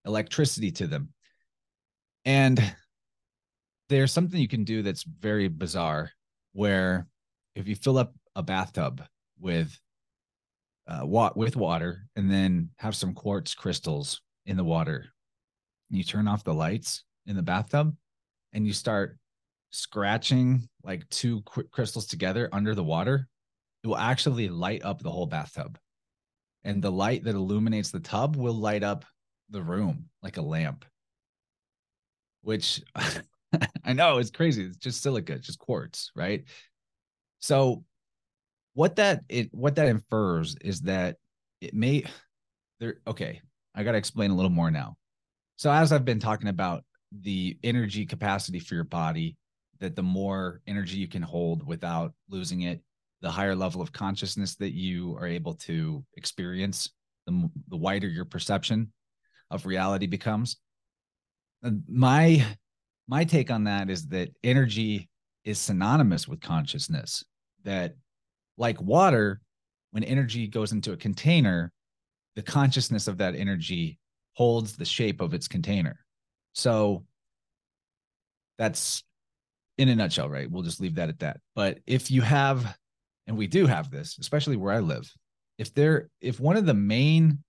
electricity 0.05 0.71
to 0.73 0.85
them. 0.85 1.09
And 2.25 2.61
there's 3.87 4.11
something 4.11 4.39
you 4.39 4.47
can 4.47 4.65
do 4.65 4.83
that's 4.83 5.03
very 5.03 5.47
bizarre 5.47 6.11
where 6.53 7.07
if 7.55 7.67
you 7.67 7.75
fill 7.75 7.97
up 7.97 8.13
a 8.35 8.43
bathtub 8.43 9.01
with 9.39 9.75
uh, 10.87 11.05
wa- 11.05 11.33
with 11.35 11.55
water 11.55 12.05
and 12.15 12.29
then 12.29 12.69
have 12.77 12.95
some 12.95 13.13
quartz 13.13 13.55
crystals 13.55 14.21
in 14.45 14.57
the 14.57 14.63
water 14.63 15.05
you 15.89 16.03
turn 16.03 16.27
off 16.27 16.43
the 16.43 16.53
lights 16.53 17.03
in 17.25 17.35
the 17.35 17.43
bathtub 17.43 17.95
and 18.53 18.65
you 18.65 18.73
start 18.73 19.17
scratching 19.71 20.67
like 20.83 21.07
two 21.09 21.41
crystals 21.71 22.07
together 22.07 22.49
under 22.51 22.73
the 22.73 22.83
water 22.83 23.27
it 23.83 23.87
will 23.87 23.97
actually 23.97 24.49
light 24.49 24.83
up 24.83 25.01
the 25.01 25.11
whole 25.11 25.25
bathtub. 25.25 25.77
And 26.63 26.81
the 26.81 26.91
light 26.91 27.23
that 27.23 27.35
illuminates 27.35 27.91
the 27.91 28.01
tub 28.01 28.35
will 28.35 28.53
light 28.53 28.83
up 28.83 29.05
the 29.49 29.61
room 29.61 30.09
like 30.21 30.37
a 30.37 30.41
lamp. 30.41 30.85
Which 32.41 32.81
i 33.83 33.93
know 33.93 34.17
is 34.17 34.31
crazy. 34.31 34.65
It's 34.65 34.77
just 34.77 35.01
silica 35.01 35.33
it's 35.33 35.47
just 35.47 35.59
quartz 35.59 36.11
right? 36.15 36.43
So 37.39 37.83
what 38.73 38.97
that 38.97 39.23
it 39.29 39.49
what 39.53 39.75
that 39.75 39.87
infers 39.87 40.55
is 40.61 40.81
that 40.81 41.17
it 41.61 41.73
may 41.73 42.05
there 42.79 42.99
okay 43.07 43.41
i 43.75 43.83
got 43.83 43.93
to 43.93 43.97
explain 43.97 44.31
a 44.31 44.35
little 44.35 44.51
more 44.51 44.71
now 44.71 44.95
so 45.59 45.71
as 45.71 45.91
i've 45.91 46.05
been 46.05 46.19
talking 46.19 46.47
about 46.47 46.83
the 47.21 47.57
energy 47.63 48.05
capacity 48.05 48.59
for 48.59 48.75
your 48.75 48.83
body 48.83 49.35
that 49.79 49.95
the 49.95 50.03
more 50.03 50.61
energy 50.67 50.97
you 50.97 51.07
can 51.07 51.21
hold 51.21 51.65
without 51.65 52.13
losing 52.29 52.61
it 52.63 52.81
the 53.21 53.31
higher 53.31 53.55
level 53.55 53.81
of 53.81 53.91
consciousness 53.91 54.55
that 54.55 54.73
you 54.73 55.15
are 55.17 55.27
able 55.27 55.53
to 55.53 56.03
experience 56.15 56.89
the, 57.25 57.49
the 57.67 57.77
wider 57.77 58.07
your 58.07 58.25
perception 58.25 58.91
of 59.51 59.65
reality 59.65 60.07
becomes. 60.07 60.57
And 61.61 61.83
my 61.87 62.45
my 63.07 63.23
take 63.23 63.51
on 63.51 63.65
that 63.65 63.89
is 63.89 64.07
that 64.07 64.29
energy 64.43 65.09
is 65.43 65.59
synonymous 65.59 66.27
with 66.27 66.41
consciousness 66.41 67.23
that 67.63 67.95
like 68.57 68.79
water 68.81 69.41
when 69.91 70.03
energy 70.03 70.47
goes 70.47 70.71
into 70.71 70.93
a 70.93 70.97
container 70.97 71.71
the 72.35 72.41
consciousness 72.43 73.07
of 73.07 73.17
that 73.17 73.35
energy 73.35 73.98
holds 74.39 74.77
the 74.77 74.85
shape 74.85 75.19
of 75.19 75.33
its 75.33 75.49
container. 75.49 75.99
So 76.53 77.03
that's 78.57 79.03
in 79.77 79.89
a 79.89 79.95
nutshell 79.95 80.29
right? 80.29 80.49
We'll 80.49 80.63
just 80.63 80.79
leave 80.79 80.95
that 80.95 81.09
at 81.09 81.19
that. 81.19 81.41
But 81.55 81.79
if 81.85 82.09
you 82.09 82.21
have 82.21 82.77
and 83.27 83.37
we 83.37 83.47
do 83.47 83.67
have 83.67 83.91
this 83.91 84.17
especially 84.17 84.57
where 84.57 84.73
i 84.73 84.79
live 84.79 85.07
if 85.59 85.71
there 85.75 86.09
if 86.19 86.39
one 86.39 86.57
of 86.57 86.65
the 86.65 86.73
main 86.73 87.43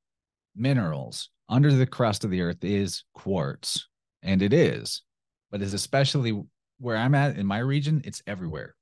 minerals 0.55 1.31
under 1.49 1.73
the 1.73 1.87
crust 1.87 2.23
of 2.23 2.31
the 2.31 2.43
earth 2.43 2.63
is 2.63 3.05
quartz 3.15 3.89
and 4.23 4.43
it 4.43 4.53
is 4.53 5.03
but 5.51 5.63
is 5.63 5.73
especially 5.73 6.39
where 6.79 6.99
i'm 6.99 7.15
at 7.15 7.39
in 7.39 7.47
my 7.47 7.59
region 7.59 8.03
it's 8.05 8.23
everywhere. 8.27 8.75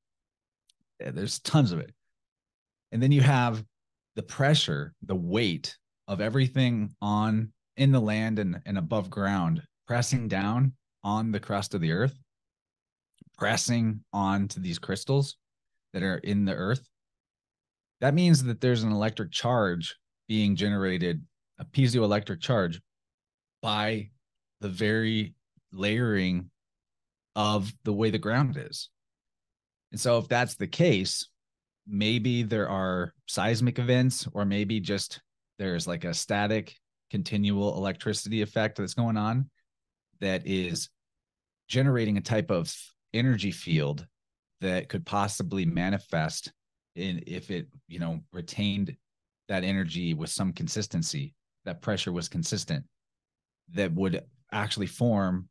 There's 0.99 1.39
tons 1.39 1.71
of 1.71 1.79
it. 1.79 1.95
And 2.91 3.01
then 3.01 3.13
you 3.13 3.21
have 3.21 3.65
the 4.17 4.23
pressure 4.25 4.95
the 5.03 5.15
weight 5.15 5.77
of 6.09 6.21
everything 6.21 6.93
on 7.01 7.53
in 7.79 7.93
the 7.93 8.01
land 8.01 8.39
and, 8.39 8.61
and 8.67 8.77
above 8.77 9.09
ground 9.09 9.63
pressing 9.87 10.29
down 10.29 10.73
on 11.03 11.33
the 11.33 11.41
crust 11.41 11.75
of 11.75 11.81
the 11.81 11.93
earth 11.93 12.15
pressing 13.39 14.01
onto 14.13 14.61
these 14.61 14.79
crystals 14.79 15.37
that 15.93 16.03
are 16.03 16.19
in 16.19 16.45
the 16.45 16.55
earth. 16.55 16.87
That 18.01 18.15
means 18.15 18.43
that 18.45 18.61
there's 18.61 18.83
an 18.83 18.93
electric 18.93 19.31
charge 19.33 19.97
being 20.27 20.57
generated 20.57 21.25
a 21.59 21.65
piezoelectric 21.65 22.41
charge 22.41 22.81
by 23.63 24.11
the 24.61 24.69
very 24.69 25.35
layering 25.73 26.51
of 27.35 27.73
the 27.85 27.93
way 27.93 28.11
the 28.11 28.19
ground 28.19 28.57
is. 28.57 28.91
And 29.93 30.01
so 30.01 30.19
if 30.19 30.29
that's 30.29 30.57
the 30.57 30.67
case 30.67 31.27
maybe 31.91 32.43
there 32.43 32.69
are 32.69 33.15
seismic 33.27 33.79
events 33.79 34.29
or 34.35 34.45
maybe 34.45 34.79
just 34.79 35.21
there's 35.59 35.87
like 35.87 36.05
a 36.05 36.13
static 36.13 36.77
continual 37.11 37.77
electricity 37.77 38.43
effect 38.43 38.77
that's 38.77 38.95
going 38.95 39.17
on 39.17 39.49
that 40.21 40.47
is 40.47 40.89
generating 41.69 42.17
a 42.17 42.23
type 42.23 42.51
of 42.51 42.75
energy 43.15 43.51
field 43.51 44.07
that 44.61 44.89
could 44.89 45.07
possibly 45.07 45.65
manifest 45.65 46.53
in 46.97 47.23
if 47.27 47.51
it 47.51 47.69
you 47.87 47.99
know 47.99 48.21
retained 48.33 48.95
that 49.49 49.65
energy 49.65 50.15
with 50.15 50.31
some 50.31 50.53
consistency 50.53 51.35
that 51.65 51.81
pressure 51.81 52.13
was 52.13 52.29
consistent 52.29 52.85
that 53.73 53.93
would 53.93 54.23
actually 54.53 54.87
form 54.87 55.49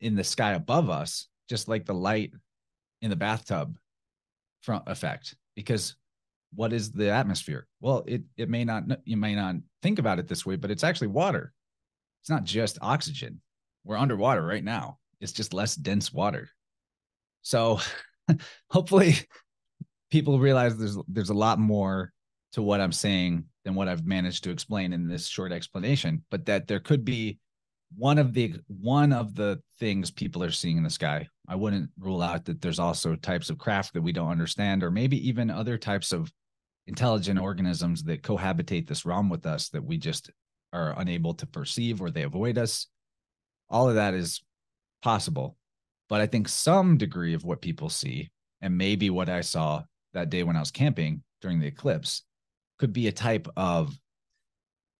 in 0.00 0.14
the 0.14 0.24
sky 0.24 0.52
above 0.52 0.90
us 0.90 1.28
just 1.48 1.68
like 1.68 1.84
the 1.84 1.94
light 1.94 2.32
in 3.02 3.10
the 3.10 3.16
bathtub 3.16 3.76
front 4.62 4.84
effect. 4.86 5.34
Because 5.54 5.96
what 6.54 6.72
is 6.72 6.92
the 6.92 7.10
atmosphere? 7.10 7.66
Well 7.80 8.04
it 8.06 8.22
it 8.36 8.48
may 8.48 8.64
not 8.64 8.84
you 9.04 9.16
may 9.16 9.34
not 9.34 9.56
think 9.82 9.98
about 9.98 10.18
it 10.18 10.28
this 10.28 10.46
way 10.46 10.56
but 10.56 10.70
it's 10.70 10.84
actually 10.84 11.08
water. 11.08 11.52
It's 12.22 12.30
not 12.30 12.44
just 12.44 12.78
oxygen. 12.80 13.40
We're 13.84 13.96
underwater 13.96 14.44
right 14.44 14.62
now. 14.62 14.98
It's 15.20 15.32
just 15.32 15.54
less 15.54 15.74
dense 15.74 16.12
water. 16.12 16.50
So 17.42 17.80
hopefully 18.70 19.14
people 20.10 20.38
realize 20.38 20.76
there's 20.76 20.98
there's 21.08 21.30
a 21.30 21.34
lot 21.34 21.58
more 21.58 22.12
to 22.52 22.60
what 22.60 22.82
i'm 22.82 22.92
saying 22.92 23.44
than 23.64 23.74
what 23.74 23.88
i've 23.88 24.06
managed 24.06 24.44
to 24.44 24.50
explain 24.50 24.92
in 24.92 25.08
this 25.08 25.26
short 25.26 25.52
explanation 25.52 26.22
but 26.30 26.44
that 26.44 26.68
there 26.68 26.80
could 26.80 27.02
be 27.02 27.38
one 27.96 28.18
of 28.18 28.32
the 28.32 28.54
one 28.68 29.12
of 29.12 29.34
the 29.34 29.60
things 29.78 30.10
people 30.10 30.42
are 30.42 30.50
seeing 30.50 30.76
in 30.76 30.82
the 30.82 30.90
sky. 30.90 31.26
I 31.48 31.56
wouldn't 31.56 31.90
rule 31.98 32.22
out 32.22 32.44
that 32.46 32.60
there's 32.60 32.78
also 32.78 33.16
types 33.16 33.50
of 33.50 33.58
craft 33.58 33.94
that 33.94 34.02
we 34.02 34.12
don't 34.12 34.30
understand 34.30 34.82
or 34.82 34.90
maybe 34.90 35.28
even 35.28 35.50
other 35.50 35.76
types 35.76 36.12
of 36.12 36.30
intelligent 36.86 37.38
organisms 37.38 38.04
that 38.04 38.22
cohabitate 38.22 38.86
this 38.86 39.06
realm 39.06 39.28
with 39.28 39.46
us 39.46 39.68
that 39.70 39.84
we 39.84 39.98
just 39.98 40.30
are 40.72 40.94
unable 40.98 41.34
to 41.34 41.46
perceive 41.46 42.00
or 42.00 42.10
they 42.10 42.22
avoid 42.22 42.58
us. 42.58 42.88
All 43.68 43.88
of 43.88 43.96
that 43.96 44.14
is 44.14 44.42
possible. 45.02 45.56
But 46.08 46.20
i 46.20 46.26
think 46.26 46.46
some 46.46 46.98
degree 46.98 47.32
of 47.32 47.44
what 47.44 47.62
people 47.62 47.88
see 47.88 48.30
and 48.60 48.76
maybe 48.76 49.08
what 49.08 49.30
i 49.30 49.40
saw 49.40 49.82
that 50.12 50.28
day 50.28 50.42
when 50.42 50.56
i 50.56 50.60
was 50.60 50.70
camping 50.70 51.22
during 51.40 51.58
the 51.58 51.66
eclipse 51.66 52.22
could 52.78 52.92
be 52.92 53.08
a 53.08 53.12
type 53.12 53.48
of 53.56 53.96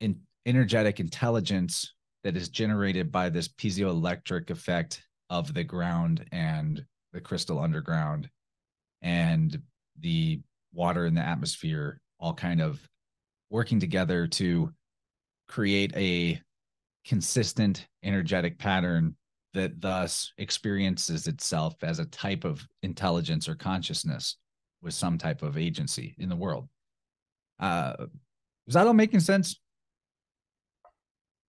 in, 0.01 0.21
energetic 0.47 1.01
intelligence 1.01 1.93
that 2.25 2.35
is 2.35 2.49
generated 2.49 3.13
by 3.13 3.29
this 3.29 3.47
piezoelectric 3.47 4.49
effect 4.49 5.03
of 5.29 5.53
the 5.53 5.65
ground 5.65 6.25
and 6.33 6.83
the 7.13 7.21
crystal 7.21 7.59
underground 7.59 8.31
and 9.03 9.61
the 10.01 10.41
water 10.73 11.07
in 11.07 11.15
the 11.15 11.21
atmosphere 11.21 12.01
all 12.19 12.35
kind 12.35 12.61
of 12.61 12.81
working 13.51 13.81
together 13.81 14.27
to 14.27 14.73
create 15.49 15.95
a 15.97 16.41
consistent 17.07 17.87
energetic 18.03 18.59
pattern 18.59 19.15
that 19.55 19.81
thus 19.81 20.33
experiences 20.39 21.27
itself 21.27 21.75
as 21.83 21.99
a 21.99 22.07
type 22.07 22.45
of 22.45 22.67
intelligence 22.83 23.49
or 23.49 23.55
consciousness 23.55 24.37
with 24.81 24.95
some 24.95 25.19
type 25.19 25.43
of 25.43 25.59
agency 25.59 26.15
in 26.19 26.29
the 26.29 26.37
world. 26.37 26.69
Uh, 27.61 27.95
is 28.67 28.75
that 28.75 28.87
all 28.87 28.95
making 28.95 29.21
sense? 29.21 29.61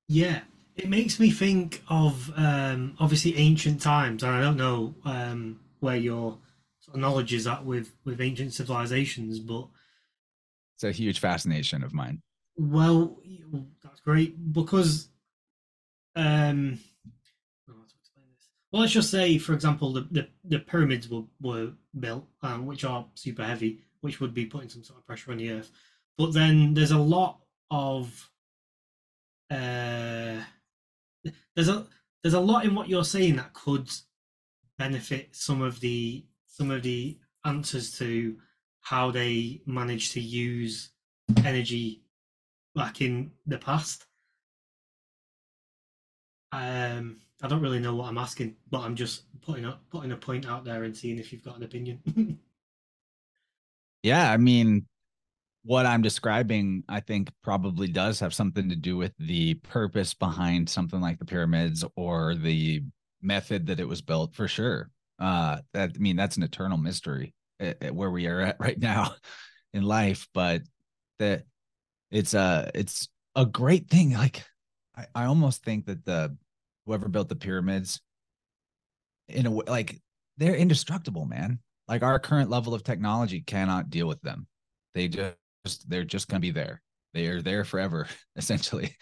Yeah, 0.10 0.42
it 0.76 0.90
makes 0.90 1.20
me 1.20 1.32
think 1.32 1.82
of 1.88 2.32
um, 2.36 2.96
obviously 3.00 3.38
ancient 3.38 3.82
times, 3.82 4.24
and 4.24 4.32
I 4.34 4.42
don't 4.42 4.58
know 4.58 4.96
um, 5.06 5.60
where 5.80 5.96
your 5.96 6.38
sort 6.94 7.04
of 7.04 7.10
knowledge 7.10 7.34
is 7.34 7.48
at 7.48 7.66
with 7.66 7.94
with 8.06 8.22
ancient 8.22 8.54
civilizations, 8.54 9.40
but 9.40 9.68
it's 10.76 10.84
a 10.84 10.92
huge 10.92 11.20
fascination 11.20 11.84
of 11.84 11.94
mine. 11.94 12.22
Well, 12.58 13.18
that's 13.84 14.00
great 14.02 14.54
because 14.54 15.10
um, 16.16 16.80
well, 17.68 18.82
let's 18.82 18.94
just 18.94 19.12
say, 19.12 19.38
for 19.38 19.54
example, 19.54 19.94
the, 19.94 20.08
the, 20.10 20.28
the 20.46 20.60
pyramids 20.60 21.08
were, 21.08 21.24
were 21.42 21.74
built, 22.00 22.26
um, 22.42 22.66
which 22.66 22.84
are 22.84 23.06
super 23.14 23.44
heavy, 23.44 23.84
which 24.02 24.20
would 24.20 24.34
be 24.34 24.46
putting 24.46 24.70
some 24.70 24.84
sort 24.84 25.00
of 25.00 25.06
pressure 25.06 25.32
on 25.32 25.38
the 25.38 25.52
earth. 25.52 25.72
But 26.18 26.34
then 26.34 26.74
there's 26.74 26.92
a 26.92 26.98
lot 26.98 27.40
of 27.70 28.30
uh, 29.52 30.42
there's 31.56 31.70
a 31.70 31.86
there's 32.22 32.34
a 32.34 32.40
lot 32.40 32.66
in 32.66 32.76
what 32.76 32.90
you're 32.90 33.04
saying 33.04 33.36
that 33.36 33.54
could 33.54 33.90
benefit 34.78 35.36
some 35.36 35.62
of 35.62 35.80
the 35.80 36.26
some 36.54 36.70
of 36.70 36.84
the 36.84 37.18
answers 37.46 37.98
to 37.98 38.38
how 38.82 39.10
they 39.10 39.60
managed 39.66 40.14
to 40.14 40.22
use 40.22 40.92
energy 41.44 42.04
back 42.76 43.02
in 43.02 43.32
the 43.48 43.58
past. 43.58 44.06
Um, 46.52 47.22
I 47.42 47.48
don't 47.48 47.62
really 47.62 47.80
know 47.80 47.96
what 47.96 48.08
I'm 48.08 48.20
asking, 48.20 48.56
but 48.70 48.82
I'm 48.82 48.96
just 48.96 49.24
putting 49.42 49.72
putting 49.90 50.12
a 50.12 50.16
point 50.16 50.48
out 50.48 50.64
there 50.64 50.84
and 50.84 50.96
seeing 50.96 51.18
if 51.18 51.34
you've 51.34 51.44
got 51.44 51.58
an 51.58 51.64
opinion. 51.64 52.04
yeah, 54.04 54.32
I 54.32 54.38
mean, 54.38 54.86
what 55.64 55.88
I'm 55.88 56.04
describing, 56.04 56.84
I 56.88 57.00
think 57.00 57.32
probably 57.42 57.88
does 57.88 58.20
have 58.20 58.34
something 58.34 58.70
to 58.70 58.76
do 58.76 58.96
with 58.96 59.14
the 59.18 59.56
purpose 59.56 60.14
behind 60.14 60.70
something 60.70 61.02
like 61.02 61.18
the 61.18 61.26
pyramids 61.26 61.84
or 61.96 62.36
the 62.36 62.84
method 63.24 63.66
that 63.68 63.80
it 63.80 63.88
was 63.88 64.04
built 64.04 64.36
for 64.36 64.48
sure. 64.48 64.92
Uh, 65.24 65.60
that 65.74 65.92
I 65.96 66.00
mean, 66.00 66.18
that's 66.18 66.36
an 66.36 66.44
eternal 66.44 66.78
mystery 66.78 67.34
at, 67.58 67.82
at 67.82 67.96
where 67.96 68.12
we 68.12 68.28
are 68.28 68.42
at 68.42 68.58
right 68.60 68.78
now 68.78 69.16
in 69.74 69.84
life, 69.84 70.28
but 70.34 70.64
that 71.20 71.44
it's 72.12 72.34
a 72.34 72.70
it's 72.76 73.08
a 73.34 73.46
great 73.46 73.90
thing. 73.90 74.12
Like 74.12 74.44
I, 74.98 75.06
I 75.16 75.26
almost 75.26 75.64
think 75.64 75.86
that 75.86 76.04
the 76.04 76.36
whoever 76.86 77.08
built 77.08 77.30
the 77.30 77.38
pyramids 77.38 78.02
in 79.30 79.46
a 79.46 79.52
way 79.52 79.64
like 79.66 79.98
they're 80.36 80.58
indestructible, 80.58 81.26
man. 81.26 81.60
Like 81.88 82.04
our 82.04 82.20
current 82.20 82.50
level 82.50 82.74
of 82.74 82.84
technology 82.84 83.40
cannot 83.40 83.90
deal 83.90 84.08
with 84.10 84.22
them. 84.24 84.46
They 84.94 85.08
just 85.08 85.90
they're 85.90 86.04
just 86.04 86.28
gonna 86.28 86.42
be 86.42 86.52
there. 86.52 86.82
They 87.14 87.28
are 87.28 87.42
there 87.42 87.64
forever, 87.64 88.08
essentially. 88.36 88.98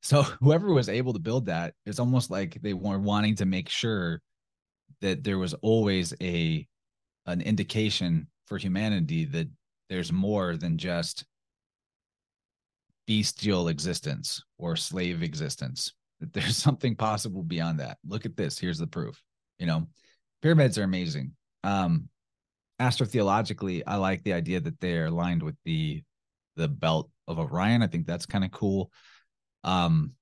So 0.00 0.22
whoever 0.22 0.72
was 0.72 0.88
able 0.88 1.12
to 1.12 1.18
build 1.18 1.46
that, 1.46 1.74
it's 1.84 1.98
almost 1.98 2.30
like 2.30 2.58
they 2.62 2.72
were 2.72 2.98
wanting 2.98 3.34
to 3.36 3.44
make 3.44 3.68
sure 3.68 4.22
that 5.00 5.24
there 5.24 5.38
was 5.38 5.54
always 5.54 6.14
a 6.20 6.66
an 7.26 7.40
indication 7.40 8.26
for 8.46 8.58
humanity 8.58 9.24
that 9.26 9.48
there's 9.88 10.12
more 10.12 10.56
than 10.56 10.78
just 10.78 11.24
bestial 13.06 13.68
existence 13.68 14.42
or 14.58 14.76
slave 14.76 15.22
existence 15.22 15.92
that 16.20 16.32
there's 16.32 16.56
something 16.66 16.94
possible 16.94 17.42
beyond 17.42 17.80
that. 17.80 17.98
Look 18.06 18.26
at 18.26 18.36
this. 18.36 18.58
Here's 18.58 18.78
the 18.78 18.86
proof 18.86 19.22
you 19.58 19.66
know? 19.66 19.86
Pyramids 20.42 20.78
are 20.78 20.84
amazing. 20.84 21.32
Um 21.64 22.08
astrotheologically 22.80 23.82
i 23.88 23.96
like 23.96 24.22
the 24.22 24.32
idea 24.32 24.60
that 24.60 24.78
they're 24.78 25.06
aligned 25.06 25.42
with 25.42 25.56
the 25.64 26.02
the 26.56 26.68
belt 26.68 27.10
of 27.26 27.38
orion. 27.38 27.82
I 27.82 27.88
think 27.88 28.06
that's 28.06 28.26
kind 28.26 28.44
of 28.44 28.52
cool. 28.52 28.90
Um 29.64 30.12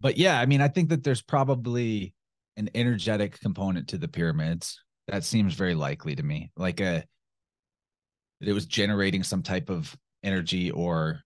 but 0.00 0.16
yeah 0.16 0.38
i 0.38 0.46
mean 0.46 0.60
i 0.60 0.68
think 0.68 0.90
that 0.90 1.02
there's 1.02 1.22
probably 1.22 2.14
an 2.58 2.68
energetic 2.74 3.40
component 3.40 3.88
to 3.88 3.98
the 3.98 4.08
pyramids. 4.08 4.82
That 5.06 5.24
seems 5.24 5.54
very 5.54 5.74
likely 5.74 6.14
to 6.16 6.22
me 6.22 6.50
like 6.56 6.80
a 6.80 7.04
it 8.40 8.52
was 8.52 8.66
generating 8.66 9.22
some 9.22 9.42
type 9.42 9.70
of 9.70 9.96
energy 10.22 10.70
or 10.70 11.22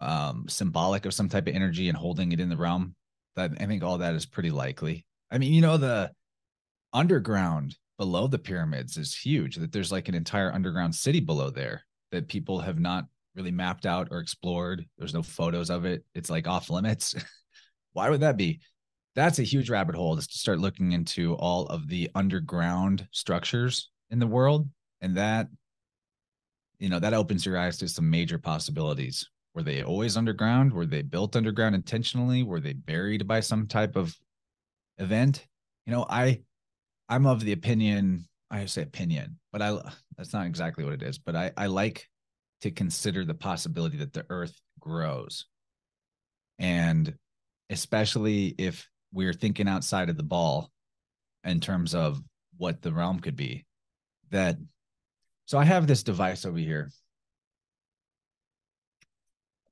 um 0.00 0.46
symbolic 0.48 1.06
of 1.06 1.14
some 1.14 1.28
type 1.28 1.46
of 1.46 1.54
energy 1.54 1.88
and 1.88 1.96
holding 1.96 2.32
it 2.32 2.40
in 2.40 2.48
the 2.48 2.56
realm. 2.56 2.94
That 3.36 3.52
i 3.60 3.66
think 3.66 3.84
all 3.84 3.98
that 3.98 4.14
is 4.14 4.26
pretty 4.26 4.50
likely. 4.50 5.04
I 5.30 5.38
mean 5.38 5.52
you 5.52 5.60
know 5.60 5.76
the 5.76 6.10
underground 6.92 7.76
below 7.98 8.26
the 8.26 8.38
pyramids 8.38 8.96
is 8.96 9.14
huge 9.14 9.56
that 9.56 9.72
there's 9.72 9.92
like 9.92 10.08
an 10.08 10.14
entire 10.14 10.52
underground 10.52 10.94
city 10.94 11.20
below 11.20 11.50
there 11.50 11.82
that 12.12 12.28
people 12.28 12.60
have 12.60 12.78
not 12.78 13.04
really 13.34 13.50
mapped 13.50 13.86
out 13.86 14.08
or 14.10 14.18
explored. 14.18 14.86
There's 14.98 15.14
no 15.14 15.22
photos 15.22 15.70
of 15.70 15.84
it. 15.84 16.04
It's 16.14 16.30
like 16.30 16.48
off 16.48 16.70
limits. 16.70 17.14
Why 17.92 18.10
would 18.10 18.20
that 18.20 18.36
be 18.36 18.60
that's 19.16 19.38
a 19.38 19.42
huge 19.42 19.70
rabbit 19.70 19.96
hole 19.96 20.16
is 20.16 20.28
to 20.28 20.38
start 20.38 20.60
looking 20.60 20.92
into 20.92 21.34
all 21.34 21.66
of 21.66 21.88
the 21.88 22.10
underground 22.14 23.08
structures 23.10 23.90
in 24.10 24.20
the 24.20 24.26
world 24.26 24.68
and 25.00 25.16
that 25.16 25.48
you 26.78 26.88
know 26.88 27.00
that 27.00 27.14
opens 27.14 27.44
your 27.44 27.58
eyes 27.58 27.78
to 27.78 27.88
some 27.88 28.08
major 28.08 28.38
possibilities 28.38 29.28
were 29.56 29.62
they 29.62 29.82
always 29.82 30.18
underground? 30.18 30.70
Were 30.70 30.84
they 30.84 31.00
built 31.00 31.34
underground 31.34 31.74
intentionally? 31.74 32.42
Were 32.42 32.60
they 32.60 32.74
buried 32.74 33.26
by 33.26 33.40
some 33.40 33.66
type 33.66 33.96
of 33.96 34.14
event? 34.98 35.46
You 35.86 35.94
know, 35.94 36.04
I 36.10 36.42
I'm 37.08 37.26
of 37.26 37.40
the 37.40 37.52
opinion, 37.52 38.28
I 38.50 38.66
say 38.66 38.82
opinion, 38.82 39.38
but 39.52 39.62
I 39.62 39.80
that's 40.18 40.34
not 40.34 40.46
exactly 40.46 40.84
what 40.84 40.92
it 40.92 41.02
is, 41.02 41.16
but 41.16 41.34
I 41.34 41.52
I 41.56 41.68
like 41.68 42.06
to 42.60 42.70
consider 42.70 43.24
the 43.24 43.32
possibility 43.32 43.96
that 43.96 44.12
the 44.12 44.26
earth 44.28 44.60
grows. 44.78 45.46
And 46.58 47.14
especially 47.70 48.54
if 48.58 48.86
we're 49.16 49.32
thinking 49.32 49.66
outside 49.68 50.08
of 50.08 50.16
the 50.16 50.22
ball 50.22 50.70
in 51.44 51.58
terms 51.60 51.94
of 51.94 52.20
what 52.58 52.82
the 52.82 52.92
realm 52.92 53.18
could 53.20 53.36
be 53.36 53.64
that 54.30 54.56
so 55.46 55.58
I 55.58 55.64
have 55.64 55.86
this 55.86 56.02
device 56.02 56.44
over 56.44 56.58
here 56.58 56.90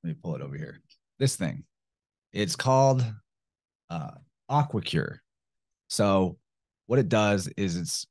let 0.05 0.09
me 0.09 0.17
pull 0.21 0.35
it 0.35 0.41
over 0.43 0.55
here. 0.55 0.81
This 1.17 1.35
thing. 1.35 1.63
It's 2.31 2.55
called 2.55 3.03
uh, 3.89 4.11
AquaCure. 4.51 5.17
So 5.87 6.37
what 6.85 6.99
it 6.99 7.09
does 7.09 7.49
is 7.57 7.75
it's 7.75 8.05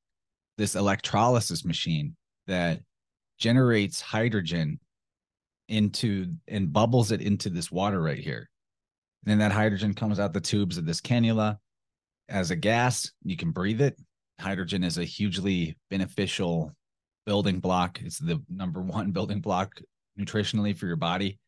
this 0.58 0.74
electrolysis 0.74 1.64
machine 1.64 2.16
that 2.48 2.80
generates 3.38 4.00
hydrogen 4.00 4.80
into 5.68 6.26
and 6.48 6.72
bubbles 6.72 7.12
it 7.12 7.20
into 7.20 7.48
this 7.48 7.70
water 7.70 8.02
right 8.02 8.18
here. 8.18 8.50
And 9.24 9.30
then 9.30 9.38
that 9.38 9.52
hydrogen 9.52 9.94
comes 9.94 10.20
out 10.20 10.32
the 10.32 10.40
tubes 10.40 10.76
of 10.76 10.84
this 10.84 11.00
cannula 11.00 11.58
as 12.28 12.50
a 12.50 12.56
gas. 12.56 13.10
You 13.22 13.36
can 13.36 13.52
breathe 13.52 13.80
it. 13.80 13.98
Hydrogen 14.38 14.84
is 14.84 14.98
a 14.98 15.04
hugely 15.04 15.78
beneficial 15.90 16.72
building 17.24 17.58
block. 17.58 18.00
It's 18.02 18.18
the 18.18 18.42
number 18.48 18.82
one 18.82 19.12
building 19.12 19.40
block 19.40 19.80
nutritionally 20.18 20.76
for 20.76 20.86
your 20.86 20.96
body. 20.96 21.38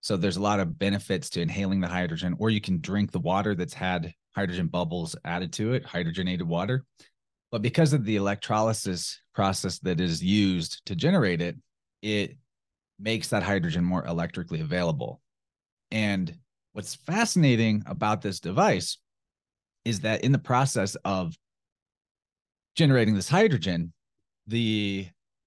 So 0.00 0.16
there's 0.16 0.36
a 0.36 0.42
lot 0.42 0.60
of 0.60 0.78
benefits 0.78 1.30
to 1.30 1.40
inhaling 1.40 1.80
the 1.80 1.88
hydrogen, 1.88 2.36
or 2.38 2.50
you 2.50 2.60
can 2.60 2.80
drink 2.80 3.10
the 3.10 3.20
water 3.20 3.54
that's 3.54 3.74
had 3.74 4.12
hydrogen 4.34 4.66
bubbles 4.66 5.16
added 5.24 5.52
to 5.54 5.72
it, 5.72 5.84
hydrogenated 5.84 6.42
water. 6.42 6.84
But 7.50 7.62
because 7.62 7.92
of 7.92 8.04
the 8.04 8.16
electrolysis 8.16 9.20
process 9.34 9.78
that 9.80 10.00
is 10.00 10.22
used 10.22 10.84
to 10.86 10.96
generate 10.96 11.40
it, 11.40 11.56
it 12.02 12.36
makes 12.98 13.28
that 13.28 13.42
hydrogen 13.42 13.84
more 13.84 14.04
electrically 14.06 14.60
available. 14.60 15.20
And 15.90 16.36
what's 16.74 16.96
fascinating 16.96 17.82
about 17.86 18.20
this 18.20 18.40
device 18.40 18.98
is 19.84 20.00
that 20.00 20.24
in 20.24 20.32
the 20.32 20.38
process 20.38 20.96
of 21.04 21.34
generating 22.74 23.14
this 23.14 23.28
hydrogen, 23.28 23.92
the 24.48 25.06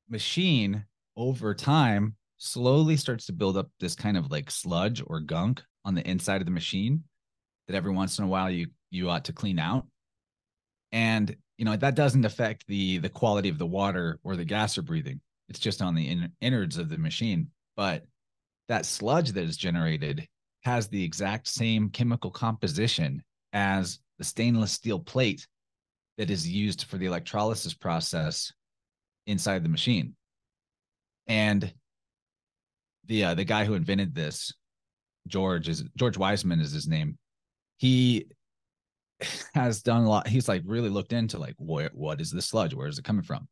machine 0.10 0.86
over 1.18 1.54
time 1.54 2.16
slowly 2.38 2.96
starts 2.96 3.26
to 3.26 3.34
build 3.34 3.58
up 3.58 3.70
this 3.80 3.94
kind 3.94 4.16
of 4.16 4.32
like 4.32 4.50
sludge 4.50 5.04
or 5.06 5.20
gunk 5.20 5.62
on 5.84 5.96
the 5.96 6.10
inside 6.10 6.42
of 6.42 6.46
the 6.46 6.52
machine 6.52 7.04
that 7.68 7.76
every 7.76 7.92
once 7.92 8.18
in 8.18 8.26
a 8.26 8.28
while 8.28 8.50
you 8.50 8.68
you 8.90 9.10
ought 9.10 9.26
to 9.26 9.34
clean 9.34 9.60
out. 9.60 9.86
And 10.94 11.36
you 11.58 11.66
know 11.66 11.76
that 11.76 11.96
doesn't 11.96 12.26
affect 12.26 12.66
the 12.68 13.00
the 13.00 13.10
quality 13.10 13.50
of 13.50 13.58
the 13.58 13.66
water 13.66 14.20
or 14.24 14.38
the 14.38 14.46
gas 14.46 14.78
you're 14.78 14.84
breathing. 14.84 15.20
It's 15.50 15.60
just 15.60 15.82
on 15.82 15.94
the 15.94 16.08
in, 16.08 16.32
innards 16.40 16.78
of 16.78 16.88
the 16.88 16.98
machine. 16.98 17.50
But 17.76 18.06
that 18.70 18.86
sludge 18.86 19.34
that 19.34 19.44
is 19.44 19.58
generated 19.58 20.28
has 20.68 20.88
the 20.88 21.04
exact 21.04 21.48
same 21.48 21.90
chemical 21.90 22.30
composition 22.30 23.24
as 23.54 24.00
the 24.18 24.24
stainless 24.24 24.72
steel 24.72 25.00
plate 25.00 25.48
that 26.18 26.30
is 26.30 26.48
used 26.48 26.84
for 26.84 26.98
the 26.98 27.06
electrolysis 27.06 27.74
process 27.74 28.52
inside 29.26 29.64
the 29.64 29.70
machine 29.70 30.16
and 31.28 31.74
the 33.06 33.26
uh, 33.26 33.34
the 33.34 33.44
guy 33.44 33.66
who 33.66 33.74
invented 33.74 34.16
this, 34.16 34.54
George 35.28 35.70
is 35.70 35.84
George 35.98 36.18
Wiseman 36.18 36.60
is 36.60 36.72
his 36.72 36.88
name. 36.88 37.18
He 37.78 38.28
has 39.54 39.82
done 39.82 40.04
a 40.04 40.10
lot. 40.10 40.28
He's 40.28 40.48
like 40.48 40.64
really 40.66 40.90
looked 40.90 41.14
into 41.14 41.38
like 41.38 41.56
what 41.58 41.94
what 41.94 42.22
is 42.22 42.32
the 42.32 42.42
sludge? 42.42 42.74
Where 42.74 42.88
is 42.88 42.98
it 42.98 43.06
coming 43.06 43.24
from? 43.24 43.48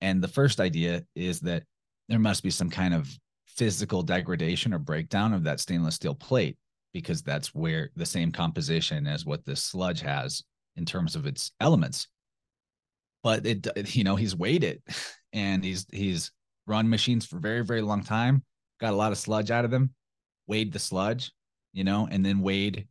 And 0.00 0.22
the 0.22 0.28
first 0.28 0.60
idea 0.60 1.04
is 1.14 1.40
that 1.40 1.64
there 2.08 2.18
must 2.18 2.42
be 2.42 2.50
some 2.50 2.70
kind 2.70 2.94
of 2.94 3.08
physical 3.56 4.02
degradation 4.02 4.72
or 4.74 4.78
breakdown 4.78 5.32
of 5.32 5.44
that 5.44 5.60
stainless 5.60 5.94
steel 5.94 6.14
plate 6.14 6.56
because 6.92 7.22
that's 7.22 7.54
where 7.54 7.90
the 7.96 8.06
same 8.06 8.32
composition 8.32 9.06
as 9.06 9.26
what 9.26 9.44
this 9.44 9.62
sludge 9.62 10.00
has 10.00 10.42
in 10.76 10.84
terms 10.84 11.16
of 11.16 11.26
its 11.26 11.52
elements. 11.60 12.08
But 13.22 13.46
it, 13.46 13.94
you 13.94 14.04
know, 14.04 14.16
he's 14.16 14.36
weighed 14.36 14.64
it 14.64 14.82
and 15.32 15.64
he's 15.64 15.86
he's 15.92 16.30
run 16.66 16.88
machines 16.88 17.24
for 17.24 17.38
very 17.38 17.64
very 17.64 17.82
long 17.82 18.02
time 18.02 18.42
got 18.80 18.92
a 18.92 18.96
lot 18.96 19.12
of 19.12 19.18
sludge 19.18 19.50
out 19.50 19.64
of 19.64 19.70
them, 19.70 19.94
weighed 20.46 20.72
the 20.72 20.78
sludge, 20.78 21.32
you 21.72 21.84
know, 21.84 22.08
and 22.10 22.24
then 22.24 22.40
weighed 22.40 22.86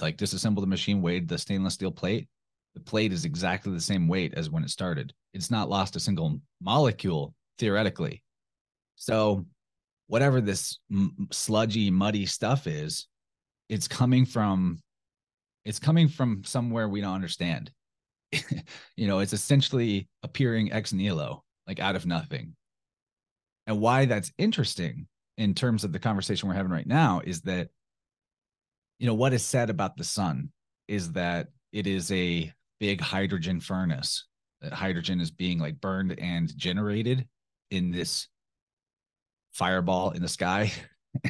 like 0.00 0.16
disassembled 0.16 0.62
the 0.62 0.68
machine, 0.68 1.02
weighed 1.02 1.28
the 1.28 1.38
stainless 1.38 1.74
steel 1.74 1.90
plate. 1.90 2.28
The 2.74 2.80
plate 2.80 3.12
is 3.12 3.24
exactly 3.24 3.72
the 3.72 3.80
same 3.80 4.08
weight 4.08 4.34
as 4.34 4.50
when 4.50 4.64
it 4.64 4.70
started. 4.70 5.12
It's 5.34 5.50
not 5.50 5.68
lost 5.68 5.96
a 5.96 6.00
single 6.00 6.40
molecule 6.60 7.34
theoretically. 7.58 8.22
So, 8.96 9.46
whatever 10.06 10.40
this 10.40 10.78
m- 10.90 11.28
sludgy, 11.32 11.90
muddy 11.90 12.26
stuff 12.26 12.66
is, 12.66 13.06
it's 13.68 13.88
coming 13.88 14.24
from 14.24 14.78
it's 15.64 15.80
coming 15.80 16.06
from 16.06 16.44
somewhere 16.44 16.88
we 16.88 17.00
don't 17.00 17.14
understand. 17.14 17.72
you 18.96 19.08
know, 19.08 19.18
it's 19.18 19.32
essentially 19.32 20.08
appearing 20.22 20.72
ex 20.72 20.92
nihilo, 20.92 21.42
like 21.66 21.80
out 21.80 21.96
of 21.96 22.06
nothing. 22.06 22.54
And 23.66 23.80
why 23.80 24.04
that's 24.04 24.30
interesting 24.38 25.08
in 25.36 25.54
terms 25.54 25.82
of 25.82 25.92
the 25.92 25.98
conversation 25.98 26.48
we're 26.48 26.54
having 26.54 26.70
right 26.70 26.86
now 26.86 27.20
is 27.24 27.42
that 27.42 27.68
you 28.98 29.06
know 29.06 29.14
what 29.14 29.32
is 29.32 29.44
said 29.44 29.70
about 29.70 29.96
the 29.96 30.04
sun 30.04 30.50
is 30.88 31.12
that 31.12 31.48
it 31.72 31.86
is 31.86 32.10
a 32.12 32.50
big 32.78 33.00
hydrogen 33.00 33.60
furnace 33.60 34.26
that 34.62 34.72
hydrogen 34.72 35.20
is 35.20 35.30
being 35.30 35.58
like 35.58 35.80
burned 35.80 36.18
and 36.18 36.56
generated 36.56 37.26
in 37.70 37.90
this 37.90 38.28
fireball 39.56 40.10
in 40.10 40.20
the 40.20 40.28
sky. 40.28 40.70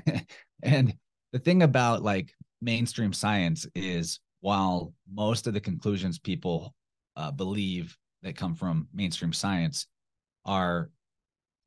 and 0.62 0.92
the 1.32 1.38
thing 1.38 1.62
about 1.62 2.02
like 2.02 2.32
mainstream 2.60 3.12
science 3.12 3.66
is 3.74 4.18
while 4.40 4.92
most 5.12 5.46
of 5.46 5.54
the 5.54 5.60
conclusions 5.60 6.18
people 6.18 6.74
uh, 7.14 7.30
believe 7.30 7.96
that 8.22 8.36
come 8.36 8.54
from 8.54 8.88
mainstream 8.92 9.32
science 9.32 9.86
are 10.44 10.90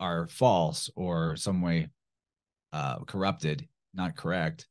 are 0.02 0.28
false 0.28 0.90
or 0.96 1.36
some 1.36 1.62
way 1.62 1.88
uh, 2.74 3.00
corrupted, 3.00 3.68
not 3.94 4.16
correct, 4.16 4.68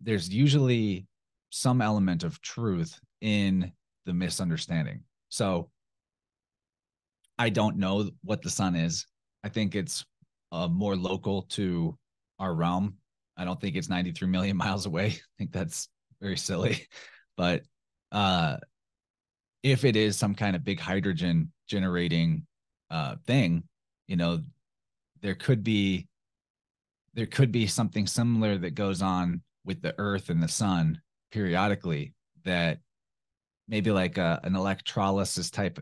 there's 0.00 0.28
usually 0.28 1.06
some 1.50 1.80
element 1.80 2.24
of 2.24 2.40
truth 2.40 2.98
in 3.20 3.72
the 4.06 4.12
misunderstanding. 4.12 5.02
So 5.28 5.70
I 7.38 7.50
don't 7.50 7.76
know 7.76 8.10
what 8.22 8.42
the 8.42 8.50
sun 8.50 8.74
is. 8.74 9.06
I 9.44 9.48
think 9.48 9.74
it's 9.74 10.04
uh, 10.52 10.68
more 10.68 10.96
local 10.96 11.42
to 11.42 11.96
our 12.38 12.54
realm. 12.54 12.96
I 13.36 13.44
don't 13.44 13.60
think 13.60 13.76
it's 13.76 13.88
93 13.88 14.28
million 14.28 14.56
miles 14.64 14.86
away. 14.86 15.06
I 15.06 15.20
think 15.38 15.52
that's 15.52 15.88
very 16.20 16.36
silly. 16.36 16.86
But 17.36 17.62
uh, 18.12 18.58
if 19.62 19.86
it 19.86 19.96
is 19.96 20.18
some 20.18 20.34
kind 20.34 20.54
of 20.54 20.62
big 20.62 20.78
hydrogen 20.78 21.52
generating 21.68 22.46
uh, 22.90 23.16
thing, 23.26 23.62
you 24.08 24.16
know, 24.16 24.40
there 25.22 25.34
could 25.34 25.64
be 25.64 26.06
there 27.14 27.24
could 27.24 27.50
be 27.50 27.66
something 27.66 28.06
similar 28.06 28.58
that 28.58 28.74
goes 28.74 29.00
on 29.00 29.40
with 29.64 29.80
the 29.80 29.94
earth 29.96 30.28
and 30.28 30.42
the 30.42 30.48
sun 30.48 31.00
periodically 31.32 32.12
that 32.44 32.80
maybe 33.68 33.90
like 33.90 34.18
a, 34.18 34.38
an 34.44 34.54
electrolysis 34.54 35.50
type 35.50 35.78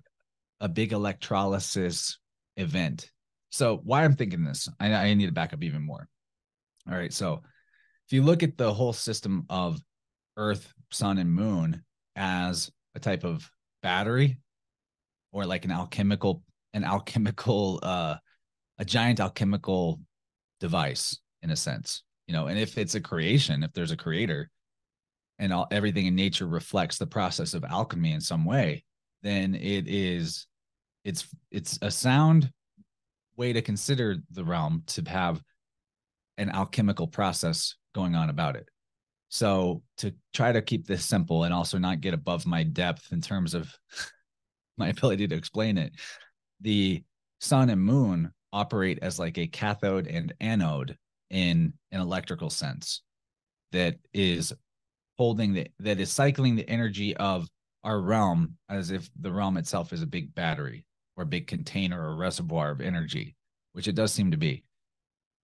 a 0.60 0.68
big 0.68 0.92
electrolysis 0.92 2.18
event 2.56 3.10
so 3.50 3.80
why 3.84 4.04
i'm 4.04 4.14
thinking 4.14 4.44
this 4.44 4.68
I, 4.78 4.92
I 4.92 5.14
need 5.14 5.26
to 5.26 5.32
back 5.32 5.52
up 5.52 5.62
even 5.62 5.82
more. 5.82 6.08
All 6.90 6.96
right 6.96 7.12
so 7.12 7.42
if 8.06 8.12
you 8.12 8.22
look 8.22 8.42
at 8.42 8.56
the 8.56 8.72
whole 8.72 8.92
system 8.92 9.44
of 9.50 9.80
earth 10.36 10.72
sun 10.90 11.18
and 11.18 11.32
moon 11.32 11.84
as 12.16 12.70
a 12.94 13.00
type 13.00 13.24
of 13.24 13.50
battery 13.82 14.40
or 15.32 15.44
like 15.44 15.64
an 15.64 15.70
alchemical 15.70 16.42
an 16.72 16.84
alchemical 16.84 17.80
uh 17.82 18.16
a 18.78 18.84
giant 18.84 19.20
alchemical 19.20 20.00
device 20.60 21.18
in 21.42 21.50
a 21.50 21.56
sense 21.56 22.02
you 22.26 22.32
know 22.32 22.46
and 22.46 22.58
if 22.58 22.78
it's 22.78 22.94
a 22.94 23.00
creation 23.00 23.62
if 23.62 23.72
there's 23.72 23.92
a 23.92 23.96
creator 23.96 24.50
and 25.38 25.52
all 25.52 25.66
everything 25.70 26.06
in 26.06 26.14
nature 26.14 26.46
reflects 26.46 26.98
the 26.98 27.06
process 27.06 27.54
of 27.54 27.64
alchemy 27.64 28.12
in 28.12 28.20
some 28.20 28.44
way 28.44 28.84
then 29.22 29.54
it 29.54 29.86
is 29.86 30.46
it's 31.04 31.28
it's 31.50 31.78
a 31.82 31.90
sound 31.90 32.50
way 33.38 33.52
to 33.54 33.62
consider 33.62 34.16
the 34.32 34.44
realm 34.44 34.82
to 34.88 35.02
have 35.08 35.40
an 36.36 36.50
alchemical 36.50 37.06
process 37.06 37.76
going 37.94 38.14
on 38.14 38.28
about 38.28 38.56
it. 38.56 38.68
So 39.30 39.82
to 39.98 40.14
try 40.34 40.52
to 40.52 40.60
keep 40.60 40.86
this 40.86 41.04
simple 41.04 41.44
and 41.44 41.54
also 41.54 41.78
not 41.78 42.00
get 42.00 42.14
above 42.14 42.46
my 42.46 42.64
depth 42.64 43.12
in 43.12 43.20
terms 43.20 43.54
of 43.54 43.72
my 44.76 44.88
ability 44.88 45.26
to 45.28 45.34
explain 45.34 45.78
it 45.78 45.92
the 46.60 47.02
sun 47.40 47.70
and 47.70 47.80
moon 47.80 48.32
operate 48.52 48.98
as 49.02 49.18
like 49.18 49.38
a 49.38 49.46
cathode 49.46 50.06
and 50.06 50.32
anode 50.40 50.96
in 51.30 51.72
an 51.92 52.00
electrical 52.00 52.50
sense 52.50 53.02
that 53.72 53.96
is 54.14 54.52
holding 55.18 55.52
the 55.52 55.66
that 55.80 56.00
is 56.00 56.10
cycling 56.10 56.56
the 56.56 56.68
energy 56.68 57.16
of 57.16 57.48
our 57.84 58.00
realm 58.00 58.54
as 58.68 58.90
if 58.90 59.08
the 59.20 59.30
realm 59.30 59.56
itself 59.56 59.92
is 59.92 60.02
a 60.02 60.06
big 60.06 60.34
battery 60.34 60.84
or 61.18 61.24
a 61.24 61.26
big 61.26 61.46
container 61.46 62.02
or 62.02 62.16
reservoir 62.16 62.70
of 62.70 62.80
energy 62.80 63.34
which 63.78 63.86
it 63.86 63.94
does 63.94 64.12
seem 64.12 64.32
to 64.32 64.36
be. 64.36 64.64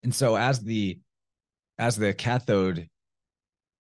And 0.02 0.12
so 0.12 0.36
as 0.36 0.60
the 0.60 0.98
as 1.78 1.94
the 1.96 2.12
cathode 2.12 2.88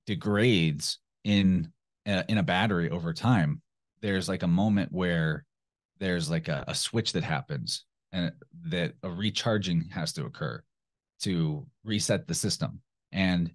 degrades 0.06 1.00
in 1.24 1.72
a, 2.06 2.24
in 2.28 2.38
a 2.38 2.42
battery 2.44 2.88
over 2.88 3.12
time 3.12 3.62
there's 4.00 4.28
like 4.28 4.44
a 4.44 4.46
moment 4.46 4.92
where 4.92 5.44
there's 5.98 6.30
like 6.30 6.46
a, 6.46 6.64
a 6.68 6.74
switch 6.74 7.12
that 7.14 7.24
happens 7.24 7.84
and 8.12 8.30
that 8.66 8.92
a 9.02 9.10
recharging 9.10 9.88
has 9.90 10.12
to 10.12 10.24
occur 10.24 10.62
to 11.22 11.66
reset 11.84 12.28
the 12.28 12.34
system. 12.34 12.80
And 13.10 13.50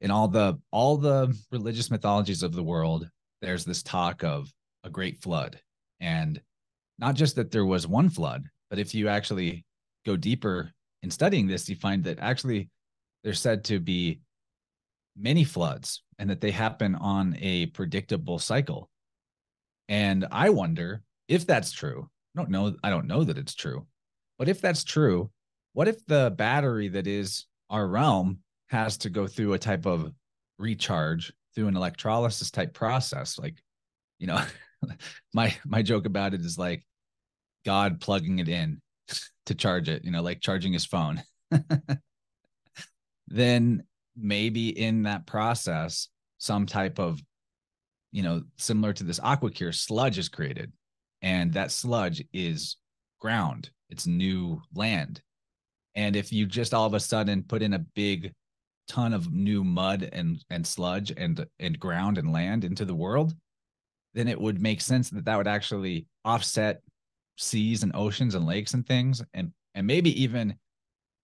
in 0.00 0.10
all 0.10 0.28
the 0.28 0.58
all 0.70 0.96
the 0.96 1.36
religious 1.50 1.90
mythologies 1.90 2.42
of 2.42 2.54
the 2.54 2.62
world 2.62 3.06
there's 3.42 3.66
this 3.66 3.82
talk 3.82 4.24
of 4.24 4.50
a 4.82 4.88
great 4.88 5.20
flood. 5.20 5.60
And 6.00 6.40
not 6.98 7.14
just 7.14 7.36
that 7.36 7.50
there 7.50 7.66
was 7.66 7.86
one 7.86 8.08
flood 8.08 8.44
but 8.70 8.78
if 8.78 8.94
you 8.94 9.08
actually 9.08 9.64
go 10.04 10.16
deeper 10.16 10.70
in 11.02 11.10
studying 11.10 11.46
this 11.46 11.68
you 11.68 11.76
find 11.76 12.04
that 12.04 12.18
actually 12.18 12.68
they're 13.22 13.34
said 13.34 13.64
to 13.64 13.78
be 13.78 14.20
many 15.16 15.44
floods 15.44 16.02
and 16.18 16.30
that 16.30 16.40
they 16.40 16.50
happen 16.50 16.94
on 16.94 17.36
a 17.40 17.66
predictable 17.66 18.38
cycle 18.38 18.88
and 19.88 20.26
i 20.30 20.48
wonder 20.48 21.02
if 21.28 21.46
that's 21.46 21.72
true 21.72 22.08
I 22.34 22.40
don't 22.40 22.50
know. 22.50 22.74
I 22.82 22.90
don't 22.90 23.06
know 23.06 23.24
that 23.24 23.38
it's 23.38 23.54
true. 23.54 23.86
But 24.38 24.48
if 24.48 24.60
that's 24.60 24.84
true, 24.84 25.30
what 25.74 25.88
if 25.88 26.04
the 26.06 26.32
battery 26.36 26.88
that 26.88 27.06
is 27.06 27.46
our 27.70 27.86
realm 27.86 28.38
has 28.68 28.96
to 28.98 29.10
go 29.10 29.26
through 29.26 29.52
a 29.52 29.58
type 29.58 29.86
of 29.86 30.12
recharge 30.58 31.32
through 31.54 31.68
an 31.68 31.76
electrolysis 31.76 32.50
type 32.50 32.72
process? 32.72 33.38
Like, 33.38 33.62
you 34.18 34.26
know, 34.26 34.42
my 35.34 35.54
my 35.64 35.82
joke 35.82 36.06
about 36.06 36.34
it 36.34 36.40
is 36.40 36.58
like 36.58 36.84
God 37.64 38.00
plugging 38.00 38.38
it 38.38 38.48
in 38.48 38.80
to 39.46 39.54
charge 39.54 39.88
it, 39.88 40.04
you 40.04 40.10
know, 40.10 40.22
like 40.22 40.40
charging 40.40 40.72
his 40.72 40.86
phone. 40.86 41.22
then 43.28 43.82
maybe 44.16 44.68
in 44.68 45.04
that 45.04 45.26
process, 45.26 46.08
some 46.38 46.66
type 46.66 46.98
of, 46.98 47.20
you 48.10 48.22
know, 48.22 48.42
similar 48.58 48.92
to 48.92 49.04
this 49.04 49.20
aquacure 49.20 49.74
sludge 49.74 50.18
is 50.18 50.28
created 50.28 50.72
and 51.22 51.52
that 51.52 51.70
sludge 51.70 52.22
is 52.32 52.76
ground 53.20 53.70
it's 53.88 54.06
new 54.06 54.60
land 54.74 55.22
and 55.94 56.16
if 56.16 56.32
you 56.32 56.44
just 56.44 56.74
all 56.74 56.86
of 56.86 56.94
a 56.94 57.00
sudden 57.00 57.42
put 57.42 57.62
in 57.62 57.74
a 57.74 57.84
big 57.94 58.32
ton 58.88 59.14
of 59.14 59.32
new 59.32 59.62
mud 59.62 60.08
and 60.12 60.44
and 60.50 60.66
sludge 60.66 61.12
and 61.16 61.46
and 61.60 61.78
ground 61.78 62.18
and 62.18 62.32
land 62.32 62.64
into 62.64 62.84
the 62.84 62.94
world 62.94 63.32
then 64.14 64.28
it 64.28 64.40
would 64.40 64.60
make 64.60 64.80
sense 64.80 65.10
that 65.10 65.24
that 65.24 65.36
would 65.36 65.46
actually 65.46 66.06
offset 66.24 66.80
seas 67.36 67.82
and 67.82 67.94
oceans 67.94 68.34
and 68.34 68.46
lakes 68.46 68.74
and 68.74 68.86
things 68.86 69.22
and 69.34 69.52
and 69.74 69.86
maybe 69.86 70.22
even 70.22 70.54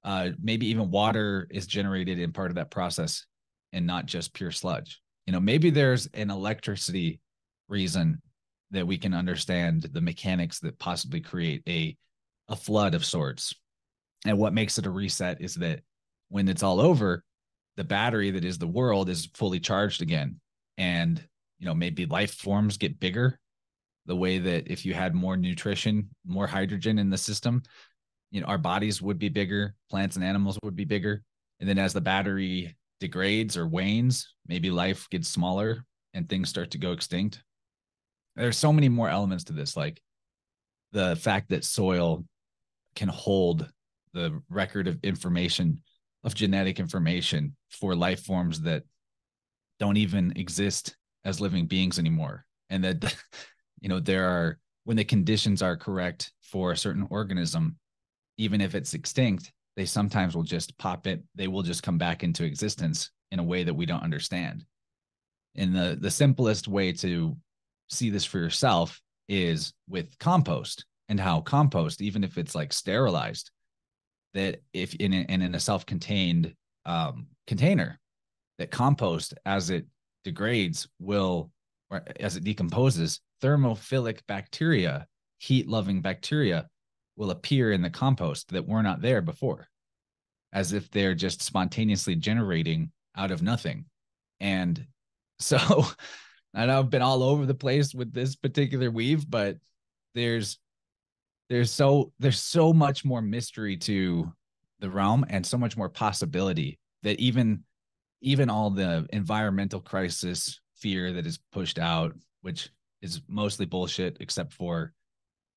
uh 0.05 0.31
maybe 0.40 0.66
even 0.69 0.90
water 0.90 1.47
is 1.51 1.66
generated 1.66 2.19
in 2.19 2.32
part 2.32 2.51
of 2.51 2.56
that 2.56 2.70
process 2.70 3.27
and 3.73 3.86
not 3.86 4.06
just 4.06 4.32
pure 4.32 4.51
sludge 4.51 5.01
you 5.27 5.32
know 5.32 5.40
maybe 5.40 5.70
there's 5.70 6.06
an 6.15 6.31
electricity 6.31 7.20
reason 7.69 8.20
that 8.70 8.86
we 8.86 8.98
can 8.98 9.15
understand 9.15 9.82
the 9.93 10.01
mechanics 10.01 10.60
that 10.60 10.78
possibly 10.78 11.20
create 11.20 11.62
a 11.69 11.97
a 12.48 12.56
flood 12.56 12.94
of 12.94 13.05
sorts. 13.05 13.55
And 14.24 14.39
what 14.39 14.55
makes 14.55 14.78
it 14.78 14.86
a 14.86 14.90
reset 14.90 15.40
is 15.40 15.55
that 15.56 15.81
when 16.28 16.48
it's 16.48 16.62
all 16.62 16.81
over, 16.81 17.23
the 17.77 17.85
battery 17.85 18.31
that 18.32 18.44
is 18.44 18.59
the 18.59 18.66
world 18.66 19.09
is 19.09 19.28
fully 19.35 19.60
charged 19.60 20.02
again. 20.02 20.40
And 20.77 21.23
you 21.59 21.67
know, 21.67 21.75
maybe 21.75 22.07
life 22.07 22.35
forms 22.35 22.77
get 22.77 23.01
bigger 23.01 23.39
the 24.07 24.17
way 24.17 24.39
that 24.39 24.69
if 24.71 24.87
you 24.87 24.95
had 24.95 25.15
more 25.15 25.37
nutrition, 25.37 26.09
more 26.25 26.47
hydrogen 26.47 26.99
in 26.99 27.11
the 27.11 27.19
system, 27.19 27.63
you 28.31 28.41
know, 28.41 28.47
our 28.47 28.59
bodies 28.59 29.03
would 29.03 29.19
be 29.19 29.29
bigger, 29.29 29.75
plants 29.91 30.17
and 30.17 30.25
animals 30.25 30.59
would 30.63 30.77
be 30.77 30.85
bigger. 30.85 31.23
And 31.61 31.69
then 31.69 31.79
as 31.79 31.93
the 31.93 32.01
battery 32.01 32.77
degrades 33.01 33.57
or 33.57 33.67
wanes, 33.67 34.35
maybe 34.47 34.71
life 34.71 35.09
gets 35.11 35.29
smaller 35.29 35.85
and 36.15 36.29
things 36.29 36.49
start 36.49 36.71
to 36.71 36.79
go 36.79 36.93
extinct 36.93 37.43
there's 38.39 38.57
so 38.57 38.73
many 38.73 38.89
more 38.89 39.09
elements 39.09 39.45
to 39.45 39.53
this 39.53 39.77
like 39.77 40.01
the 40.93 41.17
fact 41.17 41.51
that 41.51 41.65
soil 41.65 42.25
can 42.95 43.09
hold 43.09 43.69
the 44.15 44.41
record 44.49 44.89
of 44.89 44.99
information 45.03 45.83
of 46.25 46.35
genetic 46.35 46.81
information 46.81 47.55
for 47.69 47.95
life 47.95 48.25
forms 48.25 48.63
that 48.63 48.83
don't 49.79 49.97
even 49.97 50.33
exist 50.37 50.97
as 51.29 51.41
living 51.41 51.67
beings 51.67 51.99
anymore. 51.99 52.45
And 52.71 52.85
that 52.85 53.15
you 53.81 53.89
know 53.89 54.01
there 54.01 54.29
are 54.29 54.59
when 54.85 54.97
the 54.97 55.05
conditions 55.05 55.63
are 55.63 55.77
correct 55.77 56.33
for 56.43 56.73
a 56.73 56.77
certain 56.77 57.07
organism 57.11 57.77
even 58.39 58.61
if 58.61 58.75
it's 58.75 58.95
extinct 58.95 59.53
they 59.79 59.87
sometimes 59.87 60.35
will 60.35 60.43
just 60.43 60.77
pop 60.77 61.07
it. 61.07 61.23
They 61.37 61.47
will 61.47 61.63
just 61.63 61.85
come 61.85 61.99
back 61.99 62.25
into 62.25 62.43
existence 62.43 63.13
in 63.31 63.39
a 63.39 63.45
way 63.45 63.63
that 63.63 63.75
we 63.75 63.87
don't 63.87 64.03
understand. 64.03 64.65
And 65.55 65.73
the 65.73 65.97
the 66.01 66.11
simplest 66.11 66.67
way 66.67 66.93
to 66.95 67.37
see 67.89 68.11
this 68.11 68.25
for 68.25 68.39
yourself 68.39 69.01
is 69.29 69.73
with 69.89 70.19
compost 70.19 70.85
and 71.09 71.21
how 71.21 71.43
compost, 71.43 72.03
even 72.03 72.25
if 72.25 72.39
it's 72.39 72.57
like 72.57 72.73
sterilized, 72.73 73.53
that 74.35 74.63
if 74.73 74.97
in 74.97 75.13
a, 75.13 75.25
and 75.29 75.45
in 75.45 75.55
a 75.55 75.61
self-contained 75.61 76.57
um, 76.85 77.29
container, 77.47 78.01
that 78.59 78.73
compost 78.73 79.35
as 79.47 79.71
it 79.71 79.87
degrades 80.29 80.89
will, 80.99 81.51
as 82.21 82.37
it 82.37 82.45
decomposes, 82.45 83.21
thermophilic 83.43 84.21
bacteria, 84.27 85.07
heat-loving 85.39 86.03
bacteria, 86.03 86.69
will 87.17 87.31
appear 87.31 87.73
in 87.73 87.83
the 87.83 87.91
compost 87.91 88.49
that 88.51 88.67
were 88.67 88.83
not 88.83 89.01
there 89.01 89.23
before. 89.23 89.69
as 90.53 90.73
if 90.73 90.91
they're 90.91 91.15
just 91.15 91.43
spontaneously 91.43 92.15
generating 92.17 92.91
out 93.17 93.31
of 93.31 93.43
nothing. 93.43 93.85
And 94.41 94.87
so 95.39 95.59
I 96.55 96.67
know 96.67 96.79
I've 96.79 96.91
been 96.91 97.03
all 97.03 97.23
over 97.23 97.45
the 97.47 97.55
place 97.55 97.95
with 97.95 98.13
this 98.13 98.37
particular 98.37 98.91
weave, 98.91 99.29
but 99.29 99.57
there's 100.15 100.59
there's 101.51 101.71
so 101.71 102.13
there's 102.19 102.41
so 102.41 102.73
much 102.73 103.05
more 103.05 103.23
mystery 103.23 103.77
to 103.77 104.33
the 104.81 104.91
realm 104.91 105.25
and 105.29 105.45
so 105.45 105.59
much 105.59 105.77
more 105.77 105.89
possibility 105.89 106.79
that 107.03 107.21
even 107.21 107.65
even 108.20 108.51
all 108.51 108.70
the 108.70 109.07
environmental 109.12 109.81
crisis 109.81 110.61
fear 110.77 111.12
that 111.12 111.27
is 111.27 111.39
pushed 111.53 111.78
out 111.78 112.15
which 112.43 112.70
is 113.03 113.20
mostly 113.28 113.66
bullshit 113.66 114.16
except 114.20 114.53
for 114.53 114.93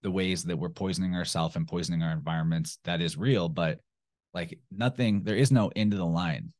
the 0.03 0.11
ways 0.11 0.43
that 0.43 0.57
we're 0.57 0.69
poisoning 0.69 1.15
ourselves 1.15 1.55
and 1.55 1.67
poisoning 1.67 2.01
our 2.01 2.11
environments 2.11 2.79
that 2.83 3.01
is 3.01 3.17
real 3.17 3.47
but 3.49 3.79
like 4.33 4.59
nothing 4.71 5.23
there 5.23 5.35
is 5.35 5.51
no 5.51 5.71
end 5.75 5.93
of 5.93 5.99
the 5.99 6.05
line. 6.05 6.53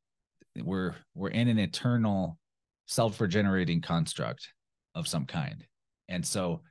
We're 0.55 0.95
we're 1.15 1.29
in 1.29 1.47
an 1.47 1.59
eternal 1.59 2.37
self-regenerating 2.87 3.81
construct 3.81 4.49
of 4.95 5.07
some 5.07 5.25
kind. 5.25 5.65
And 6.09 6.25
so 6.25 6.61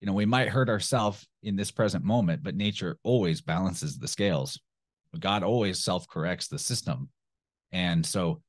you 0.00 0.06
know 0.06 0.12
we 0.12 0.26
might 0.26 0.48
hurt 0.48 0.68
ourselves 0.68 1.26
in 1.42 1.56
this 1.56 1.70
present 1.70 2.04
moment 2.04 2.42
but 2.42 2.56
nature 2.56 2.98
always 3.04 3.40
balances 3.40 3.98
the 3.98 4.08
scales. 4.08 4.58
God 5.18 5.42
always 5.42 5.84
self-corrects 5.84 6.48
the 6.48 6.58
system. 6.58 7.10
And 7.70 8.04
so 8.04 8.42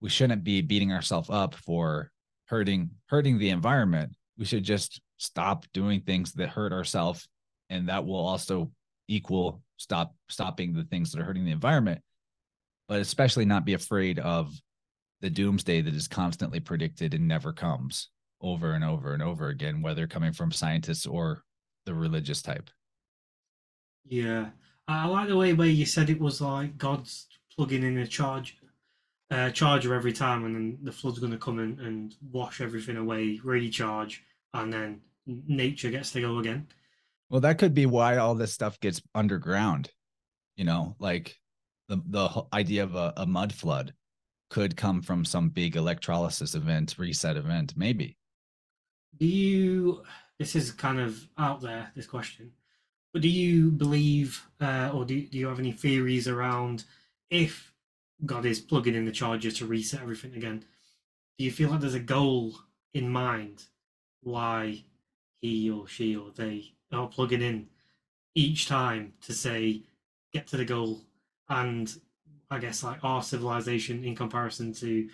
we 0.00 0.08
shouldn't 0.08 0.44
be 0.44 0.60
beating 0.62 0.92
ourselves 0.92 1.30
up 1.30 1.54
for 1.54 2.10
hurting 2.46 2.90
hurting 3.06 3.38
the 3.38 3.50
environment. 3.50 4.12
We 4.38 4.44
should 4.44 4.64
just 4.64 5.00
stop 5.18 5.64
doing 5.72 6.00
things 6.00 6.32
that 6.34 6.50
hurt 6.50 6.72
ourselves 6.72 7.28
and 7.70 7.88
that 7.88 8.04
will 8.04 8.26
also 8.26 8.70
equal 9.08 9.62
stop 9.76 10.14
stopping 10.28 10.72
the 10.72 10.84
things 10.84 11.12
that 11.12 11.20
are 11.20 11.24
hurting 11.24 11.44
the 11.44 11.52
environment. 11.52 12.00
But 12.88 13.00
especially 13.00 13.44
not 13.44 13.64
be 13.64 13.74
afraid 13.74 14.18
of 14.18 14.52
the 15.20 15.30
doomsday 15.30 15.80
that 15.80 15.94
is 15.94 16.08
constantly 16.08 16.60
predicted 16.60 17.14
and 17.14 17.26
never 17.26 17.52
comes 17.52 18.10
over 18.40 18.72
and 18.72 18.84
over 18.84 19.14
and 19.14 19.22
over 19.22 19.48
again 19.48 19.80
whether 19.80 20.06
coming 20.06 20.32
from 20.32 20.52
scientists 20.52 21.06
or 21.06 21.42
the 21.86 21.94
religious 21.94 22.42
type. 22.42 22.70
Yeah. 24.04 24.50
I 24.86 25.06
like 25.06 25.28
the 25.28 25.36
way 25.36 25.52
where 25.52 25.66
you 25.66 25.86
said 25.86 26.10
it 26.10 26.20
was 26.20 26.40
like 26.40 26.76
god's 26.78 27.26
plugging 27.56 27.82
in 27.82 27.98
a 27.98 28.06
charge 28.06 28.56
uh, 29.30 29.50
charger 29.50 29.94
every 29.94 30.12
time 30.12 30.44
and 30.44 30.54
then 30.54 30.78
the 30.82 30.92
flood's 30.92 31.18
going 31.18 31.32
to 31.32 31.38
come 31.38 31.58
in 31.58 31.78
and 31.80 32.14
wash 32.30 32.60
everything 32.60 32.96
away 32.96 33.40
recharge 33.42 34.22
and 34.54 34.72
then 34.72 35.00
nature 35.26 35.90
gets 35.90 36.12
to 36.12 36.20
go 36.20 36.38
again 36.38 36.66
well, 37.28 37.40
that 37.40 37.58
could 37.58 37.74
be 37.74 37.86
why 37.86 38.16
all 38.16 38.34
this 38.34 38.52
stuff 38.52 38.78
gets 38.80 39.02
underground. 39.14 39.90
You 40.56 40.64
know, 40.64 40.96
like 40.98 41.36
the 41.88 42.00
the 42.06 42.44
idea 42.52 42.84
of 42.84 42.94
a, 42.94 43.12
a 43.16 43.26
mud 43.26 43.52
flood 43.52 43.94
could 44.48 44.76
come 44.76 45.02
from 45.02 45.24
some 45.24 45.48
big 45.48 45.76
electrolysis 45.76 46.54
event, 46.54 46.94
reset 46.98 47.36
event, 47.36 47.74
maybe. 47.76 48.16
Do 49.18 49.26
you? 49.26 50.02
This 50.38 50.54
is 50.54 50.70
kind 50.70 51.00
of 51.00 51.26
out 51.36 51.60
there. 51.60 51.90
This 51.96 52.06
question, 52.06 52.52
but 53.12 53.22
do 53.22 53.28
you 53.28 53.70
believe, 53.70 54.46
uh, 54.60 54.90
or 54.94 55.04
do 55.04 55.20
do 55.26 55.36
you 55.36 55.48
have 55.48 55.58
any 55.58 55.72
theories 55.72 56.28
around 56.28 56.84
if 57.28 57.72
God 58.24 58.46
is 58.46 58.60
plugging 58.60 58.94
in 58.94 59.04
the 59.04 59.12
charger 59.12 59.50
to 59.50 59.66
reset 59.66 60.00
everything 60.00 60.34
again? 60.34 60.64
Do 61.38 61.44
you 61.44 61.50
feel 61.50 61.70
like 61.70 61.80
there's 61.80 61.94
a 61.94 62.00
goal 62.00 62.54
in 62.94 63.10
mind 63.10 63.64
why 64.22 64.84
he 65.40 65.70
or 65.70 65.86
she 65.86 66.16
or 66.16 66.30
they 66.34 66.72
are 66.92 67.08
plugging 67.08 67.42
in 67.42 67.68
each 68.34 68.66
time 68.66 69.12
to 69.22 69.32
say 69.32 69.82
get 70.32 70.46
to 70.46 70.56
the 70.56 70.64
goal 70.64 71.02
and 71.48 71.94
I 72.50 72.58
guess 72.58 72.82
like 72.82 73.02
our 73.02 73.22
civilization 73.22 74.04
in 74.04 74.14
comparison 74.14 74.72
to 74.74 75.08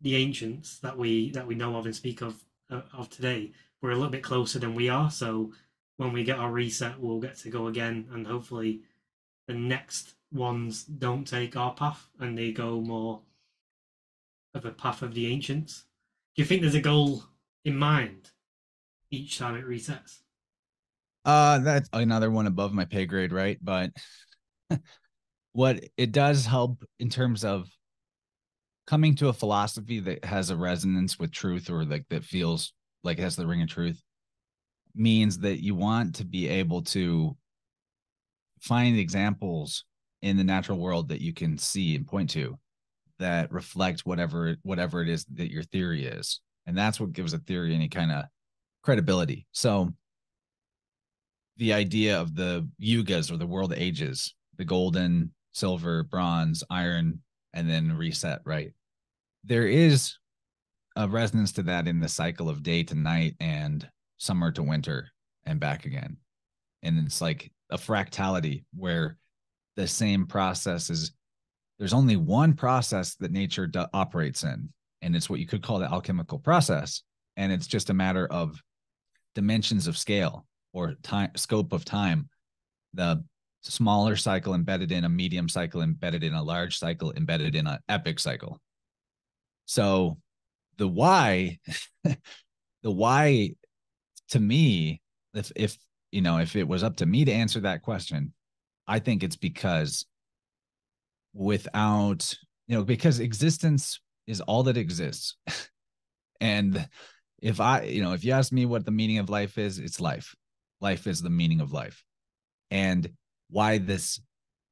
the 0.00 0.16
ancients 0.16 0.78
that 0.80 0.98
we 0.98 1.30
that 1.30 1.46
we 1.46 1.54
know 1.54 1.76
of 1.76 1.86
and 1.86 1.94
speak 1.94 2.20
of 2.20 2.44
uh, 2.70 2.82
of 2.92 3.08
today, 3.08 3.52
we're 3.80 3.90
a 3.90 3.94
little 3.94 4.10
bit 4.10 4.22
closer 4.22 4.58
than 4.58 4.74
we 4.74 4.88
are. 4.88 5.10
So 5.10 5.52
when 5.96 6.12
we 6.12 6.24
get 6.24 6.38
our 6.38 6.50
reset, 6.50 6.98
we'll 6.98 7.20
get 7.20 7.36
to 7.38 7.50
go 7.50 7.68
again, 7.68 8.08
and 8.12 8.26
hopefully 8.26 8.80
the 9.46 9.54
next 9.54 10.14
ones 10.32 10.84
don't 10.84 11.26
take 11.26 11.56
our 11.56 11.74
path 11.74 12.08
and 12.18 12.36
they 12.36 12.52
go 12.52 12.80
more 12.80 13.20
of 14.54 14.64
a 14.64 14.70
path 14.70 15.02
of 15.02 15.14
the 15.14 15.26
ancients. 15.32 15.84
Do 16.34 16.42
you 16.42 16.46
think 16.46 16.62
there's 16.62 16.74
a 16.74 16.80
goal 16.80 17.24
in 17.64 17.76
mind 17.76 18.30
each 19.10 19.38
time 19.38 19.56
it 19.56 19.66
resets? 19.66 20.20
Uh, 21.24 21.58
that's 21.58 21.88
another 21.92 22.30
one 22.30 22.46
above 22.46 22.72
my 22.72 22.84
pay 22.84 23.06
grade, 23.06 23.32
right? 23.32 23.58
But 23.62 23.90
what 25.52 25.84
it 25.96 26.12
does 26.12 26.46
help 26.46 26.82
in 26.98 27.10
terms 27.10 27.44
of 27.44 27.68
coming 28.86 29.14
to 29.16 29.28
a 29.28 29.32
philosophy 29.32 30.00
that 30.00 30.24
has 30.24 30.50
a 30.50 30.56
resonance 30.56 31.18
with 31.18 31.30
truth 31.30 31.70
or 31.70 31.84
like 31.84 32.06
that 32.10 32.24
feels 32.24 32.72
like 33.04 33.18
it 33.18 33.22
has 33.22 33.36
the 33.36 33.46
ring 33.46 33.62
of 33.62 33.68
truth 33.68 34.02
means 34.94 35.38
that 35.38 35.62
you 35.62 35.74
want 35.74 36.16
to 36.16 36.24
be 36.24 36.48
able 36.48 36.82
to 36.82 37.36
find 38.60 38.98
examples 38.98 39.84
in 40.22 40.36
the 40.36 40.44
natural 40.44 40.78
world 40.78 41.08
that 41.08 41.20
you 41.20 41.32
can 41.32 41.58
see 41.58 41.94
and 41.96 42.06
point 42.06 42.30
to 42.30 42.58
that 43.18 43.52
reflect 43.52 44.00
whatever 44.00 44.56
whatever 44.62 45.02
it 45.02 45.08
is 45.08 45.24
that 45.26 45.50
your 45.50 45.62
theory 45.64 46.04
is 46.04 46.40
and 46.66 46.76
that's 46.76 46.98
what 46.98 47.12
gives 47.12 47.32
a 47.32 47.38
theory 47.38 47.74
any 47.74 47.88
kind 47.88 48.10
of 48.10 48.24
credibility 48.82 49.46
so 49.52 49.92
the 51.56 51.72
idea 51.72 52.20
of 52.20 52.34
the 52.34 52.68
yugas 52.80 53.30
or 53.30 53.36
the 53.36 53.46
world 53.46 53.72
ages, 53.76 54.34
the 54.56 54.64
golden, 54.64 55.32
silver, 55.52 56.02
bronze, 56.02 56.64
iron, 56.70 57.20
and 57.52 57.68
then 57.68 57.96
reset, 57.96 58.40
right? 58.44 58.72
There 59.44 59.66
is 59.66 60.16
a 60.96 61.08
resonance 61.08 61.52
to 61.52 61.62
that 61.64 61.88
in 61.88 62.00
the 62.00 62.08
cycle 62.08 62.48
of 62.48 62.62
day 62.62 62.82
to 62.84 62.94
night 62.94 63.34
and 63.40 63.88
summer 64.18 64.50
to 64.52 64.62
winter 64.62 65.08
and 65.44 65.60
back 65.60 65.84
again. 65.84 66.16
And 66.82 66.98
it's 67.06 67.20
like 67.20 67.50
a 67.70 67.76
fractality 67.76 68.64
where 68.76 69.18
the 69.76 69.86
same 69.86 70.26
process 70.26 70.90
is 70.90 71.12
there's 71.78 71.94
only 71.94 72.16
one 72.16 72.54
process 72.54 73.14
that 73.16 73.32
nature 73.32 73.66
do- 73.66 73.86
operates 73.92 74.44
in, 74.44 74.68
and 75.00 75.16
it's 75.16 75.28
what 75.28 75.40
you 75.40 75.46
could 75.46 75.62
call 75.62 75.78
the 75.78 75.90
alchemical 75.90 76.38
process. 76.38 77.02
And 77.36 77.50
it's 77.50 77.66
just 77.66 77.90
a 77.90 77.94
matter 77.94 78.26
of 78.26 78.60
dimensions 79.34 79.86
of 79.86 79.96
scale 79.96 80.46
or 80.72 80.94
time 81.02 81.30
scope 81.36 81.72
of 81.72 81.84
time 81.84 82.28
the 82.94 83.22
smaller 83.62 84.16
cycle 84.16 84.54
embedded 84.54 84.90
in 84.92 85.04
a 85.04 85.08
medium 85.08 85.48
cycle 85.48 85.82
embedded 85.82 86.24
in 86.24 86.34
a 86.34 86.42
large 86.42 86.78
cycle 86.78 87.12
embedded 87.16 87.54
in 87.54 87.66
an 87.66 87.78
epic 87.88 88.18
cycle 88.18 88.60
so 89.66 90.18
the 90.78 90.88
why 90.88 91.58
the 92.04 92.90
why 92.90 93.50
to 94.28 94.40
me 94.40 95.00
if 95.34 95.52
if 95.54 95.76
you 96.10 96.20
know 96.20 96.38
if 96.38 96.56
it 96.56 96.66
was 96.66 96.82
up 96.82 96.96
to 96.96 97.06
me 97.06 97.24
to 97.24 97.32
answer 97.32 97.60
that 97.60 97.82
question 97.82 98.32
i 98.92 98.98
think 98.98 99.22
it's 99.22 99.36
because 99.36 100.06
without 101.32 102.34
you 102.66 102.76
know 102.76 102.84
because 102.84 103.20
existence 103.20 104.00
is 104.26 104.40
all 104.40 104.62
that 104.64 104.76
exists. 104.76 105.36
And 106.40 106.88
if 107.40 107.60
i 107.60 107.82
you 107.82 108.02
know 108.02 108.14
if 108.14 108.24
you 108.24 108.32
ask 108.32 108.50
me 108.52 108.66
what 108.66 108.84
the 108.84 108.90
meaning 108.90 109.18
of 109.18 109.30
life 109.30 109.58
is 109.58 109.78
it's 109.78 110.00
life. 110.00 110.34
Life 110.80 111.06
is 111.06 111.22
the 111.22 111.30
meaning 111.30 111.60
of 111.60 111.72
life. 111.72 112.02
And 112.72 113.08
why 113.48 113.78
this 113.78 114.20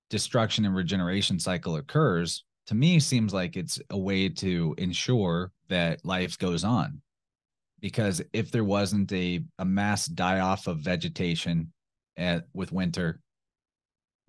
destruction 0.09 0.64
and 0.64 0.74
regeneration 0.74 1.38
cycle 1.38 1.76
occurs 1.76 2.44
to 2.66 2.74
me 2.74 2.98
seems 2.98 3.32
like 3.32 3.56
it's 3.56 3.78
a 3.90 3.97
way 3.97 4.28
to 4.28 4.74
ensure 4.78 5.52
that 5.68 6.05
life 6.05 6.36
goes 6.38 6.64
on. 6.64 7.02
Because 7.78 8.20
if 8.32 8.51
there 8.51 8.64
wasn't 8.64 9.12
a, 9.12 9.44
a 9.60 9.64
mass 9.64 10.06
die 10.06 10.40
off 10.40 10.66
of 10.66 10.78
vegetation 10.78 11.72
at, 12.16 12.47
with 12.52 12.72
winter 12.72 13.20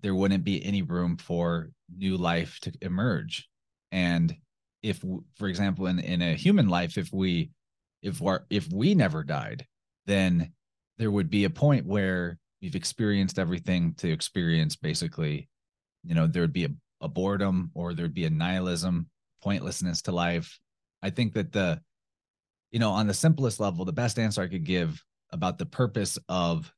there 0.02 0.14
wouldn't 0.14 0.44
be 0.44 0.64
any 0.64 0.82
room 0.82 1.16
for 1.16 1.70
new 1.94 2.16
life 2.16 2.58
to 2.60 2.72
emerge. 2.80 3.48
And 3.90 4.36
if 4.82 5.02
for 5.36 5.48
example 5.48 5.86
in, 5.86 5.98
in 6.00 6.22
a 6.22 6.34
human 6.34 6.68
life 6.68 6.98
if 6.98 7.12
we 7.12 7.50
if 8.02 8.20
we 8.20 8.36
if 8.50 8.70
we 8.72 8.94
never 8.94 9.22
died 9.22 9.66
then 10.06 10.52
there 10.98 11.10
would 11.10 11.30
be 11.30 11.44
a 11.44 11.50
point 11.50 11.86
where 11.86 12.38
we've 12.60 12.74
experienced 12.74 13.38
everything 13.38 13.94
to 13.94 14.10
experience 14.10 14.74
basically 14.74 15.48
you 16.02 16.14
know 16.14 16.26
there 16.26 16.42
would 16.42 16.52
be 16.52 16.64
a, 16.64 16.70
a 17.00 17.08
boredom 17.08 17.70
or 17.74 17.94
there'd 17.94 18.14
be 18.14 18.24
a 18.24 18.30
nihilism 18.30 19.06
pointlessness 19.42 20.02
to 20.02 20.12
life. 20.12 20.58
I 21.02 21.10
think 21.10 21.34
that 21.34 21.52
the 21.52 21.80
you 22.70 22.78
know 22.78 22.90
on 22.90 23.06
the 23.06 23.14
simplest 23.14 23.60
level 23.60 23.84
the 23.84 23.92
best 23.92 24.18
answer 24.18 24.40
i 24.42 24.48
could 24.48 24.64
give 24.64 25.04
about 25.30 25.58
the 25.58 25.66
purpose 25.66 26.18
of 26.28 26.72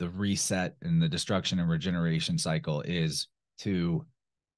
the 0.00 0.08
reset 0.08 0.74
and 0.82 1.00
the 1.00 1.08
destruction 1.08 1.60
and 1.60 1.68
regeneration 1.68 2.38
cycle 2.38 2.80
is 2.80 3.28
to 3.58 4.04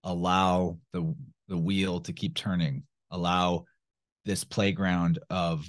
allow 0.04 0.78
the 0.92 1.14
the 1.48 1.58
wheel 1.58 2.00
to 2.00 2.12
keep 2.12 2.34
turning 2.34 2.82
allow 3.10 3.64
this 4.24 4.44
playground 4.44 5.18
of 5.28 5.68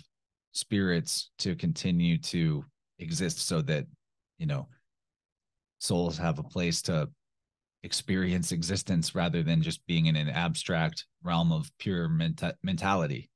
spirits 0.54 1.32
to 1.40 1.56
continue 1.56 2.18
to 2.20 2.64
exist 3.00 3.40
so 3.40 3.62
that 3.62 3.86
you 4.38 4.46
know 4.46 4.68
souls 5.80 6.18
have 6.18 6.38
a 6.38 6.44
place 6.44 6.84
to 6.84 7.10
experience 7.82 8.52
existence 8.52 9.16
rather 9.16 9.42
than 9.42 9.62
just 9.62 9.86
being 9.88 10.06
in 10.06 10.16
an 10.16 10.30
abstract 10.30 11.06
realm 11.24 11.52
of 11.52 11.70
pure 11.80 12.08
menta- 12.08 12.54
mentality. 12.64 13.30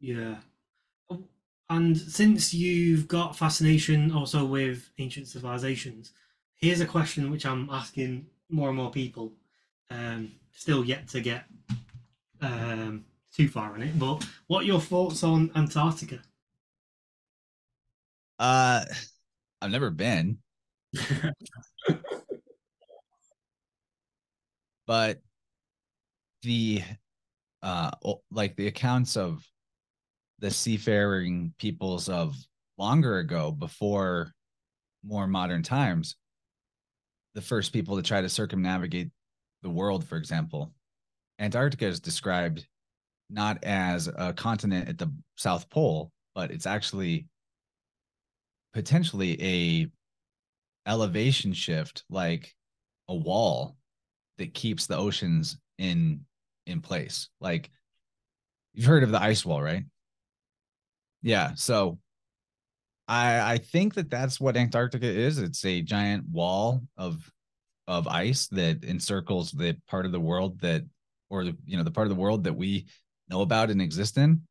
Yeah. 0.00 0.36
And 1.70 1.96
since 1.96 2.52
you've 2.52 3.06
got 3.06 3.36
fascination 3.36 4.10
also 4.10 4.44
with 4.44 4.90
ancient 4.98 5.28
civilizations, 5.28 6.12
here's 6.56 6.80
a 6.80 6.86
question 6.86 7.30
which 7.30 7.46
I'm 7.46 7.70
asking 7.70 8.26
more 8.48 8.68
and 8.68 8.76
more 8.76 8.90
people. 8.90 9.32
Um, 9.88 10.32
still 10.52 10.84
yet 10.84 11.06
to 11.08 11.20
get 11.20 11.44
um, 12.40 13.04
too 13.32 13.48
far 13.48 13.72
on 13.72 13.82
it, 13.82 13.96
but 13.98 14.26
what 14.48 14.62
are 14.62 14.66
your 14.66 14.80
thoughts 14.80 15.22
on 15.22 15.52
Antarctica? 15.54 16.18
Uh, 18.40 18.84
I've 19.62 19.70
never 19.70 19.90
been, 19.90 20.38
but 24.86 25.20
the 26.42 26.82
uh, 27.62 27.90
like 28.30 28.56
the 28.56 28.66
accounts 28.66 29.16
of 29.16 29.46
the 30.40 30.50
seafaring 30.50 31.54
peoples 31.58 32.08
of 32.08 32.34
longer 32.78 33.18
ago, 33.18 33.52
before 33.52 34.32
more 35.04 35.26
modern 35.26 35.62
times, 35.62 36.16
the 37.34 37.42
first 37.42 37.72
people 37.72 37.96
to 37.96 38.02
try 38.02 38.20
to 38.20 38.28
circumnavigate 38.28 39.10
the 39.62 39.70
world, 39.70 40.04
for 40.04 40.16
example, 40.16 40.72
Antarctica 41.38 41.86
is 41.86 42.00
described 42.00 42.66
not 43.28 43.62
as 43.64 44.08
a 44.08 44.32
continent 44.32 44.88
at 44.88 44.98
the 44.98 45.12
South 45.36 45.68
Pole, 45.70 46.10
but 46.34 46.50
it's 46.50 46.66
actually 46.66 47.28
potentially 48.72 49.40
a 49.42 49.86
elevation 50.90 51.52
shift, 51.52 52.04
like 52.10 52.54
a 53.08 53.14
wall 53.14 53.76
that 54.38 54.54
keeps 54.54 54.86
the 54.86 54.96
oceans 54.96 55.58
in 55.78 56.20
in 56.66 56.80
place. 56.80 57.28
Like 57.40 57.70
you've 58.72 58.86
heard 58.86 59.02
of 59.02 59.10
the 59.10 59.22
ice 59.22 59.44
wall, 59.44 59.62
right? 59.62 59.84
Yeah. 61.22 61.54
So 61.54 61.98
I 63.08 63.54
I 63.54 63.58
think 63.58 63.94
that 63.94 64.10
that's 64.10 64.40
what 64.40 64.56
Antarctica 64.56 65.06
is. 65.06 65.38
It's 65.38 65.64
a 65.64 65.82
giant 65.82 66.28
wall 66.28 66.82
of 66.96 67.30
of 67.86 68.06
ice 68.06 68.46
that 68.48 68.84
encircles 68.84 69.50
the 69.50 69.76
part 69.88 70.06
of 70.06 70.12
the 70.12 70.20
world 70.20 70.60
that 70.60 70.84
or 71.28 71.44
the 71.44 71.56
you 71.64 71.76
know 71.76 71.82
the 71.82 71.90
part 71.90 72.06
of 72.06 72.14
the 72.14 72.20
world 72.20 72.44
that 72.44 72.56
we 72.56 72.86
know 73.28 73.42
about 73.42 73.70
and 73.70 73.82
exist 73.82 74.16
in. 74.16 74.42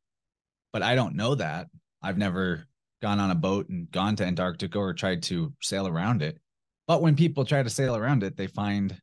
But 0.74 0.84
I 0.84 0.96
don't 0.96 1.16
know 1.16 1.36
that. 1.36 1.68
I've 2.02 2.18
never 2.18 2.66
gone 3.02 3.20
on 3.20 3.32
a 3.32 3.36
boat 3.36 3.70
and 3.70 3.90
gone 3.92 4.16
to 4.18 4.26
Antarctica 4.26 4.78
or 4.78 4.94
tried 4.94 5.24
to 5.24 5.54
sail 5.62 5.88
around 5.88 6.22
it. 6.22 6.38
But 6.86 7.02
when 7.02 7.16
people 7.16 7.46
try 7.46 7.64
to 7.64 7.70
sail 7.70 7.96
around 7.96 8.24
it, 8.24 8.36
they 8.36 8.48
find 8.48 9.00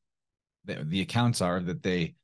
that 0.67 0.89
the 0.91 1.01
accounts 1.01 1.41
are 1.41 1.61
that 1.61 1.83
they 1.83 2.15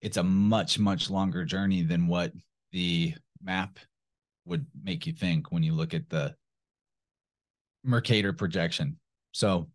it's 0.00 0.16
a 0.16 0.22
much 0.22 0.78
much 0.78 1.10
longer 1.10 1.44
journey 1.44 1.82
than 1.82 2.06
what 2.06 2.32
the 2.72 3.14
map 3.42 3.78
would 4.50 4.66
make 4.82 5.06
you 5.06 5.14
think 5.14 5.50
when 5.50 5.62
you 5.62 5.72
look 5.72 5.94
at 5.94 6.10
the 6.10 6.34
Mercator 7.82 8.34
projection. 8.34 8.98
So 9.32 9.70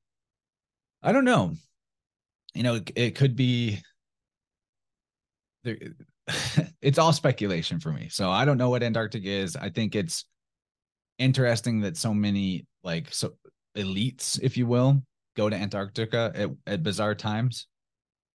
I 1.02 1.12
don't 1.12 1.26
know. 1.26 1.56
You 2.54 2.64
know, 2.64 2.76
it, 2.76 2.92
it 2.96 3.16
could 3.16 3.36
be 3.36 3.82
there 5.64 5.78
it's 6.82 6.98
all 6.98 7.14
speculation 7.14 7.80
for 7.80 7.92
me. 7.92 8.10
So 8.10 8.30
I 8.30 8.46
don't 8.46 8.58
know 8.58 8.70
what 8.70 8.84
Antarctica 8.84 9.28
is. 9.28 9.56
I 9.56 9.70
think 9.70 9.96
it's 9.96 10.26
interesting 11.18 11.82
that 11.82 11.98
so 11.98 12.14
many 12.14 12.66
like 12.84 13.14
so 13.14 13.34
elites, 13.78 14.40
if 14.42 14.58
you 14.58 14.68
will, 14.68 15.02
go 15.36 15.50
to 15.50 15.56
Antarctica 15.56 16.32
at, 16.36 16.50
at 16.68 16.84
bizarre 16.84 17.16
times. 17.16 17.68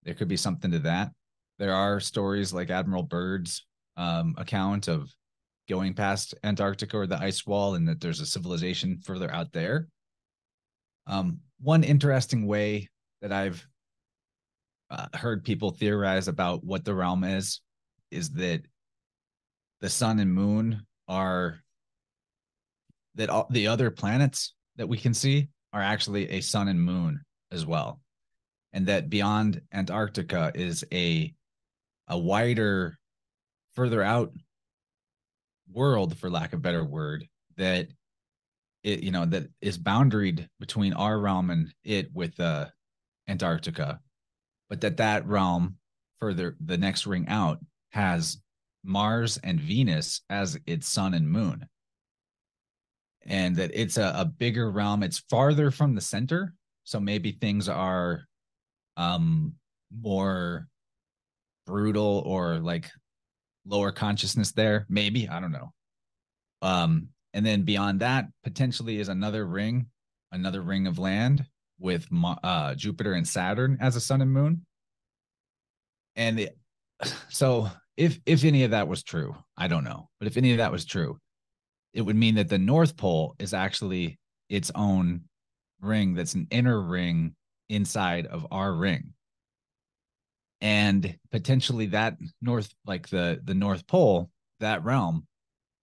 There 0.05 0.15
could 0.15 0.29
be 0.29 0.37
something 0.37 0.71
to 0.71 0.79
that. 0.81 1.11
There 1.59 1.75
are 1.75 2.01
stories 2.01 2.53
like 2.53 2.71
Admiral 2.71 3.03
Byrd's 3.03 3.67
um, 3.97 4.35
account 4.39 4.89
of 4.89 5.13
going 5.71 5.95
past 5.95 6.35
Antarctica 6.45 6.99
or 6.99 7.07
the 7.07 7.19
ice 7.19 7.47
wall, 7.47 7.77
and 7.77 7.89
that 7.89 8.01
there's 8.01 8.21
a 8.21 8.27
civilization 8.27 9.01
further 9.03 9.33
out 9.33 9.53
there. 9.53 9.89
Um, 11.07 11.39
one 11.61 11.85
interesting 11.85 12.47
way 12.47 12.91
that 13.23 13.33
I've 13.33 13.67
uh, 14.91 15.07
heard 15.15 15.45
people 15.45 15.71
theorize 15.71 16.29
about 16.29 16.65
what 16.65 16.85
the 16.85 16.95
realm 16.95 17.25
is 17.25 17.61
is 18.11 18.31
that 18.31 18.63
the 19.81 19.89
sun 19.89 20.19
and 20.19 20.35
moon 20.35 20.85
are 21.09 21.61
that 23.15 23.31
all 23.31 23.47
the 23.51 23.69
other 23.69 23.91
planets 23.91 24.55
that 24.77 24.89
we 24.89 24.99
can 24.99 25.15
see 25.15 25.49
are 25.73 25.83
actually 25.83 26.29
a 26.31 26.41
sun 26.41 26.69
and 26.69 26.83
moon 26.83 27.21
as 27.53 27.65
well 27.65 28.01
and 28.73 28.87
that 28.87 29.09
beyond 29.09 29.61
antarctica 29.73 30.53
is 30.55 30.85
a 30.93 31.33
a 32.09 32.19
wider 32.19 32.99
further 33.75 34.03
out 34.03 34.33
world 35.73 36.17
for 36.19 36.31
lack 36.31 36.53
of 36.53 36.63
better 36.63 36.85
word 36.85 37.27
that 37.57 37.89
it 38.83 39.03
you 39.03 39.11
know 39.11 39.27
that 39.27 39.49
is 39.61 39.79
boundaried 39.79 40.47
between 40.59 40.93
our 40.93 41.19
realm 41.19 41.51
and 41.51 41.73
it 41.85 42.09
with 42.13 42.39
uh 42.41 42.67
antarctica 43.29 44.01
but 44.69 44.81
that 44.81 44.97
that 44.97 45.27
realm 45.27 45.77
further 46.21 46.57
the 46.65 46.79
next 46.79 47.07
ring 47.07 47.27
out 47.29 47.59
has 47.91 48.39
Mars 48.83 49.39
and 49.39 49.61
Venus 49.61 50.23
as 50.31 50.59
its 50.67 50.89
sun 50.89 51.15
and 51.15 51.29
moon. 51.29 51.67
And 53.27 53.57
that 53.57 53.71
it's 53.75 53.99
a, 53.99 54.13
a 54.17 54.25
bigger 54.25 54.71
realm. 54.71 55.03
It's 55.03 55.19
farther 55.31 55.71
from 55.71 55.95
the 55.95 56.01
center. 56.01 56.55
So 56.85 57.01
maybe 57.01 57.33
things 57.33 57.69
are 57.69 58.25
um 58.97 59.55
more 60.03 60.67
brutal 61.67 62.23
or 62.27 62.59
like 62.59 62.91
lower 63.71 63.93
consciousness 63.93 64.53
there. 64.53 64.87
Maybe. 64.89 65.29
I 65.29 65.41
don't 65.41 65.53
know. 65.53 65.73
Um, 66.63 67.09
and 67.33 67.47
then 67.47 67.63
beyond 67.63 68.01
that, 68.01 68.27
potentially 68.43 68.99
is 68.99 69.09
another 69.09 69.47
ring, 69.47 69.87
another 70.33 70.61
ring 70.61 70.87
of 70.87 70.99
land 70.99 71.47
with 71.79 72.07
uh, 72.43 72.75
Jupiter 72.75 73.15
and 73.15 73.27
Saturn 73.27 73.79
as 73.81 73.97
a 73.97 74.01
sun 74.01 74.21
and 74.21 74.33
moon. 74.33 74.67
And 76.17 76.39
the, 76.39 76.51
so 77.29 77.71
if 77.97 78.19
if 78.27 78.45
any 78.45 78.65
of 78.65 78.73
that 78.73 78.89
was 78.89 79.03
true, 79.03 79.35
I 79.57 79.69
don't 79.69 79.85
know, 79.85 80.09
but 80.19 80.27
if 80.27 80.37
any 80.37 80.53
of 80.53 80.59
that 80.59 80.73
was 80.73 80.85
true, 80.85 81.19
it 81.95 82.03
would 82.03 82.17
mean 82.17 82.37
that 82.37 82.49
the 82.49 82.59
North 82.59 82.97
Pole 82.97 83.35
is 83.39 83.55
actually 83.55 84.19
its 84.49 84.71
own 84.75 85.23
ring 85.81 86.15
that's 86.15 86.35
an 86.35 86.47
inner 86.51 86.81
ring 86.81 87.35
inside 87.69 88.27
of 88.27 88.47
our 88.51 88.73
ring. 88.73 89.15
And 90.61 91.17
potentially 91.31 91.87
that 91.87 92.17
north 92.43 92.73
like 92.85 93.09
the 93.09 93.41
the 93.45 93.55
North 93.55 93.87
Pole, 93.87 94.31
that 94.61 94.85
realm 94.85 95.27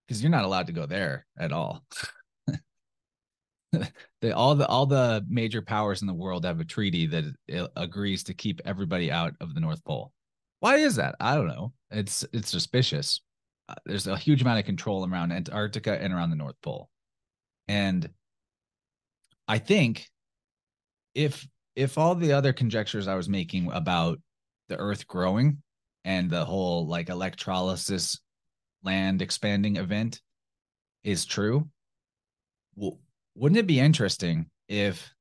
because 0.07 0.21
you're 0.21 0.31
not 0.31 0.45
allowed 0.45 0.67
to 0.67 0.73
go 0.73 0.85
there 0.85 1.25
at 1.37 1.51
all. 1.51 1.83
the, 4.21 4.31
all 4.33 4.55
the 4.55 4.67
all 4.67 4.85
the 4.85 5.25
major 5.27 5.61
powers 5.61 6.01
in 6.01 6.07
the 6.07 6.13
world 6.13 6.45
have 6.45 6.59
a 6.59 6.65
treaty 6.65 7.07
that 7.07 7.25
agrees 7.75 8.23
to 8.23 8.33
keep 8.33 8.61
everybody 8.65 9.11
out 9.11 9.33
of 9.41 9.53
the 9.53 9.59
North 9.59 9.83
Pole. 9.83 10.13
Why 10.59 10.77
is 10.77 10.95
that? 10.95 11.15
I 11.19 11.35
don't 11.35 11.47
know. 11.47 11.73
It's 11.91 12.25
it's 12.33 12.49
suspicious. 12.49 13.21
Uh, 13.69 13.75
there's 13.85 14.07
a 14.07 14.17
huge 14.17 14.41
amount 14.41 14.59
of 14.59 14.65
control 14.65 15.07
around 15.07 15.31
Antarctica 15.31 16.01
and 16.01 16.13
around 16.13 16.29
the 16.29 16.37
North 16.37 16.55
Pole, 16.61 16.89
and 17.67 18.09
I 19.47 19.59
think 19.59 20.07
if 21.13 21.47
if 21.75 21.97
all 21.97 22.15
the 22.15 22.33
other 22.33 22.53
conjectures 22.53 23.07
I 23.07 23.15
was 23.15 23.29
making 23.29 23.71
about 23.71 24.19
the 24.67 24.77
Earth 24.77 25.07
growing 25.07 25.61
and 26.03 26.29
the 26.29 26.45
whole 26.45 26.87
like 26.87 27.09
electrolysis 27.09 28.19
land 28.83 29.21
expanding 29.21 29.77
event 29.77 30.21
is 31.03 31.25
true, 31.25 31.67
well, 32.75 32.99
wouldn't 33.35 33.59
it 33.59 33.67
be 33.67 33.79
interesting 33.79 34.49
if 34.67 35.13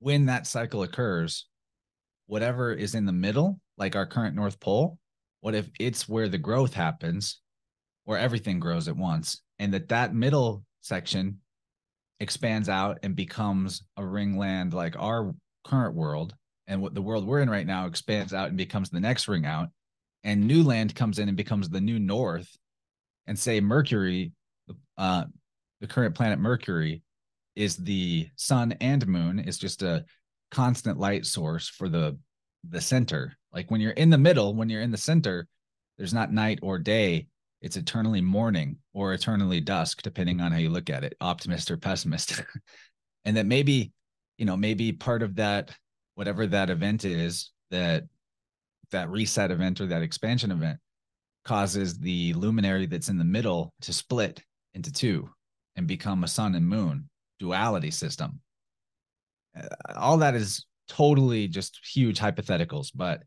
when 0.00 0.26
that 0.26 0.46
cycle 0.46 0.82
occurs, 0.82 1.46
whatever 2.26 2.72
is 2.72 2.94
in 2.94 3.06
the 3.06 3.12
middle 3.12 3.60
like 3.76 3.96
our 3.96 4.06
current 4.06 4.36
North 4.36 4.60
Pole? 4.60 4.98
What 5.40 5.54
if 5.54 5.68
it's 5.78 6.08
where 6.08 6.28
the 6.28 6.38
growth 6.38 6.74
happens, 6.74 7.40
where 8.04 8.18
everything 8.18 8.58
grows 8.58 8.88
at 8.88 8.96
once, 8.96 9.42
and 9.58 9.72
that 9.74 9.88
that 9.88 10.14
middle 10.14 10.64
section 10.80 11.38
expands 12.20 12.68
out 12.68 12.98
and 13.02 13.14
becomes 13.14 13.82
a 13.96 14.04
ring 14.04 14.36
land 14.36 14.72
like 14.72 14.96
our 14.98 15.34
current 15.64 15.94
world, 15.94 16.34
and 16.68 16.80
what 16.80 16.94
the 16.94 17.02
world 17.02 17.26
we're 17.26 17.40
in 17.40 17.50
right 17.50 17.66
now 17.66 17.86
expands 17.86 18.32
out 18.32 18.48
and 18.48 18.56
becomes 18.56 18.90
the 18.90 19.00
next 19.00 19.26
ring 19.26 19.44
out, 19.44 19.70
and 20.22 20.46
new 20.46 20.62
land 20.62 20.94
comes 20.94 21.18
in 21.18 21.26
and 21.26 21.36
becomes 21.36 21.68
the 21.68 21.80
new 21.80 21.98
North, 21.98 22.56
and 23.26 23.36
say 23.36 23.60
Mercury, 23.60 24.30
uh, 24.96 25.24
the 25.80 25.86
current 25.88 26.14
planet 26.14 26.38
Mercury, 26.38 27.02
is 27.56 27.76
the 27.76 28.28
sun 28.36 28.76
and 28.80 29.04
moon 29.08 29.40
is 29.40 29.58
just 29.58 29.82
a 29.82 30.04
constant 30.52 30.98
light 30.98 31.26
source 31.26 31.68
for 31.68 31.88
the 31.88 32.16
the 32.68 32.80
center 32.80 33.36
like 33.52 33.70
when 33.70 33.80
you're 33.80 33.92
in 33.92 34.10
the 34.10 34.18
middle, 34.18 34.54
when 34.54 34.68
you're 34.68 34.82
in 34.82 34.90
the 34.90 34.98
center, 34.98 35.46
there's 35.96 36.14
not 36.14 36.32
night 36.32 36.58
or 36.62 36.78
day. 36.78 37.26
It's 37.60 37.76
eternally 37.76 38.20
morning 38.20 38.76
or 38.92 39.12
eternally 39.14 39.60
dusk, 39.60 40.02
depending 40.02 40.40
on 40.40 40.52
how 40.52 40.58
you 40.58 40.70
look 40.70 40.90
at 40.90 41.02
it, 41.02 41.16
optimist 41.20 41.70
or 41.70 41.76
pessimist. 41.76 42.40
and 43.24 43.36
that 43.36 43.46
maybe 43.46 43.92
you 44.36 44.44
know 44.44 44.56
maybe 44.56 44.92
part 44.92 45.22
of 45.22 45.36
that 45.36 45.72
whatever 46.18 46.48
that 46.48 46.68
event 46.68 47.04
is 47.04 47.52
that 47.70 48.02
that 48.90 49.08
reset 49.08 49.52
event 49.52 49.80
or 49.80 49.86
that 49.86 50.02
expansion 50.02 50.50
event 50.50 50.76
causes 51.44 51.96
the 52.00 52.32
luminary 52.32 52.86
that's 52.86 53.08
in 53.08 53.18
the 53.18 53.24
middle 53.24 53.72
to 53.80 53.92
split 53.92 54.42
into 54.74 54.92
two 54.92 55.30
and 55.76 55.86
become 55.86 56.24
a 56.24 56.28
sun 56.28 56.56
and 56.56 56.66
moon 56.66 57.08
duality 57.38 57.92
system. 57.92 58.40
Uh, 59.56 59.68
all 59.94 60.18
that 60.18 60.34
is 60.34 60.66
totally 60.88 61.46
just 61.46 61.78
huge 61.86 62.18
hypotheticals 62.18 62.88
but 62.94 63.22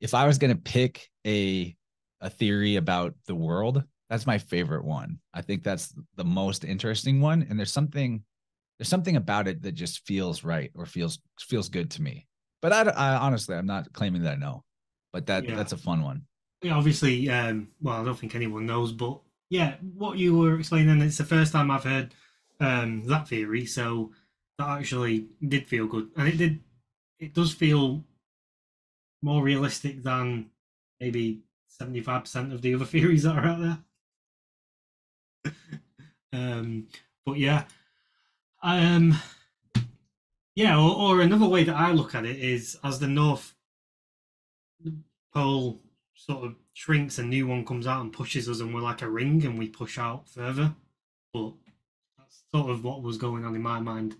if 0.00 0.14
i 0.14 0.26
was 0.26 0.38
going 0.38 0.54
to 0.54 0.62
pick 0.62 1.08
a 1.26 1.74
a 2.20 2.30
theory 2.30 2.76
about 2.76 3.14
the 3.26 3.34
world 3.34 3.82
that's 4.12 4.26
my 4.26 4.36
favorite 4.36 4.84
one. 4.84 5.18
I 5.32 5.40
think 5.40 5.62
that's 5.62 5.94
the 6.16 6.24
most 6.24 6.66
interesting 6.66 7.22
one 7.22 7.46
and 7.48 7.58
there's 7.58 7.72
something 7.72 8.22
there's 8.82 8.88
something 8.88 9.14
about 9.14 9.46
it 9.46 9.62
that 9.62 9.76
just 9.76 10.04
feels 10.08 10.42
right 10.42 10.72
or 10.74 10.86
feels 10.86 11.20
feels 11.38 11.68
good 11.68 11.88
to 11.88 12.02
me 12.02 12.26
but 12.60 12.72
i, 12.72 12.82
I 12.82 13.14
honestly 13.16 13.54
i'm 13.54 13.64
not 13.64 13.92
claiming 13.92 14.22
that 14.24 14.32
i 14.32 14.36
know 14.36 14.64
but 15.12 15.26
that 15.26 15.46
Yeah. 15.46 15.54
that's 15.54 15.72
a 15.72 15.76
fun 15.76 16.02
one 16.02 16.22
Yeah, 16.62 16.74
obviously, 16.74 17.28
um, 17.30 17.68
well, 17.80 18.00
I 18.00 18.04
don't 18.04 18.18
think 18.18 18.34
anyone 18.34 18.66
knows, 18.66 18.90
but 18.90 19.20
yeah, 19.50 19.76
what 19.96 20.18
you 20.18 20.36
were 20.36 20.58
explaining, 20.58 21.00
it's 21.00 21.18
the 21.18 21.24
first 21.24 21.52
time 21.52 21.70
I've 21.70 21.84
heard 21.84 22.12
um, 22.58 23.04
that 23.06 23.28
theory, 23.28 23.66
so 23.66 24.10
that 24.58 24.68
actually 24.68 25.26
did 25.46 25.66
feel 25.68 25.86
good, 25.86 26.10
and 26.16 26.26
it 26.26 26.38
did, 26.38 26.60
it 27.20 27.34
does 27.34 27.52
feel 27.52 28.04
more 29.22 29.42
realistic 29.44 30.02
than 30.02 30.50
maybe 31.00 31.42
seventy-five 31.68 32.22
percent 32.22 32.52
of 32.52 32.62
the 32.62 32.74
other 32.74 32.84
theories 32.94 33.22
that 33.22 33.36
are 33.36 33.46
out 33.46 33.60
there. 35.44 35.52
um, 36.32 36.88
but 37.26 37.38
yeah, 37.38 37.64
um, 38.62 39.14
yeah, 40.54 40.78
or, 40.78 40.96
or 40.96 41.20
another 41.20 41.46
way 41.48 41.64
that 41.64 41.74
I 41.76 41.92
look 41.92 42.14
at 42.14 42.24
it 42.24 42.38
is 42.38 42.78
as 42.84 42.98
the 42.98 43.08
North 43.08 43.54
Pole 45.34 45.80
sort 46.14 46.44
of 46.44 46.54
shrinks, 46.74 47.18
a 47.18 47.22
new 47.22 47.46
one 47.46 47.64
comes 47.64 47.86
out 47.86 48.02
and 48.02 48.12
pushes 48.12 48.48
us, 48.48 48.60
and 48.60 48.74
we're 48.74 48.80
like 48.80 49.02
a 49.02 49.08
ring, 49.10 49.44
and 49.44 49.58
we 49.58 49.68
push 49.68 49.98
out 49.98 50.28
further. 50.28 50.74
But 51.32 51.52
that's 52.18 52.42
sort 52.54 52.70
of 52.70 52.84
what 52.84 53.02
was 53.02 53.16
going 53.18 53.44
on 53.44 53.54
in 53.54 53.62
my 53.62 53.80
mind. 53.80 54.16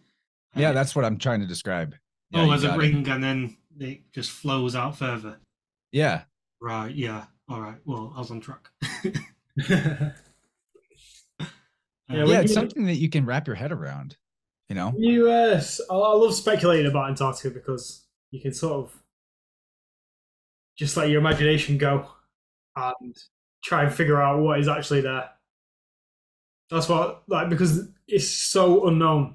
yeah 0.57 0.71
Uh, 0.71 0.73
that's 0.73 0.95
what 0.97 1.05
i'm 1.05 1.19
trying 1.19 1.41
to 1.41 1.47
describe 1.47 1.95
yeah, 2.31 2.41
oh, 2.43 2.45
you 2.47 2.53
as 2.53 2.65
a 2.65 2.69
got 2.69 2.77
it. 2.77 2.79
ring, 2.83 3.09
and 3.09 3.23
then 3.23 3.57
it 3.79 4.01
just 4.13 4.31
flows 4.31 4.75
out 4.75 4.97
further. 4.97 5.39
yeah 5.93 6.23
Right. 6.61 6.95
Yeah. 6.95 7.25
All 7.49 7.61
right. 7.61 7.77
Well, 7.85 8.13
I 8.15 8.21
was 8.21 8.31
on 8.31 8.41
track. 8.41 8.71
yeah, 9.69 10.13
Uh, 11.41 11.45
when 12.09 12.29
yeah 12.29 12.41
it's 12.41 12.55
something 12.55 12.85
that 12.87 12.95
you 12.97 13.09
can 13.09 13.27
wrap 13.27 13.47
your 13.47 13.57
head 13.57 13.73
around 13.73 14.17
you 14.73 14.77
know 14.81 14.95
You, 14.97 15.31
uh, 15.31 15.57
s- 15.57 15.81
I 15.91 15.95
I 15.95 16.15
love 16.15 16.35
speculating 16.35 16.91
about 16.91 17.11
Antarctica 17.11 17.51
because 17.51 18.07
you 18.31 18.41
can 18.41 18.55
sort 18.55 18.73
of 18.73 19.03
just 20.79 20.97
let 20.97 21.11
your 21.11 21.21
imagination 21.21 21.77
go 21.77 22.09
and 22.77 23.15
try 23.63 23.85
and 23.85 23.95
figure 23.95 24.21
out 24.21 24.41
what 24.41 24.59
is 24.59 24.69
actually 24.69 25.03
there. 25.03 25.29
That's 26.71 26.89
what, 26.89 27.25
like, 27.29 27.51
because 27.51 27.87
it's 28.09 28.29
so 28.29 28.87
unknown. 28.89 29.35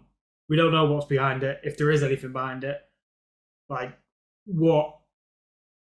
We 0.50 0.58
don't 0.58 0.72
know 0.72 0.86
what's 0.92 1.06
behind 1.06 1.44
it, 1.44 1.60
if 1.64 1.78
there 1.78 1.92
is 1.92 2.02
anything 2.02 2.32
behind 2.34 2.64
it. 2.64 2.80
Like, 3.70 3.96
what 4.46 4.98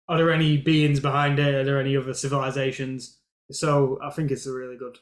are 0.08 0.18
there 0.18 0.32
any 0.32 0.56
beings 0.56 0.98
behind 0.98 1.38
it? 1.38 1.54
Are 1.54 1.64
there 1.64 1.80
any 1.80 1.96
other 1.96 2.12
civilizations? 2.14 3.20
So 3.52 4.00
I 4.02 4.10
think 4.10 4.32
it's 4.32 4.46
a 4.46 4.52
really 4.52 4.76
good, 4.76 4.98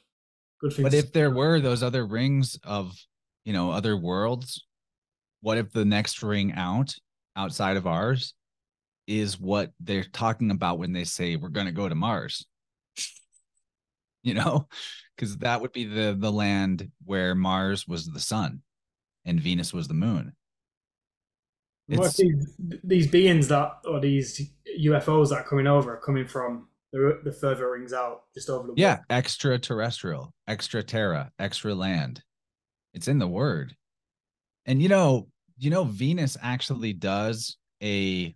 good 0.60 0.74
thing. 0.74 0.82
But 0.82 0.92
to 0.92 0.98
if 0.98 1.12
there 1.12 1.30
were 1.30 1.60
those 1.60 1.82
other 1.82 2.04
rings 2.04 2.58
of, 2.64 2.92
you 3.44 3.52
know, 3.52 3.70
other 3.70 3.97
worlds, 3.97 4.64
what 5.40 5.59
if 5.59 5.73
the 5.73 5.85
next 5.85 6.23
ring 6.23 6.52
out 6.52 6.94
outside 7.36 7.77
of 7.77 7.86
ours 7.86 8.35
is 9.06 9.39
what 9.39 9.73
they're 9.81 10.05
talking 10.05 10.51
about 10.51 10.78
when 10.78 10.93
they 10.93 11.05
say 11.05 11.36
we're 11.36 11.48
going 11.48 11.66
to 11.66 11.73
go 11.73 11.89
to 11.89 11.94
Mars? 11.94 12.47
You 14.24 14.35
know, 14.35 14.69
because 15.16 15.39
that 15.39 15.60
would 15.60 15.73
be 15.73 15.85
the 15.85 16.16
the 16.16 16.31
land 16.31 16.93
where 17.05 17.35
Mars 17.35 17.89
was 17.89 18.06
the 18.06 18.20
sun 18.20 18.62
and 19.24 19.40
Venus 19.40 19.73
was 19.73 19.89
the 19.89 19.94
moon. 19.94 20.32
It's 21.89 22.16
these, 22.16 22.56
these 22.85 23.06
beings 23.09 23.48
that 23.48 23.78
or 23.85 24.01
these 24.01 24.51
UFOs 24.81 25.31
that 25.31 25.40
are 25.40 25.44
coming 25.44 25.66
over 25.66 25.94
are 25.94 26.01
coming 26.01 26.27
from 26.27 26.69
the, 26.93 27.20
the 27.24 27.32
further 27.32 27.70
rings 27.70 27.93
out, 27.93 28.23
just 28.35 28.48
over 28.48 28.69
the 28.69 28.74
yeah, 28.77 28.98
extraterrestrial, 29.10 30.32
extra 30.47 30.82
terra, 30.82 31.31
extra 31.39 31.74
land. 31.74 32.23
It's 32.94 33.09
in 33.09 33.19
the 33.19 33.28
word. 33.28 33.74
And 34.66 34.82
you 34.82 34.89
know, 34.89 35.28
you 35.59 35.70
know, 35.70 35.85
Venus 35.85 36.36
actually 36.40 36.93
does 36.93 37.56
a 37.82 38.35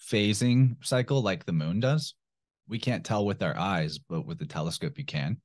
phasing 0.00 0.76
cycle 0.84 1.22
like 1.22 1.44
the 1.44 1.52
moon 1.52 1.80
does. 1.80 2.14
We 2.68 2.78
can't 2.78 3.04
tell 3.04 3.24
with 3.24 3.42
our 3.42 3.56
eyes, 3.56 3.98
but 3.98 4.26
with 4.26 4.38
the 4.38 4.46
telescope 4.46 4.98
you 4.98 5.04
can. 5.04 5.40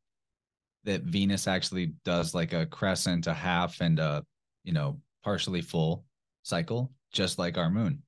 That 0.83 1.03
Venus 1.03 1.47
actually 1.47 1.93
does 2.03 2.33
like 2.33 2.53
a 2.53 2.65
crescent, 2.65 3.27
a 3.27 3.33
half, 3.33 3.79
and 3.79 3.99
a 3.99 4.25
you 4.63 4.73
know, 4.73 4.99
partially 5.23 5.61
full 5.61 6.05
cycle, 6.43 6.91
just 7.11 7.37
like 7.37 7.57
our 7.57 7.69
moon. 7.69 8.01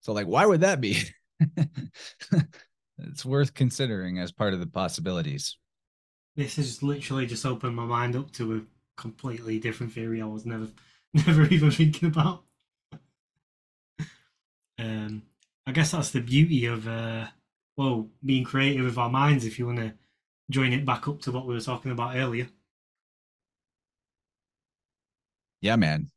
So, 0.00 0.12
like, 0.12 0.26
why 0.26 0.46
would 0.46 0.60
that 0.60 0.80
be? 0.80 1.02
it's 2.98 3.24
worth 3.24 3.54
considering 3.54 4.18
as 4.18 4.32
part 4.32 4.54
of 4.54 4.60
the 4.60 4.66
possibilities. 4.66 5.58
This 6.36 6.56
has 6.56 6.82
literally 6.82 7.26
just 7.26 7.46
opened 7.46 7.74
my 7.74 7.84
mind 7.84 8.14
up 8.14 8.30
to 8.32 8.56
a 8.56 9.00
completely 9.00 9.58
different 9.58 9.92
theory 9.92 10.20
I 10.22 10.26
was 10.26 10.46
never, 10.46 10.68
never 11.14 11.46
even 11.46 11.70
thinking 11.70 12.08
about. 12.08 12.44
um, 14.78 15.22
I 15.66 15.72
guess 15.72 15.92
that's 15.92 16.10
the 16.10 16.20
beauty 16.20 16.66
of, 16.66 16.86
uh, 16.86 17.26
well, 17.76 18.08
being 18.24 18.44
creative 18.44 18.84
with 18.84 18.98
our 18.98 19.10
minds. 19.10 19.44
If 19.44 19.58
you 19.58 19.66
want 19.66 19.78
to 19.78 19.94
join 20.50 20.72
it 20.72 20.84
back 20.84 21.08
up 21.08 21.20
to 21.22 21.32
what 21.32 21.46
we 21.46 21.54
were 21.54 21.60
talking 21.60 21.90
about 21.90 22.16
earlier. 22.16 22.48
Yeah, 25.60 25.76
man. 25.76 26.10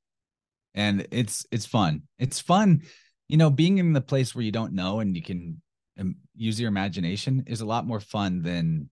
And 0.76 1.08
it's 1.12 1.46
it's 1.52 1.66
fun. 1.66 2.04
It's 2.20 2.40
fun, 2.40 2.84
you 3.28 3.38
know, 3.38 3.50
being 3.50 3.80
in 3.80 3.94
the 3.94 4.02
place 4.02 4.36
where 4.36 4.44
you 4.44 4.52
don't 4.52 4.74
know 4.74 5.00
and 5.00 5.16
you 5.16 5.24
can 5.24 5.62
um, 6.00 6.16
use 6.36 6.60
your 6.60 6.68
imagination 6.68 7.44
is 7.48 7.62
a 7.62 7.66
lot 7.66 7.88
more 7.88 8.00
fun 8.00 8.44
than 8.44 8.90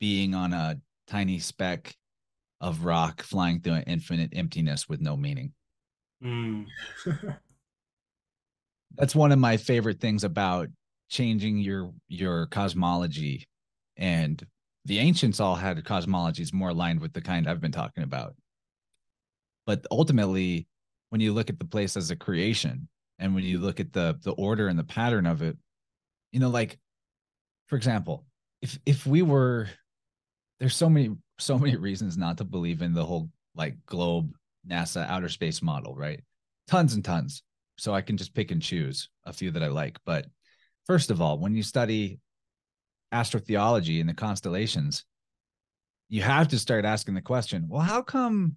being 0.00 0.34
on 0.34 0.52
a 0.52 0.80
tiny 1.06 1.38
speck 1.38 1.96
of 2.60 2.84
rock 2.84 3.22
flying 3.22 3.60
through 3.60 3.74
an 3.74 3.82
infinite 3.82 4.30
emptiness 4.34 4.88
with 4.88 5.00
no 5.00 5.16
meaning. 5.16 5.52
Mm, 6.22 6.66
That's 8.96 9.14
one 9.14 9.32
of 9.32 9.38
my 9.38 9.56
favorite 9.56 10.00
things 10.00 10.24
about 10.24 10.68
changing 11.08 11.58
your 11.58 11.92
your 12.08 12.46
cosmology 12.46 13.46
and 13.96 14.44
the 14.84 14.98
ancients 14.98 15.40
all 15.40 15.54
had 15.54 15.82
cosmologies 15.84 16.52
more 16.52 16.70
aligned 16.70 17.00
with 17.00 17.12
the 17.12 17.20
kind 17.20 17.48
I've 17.48 17.60
been 17.60 17.72
talking 17.72 18.02
about. 18.04 18.34
But 19.66 19.86
ultimately, 19.90 20.66
when 21.10 21.20
you 21.20 21.32
look 21.32 21.50
at 21.50 21.58
the 21.58 21.64
place 21.64 21.96
as 21.96 22.10
a 22.10 22.16
creation 22.16 22.88
and 23.18 23.34
when 23.34 23.44
you 23.44 23.58
look 23.58 23.80
at 23.80 23.92
the 23.92 24.18
the 24.22 24.32
order 24.32 24.68
and 24.68 24.78
the 24.78 24.84
pattern 24.84 25.26
of 25.26 25.42
it, 25.42 25.56
you 26.32 26.40
know, 26.40 26.50
like 26.50 26.78
for 27.68 27.76
example, 27.76 28.24
if 28.62 28.78
if 28.86 29.06
we 29.06 29.22
were 29.22 29.68
there's 30.60 30.76
so 30.76 30.88
many 30.88 31.14
so 31.38 31.58
many 31.58 31.76
reasons 31.76 32.16
not 32.16 32.38
to 32.38 32.44
believe 32.44 32.82
in 32.82 32.94
the 32.94 33.04
whole 33.04 33.28
like 33.54 33.76
globe 33.86 34.32
NASA 34.68 35.06
outer 35.08 35.28
space 35.28 35.62
model, 35.62 35.94
right? 35.94 36.20
Tons 36.68 36.94
and 36.94 37.04
tons. 37.04 37.42
So 37.76 37.92
I 37.92 38.02
can 38.02 38.16
just 38.16 38.34
pick 38.34 38.50
and 38.50 38.62
choose 38.62 39.08
a 39.24 39.32
few 39.32 39.50
that 39.50 39.62
I 39.62 39.68
like. 39.68 39.98
But 40.06 40.26
first 40.86 41.10
of 41.10 41.20
all, 41.20 41.38
when 41.38 41.54
you 41.54 41.62
study 41.62 42.20
astrotheology 43.12 44.00
and 44.00 44.08
the 44.08 44.14
constellations, 44.14 45.04
you 46.08 46.22
have 46.22 46.48
to 46.48 46.58
start 46.58 46.84
asking 46.84 47.14
the 47.14 47.20
question, 47.20 47.66
well, 47.68 47.82
how 47.82 48.02
come 48.02 48.56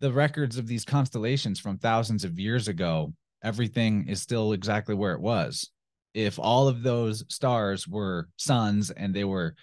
the 0.00 0.12
records 0.12 0.56
of 0.56 0.66
these 0.66 0.84
constellations 0.84 1.60
from 1.60 1.76
thousands 1.76 2.24
of 2.24 2.38
years 2.38 2.68
ago, 2.68 3.12
everything 3.42 4.08
is 4.08 4.22
still 4.22 4.52
exactly 4.52 4.94
where 4.94 5.12
it 5.12 5.20
was? 5.20 5.70
If 6.14 6.38
all 6.38 6.66
of 6.66 6.82
those 6.82 7.24
stars 7.28 7.86
were 7.86 8.28
suns 8.36 8.90
and 8.90 9.14
they 9.14 9.24
were 9.24 9.54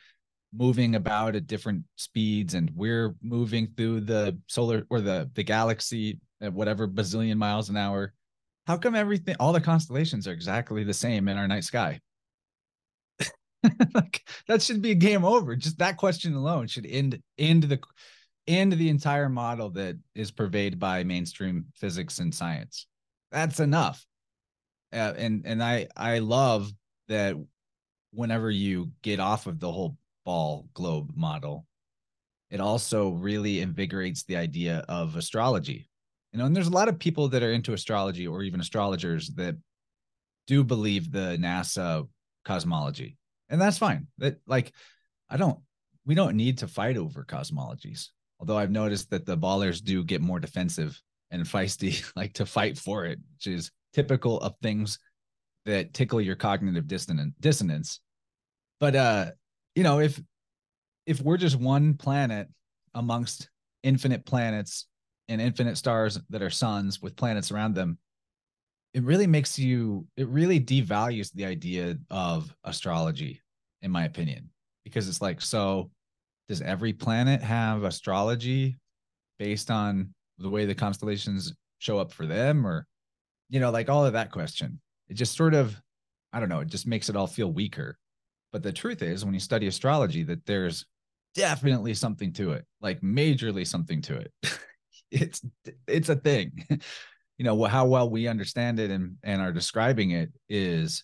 moving 0.54 0.96
about 0.96 1.36
at 1.36 1.48
different 1.48 1.84
speeds 1.96 2.54
and 2.54 2.72
we're 2.76 3.16
moving 3.22 3.68
through 3.76 4.02
the 4.02 4.38
solar 4.48 4.86
or 4.90 5.02
the 5.02 5.30
the 5.34 5.44
galaxy 5.44 6.20
at 6.42 6.54
whatever 6.54 6.88
bazillion 6.88 7.38
miles 7.38 7.70
an 7.70 7.78
hour. 7.78 8.14
How 8.66 8.78
come 8.78 8.96
everything 8.96 9.36
all 9.40 9.54
the 9.54 9.62
constellations 9.62 10.28
are 10.28 10.34
exactly 10.34 10.84
the 10.84 10.94
same 10.94 11.28
in 11.28 11.38
our 11.38 11.48
night 11.48 11.64
sky? 11.64 12.00
Like 13.94 14.22
that 14.48 14.62
should 14.62 14.82
be 14.82 14.92
a 14.92 14.96
game 14.96 15.26
over. 15.26 15.56
Just 15.56 15.80
that 15.80 15.98
question 15.98 16.36
alone 16.36 16.68
should 16.68 16.86
end 16.86 17.22
end 17.38 17.64
the 17.64 17.80
end 18.48 18.72
the 18.74 18.90
entire 18.90 19.30
model 19.30 19.72
that 19.72 19.98
is 20.16 20.32
pervaded 20.32 20.80
by 20.80 21.04
mainstream 21.04 21.66
physics 21.76 22.20
and 22.20 22.34
science. 22.34 22.88
That's 23.32 23.60
enough. 23.60 24.06
Uh, 24.94 25.14
and 25.18 25.42
and 25.46 25.62
i 25.62 25.86
i 25.98 26.20
love 26.20 26.72
that 27.10 27.36
whenever 28.12 28.50
you 28.50 28.92
get 29.02 29.20
off 29.20 29.46
of 29.46 29.60
the 29.60 29.70
whole 29.70 29.98
ball 30.28 30.68
globe 30.74 31.12
model 31.16 31.66
it 32.50 32.62
also 32.62 33.10
really 33.10 33.60
invigorates 33.62 34.24
the 34.24 34.38
idea 34.38 34.86
of 34.88 35.16
astrology. 35.16 35.90
You 36.32 36.40
know, 36.40 36.46
and 36.46 36.56
there's 36.56 36.68
a 36.68 36.72
lot 36.72 36.88
of 36.88 37.00
people 37.00 37.30
that 37.30 37.44
are 37.44 37.52
into 37.52 37.74
astrology 37.74 38.28
or 38.28 38.44
even 38.44 38.60
astrologers 38.60 39.30
that 39.32 39.56
do 40.46 40.64
believe 40.64 41.12
the 41.12 41.38
NASA 41.40 42.08
cosmology. 42.46 43.18
And 43.50 43.60
that's 43.60 43.78
fine. 43.78 44.08
That 44.20 44.40
like 44.48 44.72
I 45.30 45.38
don't 45.38 45.60
we 46.06 46.16
don't 46.16 46.38
need 46.38 46.60
to 46.60 46.68
fight 46.68 46.98
over 46.98 47.26
cosmologies. 47.26 48.08
Although 48.40 48.58
I've 48.58 48.72
noticed 48.72 49.10
that 49.10 49.26
the 49.26 49.38
ballers 49.38 49.84
do 49.84 50.04
get 50.04 50.22
more 50.22 50.40
defensive 50.40 51.02
and 51.32 51.44
feisty, 51.44 52.10
like 52.16 52.34
to 52.34 52.46
fight 52.46 52.78
for 52.78 53.06
it, 53.06 53.20
which 53.34 53.48
is 53.48 53.72
typical 53.94 54.40
of 54.40 54.54
things 54.62 55.00
that 55.66 55.94
tickle 55.94 56.22
your 56.22 56.36
cognitive 56.36 56.88
dissonance. 56.88 58.00
But 58.80 58.96
uh, 58.96 59.32
you 59.78 59.84
know, 59.84 60.00
if 60.00 60.20
if 61.06 61.22
we're 61.22 61.38
just 61.38 61.56
one 61.56 61.94
planet 61.94 62.48
amongst 62.96 63.48
infinite 63.84 64.26
planets 64.26 64.88
and 65.30 65.40
infinite 65.40 65.78
stars 65.78 66.20
that 66.32 66.42
are 66.42 66.50
suns 66.50 67.00
with 67.00 67.16
planets 67.16 67.52
around 67.52 67.76
them, 67.76 68.00
it 68.96 69.04
really 69.04 69.28
makes 69.28 69.60
you 69.60 70.08
it 70.18 70.28
really 70.30 70.60
devalues 70.60 71.32
the 71.32 71.46
idea 71.46 71.96
of 72.10 72.52
astrology, 72.64 73.40
in 73.84 73.92
my 73.92 74.06
opinion. 74.06 74.50
Because 74.84 75.08
it's 75.08 75.22
like, 75.22 75.42
so 75.42 75.92
does 76.50 76.64
every 76.64 76.94
planet 76.94 77.44
have 77.44 77.84
astrology 77.84 78.78
based 79.38 79.70
on 79.70 80.12
the 80.40 80.50
way 80.50 80.66
the 80.66 80.74
constellations 80.74 81.54
show 81.78 82.00
up 82.00 82.12
for 82.12 82.26
them 82.26 82.66
or 82.66 82.88
you 83.52 83.60
know 83.60 83.70
like 83.70 83.90
all 83.90 84.04
of 84.04 84.14
that 84.14 84.32
question 84.32 84.80
it 85.08 85.14
just 85.14 85.36
sort 85.36 85.54
of 85.54 85.80
i 86.34 86.40
don't 86.40 86.50
know 86.50 86.62
it 86.62 86.68
just 86.68 86.88
makes 86.88 87.10
it 87.10 87.16
all 87.16 87.28
feel 87.28 87.52
weaker 87.52 87.96
but 88.52 88.64
the 88.64 88.72
truth 88.72 89.02
is 89.02 89.24
when 89.24 89.34
you 89.34 89.40
study 89.40 89.68
astrology 89.68 90.24
that 90.24 90.46
there's 90.46 90.86
definitely 91.36 91.94
something 91.94 92.34
to 92.34 92.52
it 92.52 92.66
like 92.82 93.02
majorly 93.02 93.66
something 93.66 94.02
to 94.02 94.18
it. 94.18 94.32
It's 95.10 95.42
it's 95.88 96.10
a 96.10 96.16
thing. 96.16 96.66
You 97.38 97.46
know 97.46 97.64
how 97.66 97.86
well 97.86 98.10
we 98.10 98.28
understand 98.28 98.80
it 98.80 98.90
and 98.90 99.18
and 99.22 99.44
are 99.44 99.54
describing 99.54 100.10
it 100.10 100.32
is 100.50 101.04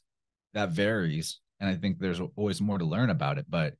that 0.56 0.70
varies 0.72 1.40
and 1.60 1.70
i 1.70 1.76
think 1.76 2.00
there's 2.00 2.22
always 2.36 2.60
more 2.60 2.80
to 2.80 2.86
learn 2.86 3.12
about 3.12 3.38
it 3.38 3.46
but 3.48 3.76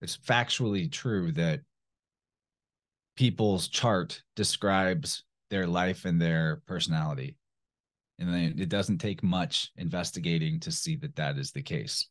it's 0.00 0.16
factually 0.16 0.92
true 0.92 1.32
that 1.32 1.60
people's 3.16 3.68
chart 3.68 4.22
describes 4.36 5.24
their 5.50 5.66
life 5.66 6.04
and 6.04 6.20
their 6.20 6.60
personality 6.66 7.36
and 8.18 8.60
it 8.60 8.68
doesn't 8.68 8.98
take 8.98 9.22
much 9.22 9.72
investigating 9.76 10.60
to 10.60 10.70
see 10.70 10.96
that 10.96 11.16
that 11.16 11.38
is 11.38 11.52
the 11.52 11.62
case 11.62 12.08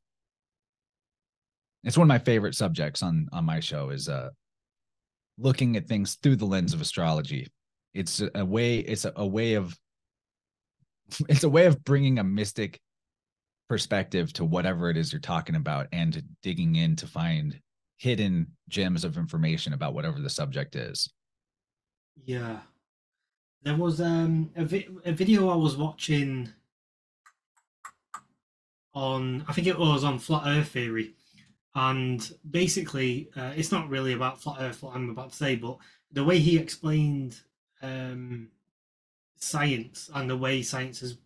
it's 1.84 1.98
one 1.98 2.06
of 2.06 2.10
my 2.10 2.20
favorite 2.20 2.56
subjects 2.56 3.02
on 3.02 3.28
on 3.32 3.46
my 3.46 3.60
show 3.60 3.90
is 3.90 4.10
uh 4.10 4.30
looking 5.38 5.78
at 5.78 5.88
things 5.88 6.18
through 6.22 6.36
the 6.36 6.46
lens 6.46 6.74
of 6.74 6.82
astrology. 6.82 7.48
It's 7.94 8.22
a 8.34 8.46
way 8.46 8.80
it's 8.80 9.06
a, 9.06 9.14
a 9.16 9.26
way 9.26 9.54
of 9.54 9.78
it's 11.30 11.44
a 11.44 11.50
way 11.50 11.66
of 11.66 11.84
bringing 11.84 12.20
a 12.20 12.24
mystic 12.24 12.80
perspective 13.70 14.32
to 14.34 14.46
whatever 14.46 14.90
it 14.90 14.98
is 14.98 15.12
you're 15.12 15.20
talking 15.20 15.56
about 15.56 15.88
and 15.92 16.24
digging 16.42 16.76
in 16.76 16.96
to 16.96 17.08
find 17.08 17.60
hidden 17.98 18.48
gems 18.70 19.04
of 19.04 19.18
information 19.18 19.74
about 19.74 19.94
whatever 19.94 20.20
the 20.20 20.30
subject 20.30 20.76
is. 20.76 21.12
Yeah. 22.24 22.60
There 23.64 23.76
was 23.76 24.00
um 24.00 24.52
a, 24.56 24.64
vi- 24.64 24.88
a 25.06 25.12
video 25.12 25.50
i 25.50 25.56
was 25.56 25.76
watching 25.76 26.50
on 28.94 29.44
i 29.48 29.54
think 29.54 29.68
it 29.68 29.78
was 29.78 30.04
on 30.04 30.20
flat 30.20 30.44
earth 30.46 30.70
theory 30.70 31.14
and 31.78 32.34
basically 32.50 33.30
uh, 33.38 33.54
it's 33.56 33.72
not 33.72 33.88
really 33.88 34.14
about 34.14 34.42
flat 34.42 34.58
earth 34.60 34.82
what 34.82 34.96
i'm 34.96 35.10
about 35.10 35.30
to 35.30 35.36
say 35.36 35.56
but 35.56 35.78
the 36.12 36.24
way 36.24 36.40
he 36.40 36.58
explained 36.58 37.40
um 37.82 38.50
science 39.38 40.10
and 40.16 40.30
the 40.30 40.36
way 40.36 40.62
science 40.62 41.02
is 41.04 41.18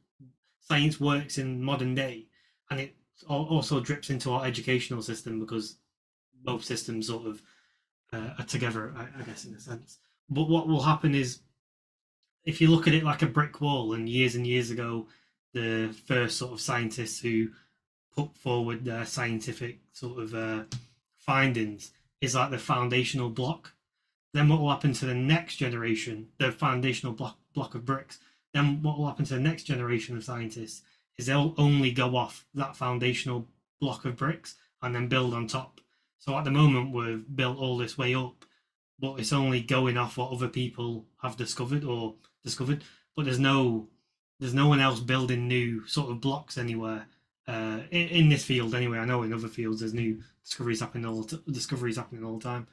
science 0.59 0.99
works 0.99 1.37
in 1.37 1.63
modern 1.63 1.95
day 1.95 2.25
and 2.69 2.79
it 2.79 2.95
also 3.27 3.79
drips 3.79 4.09
into 4.09 4.31
our 4.31 4.45
educational 4.45 5.01
system 5.01 5.39
because 5.39 5.77
both 6.43 6.63
systems 6.63 7.07
sort 7.07 7.25
of 7.25 7.41
uh, 8.13 8.33
are 8.39 8.45
together 8.45 8.93
I, 8.97 9.21
I 9.21 9.23
guess 9.23 9.45
in 9.45 9.53
a 9.53 9.59
sense. 9.59 9.99
But 10.29 10.49
what 10.49 10.67
will 10.67 10.81
happen 10.81 11.13
is 11.13 11.39
if 12.45 12.61
you 12.61 12.69
look 12.69 12.87
at 12.87 12.93
it 12.93 13.03
like 13.03 13.21
a 13.21 13.27
brick 13.27 13.61
wall 13.61 13.93
and 13.93 14.09
years 14.09 14.35
and 14.35 14.47
years 14.47 14.71
ago 14.71 15.07
the 15.53 15.95
first 16.05 16.37
sort 16.37 16.53
of 16.53 16.61
scientists 16.61 17.19
who 17.19 17.49
put 18.15 18.35
forward 18.37 18.85
their 18.85 19.05
scientific 19.05 19.79
sort 19.93 20.19
of 20.19 20.35
uh, 20.35 20.63
findings 21.17 21.91
is 22.19 22.35
like 22.35 22.51
the 22.51 22.57
foundational 22.57 23.29
block. 23.29 23.73
Then 24.33 24.47
what 24.47 24.59
will 24.59 24.69
happen 24.69 24.93
to 24.93 25.05
the 25.05 25.15
next 25.15 25.57
generation 25.57 26.29
the 26.37 26.51
foundational 26.51 27.13
block 27.13 27.37
block 27.53 27.75
of 27.75 27.85
bricks 27.85 28.19
then 28.53 28.81
what 28.81 28.97
will 28.97 29.07
happen 29.07 29.25
to 29.25 29.35
the 29.35 29.39
next 29.39 29.63
generation 29.63 30.17
of 30.17 30.23
scientists 30.23 30.81
is 31.17 31.25
they'll 31.25 31.55
only 31.57 31.91
go 31.91 32.15
off 32.15 32.45
that 32.53 32.75
foundational 32.75 33.47
block 33.79 34.05
of 34.05 34.17
bricks 34.17 34.55
and 34.81 34.93
then 34.95 35.07
build 35.07 35.33
on 35.33 35.47
top. 35.47 35.79
So 36.17 36.37
at 36.37 36.43
the 36.43 36.51
moment 36.51 36.93
we've 36.93 37.23
built 37.35 37.57
all 37.57 37.77
this 37.77 37.97
way 37.97 38.13
up 38.13 38.45
but 38.99 39.19
it's 39.19 39.33
only 39.33 39.61
going 39.61 39.97
off 39.97 40.17
what 40.17 40.31
other 40.31 40.47
people 40.47 41.05
have 41.23 41.37
discovered 41.37 41.83
or 41.83 42.15
discovered 42.43 42.83
but 43.15 43.25
there's 43.25 43.39
no 43.39 43.87
there's 44.39 44.53
no 44.53 44.67
one 44.67 44.79
else 44.79 44.99
building 44.99 45.47
new 45.47 45.85
sort 45.87 46.11
of 46.11 46.21
blocks 46.21 46.57
anywhere 46.57 47.07
uh, 47.51 47.81
in, 47.91 48.07
in, 48.07 48.29
this 48.29 48.45
field 48.45 48.73
anyway. 48.73 48.97
I 48.97 49.05
know 49.05 49.23
in 49.23 49.33
other 49.33 49.49
fields 49.49 49.81
there's 49.81 49.93
new 49.93 50.21
discoveries 50.43 50.79
happening 50.79 51.05
all 51.05 51.27
discoveries 51.49 51.97
happening 51.97 52.23
all 52.23 52.37
the 52.37 52.43
time, 52.43 52.67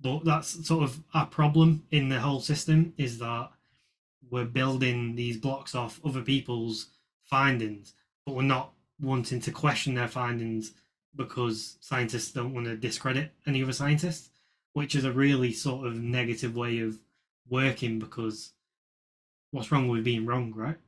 but 0.00 0.24
that's 0.24 0.66
sort 0.66 0.82
of 0.82 0.98
our 1.14 1.26
problem 1.26 1.84
in 1.92 2.08
the 2.08 2.18
whole 2.18 2.40
system 2.40 2.92
is 2.96 3.18
that 3.18 3.50
we're 4.28 4.44
building 4.44 5.14
these 5.14 5.36
blocks 5.36 5.76
off 5.76 6.00
other 6.04 6.22
people's 6.22 6.88
findings, 7.22 7.94
but 8.24 8.34
we're 8.34 8.42
not 8.42 8.72
wanting 9.00 9.40
to 9.42 9.52
question 9.52 9.94
their 9.94 10.08
findings 10.08 10.72
because 11.14 11.76
scientists 11.80 12.32
don't 12.32 12.52
want 12.52 12.66
to 12.66 12.76
discredit 12.76 13.32
any 13.46 13.62
other 13.62 13.72
scientists, 13.72 14.30
which 14.72 14.96
is 14.96 15.04
a 15.04 15.12
really 15.12 15.52
sort 15.52 15.86
of 15.86 15.94
negative 15.94 16.56
way 16.56 16.80
of 16.80 16.98
working 17.48 18.00
because 18.00 18.54
what's 19.52 19.70
wrong 19.70 19.86
with 19.86 20.02
being 20.02 20.26
wrong, 20.26 20.52
right? 20.52 20.78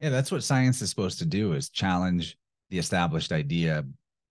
Yeah, 0.00 0.10
that's 0.10 0.30
what 0.30 0.44
science 0.44 0.82
is 0.82 0.90
supposed 0.90 1.18
to 1.20 1.26
do 1.26 1.52
is 1.52 1.70
challenge 1.70 2.36
the 2.70 2.78
established 2.78 3.32
idea 3.32 3.84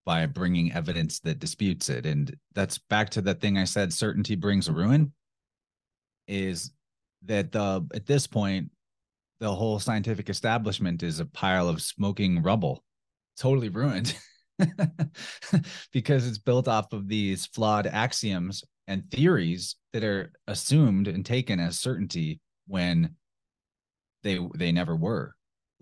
by 0.06 0.26
bringing 0.28 0.72
evidence 0.72 1.20
that 1.22 1.40
disputes 1.40 1.90
it. 1.90 2.06
And 2.06 2.36
that's 2.54 2.78
back 2.78 3.10
to 3.12 3.22
the 3.22 3.34
thing 3.34 3.58
I 3.58 3.64
said 3.64 3.92
certainty 3.92 4.36
brings 4.36 4.70
ruin 4.70 5.12
is 6.28 6.72
that 7.24 7.52
the 7.52 7.86
at 7.94 8.06
this 8.06 8.28
point 8.28 8.70
the 9.40 9.54
whole 9.54 9.80
scientific 9.80 10.30
establishment 10.30 11.04
is 11.04 11.20
a 11.20 11.26
pile 11.26 11.68
of 11.68 11.82
smoking 11.82 12.42
rubble, 12.42 12.84
totally 13.38 13.70
ruined. 13.70 14.16
because 15.92 16.26
it's 16.26 16.38
built 16.38 16.70
off 16.70 16.94
of 16.94 17.10
these 17.10 17.46
flawed 17.48 17.86
axioms 17.88 18.64
and 18.88 19.12
theories 19.12 19.76
that 19.92 20.04
are 20.04 20.32
assumed 20.48 21.10
and 21.10 21.26
taken 21.26 21.60
as 21.60 21.78
certainty 21.78 22.40
when 22.68 23.16
they 24.24 24.40
they 24.56 24.72
never 24.72 24.96
were 24.96 25.36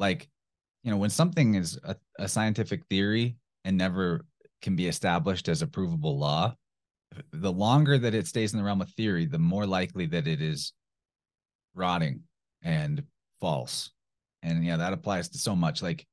like 0.03 0.27
you 0.84 0.91
know 0.91 0.97
when 0.97 1.09
something 1.09 1.55
is 1.55 1.80
a, 1.85 1.95
a 2.19 2.27
scientific 2.27 2.85
theory 2.89 3.38
and 3.63 3.77
never 3.77 4.25
can 4.61 4.75
be 4.75 4.88
established 4.88 5.47
as 5.47 5.61
a 5.61 5.67
provable 5.67 6.17
law 6.19 6.53
the 7.31 7.51
longer 7.51 7.97
that 7.97 8.13
it 8.13 8.27
stays 8.27 8.53
in 8.53 8.59
the 8.59 8.65
realm 8.65 8.81
of 8.81 8.89
theory 8.91 9.25
the 9.25 9.39
more 9.39 9.65
likely 9.65 10.05
that 10.05 10.27
it 10.27 10.41
is 10.41 10.73
rotting 11.73 12.21
and 12.63 13.03
false. 13.39 13.91
And 14.41 14.65
yeah 14.65 14.77
that 14.77 14.93
applies 14.93 15.30
to 15.30 15.38
so 15.38 15.55
much. 15.55 15.81
Like 15.81 16.05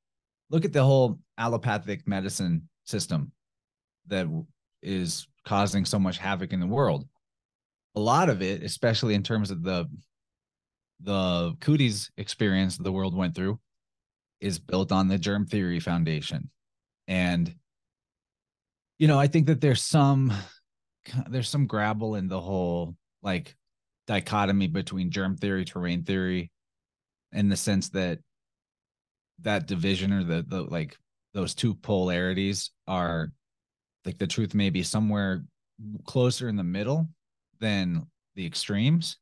look 0.50 0.64
at 0.64 0.72
the 0.72 0.84
whole 0.84 1.18
allopathic 1.38 2.06
medicine 2.06 2.68
system 2.84 3.32
that 4.06 4.26
is 4.82 5.26
causing 5.44 5.84
so 5.84 5.98
much 5.98 6.18
havoc 6.18 6.52
in 6.52 6.60
the 6.60 6.66
world. 6.78 7.08
A 7.96 8.00
lot 8.00 8.28
of 8.28 8.40
it 8.40 8.62
especially 8.62 9.14
in 9.14 9.22
terms 9.22 9.50
of 9.50 9.62
the 9.62 9.86
the 11.02 11.56
cooties 11.60 12.10
experience 12.18 12.76
the 12.76 12.92
world 12.92 13.16
went 13.16 13.34
through 13.34 13.58
is 14.40 14.58
built 14.58 14.92
on 14.92 15.08
the 15.08 15.18
germ 15.18 15.46
theory 15.46 15.80
foundation. 15.80 16.50
And 17.08 17.54
you 19.00 19.08
know 19.08 19.18
i 19.18 19.26
think 19.26 19.46
that 19.46 19.60
there's 19.60 19.82
some 19.82 20.32
there's 21.28 21.48
some 21.48 21.66
grabble 21.66 22.14
in 22.14 22.28
the 22.28 22.40
whole 22.40 22.94
like 23.22 23.56
dichotomy 24.06 24.68
between 24.68 25.10
germ 25.10 25.36
theory 25.36 25.64
terrain 25.64 26.04
theory 26.04 26.50
in 27.32 27.48
the 27.48 27.56
sense 27.56 27.88
that 27.88 28.18
that 29.40 29.66
division 29.66 30.12
or 30.12 30.22
the 30.22 30.44
the 30.46 30.62
like 30.62 30.96
those 31.32 31.54
two 31.54 31.74
polarities 31.74 32.70
are 32.86 33.32
like 34.04 34.18
the 34.18 34.26
truth 34.26 34.54
may 34.54 34.68
be 34.68 34.82
somewhere 34.82 35.44
closer 36.04 36.48
in 36.48 36.56
the 36.56 36.64
middle 36.64 37.08
than 37.60 38.06
the 38.34 38.46
extremes. 38.46 39.16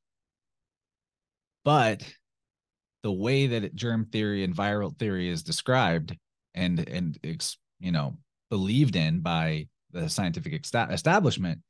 But 1.64 2.02
the 3.08 3.12
way 3.12 3.46
that 3.46 3.74
germ 3.74 4.04
theory 4.04 4.44
and 4.44 4.54
viral 4.54 4.94
theory 4.98 5.30
is 5.30 5.42
described 5.42 6.14
and 6.54 6.86
and 6.86 7.18
you 7.80 7.90
know 7.90 8.18
believed 8.50 8.96
in 8.96 9.20
by 9.20 9.66
the 9.92 10.10
scientific 10.10 10.52
establishment 10.62 11.62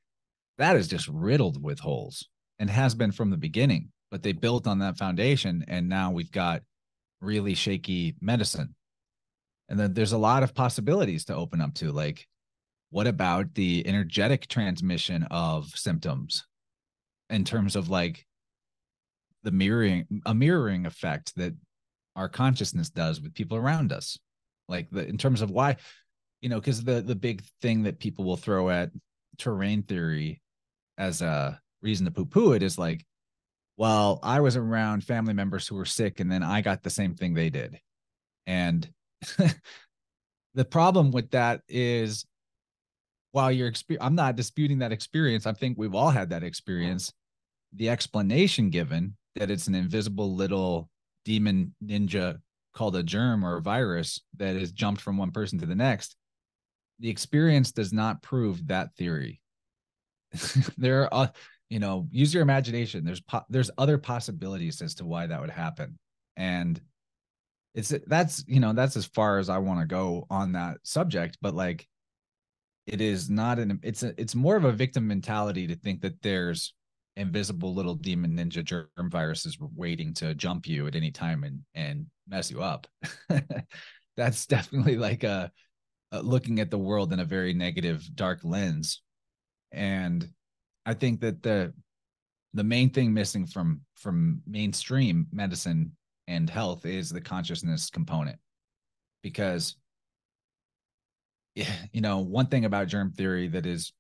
that 0.59 0.74
is 0.74 0.89
just 0.89 1.06
riddled 1.06 1.62
with 1.62 1.78
holes 1.78 2.27
and 2.59 2.69
has 2.69 2.93
been 2.93 3.12
from 3.12 3.31
the 3.31 3.36
beginning. 3.36 3.90
But 4.10 4.24
they 4.24 4.32
built 4.32 4.66
on 4.66 4.81
that 4.81 4.98
foundation, 4.98 5.65
and 5.69 5.89
now 5.89 6.10
we've 6.10 6.32
got 6.32 6.62
really 7.20 7.55
shaky 7.55 8.16
medicine. 8.20 8.74
And 9.69 9.78
then 9.78 9.94
there's 9.94 10.12
a 10.12 10.19
lot 10.19 10.43
of 10.43 10.55
possibilities 10.55 11.27
to 11.27 11.36
open 11.36 11.60
up 11.60 11.74
to. 11.74 11.93
Like, 11.93 12.27
what 12.90 13.06
about 13.06 13.55
the 13.55 13.86
energetic 13.86 14.48
transmission 14.48 15.28
of 15.31 15.69
symptoms 15.69 16.47
in 17.31 17.44
terms 17.44 17.77
of 17.77 17.89
like 17.89 18.27
the 19.48 19.56
mirroring 19.56 20.06
a 20.26 20.34
mirroring 20.34 20.84
effect 20.84 21.34
that 21.36 21.54
our 22.14 22.28
consciousness 22.28 22.90
does 22.90 23.18
with 23.18 23.32
people 23.32 23.56
around 23.56 23.94
us. 23.94 24.18
Like 24.68 24.90
the 24.90 25.08
in 25.08 25.16
terms 25.16 25.40
of 25.40 25.50
why 25.50 25.76
you 26.42 26.50
know 26.50 26.60
because 26.60 26.84
the 26.84 27.00
the 27.00 27.14
big 27.14 27.42
thing 27.62 27.84
that 27.84 27.98
people 27.98 28.26
will 28.26 28.36
throw 28.36 28.68
at 28.68 28.90
terrain 29.38 29.82
theory 29.82 30.42
as 30.98 31.22
a 31.22 31.58
reason 31.80 32.04
to 32.04 32.10
poo-poo 32.10 32.52
it 32.52 32.62
is 32.62 32.76
like 32.76 33.06
well 33.76 34.18
i 34.22 34.40
was 34.40 34.56
around 34.56 35.04
family 35.04 35.32
members 35.32 35.66
who 35.66 35.76
were 35.76 35.84
sick 35.84 36.18
and 36.20 36.30
then 36.30 36.42
i 36.42 36.60
got 36.60 36.82
the 36.82 36.90
same 36.90 37.14
thing 37.14 37.32
they 37.32 37.48
did. 37.48 37.80
And 38.46 38.86
the 40.54 40.64
problem 40.64 41.10
with 41.12 41.30
that 41.30 41.62
is 41.66 42.26
while 43.32 43.50
you're 43.50 43.70
exper- 43.70 43.98
i'm 44.00 44.14
not 44.14 44.36
disputing 44.36 44.80
that 44.80 44.92
experience. 44.92 45.46
I 45.46 45.52
think 45.54 45.78
we've 45.78 45.94
all 45.94 46.10
had 46.10 46.30
that 46.30 46.44
experience. 46.44 47.12
The 47.74 47.88
explanation 47.90 48.70
given 48.70 49.18
that 49.39 49.51
it's 49.51 49.66
an 49.66 49.74
invisible 49.74 50.35
little 50.35 50.89
demon 51.24 51.74
ninja 51.85 52.39
called 52.74 52.97
a 52.97 53.02
germ 53.02 53.44
or 53.44 53.56
a 53.56 53.62
virus 53.62 54.20
that 54.36 54.56
has 54.56 54.73
jumped 54.73 55.01
from 55.01 55.16
one 55.16 55.31
person 55.31 55.59
to 55.59 55.66
the 55.66 55.74
next 55.74 56.16
the 57.01 57.09
experience 57.09 57.73
does 57.73 57.93
not 57.93 58.23
prove 58.23 58.66
that 58.69 58.94
theory. 58.97 59.40
There 60.77 61.12
are 61.12 61.32
you 61.70 61.78
know 61.78 62.09
use 62.10 62.32
your 62.32 62.43
imagination. 62.43 63.05
There's 63.05 63.20
po- 63.20 63.44
there's 63.48 63.70
other 63.78 63.98
possibilities 63.98 64.81
as 64.82 64.94
to 64.97 65.05
why 65.05 65.27
that 65.27 65.40
would 65.40 65.51
happen. 65.51 65.98
And 66.36 66.81
it's 67.74 67.93
that's 68.06 68.44
you 68.47 68.60
know 68.60 68.73
that's 68.73 68.97
as 68.97 69.05
far 69.05 69.39
as 69.39 69.51
i 69.51 69.59
want 69.59 69.78
to 69.78 69.86
go 69.86 70.27
on 70.31 70.52
that 70.52 70.78
subject 70.85 71.36
but 71.43 71.55
like 71.55 71.86
it 72.86 73.02
is 73.02 73.28
not 73.28 73.59
an 73.59 73.78
it's 73.82 74.02
a, 74.02 74.15
it's 74.19 74.35
more 74.35 74.56
of 74.56 74.65
a 74.65 74.73
victim 74.73 75.06
mentality 75.06 75.66
to 75.66 75.77
think 75.77 76.01
that 76.01 76.20
there's 76.23 76.73
invisible 77.19 77.74
little 77.74 77.95
demon 77.95 78.36
ninja 78.36 78.65
germ 78.65 78.89
viruses 79.11 79.59
waiting 79.74 80.15
to 80.15 80.35
jump 80.35 80.66
you 80.66 80.86
at 80.86 80.95
any 80.95 81.11
time 81.11 81.45
and 81.45 81.61
and 81.74 82.07
mess 82.28 82.51
you 82.51 82.62
up. 82.62 82.86
That's 84.16 84.47
definitely 84.47 84.97
like 84.97 85.24
a, 85.24 85.51
a 86.12 86.23
looking 86.23 86.61
at 86.61 86.70
the 86.70 86.78
world 86.78 87.12
in 87.12 87.20
a 87.20 87.24
very 87.24 87.53
negative 87.53 88.09
dark 88.15 88.40
lens. 88.45 89.03
And 89.73 90.27
i 90.86 90.95
think 90.95 91.20
that 91.20 91.43
the 91.43 91.74
the 92.55 92.65
main 92.65 92.89
thing 92.89 93.12
missing 93.12 93.47
from 93.47 93.82
from 93.97 94.40
mainstream 94.47 95.27
medicine 95.31 95.93
and 96.27 96.49
health 96.49 96.86
is 96.86 97.11
the 97.11 97.20
consciousness 97.20 97.90
component. 97.90 98.39
Because 99.23 99.77
you 101.93 102.01
know 102.01 102.19
one 102.19 102.47
thing 102.47 102.65
about 102.65 102.86
germ 102.86 103.12
theory 103.12 103.49
that 103.49 103.66
is 103.66 103.93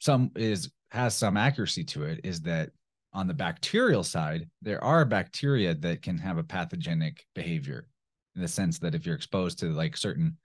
some 0.00 0.30
is 0.34 0.70
has 0.90 1.14
some 1.14 1.36
accuracy 1.36 1.84
to 1.84 2.02
it 2.02 2.20
is 2.24 2.40
that 2.42 2.70
on 3.12 3.28
the 3.28 3.34
bacterial 3.34 4.02
side 4.02 4.48
there 4.60 4.82
are 4.82 5.04
bacteria 5.04 5.74
that 5.74 6.02
can 6.02 6.18
have 6.18 6.38
a 6.38 6.44
pathogenic 6.44 7.24
behavior 7.34 7.86
in 8.34 8.42
the 8.42 8.48
sense 8.48 8.78
that 8.80 8.94
if 8.94 9.06
you're 9.06 9.14
exposed 9.14 9.58
to 9.60 9.66
like 9.66 9.96
certain 9.96 10.36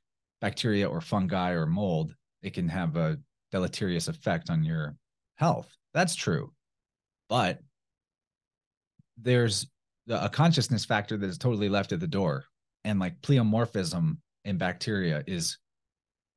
bacteria 0.42 0.88
or 0.88 1.02
fungi 1.02 1.52
or 1.52 1.66
mold 1.66 2.14
it 2.44 2.54
can 2.54 2.70
have 2.70 2.96
a 2.96 3.18
deleterious 3.52 4.08
effect 4.08 4.50
on 4.50 4.64
your 4.64 4.96
health. 5.36 5.74
That's 5.94 6.16
true. 6.16 6.52
But 7.30 7.60
there's 9.18 9.68
a 10.10 10.30
consciousness 10.30 10.86
factor 10.86 11.18
that 11.18 11.28
is 11.28 11.38
totally 11.38 11.70
left 11.70 11.92
at 11.92 12.00
the 12.00 12.08
door. 12.08 12.46
And 12.84 13.00
like 13.00 13.22
pleomorphism 13.22 14.18
in 14.44 14.58
bacteria 14.58 15.24
is 15.26 15.58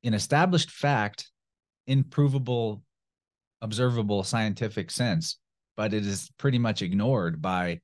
an 0.03 0.13
established 0.13 0.71
fact 0.71 1.29
in 1.85 2.03
provable 2.03 2.83
observable 3.61 4.23
scientific 4.23 4.89
sense 4.91 5.37
but 5.79 5.93
it 5.93 6.05
is 6.05 6.29
pretty 6.37 6.57
much 6.57 6.81
ignored 6.81 7.41
by 7.41 7.79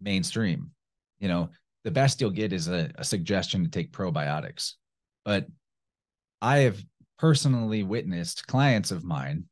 mainstream. 0.00 0.72
You 1.20 1.28
know 1.28 1.50
the 1.84 1.90
best 1.92 2.20
you'll 2.20 2.30
get 2.30 2.52
is 2.52 2.66
a, 2.66 2.90
a 2.96 3.04
suggestion 3.04 3.62
to 3.62 3.70
take 3.70 3.92
probiotics. 3.92 4.72
But 5.24 5.46
i 6.40 6.58
have 6.58 6.84
personally 7.20 7.84
witnessed 7.84 8.48
clients 8.48 8.90
of 8.90 9.04
mine 9.04 9.44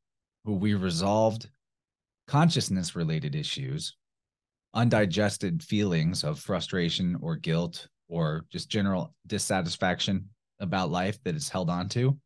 who 0.44 0.54
we 0.54 0.74
resolved 0.74 1.48
consciousness 2.26 2.96
related 2.96 3.36
issues 3.36 3.94
undigested 4.74 5.62
feelings 5.62 6.24
of 6.24 6.40
frustration 6.40 7.16
or 7.22 7.36
guilt 7.36 7.86
or 8.08 8.44
just 8.50 8.68
general 8.68 9.14
dissatisfaction 9.28 10.28
about 10.58 10.90
life 10.90 11.22
that 11.22 11.36
is 11.36 11.48
held 11.48 11.70
on 11.70 11.88
to 11.88 12.18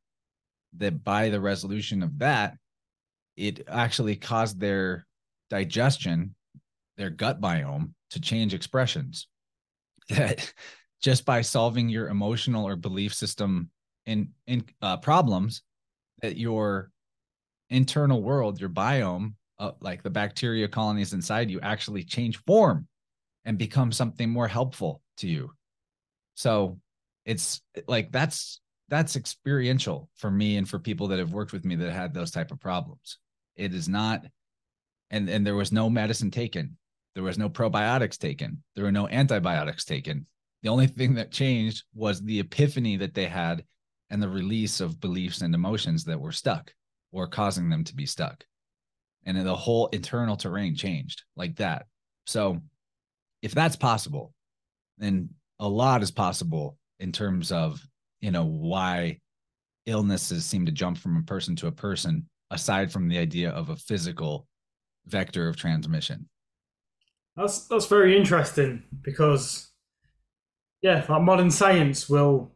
that 0.79 1.05
by 1.05 1.29
the 1.29 1.41
resolution 1.41 2.03
of 2.03 2.19
that 2.19 2.57
it 3.37 3.67
actually 3.69 4.17
caused 4.17 4.61
their 4.61 5.07
digestion 5.51 6.35
their 6.97 7.11
gut 7.11 7.41
biome 7.41 7.93
to 8.11 8.21
change 8.21 8.55
expressions. 8.55 9.29
That 10.11 10.53
just 11.01 11.25
by 11.25 11.41
solving 11.41 11.89
your 11.89 12.09
emotional 12.09 12.67
or 12.67 12.77
belief 12.77 13.15
system 13.15 13.71
in 14.05 14.33
in 14.47 14.65
uh, 14.83 14.99
problems 14.99 15.63
that 16.21 16.37
your 16.37 16.91
internal 17.71 18.23
world 18.23 18.61
your 18.61 18.69
biome 18.69 19.33
uh, 19.59 19.73
like 19.81 20.03
the 20.03 20.11
bacteria 20.11 20.69
colonies 20.69 21.15
inside 21.15 21.51
you 21.51 21.59
actually 21.61 22.05
change 22.05 22.37
form 22.45 22.87
and 23.47 23.57
become 23.57 23.93
something 23.93 24.29
more 24.29 24.47
helpful 24.47 25.01
to 25.17 25.27
you. 25.27 25.51
So 26.35 26.79
it's 27.25 27.63
like 27.89 28.13
that's 28.13 28.61
that's 28.91 29.17
experiential 29.17 30.11
for 30.17 30.31
me 30.31 30.59
and 30.59 30.69
for 30.69 30.79
people 30.79 31.09
that 31.09 31.19
have 31.19 31.33
worked 31.33 31.55
with 31.55 31.65
me 31.65 31.77
that 31.77 31.93
had 31.93 32.13
those 32.13 32.31
type 32.31 32.51
of 32.51 32.61
problems 32.61 33.19
it 33.57 33.75
is 33.75 33.89
not 33.89 34.25
and 35.11 35.29
and 35.29 35.47
there 35.47 35.55
was 35.55 35.73
no 35.73 35.89
medicine 35.91 36.31
taken. 36.31 36.77
There 37.15 37.23
was 37.23 37.39
no 37.39 37.49
probiotics 37.49 38.19
taken. 38.19 38.63
There 38.75 38.85
were 38.85 38.93
no 38.93 39.09
antibiotics 39.09 39.85
taken. 39.85 40.27
The 40.63 40.71
only 40.71 40.87
thing 40.87 41.15
that 41.15 41.31
changed 41.31 41.85
was 41.95 42.21
the 42.21 42.41
epiphany 42.41 42.97
that 42.97 43.15
they 43.15 43.27
had 43.27 43.65
and 44.11 44.23
the 44.23 44.29
release 44.29 44.81
of 44.81 45.01
beliefs 45.01 45.41
and 45.41 45.55
emotions 45.55 46.05
that 46.05 46.21
were 46.21 46.33
stuck 46.33 46.73
or 47.13 47.29
causing 47.29 47.69
them 47.69 47.85
to 47.85 47.95
be 47.95 48.07
stuck. 48.07 48.45
And 49.25 49.39
the 49.47 49.55
whole 49.55 49.89
internal 49.89 50.37
terrain 50.37 50.75
changed 50.75 51.23
like 51.37 51.57
that. 51.57 51.87
So 52.27 52.61
if 53.43 53.55
that's 53.55 53.77
possible, 53.77 54.33
then 54.99 55.31
a 55.59 55.69
lot 55.69 56.03
is 56.03 56.11
possible 56.11 56.79
in 56.99 57.13
terms 57.13 57.53
of, 57.53 57.81
you 58.21 58.31
know, 58.31 58.45
why 58.45 59.21
illnesses 59.87 60.45
seem 60.45 60.67
to 60.67 60.73
jump 60.73 60.99
from 60.99 61.17
a 61.17 61.23
person 61.23 61.57
to 61.57 61.67
a 61.67 61.73
person 61.73 62.29
aside 62.55 62.93
from 62.93 63.09
the 63.09 63.19
idea 63.19 63.51
of 63.51 63.69
a 63.69 63.77
physical 63.77 64.47
vector 65.07 65.49
of 65.49 65.57
transmission. 65.57 66.29
That's 67.37 67.67
that's 67.67 67.87
very 67.87 68.17
interesting 68.17 68.85
because 69.03 69.71
yeah, 70.81 71.05
like 71.09 71.23
modern 71.23 71.51
science 71.51 72.09
will 72.09 72.53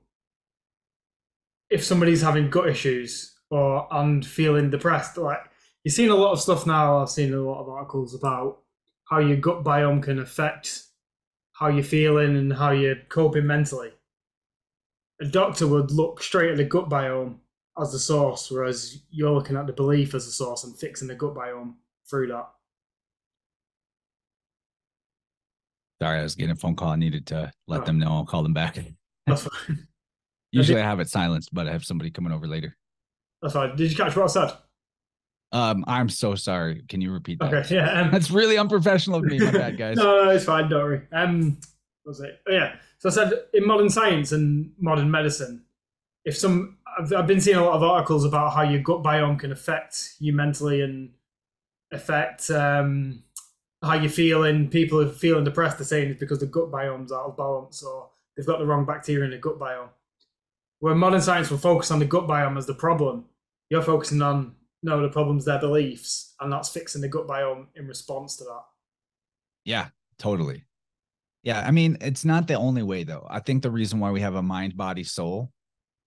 if 1.68 1.84
somebody's 1.84 2.22
having 2.22 2.48
gut 2.48 2.68
issues 2.68 3.34
or 3.50 3.86
and 3.90 4.24
feeling 4.24 4.70
depressed, 4.70 5.18
like 5.18 5.40
you've 5.82 5.94
seen 5.94 6.10
a 6.10 6.14
lot 6.14 6.32
of 6.32 6.40
stuff 6.40 6.66
now. 6.66 6.98
I've 6.98 7.10
seen 7.10 7.34
a 7.34 7.40
lot 7.40 7.60
of 7.60 7.68
articles 7.68 8.14
about 8.14 8.58
how 9.04 9.18
your 9.18 9.36
gut 9.36 9.64
biome 9.64 10.02
can 10.02 10.20
affect 10.20 10.84
how 11.52 11.68
you're 11.68 11.82
feeling 11.82 12.36
and 12.36 12.52
how 12.52 12.70
you're 12.70 13.02
coping 13.08 13.46
mentally. 13.46 13.90
A 15.20 15.24
doctor 15.24 15.66
would 15.66 15.90
look 15.90 16.22
straight 16.22 16.52
at 16.52 16.56
the 16.56 16.64
gut 16.64 16.88
biome 16.88 17.38
as 17.80 17.92
the 17.92 17.98
source, 17.98 18.50
whereas 18.50 19.02
you're 19.10 19.30
looking 19.30 19.56
at 19.56 19.66
the 19.66 19.72
belief 19.72 20.14
as 20.14 20.26
the 20.26 20.32
source 20.32 20.64
and 20.64 20.78
fixing 20.78 21.08
the 21.08 21.14
gut 21.14 21.34
biome 21.34 21.74
through 22.08 22.28
that. 22.28 22.48
Sorry, 26.00 26.20
I 26.20 26.22
was 26.22 26.34
getting 26.34 26.52
a 26.52 26.56
phone 26.56 26.76
call. 26.76 26.90
I 26.90 26.96
needed 26.96 27.26
to 27.28 27.52
let 27.66 27.82
oh. 27.82 27.84
them 27.84 27.98
know. 27.98 28.08
I'll 28.08 28.24
call 28.24 28.42
them 28.42 28.54
back. 28.54 28.78
That's 29.26 29.42
fine. 29.66 29.88
Usually 30.52 30.80
I 30.80 30.84
have 30.84 31.00
it 31.00 31.10
silenced, 31.10 31.52
but 31.52 31.68
I 31.68 31.72
have 31.72 31.84
somebody 31.84 32.10
coming 32.10 32.32
over 32.32 32.46
later. 32.46 32.76
That's 33.42 33.54
fine. 33.54 33.76
Did 33.76 33.90
you 33.90 33.96
catch 33.96 34.16
what 34.16 34.24
I 34.24 34.26
said? 34.26 34.52
Um, 35.52 35.84
I'm 35.86 36.08
so 36.08 36.34
sorry. 36.34 36.82
Can 36.88 37.00
you 37.00 37.12
repeat 37.12 37.38
that? 37.40 37.52
Okay, 37.52 37.76
yeah. 37.76 38.00
Um, 38.00 38.10
That's 38.12 38.30
really 38.30 38.58
unprofessional 38.58 39.18
of 39.18 39.24
me, 39.24 39.38
my 39.38 39.50
bad, 39.50 39.78
guys. 39.78 39.96
no, 39.98 40.24
no, 40.24 40.30
it's 40.30 40.44
fine. 40.44 40.68
Don't 40.68 40.82
worry. 40.82 41.02
Um, 41.12 41.58
what 42.02 42.10
was 42.10 42.20
it? 42.20 42.40
Oh, 42.48 42.52
yeah. 42.52 42.76
So 42.98 43.08
I 43.08 43.12
said 43.12 43.32
in 43.54 43.66
modern 43.66 43.88
science 43.88 44.32
and 44.32 44.72
modern 44.78 45.10
medicine, 45.10 45.64
if 46.24 46.36
some, 46.36 46.77
I've, 46.98 47.12
I've 47.12 47.26
been 47.26 47.40
seeing 47.40 47.56
a 47.56 47.64
lot 47.64 47.74
of 47.74 47.82
articles 47.82 48.24
about 48.24 48.52
how 48.52 48.62
your 48.62 48.80
gut 48.82 49.02
biome 49.02 49.38
can 49.38 49.52
affect 49.52 50.14
you 50.18 50.32
mentally 50.32 50.80
and 50.80 51.10
affect 51.92 52.50
um, 52.50 53.22
how 53.82 53.94
you're 53.94 54.10
feeling. 54.10 54.68
People 54.68 55.00
are 55.00 55.08
feeling 55.08 55.44
depressed. 55.44 55.78
They're 55.78 55.86
saying 55.86 56.10
it's 56.10 56.20
because 56.20 56.40
the 56.40 56.46
gut 56.46 56.70
biome's 56.70 57.12
out 57.12 57.26
of 57.26 57.36
balance 57.36 57.82
or 57.82 58.10
they've 58.36 58.46
got 58.46 58.58
the 58.58 58.66
wrong 58.66 58.84
bacteria 58.84 59.24
in 59.24 59.30
the 59.30 59.38
gut 59.38 59.58
biome. 59.58 59.90
Where 60.80 60.94
modern 60.94 61.20
science 61.20 61.50
will 61.50 61.58
focus 61.58 61.90
on 61.90 61.98
the 61.98 62.04
gut 62.04 62.26
biome 62.26 62.56
as 62.56 62.66
the 62.66 62.74
problem, 62.74 63.26
you're 63.70 63.82
focusing 63.82 64.22
on 64.22 64.54
no, 64.82 65.02
the 65.02 65.08
problem's 65.08 65.44
their 65.44 65.58
beliefs, 65.58 66.34
and 66.40 66.52
that's 66.52 66.68
fixing 66.68 67.00
the 67.00 67.08
gut 67.08 67.26
biome 67.26 67.66
in 67.74 67.88
response 67.88 68.36
to 68.36 68.44
that. 68.44 68.62
Yeah, 69.64 69.88
totally. 70.20 70.64
Yeah, 71.42 71.64
I 71.66 71.72
mean, 71.72 71.98
it's 72.00 72.24
not 72.24 72.46
the 72.46 72.54
only 72.54 72.84
way 72.84 73.02
though. 73.02 73.26
I 73.28 73.40
think 73.40 73.62
the 73.62 73.72
reason 73.72 73.98
why 73.98 74.12
we 74.12 74.20
have 74.20 74.36
a 74.36 74.42
mind, 74.42 74.76
body, 74.76 75.02
soul 75.02 75.50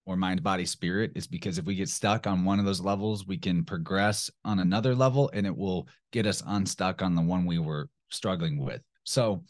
or 0.05 0.15
mind, 0.15 0.43
body, 0.43 0.65
spirit 0.65 1.11
is 1.15 1.27
because 1.27 1.57
if 1.57 1.65
we 1.65 1.75
get 1.75 1.89
stuck 1.89 2.27
on 2.27 2.43
one 2.43 2.59
of 2.59 2.65
those 2.65 2.81
levels, 2.81 3.27
we 3.27 3.37
can 3.37 3.63
progress 3.63 4.29
on 4.43 4.59
another 4.59 4.95
level 4.95 5.29
and 5.33 5.45
it 5.45 5.55
will 5.55 5.87
get 6.11 6.25
us 6.25 6.43
unstuck 6.47 7.01
on 7.01 7.15
the 7.15 7.21
one 7.21 7.45
we 7.45 7.59
were 7.59 7.89
struggling 8.09 8.57
with. 8.57 8.81
So 9.03 9.43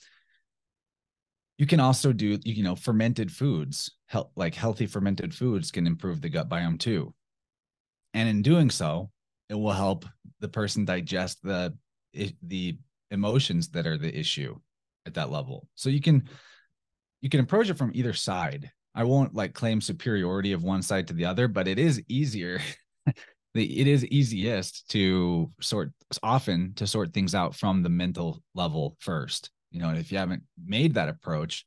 you 1.58 1.66
can 1.66 1.80
also 1.80 2.12
do, 2.12 2.38
you 2.44 2.64
know, 2.64 2.76
fermented 2.76 3.32
foods, 3.32 3.92
help 4.08 4.32
like 4.36 4.56
healthy 4.56 4.88
fermented 4.88 5.34
foods 5.34 5.72
can 5.72 5.88
improve 5.88 6.22
the 6.22 6.30
gut 6.30 6.50
biome 6.50 6.80
too. 6.80 7.14
And 8.14 8.28
in 8.28 8.42
doing 8.42 8.70
so, 8.70 9.12
it 9.50 9.56
will 9.56 9.72
help 9.72 10.06
the 10.40 10.48
person 10.48 10.86
digest 10.86 11.44
the 11.44 11.74
the 12.42 12.78
emotions 13.10 13.70
that 13.70 13.88
are 13.88 13.98
the 13.98 14.18
issue 14.18 14.56
at 15.06 15.14
that 15.14 15.32
level. 15.32 15.68
So 15.76 15.90
you 15.90 16.02
can 16.02 16.28
you 17.22 17.30
can 17.30 17.40
approach 17.40 17.70
it 17.70 17.78
from 17.78 17.92
either 17.94 18.14
side. 18.14 18.72
I 18.94 19.04
won't 19.04 19.34
like 19.34 19.54
claim 19.54 19.82
superiority 19.82 20.52
of 20.52 20.64
one 20.64 20.82
side 20.82 21.08
to 21.08 21.14
the 21.14 21.26
other, 21.26 21.48
but 21.48 21.68
it 21.68 21.80
is 21.80 22.02
easier. 22.08 22.60
it 23.56 23.88
is 23.88 24.06
easiest 24.06 24.90
to 24.92 25.52
sort 25.62 25.92
often 26.24 26.74
to 26.76 26.88
sort 26.88 27.14
things 27.14 27.34
out 27.36 27.56
from 27.56 27.84
the 27.84 27.90
mental 27.90 28.42
level 28.54 28.98
first. 29.00 29.50
You 29.72 29.82
know, 29.82 29.92
if 29.92 30.12
you 30.12 30.18
haven't 30.18 30.44
made 30.64 30.96
that 30.96 31.10
approach, 31.10 31.66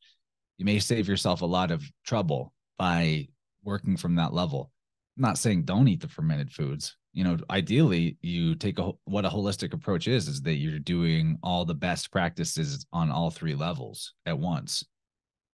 you 0.59 0.65
may 0.65 0.79
save 0.79 1.09
yourself 1.09 1.41
a 1.41 1.47
lot 1.47 1.71
of 1.71 1.83
trouble 2.05 2.53
by 2.79 3.29
working 3.63 3.97
from 3.97 4.17
that 4.17 4.35
level. 4.35 4.71
I'm 5.17 5.23
not 5.23 5.39
saying 5.39 5.65
don't 5.65 5.89
eat 5.89 6.01
the 6.01 6.09
fermented 6.09 6.53
foods 6.53 6.97
you 7.15 7.23
know 7.25 7.39
ideally 7.49 8.19
you 8.21 8.55
take 8.57 8.79
a 8.79 8.91
what 9.05 9.25
a 9.25 9.31
holistic 9.31 9.73
approach 9.73 10.09
is 10.09 10.29
is 10.29 10.43
that 10.43 10.57
you're 10.57 10.81
doing 10.81 11.39
all 11.43 11.65
the 11.65 11.75
best 11.75 12.11
practices 12.11 12.85
on 12.93 13.11
all 13.11 13.31
three 13.31 13.55
levels 13.55 14.13
at 14.27 14.39
once 14.39 14.85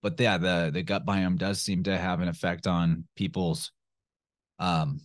but 0.01 0.19
yeah 0.19 0.37
the 0.37 0.71
the 0.73 0.83
gut 0.83 1.05
biome 1.05 1.37
does 1.37 1.61
seem 1.61 1.83
to 1.83 1.97
have 1.97 2.21
an 2.21 2.27
effect 2.27 2.67
on 2.67 3.05
people's 3.15 3.71
um 4.59 4.99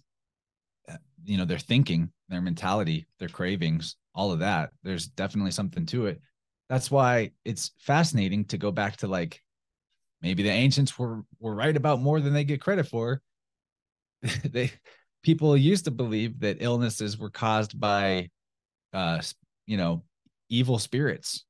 you 1.24 1.36
know 1.36 1.44
their 1.44 1.59
thinking 1.59 2.10
their 2.28 2.40
mentality 2.40 3.06
their 3.18 3.28
cravings 3.28 3.97
all 4.16 4.32
of 4.32 4.40
that. 4.40 4.70
There's 4.82 5.06
definitely 5.06 5.51
something 5.52 5.86
to 5.86 6.06
it. 6.06 6.20
That's 6.70 6.90
why 6.90 7.32
it's 7.44 7.73
fascinating 7.78 8.47
to 8.47 8.59
go 8.59 8.73
back 8.73 8.97
to 8.98 9.06
like 9.06 9.40
maybe 10.23 10.43
the 10.43 10.51
ancients 10.51 10.98
were 10.98 11.23
were 11.39 11.55
right 11.55 11.77
about 11.77 12.01
more 12.01 12.20
than 12.20 12.32
they 12.32 12.43
get 12.43 12.62
credit 12.62 12.89
for. 12.89 13.20
They 14.44 14.73
people 15.23 15.56
used 15.56 15.85
to 15.85 15.90
believe 15.90 16.40
that 16.40 16.56
illnesses 16.60 17.18
were 17.18 17.31
caused 17.31 17.78
by 17.78 18.31
uh 18.93 19.20
you 19.66 19.77
know 19.77 20.02
evil 20.48 20.78
spirits 20.78 21.44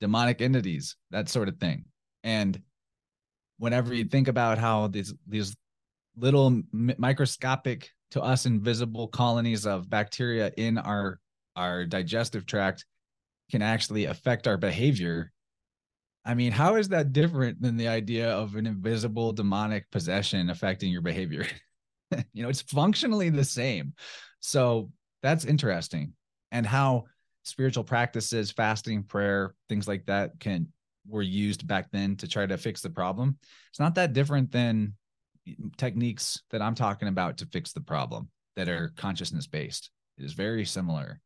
demonic 0.00 0.40
entities 0.40 0.96
that 1.12 1.28
sort 1.28 1.48
of 1.48 1.58
thing. 1.58 1.84
And 2.24 2.60
whenever 3.62 3.94
you 3.94 4.04
think 4.04 4.28
about 4.28 4.58
how 4.58 4.88
these 4.88 5.14
these 5.26 5.56
little 6.16 6.62
microscopic 6.72 7.90
to 8.10 8.20
us 8.20 8.44
invisible 8.44 9.08
colonies 9.08 9.66
of 9.66 9.88
bacteria 9.88 10.52
in 10.56 10.78
our 10.78 11.18
our 11.56 11.84
digestive 11.84 12.44
tract 12.44 12.84
can 13.50 13.62
actually 13.62 14.04
affect 14.04 14.46
our 14.46 14.58
behavior 14.58 15.32
i 16.24 16.34
mean 16.34 16.52
how 16.52 16.74
is 16.74 16.88
that 16.88 17.12
different 17.12 17.60
than 17.62 17.76
the 17.76 17.88
idea 17.88 18.30
of 18.30 18.56
an 18.56 18.66
invisible 18.66 19.32
demonic 19.32 19.90
possession 19.90 20.50
affecting 20.50 20.90
your 20.90 21.02
behavior 21.02 21.46
you 22.32 22.42
know, 22.42 22.48
it's 22.48 22.62
functionally 22.62 23.30
the 23.30 23.44
same. 23.44 23.94
So 24.40 24.90
that's 25.22 25.44
interesting. 25.44 26.12
And 26.50 26.66
how 26.66 27.04
spiritual 27.44 27.84
practices, 27.84 28.50
fasting, 28.50 29.04
prayer, 29.04 29.54
things 29.68 29.88
like 29.88 30.06
that 30.06 30.38
can 30.38 30.68
were 31.06 31.22
used 31.22 31.66
back 31.66 31.90
then 31.90 32.16
to 32.16 32.28
try 32.28 32.46
to 32.46 32.56
fix 32.56 32.80
the 32.80 32.90
problem. 32.90 33.38
It's 33.70 33.80
not 33.80 33.94
that 33.96 34.12
different 34.12 34.52
than 34.52 34.94
techniques 35.76 36.40
that 36.50 36.62
I'm 36.62 36.74
talking 36.74 37.08
about 37.08 37.38
to 37.38 37.46
fix 37.46 37.72
the 37.72 37.80
problem 37.80 38.28
that 38.56 38.68
are 38.68 38.92
consciousness 38.96 39.46
based. 39.46 39.90
It 40.18 40.24
is 40.24 40.34
very 40.34 40.64
similar. 40.64 41.20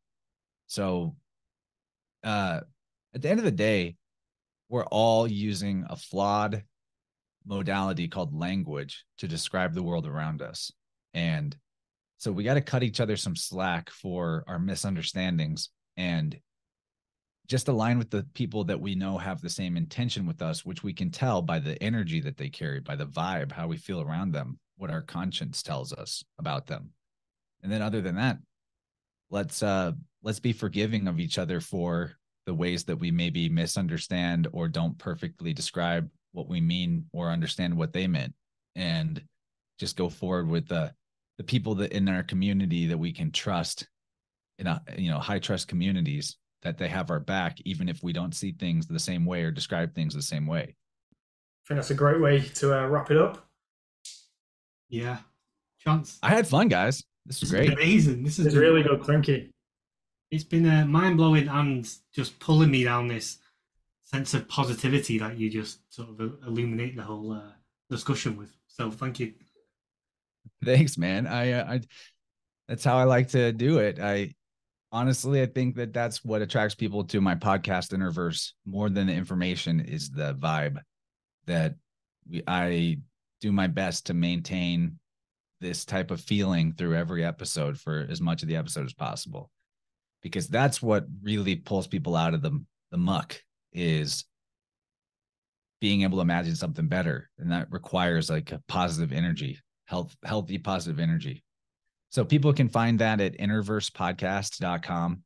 So 0.67 1.15
uh 2.23 2.61
at 3.13 3.21
the 3.21 3.29
end 3.29 3.39
of 3.39 3.45
the 3.45 3.51
day, 3.51 3.95
we're 4.69 4.85
all 4.85 5.27
using 5.27 5.85
a 5.89 5.95
flawed 5.95 6.63
modality 7.45 8.07
called 8.07 8.33
language 8.33 9.05
to 9.19 9.27
describe 9.27 9.73
the 9.73 9.83
world 9.83 10.05
around 10.05 10.41
us. 10.41 10.71
And 11.13 11.55
so 12.17 12.31
we 12.31 12.43
got 12.43 12.55
to 12.55 12.61
cut 12.61 12.83
each 12.83 12.99
other 12.99 13.15
some 13.15 13.35
slack 13.35 13.89
for 13.89 14.43
our 14.47 14.59
misunderstandings 14.59 15.69
and 15.95 16.37
just 17.47 17.67
align 17.69 17.97
with 17.97 18.09
the 18.09 18.25
people 18.33 18.63
that 18.65 18.79
we 18.79 18.93
know 18.95 19.17
have 19.17 19.41
the 19.41 19.49
same 19.49 19.77
intention 19.77 20.25
with 20.25 20.41
us, 20.41 20.65
which 20.65 20.83
we 20.83 20.93
can 20.93 21.09
tell 21.09 21.41
by 21.41 21.59
the 21.59 21.81
energy 21.81 22.19
that 22.19 22.37
they 22.37 22.49
carry, 22.49 22.79
by 22.79 22.95
the 22.95 23.05
vibe, 23.05 23.51
how 23.51 23.67
we 23.67 23.77
feel 23.77 24.01
around 24.01 24.33
them, 24.33 24.59
what 24.77 24.91
our 24.91 25.01
conscience 25.01 25.63
tells 25.63 25.93
us 25.93 26.23
about 26.39 26.67
them. 26.67 26.91
And 27.63 27.71
then 27.71 27.81
other 27.81 28.01
than 28.01 28.15
that, 28.15 28.37
let's 29.29 29.63
uh 29.63 29.91
let's 30.23 30.39
be 30.39 30.53
forgiving 30.53 31.07
of 31.07 31.19
each 31.19 31.37
other 31.37 31.59
for 31.59 32.13
the 32.45 32.53
ways 32.53 32.85
that 32.85 32.97
we 32.97 33.11
maybe 33.11 33.49
misunderstand 33.49 34.47
or 34.51 34.67
don't 34.67 34.97
perfectly 34.97 35.53
describe 35.53 36.09
what 36.31 36.47
we 36.47 36.61
mean 36.61 37.05
or 37.11 37.29
understand 37.29 37.75
what 37.75 37.93
they 37.93 38.07
meant 38.07 38.33
and 38.75 39.21
just 39.79 39.97
go 39.97 40.09
forward 40.09 40.47
with 40.47 40.67
the 40.67 40.93
the 41.37 41.43
people 41.43 41.75
that 41.75 41.91
in 41.91 42.07
our 42.09 42.23
community 42.23 42.87
that 42.87 42.97
we 42.97 43.11
can 43.11 43.31
trust 43.31 43.87
in 44.59 44.67
a 44.67 44.81
you 44.97 45.09
know 45.09 45.19
high 45.19 45.39
trust 45.39 45.67
communities 45.67 46.37
that 46.63 46.77
they 46.77 46.87
have 46.87 47.11
our 47.11 47.19
back 47.19 47.57
even 47.65 47.87
if 47.87 48.03
we 48.03 48.13
don't 48.13 48.35
see 48.35 48.51
things 48.51 48.87
the 48.87 48.99
same 48.99 49.25
way 49.25 49.43
or 49.43 49.51
describe 49.51 49.93
things 49.93 50.13
the 50.13 50.21
same 50.21 50.47
way. 50.47 50.63
I 50.63 51.67
think 51.67 51.77
that's 51.77 51.91
a 51.91 51.95
great 51.95 52.21
way 52.21 52.39
to 52.39 52.77
uh, 52.77 52.87
wrap 52.87 53.11
it 53.11 53.17
up. 53.17 53.47
Yeah. 54.89 55.17
Chance. 55.79 56.19
I 56.23 56.29
had 56.29 56.47
fun 56.47 56.67
guys. 56.69 57.03
This 57.25 57.43
is 57.43 57.51
great. 57.51 57.73
amazing. 57.73 58.23
This 58.23 58.39
is 58.39 58.55
really 58.55 58.83
good. 58.83 59.03
Thank 59.03 59.27
you. 59.27 59.49
It's 60.31 60.43
been 60.43 60.65
uh, 60.65 60.85
mind-blowing 60.85 61.47
and 61.47 61.89
just 62.13 62.39
pulling 62.39 62.71
me 62.71 62.83
down 62.83 63.07
this 63.07 63.37
sense 64.03 64.33
of 64.33 64.47
positivity 64.47 65.19
that 65.19 65.37
you 65.37 65.49
just 65.49 65.79
sort 65.93 66.09
of 66.09 66.19
illuminate 66.45 66.95
the 66.95 67.03
whole 67.03 67.33
uh, 67.33 67.51
discussion 67.89 68.37
with. 68.37 68.55
So 68.67 68.89
thank 68.89 69.19
you. 69.19 69.33
Thanks, 70.63 70.97
man. 70.97 71.27
I, 71.27 71.51
uh, 71.51 71.73
I, 71.73 71.81
that's 72.67 72.83
how 72.83 72.97
I 72.97 73.03
like 73.03 73.29
to 73.29 73.51
do 73.51 73.79
it. 73.79 73.99
I 73.99 74.33
honestly, 74.91 75.41
I 75.41 75.45
think 75.45 75.75
that 75.75 75.93
that's 75.93 76.23
what 76.23 76.41
attracts 76.41 76.75
people 76.75 77.03
to 77.05 77.21
my 77.21 77.35
podcast, 77.35 77.93
Innerverse, 77.93 78.51
more 78.65 78.89
than 78.89 79.07
the 79.07 79.13
information 79.13 79.79
is 79.79 80.09
the 80.09 80.33
vibe 80.35 80.77
that 81.45 81.75
we, 82.29 82.43
I 82.47 82.99
do 83.41 83.51
my 83.51 83.67
best 83.67 84.07
to 84.07 84.13
maintain 84.13 84.99
this 85.59 85.85
type 85.85 86.11
of 86.11 86.21
feeling 86.21 86.73
through 86.73 86.95
every 86.95 87.23
episode 87.25 87.79
for 87.79 88.05
as 88.09 88.21
much 88.21 88.41
of 88.41 88.47
the 88.47 88.55
episode 88.55 88.85
as 88.85 88.93
possible. 88.93 89.49
Because 90.21 90.47
that's 90.47 90.81
what 90.81 91.05
really 91.21 91.55
pulls 91.55 91.87
people 91.87 92.15
out 92.15 92.33
of 92.33 92.41
the 92.41 92.63
the 92.91 92.97
muck 92.97 93.39
is 93.73 94.25
being 95.79 96.01
able 96.01 96.17
to 96.17 96.21
imagine 96.21 96.55
something 96.55 96.87
better. 96.87 97.29
And 97.37 97.51
that 97.51 97.71
requires 97.71 98.29
like 98.29 98.51
a 98.51 98.61
positive 98.67 99.11
energy 99.11 99.59
health 99.85 100.15
healthy 100.23 100.57
positive 100.57 100.99
energy 100.99 101.43
so 102.09 102.23
people 102.23 102.53
can 102.53 102.69
find 102.69 102.99
that 102.99 103.21
at 103.21 103.37
innerversepodcast.com 103.37 105.21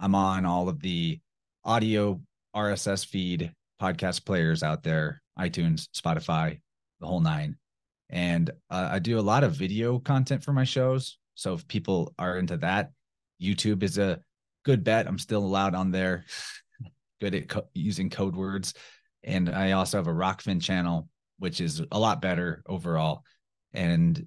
i'm 0.00 0.14
on 0.14 0.44
all 0.44 0.68
of 0.68 0.80
the 0.80 1.20
audio 1.64 2.20
rss 2.54 3.04
feed 3.06 3.52
podcast 3.80 4.24
players 4.24 4.62
out 4.62 4.82
there 4.82 5.22
itunes 5.38 5.88
spotify 5.96 6.58
the 7.00 7.06
whole 7.06 7.20
nine. 7.20 7.56
And 8.10 8.50
uh, 8.70 8.88
i 8.92 8.98
do 8.98 9.18
a 9.18 9.20
lot 9.20 9.44
of 9.44 9.52
video 9.52 9.98
content 9.98 10.42
for 10.42 10.52
my 10.52 10.64
shows. 10.64 11.18
So 11.34 11.54
if 11.54 11.68
people 11.68 12.14
are 12.18 12.38
into 12.38 12.56
that 12.58 12.90
youtube 13.40 13.82
is 13.82 13.98
a 13.98 14.20
good 14.64 14.84
bet. 14.84 15.06
I'm 15.06 15.18
still 15.18 15.44
allowed 15.44 15.74
on 15.74 15.90
there. 15.90 16.24
Good 17.20 17.34
at 17.34 17.48
co- 17.48 17.68
using 17.74 18.10
code 18.10 18.36
words. 18.36 18.74
And 19.24 19.48
I 19.48 19.72
also 19.72 19.96
have 19.96 20.06
a 20.06 20.12
Rokfin 20.12 20.60
channel, 20.60 21.08
which 21.38 21.60
is 21.60 21.82
a 21.90 21.98
lot 21.98 22.20
better 22.20 22.62
overall. 22.66 23.22
And 23.72 24.26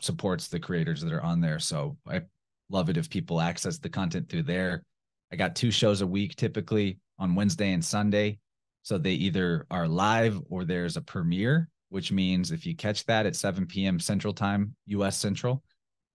supports 0.00 0.48
the 0.48 0.60
creators 0.60 1.00
that 1.02 1.12
are 1.12 1.22
on 1.22 1.40
there. 1.40 1.58
So 1.58 1.96
I 2.08 2.22
love 2.70 2.88
it 2.88 2.96
if 2.96 3.10
people 3.10 3.40
access 3.40 3.78
the 3.78 3.88
content 3.88 4.28
through 4.28 4.44
there. 4.44 4.82
I 5.32 5.36
got 5.36 5.56
two 5.56 5.70
shows 5.70 6.00
a 6.00 6.06
week 6.06 6.36
typically 6.36 6.98
on 7.18 7.34
Wednesday 7.34 7.72
and 7.72 7.84
Sunday. 7.84 8.38
So 8.82 8.98
they 8.98 9.12
either 9.12 9.66
are 9.70 9.88
live 9.88 10.40
or 10.48 10.64
there's 10.64 10.96
a 10.96 11.02
premiere, 11.02 11.68
which 11.88 12.12
means 12.12 12.52
if 12.52 12.64
you 12.66 12.76
catch 12.76 13.04
that 13.06 13.26
at 13.26 13.36
7 13.36 13.66
p.m. 13.66 13.98
Central 13.98 14.32
Time, 14.32 14.74
US 14.86 15.18
Central, 15.18 15.62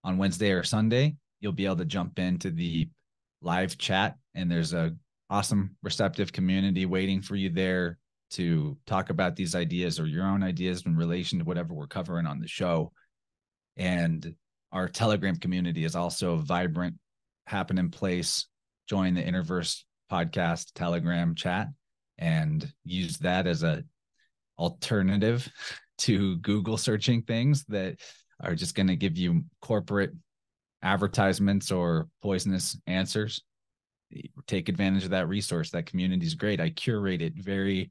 on 0.03 0.17
Wednesday 0.17 0.51
or 0.51 0.63
Sunday, 0.63 1.15
you'll 1.39 1.51
be 1.51 1.65
able 1.65 1.75
to 1.77 1.85
jump 1.85 2.17
into 2.17 2.49
the 2.49 2.89
live 3.41 3.77
chat 3.77 4.15
and 4.35 4.49
there's 4.49 4.73
a 4.73 4.95
awesome 5.29 5.75
receptive 5.81 6.31
community 6.31 6.85
waiting 6.85 7.21
for 7.21 7.35
you 7.35 7.49
there 7.49 7.97
to 8.29 8.77
talk 8.85 9.09
about 9.09 9.35
these 9.35 9.55
ideas 9.55 9.99
or 9.99 10.05
your 10.05 10.25
own 10.25 10.43
ideas 10.43 10.83
in 10.85 10.95
relation 10.95 11.39
to 11.39 11.45
whatever 11.45 11.73
we're 11.73 11.88
covering 11.88 12.25
on 12.25 12.39
the 12.39 12.47
show 12.47 12.91
and 13.82 14.36
our 14.72 14.88
Telegram 14.88 15.36
community 15.36 15.86
is 15.86 15.95
also 15.95 16.38
vibrant, 16.38 16.95
happening 17.48 17.90
place. 17.90 18.45
Join 18.88 19.16
the 19.16 19.24
Innerverse 19.24 19.84
podcast 20.12 20.74
Telegram 20.76 21.34
chat 21.34 21.68
and 22.20 22.72
use 22.84 23.18
that 23.18 23.48
as 23.48 23.64
a 23.64 23.84
alternative 24.60 25.52
to 25.98 26.38
Google 26.38 26.78
searching 26.78 27.24
things 27.24 27.66
that 27.70 27.95
are 28.40 28.53
just 28.53 28.76
going 28.76 28.88
to 28.88 28.95
give 28.95 29.18
you 29.18 29.44
corporate 29.64 30.12
advertisements 30.84 31.72
or 31.72 32.08
poisonous 32.22 32.78
answers. 32.86 33.41
Take 34.45 34.70
advantage 34.70 35.06
of 35.06 35.10
that 35.10 35.28
resource. 35.28 35.72
That 35.72 35.88
community 35.88 36.28
is 36.28 36.36
great. 36.36 36.62
I 36.62 36.70
curate 36.70 37.24
it 37.24 37.34
very, 37.36 37.90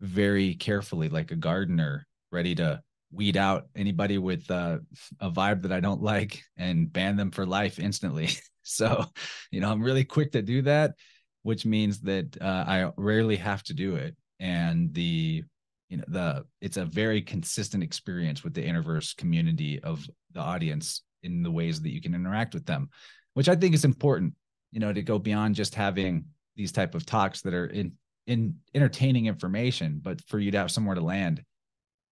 very 0.00 0.54
carefully, 0.54 1.08
like 1.08 1.32
a 1.32 1.36
gardener, 1.36 2.06
ready 2.30 2.54
to 2.56 2.80
weed 3.14 3.36
out 3.36 3.68
anybody 3.76 4.18
with 4.18 4.50
uh, 4.50 4.78
a 5.20 5.30
vibe 5.30 5.62
that 5.62 5.72
I 5.72 5.80
don't 5.80 6.02
like 6.02 6.42
and 6.56 6.92
ban 6.92 7.16
them 7.16 7.30
for 7.30 7.46
life 7.46 7.78
instantly. 7.78 8.30
so, 8.62 9.04
you 9.50 9.60
know, 9.60 9.70
I'm 9.70 9.82
really 9.82 10.04
quick 10.04 10.32
to 10.32 10.42
do 10.42 10.62
that, 10.62 10.94
which 11.42 11.64
means 11.64 12.00
that 12.02 12.36
uh, 12.40 12.64
I 12.66 12.90
rarely 12.96 13.36
have 13.36 13.62
to 13.64 13.74
do 13.74 13.96
it. 13.96 14.16
And 14.40 14.92
the 14.92 15.44
you 15.88 15.98
know 15.98 16.04
the 16.08 16.44
it's 16.60 16.76
a 16.76 16.84
very 16.84 17.22
consistent 17.22 17.82
experience 17.82 18.42
with 18.42 18.54
the 18.54 18.66
Innerverse 18.66 19.16
community 19.16 19.80
of 19.80 20.04
the 20.32 20.40
audience 20.40 21.02
in 21.22 21.42
the 21.42 21.50
ways 21.50 21.80
that 21.82 21.92
you 21.92 22.00
can 22.00 22.14
interact 22.14 22.52
with 22.52 22.66
them 22.66 22.88
which 23.34 23.48
i 23.48 23.54
think 23.54 23.74
is 23.74 23.84
important 23.84 24.34
you 24.72 24.80
know 24.80 24.92
to 24.92 25.02
go 25.02 25.18
beyond 25.18 25.54
just 25.54 25.74
having 25.74 26.24
these 26.56 26.72
type 26.72 26.94
of 26.94 27.06
talks 27.06 27.42
that 27.42 27.54
are 27.54 27.66
in 27.66 27.92
in 28.26 28.56
entertaining 28.74 29.26
information 29.26 30.00
but 30.02 30.20
for 30.22 30.38
you 30.38 30.50
to 30.50 30.58
have 30.58 30.70
somewhere 30.70 30.94
to 30.94 31.00
land 31.00 31.44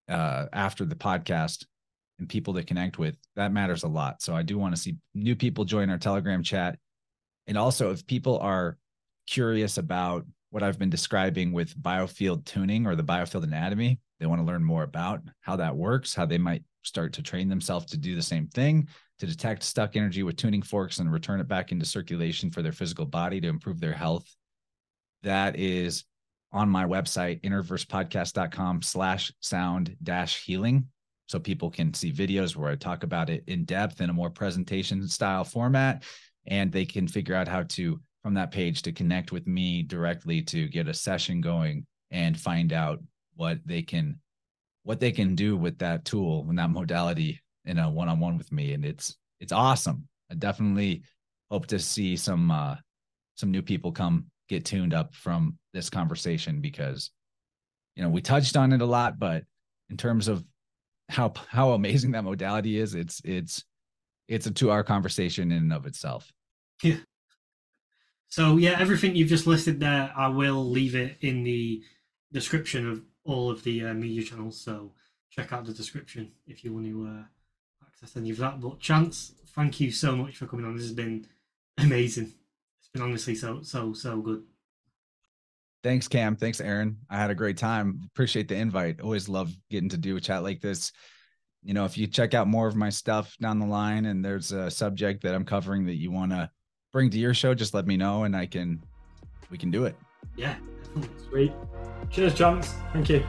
uh 0.08 0.46
after 0.52 0.84
the 0.84 0.94
podcast 0.94 1.64
and 2.18 2.28
people 2.28 2.54
to 2.54 2.62
connect 2.62 2.98
with 2.98 3.16
that 3.36 3.52
matters 3.52 3.82
a 3.82 3.88
lot 3.88 4.20
so 4.22 4.34
i 4.34 4.42
do 4.42 4.58
want 4.58 4.74
to 4.74 4.80
see 4.80 4.96
new 5.14 5.36
people 5.36 5.64
join 5.64 5.90
our 5.90 5.98
telegram 5.98 6.42
chat 6.42 6.78
and 7.46 7.56
also 7.56 7.90
if 7.90 8.06
people 8.06 8.38
are 8.38 8.76
curious 9.26 9.78
about 9.78 10.26
what 10.52 10.62
I've 10.62 10.78
been 10.78 10.90
describing 10.90 11.52
with 11.52 11.74
biofield 11.80 12.44
tuning 12.44 12.86
or 12.86 12.94
the 12.94 13.02
biofield 13.02 13.44
anatomy. 13.44 13.98
They 14.20 14.26
want 14.26 14.40
to 14.40 14.46
learn 14.46 14.62
more 14.62 14.82
about 14.82 15.22
how 15.40 15.56
that 15.56 15.74
works, 15.74 16.14
how 16.14 16.26
they 16.26 16.38
might 16.38 16.62
start 16.82 17.14
to 17.14 17.22
train 17.22 17.48
themselves 17.48 17.86
to 17.86 17.96
do 17.96 18.14
the 18.14 18.22
same 18.22 18.48
thing, 18.48 18.88
to 19.18 19.26
detect 19.26 19.62
stuck 19.62 19.96
energy 19.96 20.22
with 20.22 20.36
tuning 20.36 20.60
forks 20.60 20.98
and 20.98 21.10
return 21.10 21.40
it 21.40 21.48
back 21.48 21.72
into 21.72 21.86
circulation 21.86 22.50
for 22.50 22.60
their 22.60 22.72
physical 22.72 23.06
body 23.06 23.40
to 23.40 23.48
improve 23.48 23.80
their 23.80 23.94
health. 23.94 24.26
That 25.22 25.56
is 25.58 26.04
on 26.52 26.68
my 26.68 26.84
website, 26.84 27.40
innerversepodcast.com 27.42 28.82
slash 28.82 29.32
sound 29.40 29.96
dash 30.02 30.44
healing. 30.44 30.86
So 31.26 31.38
people 31.38 31.70
can 31.70 31.94
see 31.94 32.12
videos 32.12 32.56
where 32.56 32.70
I 32.70 32.76
talk 32.76 33.04
about 33.04 33.30
it 33.30 33.44
in 33.46 33.64
depth 33.64 34.00
in 34.00 34.10
a 34.10 34.14
more 34.14 34.30
presentation 34.30 35.06
style 35.08 35.44
format, 35.44 36.04
and 36.46 36.70
they 36.70 36.84
can 36.84 37.08
figure 37.08 37.34
out 37.34 37.48
how 37.48 37.62
to 37.70 38.00
from 38.22 38.34
that 38.34 38.52
page 38.52 38.82
to 38.82 38.92
connect 38.92 39.32
with 39.32 39.46
me 39.46 39.82
directly 39.82 40.42
to 40.42 40.68
get 40.68 40.88
a 40.88 40.94
session 40.94 41.40
going 41.40 41.86
and 42.10 42.38
find 42.38 42.72
out 42.72 43.00
what 43.34 43.58
they 43.66 43.82
can 43.82 44.18
what 44.84 45.00
they 45.00 45.12
can 45.12 45.34
do 45.34 45.56
with 45.56 45.78
that 45.78 46.04
tool 46.04 46.46
and 46.48 46.58
that 46.58 46.70
modality 46.70 47.40
in 47.64 47.78
a 47.78 47.90
one-on-one 47.90 48.38
with 48.38 48.50
me 48.52 48.72
and 48.72 48.84
it's 48.84 49.16
it's 49.40 49.52
awesome 49.52 50.06
i 50.30 50.34
definitely 50.34 51.02
hope 51.50 51.66
to 51.66 51.78
see 51.78 52.16
some 52.16 52.50
uh 52.50 52.76
some 53.36 53.50
new 53.50 53.62
people 53.62 53.90
come 53.90 54.26
get 54.54 54.64
tuned 54.64 54.94
up 54.94 55.14
from 55.14 55.58
this 55.72 55.90
conversation 55.90 56.60
because 56.60 57.10
you 57.96 58.02
know 58.02 58.08
we 58.08 58.20
touched 58.20 58.56
on 58.56 58.72
it 58.72 58.82
a 58.82 58.86
lot 58.86 59.18
but 59.18 59.44
in 59.90 59.96
terms 59.96 60.28
of 60.28 60.44
how 61.08 61.32
how 61.48 61.72
amazing 61.72 62.12
that 62.12 62.24
modality 62.24 62.78
is 62.78 62.94
it's 62.94 63.20
it's 63.24 63.64
it's 64.28 64.46
a 64.46 64.50
two 64.50 64.70
hour 64.70 64.82
conversation 64.82 65.52
in 65.52 65.58
and 65.58 65.72
of 65.72 65.86
itself 65.86 66.32
yeah 66.82 66.96
so 68.32 68.56
yeah, 68.56 68.80
everything 68.80 69.14
you've 69.14 69.28
just 69.28 69.46
listed 69.46 69.78
there, 69.78 70.10
I 70.16 70.28
will 70.28 70.64
leave 70.64 70.94
it 70.94 71.18
in 71.20 71.44
the 71.44 71.82
description 72.32 72.90
of 72.90 73.02
all 73.24 73.50
of 73.50 73.62
the 73.62 73.84
uh, 73.84 73.92
media 73.92 74.22
channels. 74.22 74.58
So 74.58 74.94
check 75.28 75.52
out 75.52 75.66
the 75.66 75.74
description 75.74 76.32
if 76.46 76.64
you 76.64 76.72
want 76.72 76.86
to 76.86 77.06
uh, 77.06 77.24
access 77.86 78.16
any 78.16 78.30
of 78.30 78.38
that. 78.38 78.58
But 78.58 78.80
Chance, 78.80 79.34
thank 79.48 79.80
you 79.80 79.90
so 79.90 80.16
much 80.16 80.38
for 80.38 80.46
coming 80.46 80.64
on. 80.64 80.74
This 80.74 80.86
has 80.86 80.94
been 80.94 81.26
amazing. 81.76 82.32
It's 82.92 83.00
been 83.00 83.08
honestly 83.08 83.34
so 83.34 83.62
so 83.62 83.92
so 83.92 84.20
good. 84.20 84.42
Thanks, 85.82 86.06
Cam. 86.08 86.36
Thanks, 86.36 86.60
Aaron. 86.60 86.98
I 87.10 87.16
had 87.16 87.30
a 87.30 87.34
great 87.34 87.56
time. 87.56 88.02
Appreciate 88.12 88.48
the 88.48 88.54
invite. 88.54 89.00
Always 89.00 89.28
love 89.28 89.52
getting 89.70 89.88
to 89.88 89.96
do 89.96 90.16
a 90.16 90.20
chat 90.20 90.42
like 90.42 90.60
this. 90.60 90.92
You 91.64 91.74
know, 91.74 91.84
if 91.84 91.96
you 91.96 92.06
check 92.06 92.34
out 92.34 92.46
more 92.46 92.68
of 92.68 92.76
my 92.76 92.90
stuff 92.90 93.36
down 93.40 93.58
the 93.58 93.66
line 93.66 94.06
and 94.06 94.24
there's 94.24 94.52
a 94.52 94.70
subject 94.70 95.22
that 95.22 95.34
I'm 95.34 95.44
covering 95.44 95.86
that 95.86 95.96
you 95.96 96.10
want 96.10 96.32
to 96.32 96.50
bring 96.92 97.10
to 97.10 97.18
your 97.18 97.34
show, 97.34 97.54
just 97.54 97.74
let 97.74 97.86
me 97.86 97.96
know 97.96 98.24
and 98.24 98.36
I 98.36 98.46
can 98.46 98.82
we 99.50 99.58
can 99.58 99.70
do 99.70 99.84
it. 99.86 99.96
Yeah, 100.36 100.54
Sweet. 101.30 101.52
Cheers, 102.10 102.34
Chance. 102.34 102.74
Thank 102.92 103.08
you. 103.08 103.24